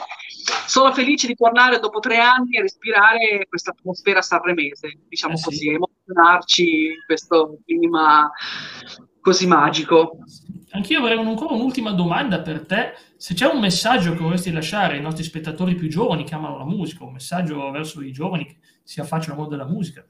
sono 0.65 0.93
felice 0.93 1.27
di 1.27 1.35
tornare 1.35 1.79
dopo 1.79 1.99
tre 1.99 2.17
anni 2.19 2.57
a 2.57 2.61
respirare 2.61 3.45
questa 3.47 3.71
atmosfera 3.71 4.21
sanremese, 4.21 4.99
diciamo 5.07 5.35
eh 5.35 5.41
così, 5.41 5.69
emozionarci 5.69 6.85
in 6.85 7.03
questo 7.05 7.59
clima 7.65 8.29
così 9.21 9.47
magico. 9.47 10.17
Anch'io 10.71 10.99
avrei 10.99 11.17
ancora 11.17 11.53
un'ultima 11.53 11.91
domanda 11.91 12.41
per 12.41 12.65
te. 12.65 12.93
Se 13.17 13.33
c'è 13.33 13.47
un 13.47 13.59
messaggio 13.59 14.13
che 14.13 14.19
vorresti 14.19 14.51
lasciare 14.51 14.95
ai 14.95 15.01
nostri 15.01 15.23
spettatori 15.23 15.75
più 15.75 15.87
giovani 15.89 16.23
che 16.23 16.35
amano 16.35 16.57
la 16.57 16.65
musica, 16.65 17.03
un 17.03 17.13
messaggio 17.13 17.71
verso 17.71 18.01
i 18.01 18.11
giovani 18.11 18.45
che 18.45 18.57
si 18.83 18.99
affacciano 18.99 19.33
al 19.33 19.39
mondo 19.39 19.55
della 19.55 19.67
musica. 19.67 20.05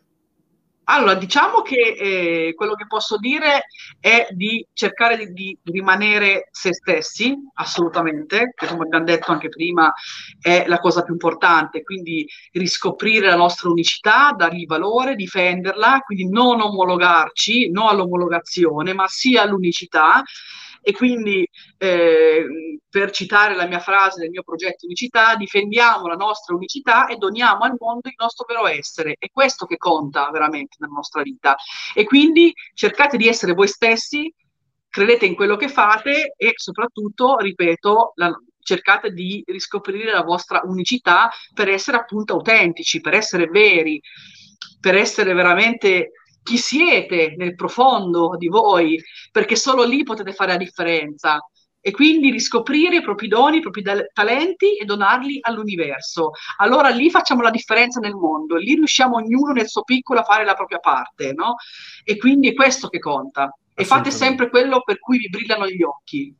Allora, 0.91 1.13
diciamo 1.13 1.61
che 1.61 1.75
eh, 1.99 2.53
quello 2.55 2.73
che 2.73 2.87
posso 2.87 3.17
dire 3.17 3.65
è 3.99 4.27
di 4.31 4.65
cercare 4.73 5.17
di, 5.17 5.55
di, 5.61 5.71
rimanere 5.71 6.47
se 6.51 6.73
stessi, 6.73 7.35
assolutamente, 7.53 8.53
che 8.55 8.65
come 8.65 8.85
abbiamo 8.85 9.05
detto 9.05 9.31
anche 9.31 9.49
prima 9.49 9.93
è 10.41 10.65
la 10.65 10.79
cosa 10.79 11.03
più 11.03 11.13
importante, 11.13 11.83
quindi 11.83 12.27
riscoprire 12.53 13.27
la 13.27 13.35
nostra 13.35 13.69
unicità, 13.69 14.33
dargli 14.35 14.65
valore, 14.65 15.13
difenderla, 15.13 15.99
quindi 16.03 16.27
non 16.27 16.59
omologarci, 16.59 17.69
non 17.69 17.87
all'omologazione, 17.87 18.93
ma 18.93 19.05
sia 19.07 19.43
all'unicità 19.43 20.23
e 20.81 20.91
quindi 20.93 21.47
eh, 21.77 22.45
per 22.89 23.11
citare 23.11 23.55
la 23.55 23.67
mia 23.67 23.79
frase 23.79 24.21
del 24.21 24.29
mio 24.29 24.43
progetto 24.43 24.85
Unicità, 24.85 25.35
difendiamo 25.35 26.07
la 26.07 26.15
nostra 26.15 26.55
unicità 26.55 27.07
e 27.07 27.17
doniamo 27.17 27.63
al 27.63 27.75
mondo 27.79 28.09
il 28.09 28.15
nostro 28.17 28.45
vero 28.47 28.67
essere. 28.67 29.15
È 29.19 29.27
questo 29.31 29.65
che 29.65 29.77
conta 29.77 30.29
veramente 30.31 30.77
nella 30.79 30.93
nostra 30.93 31.21
vita. 31.21 31.55
E 31.93 32.05
quindi 32.05 32.53
cercate 32.73 33.17
di 33.17 33.27
essere 33.27 33.53
voi 33.53 33.67
stessi, 33.67 34.33
credete 34.89 35.25
in 35.25 35.35
quello 35.35 35.55
che 35.55 35.67
fate 35.67 36.33
e 36.35 36.53
soprattutto, 36.55 37.37
ripeto, 37.37 38.13
la, 38.15 38.35
cercate 38.59 39.11
di 39.11 39.43
riscoprire 39.47 40.11
la 40.11 40.23
vostra 40.23 40.61
unicità 40.63 41.29
per 41.53 41.69
essere 41.69 41.97
appunto 41.97 42.33
autentici, 42.33 43.01
per 43.01 43.13
essere 43.13 43.47
veri, 43.47 44.01
per 44.79 44.95
essere 44.95 45.33
veramente 45.33 46.11
chi 46.43 46.57
siete 46.57 47.35
nel 47.37 47.55
profondo 47.55 48.35
di 48.37 48.47
voi, 48.47 49.01
perché 49.31 49.55
solo 49.55 49.83
lì 49.83 50.03
potete 50.03 50.33
fare 50.33 50.51
la 50.51 50.57
differenza. 50.57 51.39
E 51.81 51.91
quindi 51.91 52.29
riscoprire 52.29 52.97
i 52.97 53.01
propri 53.01 53.29
doni, 53.29 53.57
i 53.57 53.61
propri 53.61 53.81
talenti 54.11 54.75
e 54.75 54.83
donarli 54.83 55.39
all'universo. 55.41 56.31
Allora 56.57 56.89
lì 56.89 57.09
facciamo 57.09 57.41
la 57.41 57.51
differenza 57.51 58.01
nel 58.01 58.15
mondo, 58.15 58.57
lì 58.57 58.75
riusciamo 58.75 59.15
ognuno 59.15 59.53
nel 59.53 59.69
suo 59.69 59.83
piccolo 59.83 60.19
a 60.19 60.23
fare 60.23 60.43
la 60.43 60.55
propria 60.55 60.79
parte, 60.79 61.31
no? 61.31 61.55
E 62.03 62.17
quindi 62.17 62.49
è 62.49 62.53
questo 62.53 62.89
che 62.89 62.99
conta. 62.99 63.55
E 63.73 63.85
fate 63.85 64.11
sempre 64.11 64.49
quello 64.49 64.81
per 64.81 64.99
cui 64.99 65.19
vi 65.19 65.29
brillano 65.29 65.65
gli 65.69 65.81
occhi. 65.81 66.35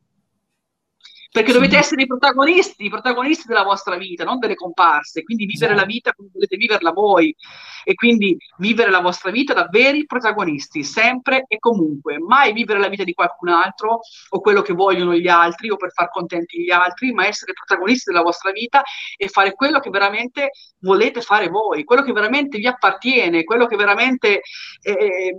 Perché 1.31 1.51
dovete 1.51 1.77
essere 1.77 2.01
i 2.01 2.07
protagonisti, 2.07 2.85
i 2.85 2.89
protagonisti 2.89 3.45
della 3.45 3.63
vostra 3.63 3.97
vita, 3.97 4.23
non 4.23 4.39
delle 4.39 4.55
comparse, 4.55 5.21
quindi 5.21 5.45
vivere 5.45 5.73
esatto. 5.73 5.87
la 5.87 5.93
vita 5.93 6.13
come 6.13 6.29
volete 6.33 6.57
viverla 6.57 6.91
voi. 6.91 7.35
E 7.83 7.93
quindi 7.93 8.35
vivere 8.57 8.89
la 8.89 8.99
vostra 8.99 9.29
vita 9.29 9.53
da 9.53 9.67
veri 9.69 10.07
protagonisti, 10.07 10.83
sempre 10.83 11.45
e 11.47 11.59
comunque, 11.59 12.17
mai 12.17 12.51
vivere 12.51 12.79
la 12.79 12.87
vita 12.87 13.03
di 13.03 13.13
qualcun 13.13 13.49
altro 13.49 13.99
o 14.29 14.39
quello 14.41 14.63
che 14.63 14.73
vogliono 14.73 15.13
gli 15.13 15.27
altri 15.27 15.69
o 15.69 15.75
per 15.75 15.91
far 15.91 16.09
contenti 16.09 16.63
gli 16.63 16.71
altri, 16.71 17.13
ma 17.13 17.27
essere 17.27 17.53
protagonisti 17.53 18.11
della 18.11 18.23
vostra 18.23 18.51
vita 18.51 18.81
e 19.15 19.27
fare 19.27 19.53
quello 19.53 19.79
che 19.79 19.91
veramente 19.91 20.49
volete 20.79 21.21
fare 21.21 21.47
voi, 21.47 21.83
quello 21.83 22.01
che 22.01 22.11
veramente 22.11 22.57
vi 22.57 22.65
appartiene, 22.65 23.43
quello 23.43 23.67
che 23.67 23.75
veramente 23.75 24.41
eh, 24.81 25.35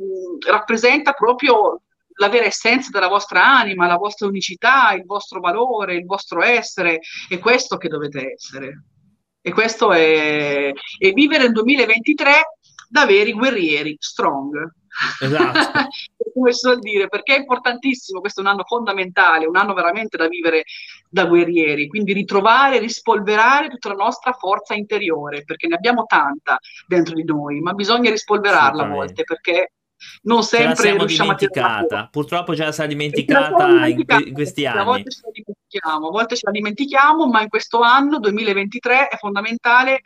rappresenta 0.46 1.12
proprio 1.12 1.80
la 2.20 2.28
vera 2.28 2.44
essenza 2.44 2.90
della 2.90 3.08
vostra 3.08 3.42
anima, 3.44 3.86
la 3.86 3.96
vostra 3.96 4.26
unicità, 4.28 4.92
il 4.92 5.04
vostro 5.04 5.40
valore, 5.40 5.96
il 5.96 6.04
vostro 6.04 6.42
essere, 6.42 7.00
è 7.28 7.38
questo 7.38 7.78
che 7.78 7.88
dovete 7.88 8.32
essere. 8.34 8.84
E 9.40 9.52
questo 9.52 9.90
è, 9.90 10.70
è 10.70 11.12
vivere 11.12 11.44
nel 11.44 11.52
2023 11.52 12.32
da 12.90 13.06
veri 13.06 13.32
guerrieri, 13.32 13.96
strong. 13.98 14.70
Esatto. 15.22 15.88
Come 16.34 16.52
so 16.52 16.78
dire, 16.78 17.08
perché 17.08 17.36
è 17.36 17.38
importantissimo, 17.38 18.20
questo 18.20 18.40
è 18.40 18.44
un 18.44 18.50
anno 18.50 18.64
fondamentale, 18.64 19.46
un 19.46 19.56
anno 19.56 19.72
veramente 19.72 20.18
da 20.18 20.28
vivere 20.28 20.64
da 21.08 21.24
guerrieri, 21.24 21.88
quindi 21.88 22.12
ritrovare, 22.12 22.78
rispolverare 22.78 23.68
tutta 23.68 23.88
la 23.88 23.94
nostra 23.94 24.32
forza 24.32 24.74
interiore, 24.74 25.42
perché 25.42 25.66
ne 25.68 25.76
abbiamo 25.76 26.04
tanta 26.04 26.58
dentro 26.86 27.14
di 27.14 27.24
noi, 27.24 27.60
ma 27.60 27.72
bisogna 27.72 28.10
rispolverarla 28.10 28.84
a 28.84 28.88
volte, 28.88 29.24
perché 29.24 29.72
non 30.22 30.42
sempre 30.42 30.92
riusciamo 30.96 31.34
dimenticata. 31.34 32.08
Purtroppo 32.10 32.54
ce 32.54 32.64
la 32.64 32.72
si 32.72 32.82
è 32.82 32.86
dimenticata 32.86 33.86
in, 33.86 34.04
questi 34.32 34.66
anni. 34.66 34.80
A 34.80 34.84
volte 34.84 35.10
ce 35.10 35.20
la 35.24 35.30
dimentichiamo, 35.32 36.08
a 36.08 36.10
volte 36.10 36.36
ce 36.36 36.42
la 36.46 36.52
dimentichiamo, 36.52 37.26
ma 37.26 37.42
in 37.42 37.48
questo 37.48 37.80
anno 37.80 38.18
2023 38.18 39.08
è 39.08 39.16
fondamentale 39.16 40.00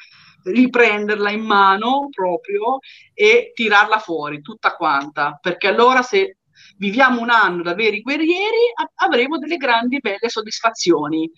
riprenderla 0.45 1.31
in 1.31 1.41
mano 1.41 2.09
proprio 2.11 2.79
e 3.15 3.53
tirarla 3.55 3.99
fuori 3.99 4.43
tutta 4.43 4.75
quanta, 4.75 5.39
perché 5.41 5.69
allora 5.69 6.03
se 6.03 6.39
viviamo 6.77 7.21
un 7.21 7.31
anno 7.31 7.63
da 7.63 7.75
veri 7.75 8.03
guerrieri 8.03 8.73
avremo 8.97 9.39
delle 9.39 9.57
grandi 9.57 9.99
belle 10.01 10.29
soddisfazioni, 10.29 11.31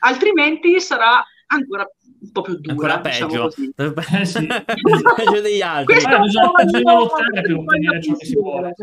altrimenti 0.00 0.80
sarà 0.80 1.22
ancora 1.46 1.86
un 2.20 2.32
po' 2.32 2.42
più 2.42 2.54
dura. 2.58 2.72
Ancora 2.72 2.96
diciamo 2.98 3.48
peggio. 3.48 3.94
Eh, 4.18 4.24
sì. 4.24 4.46
peggio 4.46 5.40
degli 5.40 5.60
altri. 5.60 5.94
Questo 5.94 6.18
bisogna, 6.20 6.50
bisogna 6.64 6.92
lottare 6.94 7.40
per 7.40 7.54
ottenere 7.54 8.02
ciò 8.02 8.14
che 8.16 8.24
si 8.24 8.34
vuole. 8.34 8.74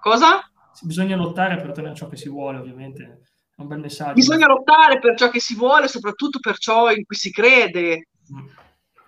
Cosa? 0.00 0.50
Bisogna 0.82 1.16
lottare 1.16 1.56
per 1.56 1.70
ottenere 1.70 1.94
ciò 1.94 2.08
che 2.08 2.16
si 2.16 2.28
vuole, 2.28 2.58
ovviamente. 2.58 3.20
È 3.56 3.60
un 3.60 3.68
bel 3.68 3.80
messaggio. 3.80 4.14
Bisogna 4.14 4.46
lottare 4.46 4.98
per 4.98 5.16
ciò 5.16 5.28
che 5.28 5.40
si 5.40 5.54
vuole, 5.54 5.88
soprattutto 5.88 6.38
per 6.38 6.56
ciò 6.56 6.90
in 6.90 7.04
cui 7.04 7.16
si 7.16 7.30
crede. 7.30 8.08
Mm. 8.32 8.46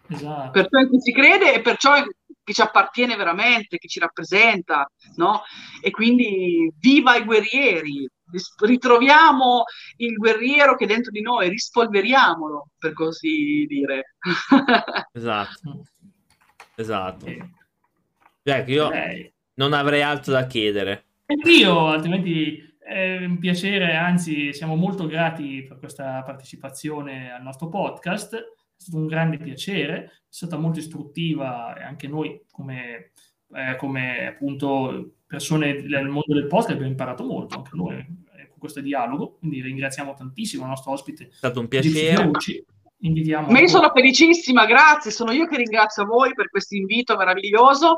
Esatto. 0.08 0.50
Per 0.50 0.68
ciò 0.68 0.78
in 0.78 0.88
cui 0.88 1.00
si 1.00 1.12
crede 1.12 1.54
e 1.54 1.60
per 1.62 1.76
ciò 1.76 1.94
che 2.44 2.52
ci 2.52 2.60
appartiene 2.60 3.16
veramente, 3.16 3.78
che 3.78 3.88
ci 3.88 3.98
rappresenta, 3.98 4.86
no? 5.16 5.42
E 5.80 5.90
quindi 5.90 6.72
viva 6.78 7.16
i 7.16 7.24
guerrieri, 7.24 8.08
ritroviamo 8.60 9.64
il 9.96 10.14
guerriero 10.16 10.74
che 10.76 10.84
è 10.84 10.86
dentro 10.86 11.10
di 11.10 11.20
noi, 11.20 11.48
rispolveriamolo, 11.48 12.70
per 12.78 12.92
così 12.92 13.64
dire. 13.66 14.16
esatto, 15.12 15.82
esatto. 16.74 17.26
Ecco, 18.44 18.70
io 18.70 18.90
non 19.54 19.72
avrei 19.72 20.02
altro 20.02 20.32
da 20.32 20.46
chiedere. 20.46 21.04
Io, 21.44 21.86
altrimenti 21.86 22.70
è 22.78 23.24
un 23.24 23.38
piacere, 23.38 23.94
anzi 23.94 24.52
siamo 24.52 24.74
molto 24.74 25.06
grati 25.06 25.64
per 25.66 25.78
questa 25.78 26.22
partecipazione 26.22 27.32
al 27.32 27.42
nostro 27.42 27.68
podcast, 27.68 28.34
è 28.34 28.42
stato 28.76 28.98
un 28.98 29.06
grande 29.06 29.38
piacere, 29.38 30.04
è 30.04 30.10
stata 30.28 30.56
molto 30.56 30.80
istruttiva 30.80 31.74
e 31.76 31.84
anche 31.84 32.08
noi 32.08 32.44
come, 32.50 33.12
eh, 33.54 33.76
come 33.76 34.26
appunto 34.26 35.14
persone 35.26 35.80
nel 35.80 36.08
mondo 36.08 36.34
del 36.34 36.48
podcast 36.48 36.70
abbiamo 36.70 36.90
imparato 36.90 37.24
molto, 37.24 37.56
anche 37.56 37.70
noi, 37.74 38.21
questo 38.62 38.80
dialogo, 38.80 39.38
quindi 39.38 39.60
ringraziamo 39.60 40.14
tantissimo 40.14 40.62
il 40.62 40.68
nostro 40.68 40.92
ospite. 40.92 41.24
È 41.24 41.34
stato 41.34 41.58
un 41.58 41.66
piacere. 41.66 42.30
Invitiamo 43.04 43.50
Ma 43.50 43.58
io 43.58 43.66
sono 43.66 43.90
felicissima, 43.92 44.64
grazie, 44.64 45.10
sono 45.10 45.32
io 45.32 45.48
che 45.48 45.56
ringrazio 45.56 46.04
voi 46.04 46.34
per 46.34 46.48
questo 46.48 46.76
invito 46.76 47.16
meraviglioso, 47.16 47.96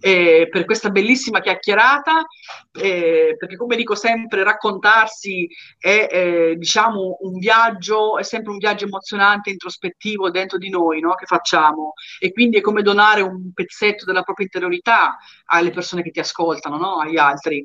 eh, 0.00 0.48
per 0.50 0.64
questa 0.64 0.88
bellissima 0.88 1.40
chiacchierata, 1.40 2.24
eh, 2.72 3.36
perché 3.38 3.56
come 3.56 3.76
dico 3.76 3.94
sempre, 3.94 4.44
raccontarsi 4.44 5.46
è 5.78 6.08
eh, 6.10 6.54
diciamo 6.56 7.18
un 7.20 7.38
viaggio, 7.38 8.16
è 8.16 8.22
sempre 8.22 8.52
un 8.52 8.56
viaggio 8.56 8.86
emozionante, 8.86 9.50
introspettivo 9.50 10.30
dentro 10.30 10.56
di 10.56 10.70
noi 10.70 11.00
no? 11.00 11.14
che 11.16 11.26
facciamo 11.26 11.92
e 12.18 12.32
quindi 12.32 12.56
è 12.56 12.60
come 12.62 12.80
donare 12.80 13.20
un 13.20 13.52
pezzetto 13.52 14.06
della 14.06 14.22
propria 14.22 14.46
interiorità 14.46 15.18
alle 15.46 15.70
persone 15.70 16.00
che 16.00 16.10
ti 16.10 16.20
ascoltano, 16.20 16.78
no? 16.78 16.96
agli 17.00 17.18
altri 17.18 17.62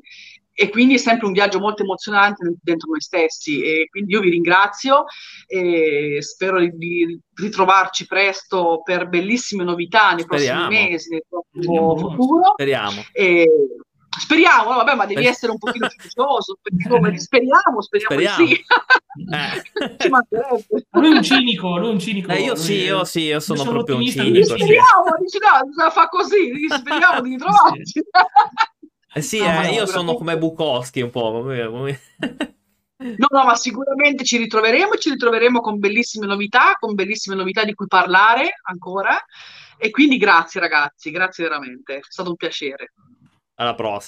e 0.54 0.68
quindi 0.68 0.94
è 0.94 0.98
sempre 0.98 1.26
un 1.26 1.32
viaggio 1.32 1.58
molto 1.58 1.82
emozionante 1.82 2.56
dentro 2.62 2.90
noi 2.90 3.00
stessi 3.00 3.62
e 3.62 3.88
quindi 3.88 4.12
io 4.12 4.20
vi 4.20 4.30
ringrazio 4.30 5.04
e 5.46 6.18
spero 6.20 6.60
di, 6.60 6.70
di 6.76 7.20
ritrovarci 7.34 8.06
presto 8.06 8.82
per 8.84 9.08
bellissime 9.08 9.64
novità 9.64 10.12
nei 10.12 10.26
prossimi 10.26 10.50
speriamo. 10.50 10.90
mesi, 10.90 11.10
nel 11.10 11.24
prossimo 11.28 11.96
futuro. 11.96 12.50
Speriamo. 12.52 13.02
E, 13.12 13.46
speriamo, 14.18 14.74
vabbè, 14.74 14.94
ma 14.94 15.06
devi 15.06 15.26
essere 15.26 15.52
un 15.52 15.58
pochino 15.58 15.88
fiducioso, 15.88 16.58
speriamo, 16.60 17.18
speriamo, 17.18 17.80
speriamo. 17.80 18.46
sì. 18.46 18.64
Eh. 19.14 19.96
Ci 19.98 20.08
mancherebbe. 20.08 20.86
Lui 20.92 21.12
è 21.12 21.16
un 21.16 21.22
cinico, 21.22 21.76
lui 21.76 21.88
è 21.88 21.92
un 21.92 21.98
cinico. 21.98 22.32
Eh, 22.32 22.44
io 22.44 22.54
sì, 22.54 22.76
io 22.76 23.04
sì, 23.04 23.20
io 23.20 23.40
sono, 23.40 23.58
sono 23.58 23.70
proprio 23.72 23.96
un 23.96 24.06
cinico. 24.06 24.56
Speriamo, 24.56 25.16
dici 25.20 25.36
no, 25.38 25.90
fa 25.90 26.08
così, 26.08 26.66
speriamo 26.66 27.20
di 27.20 27.28
ritrovarci. 27.36 27.84
Sì. 27.84 28.00
Eh 29.14 29.20
sì, 29.20 29.38
no, 29.38 29.62
eh, 29.62 29.72
io 29.72 29.86
sono 29.86 30.14
come 30.14 30.38
Bukowski 30.38 31.00
un 31.00 31.10
po'. 31.10 31.44
No, 33.02 33.26
no, 33.30 33.44
ma 33.44 33.56
sicuramente 33.56 34.22
ci 34.22 34.36
ritroveremo, 34.36 34.94
ci 34.94 35.10
ritroveremo 35.10 35.60
con 35.60 35.80
bellissime 35.80 36.24
novità, 36.24 36.76
con 36.78 36.94
bellissime 36.94 37.34
novità 37.34 37.64
di 37.64 37.74
cui 37.74 37.88
parlare 37.88 38.60
ancora. 38.62 39.18
E 39.76 39.90
quindi 39.90 40.18
grazie 40.18 40.60
ragazzi, 40.60 41.10
grazie 41.10 41.42
veramente, 41.42 41.96
è 41.96 42.00
stato 42.00 42.30
un 42.30 42.36
piacere. 42.36 42.92
Alla 43.56 43.74
prossima. 43.74 44.00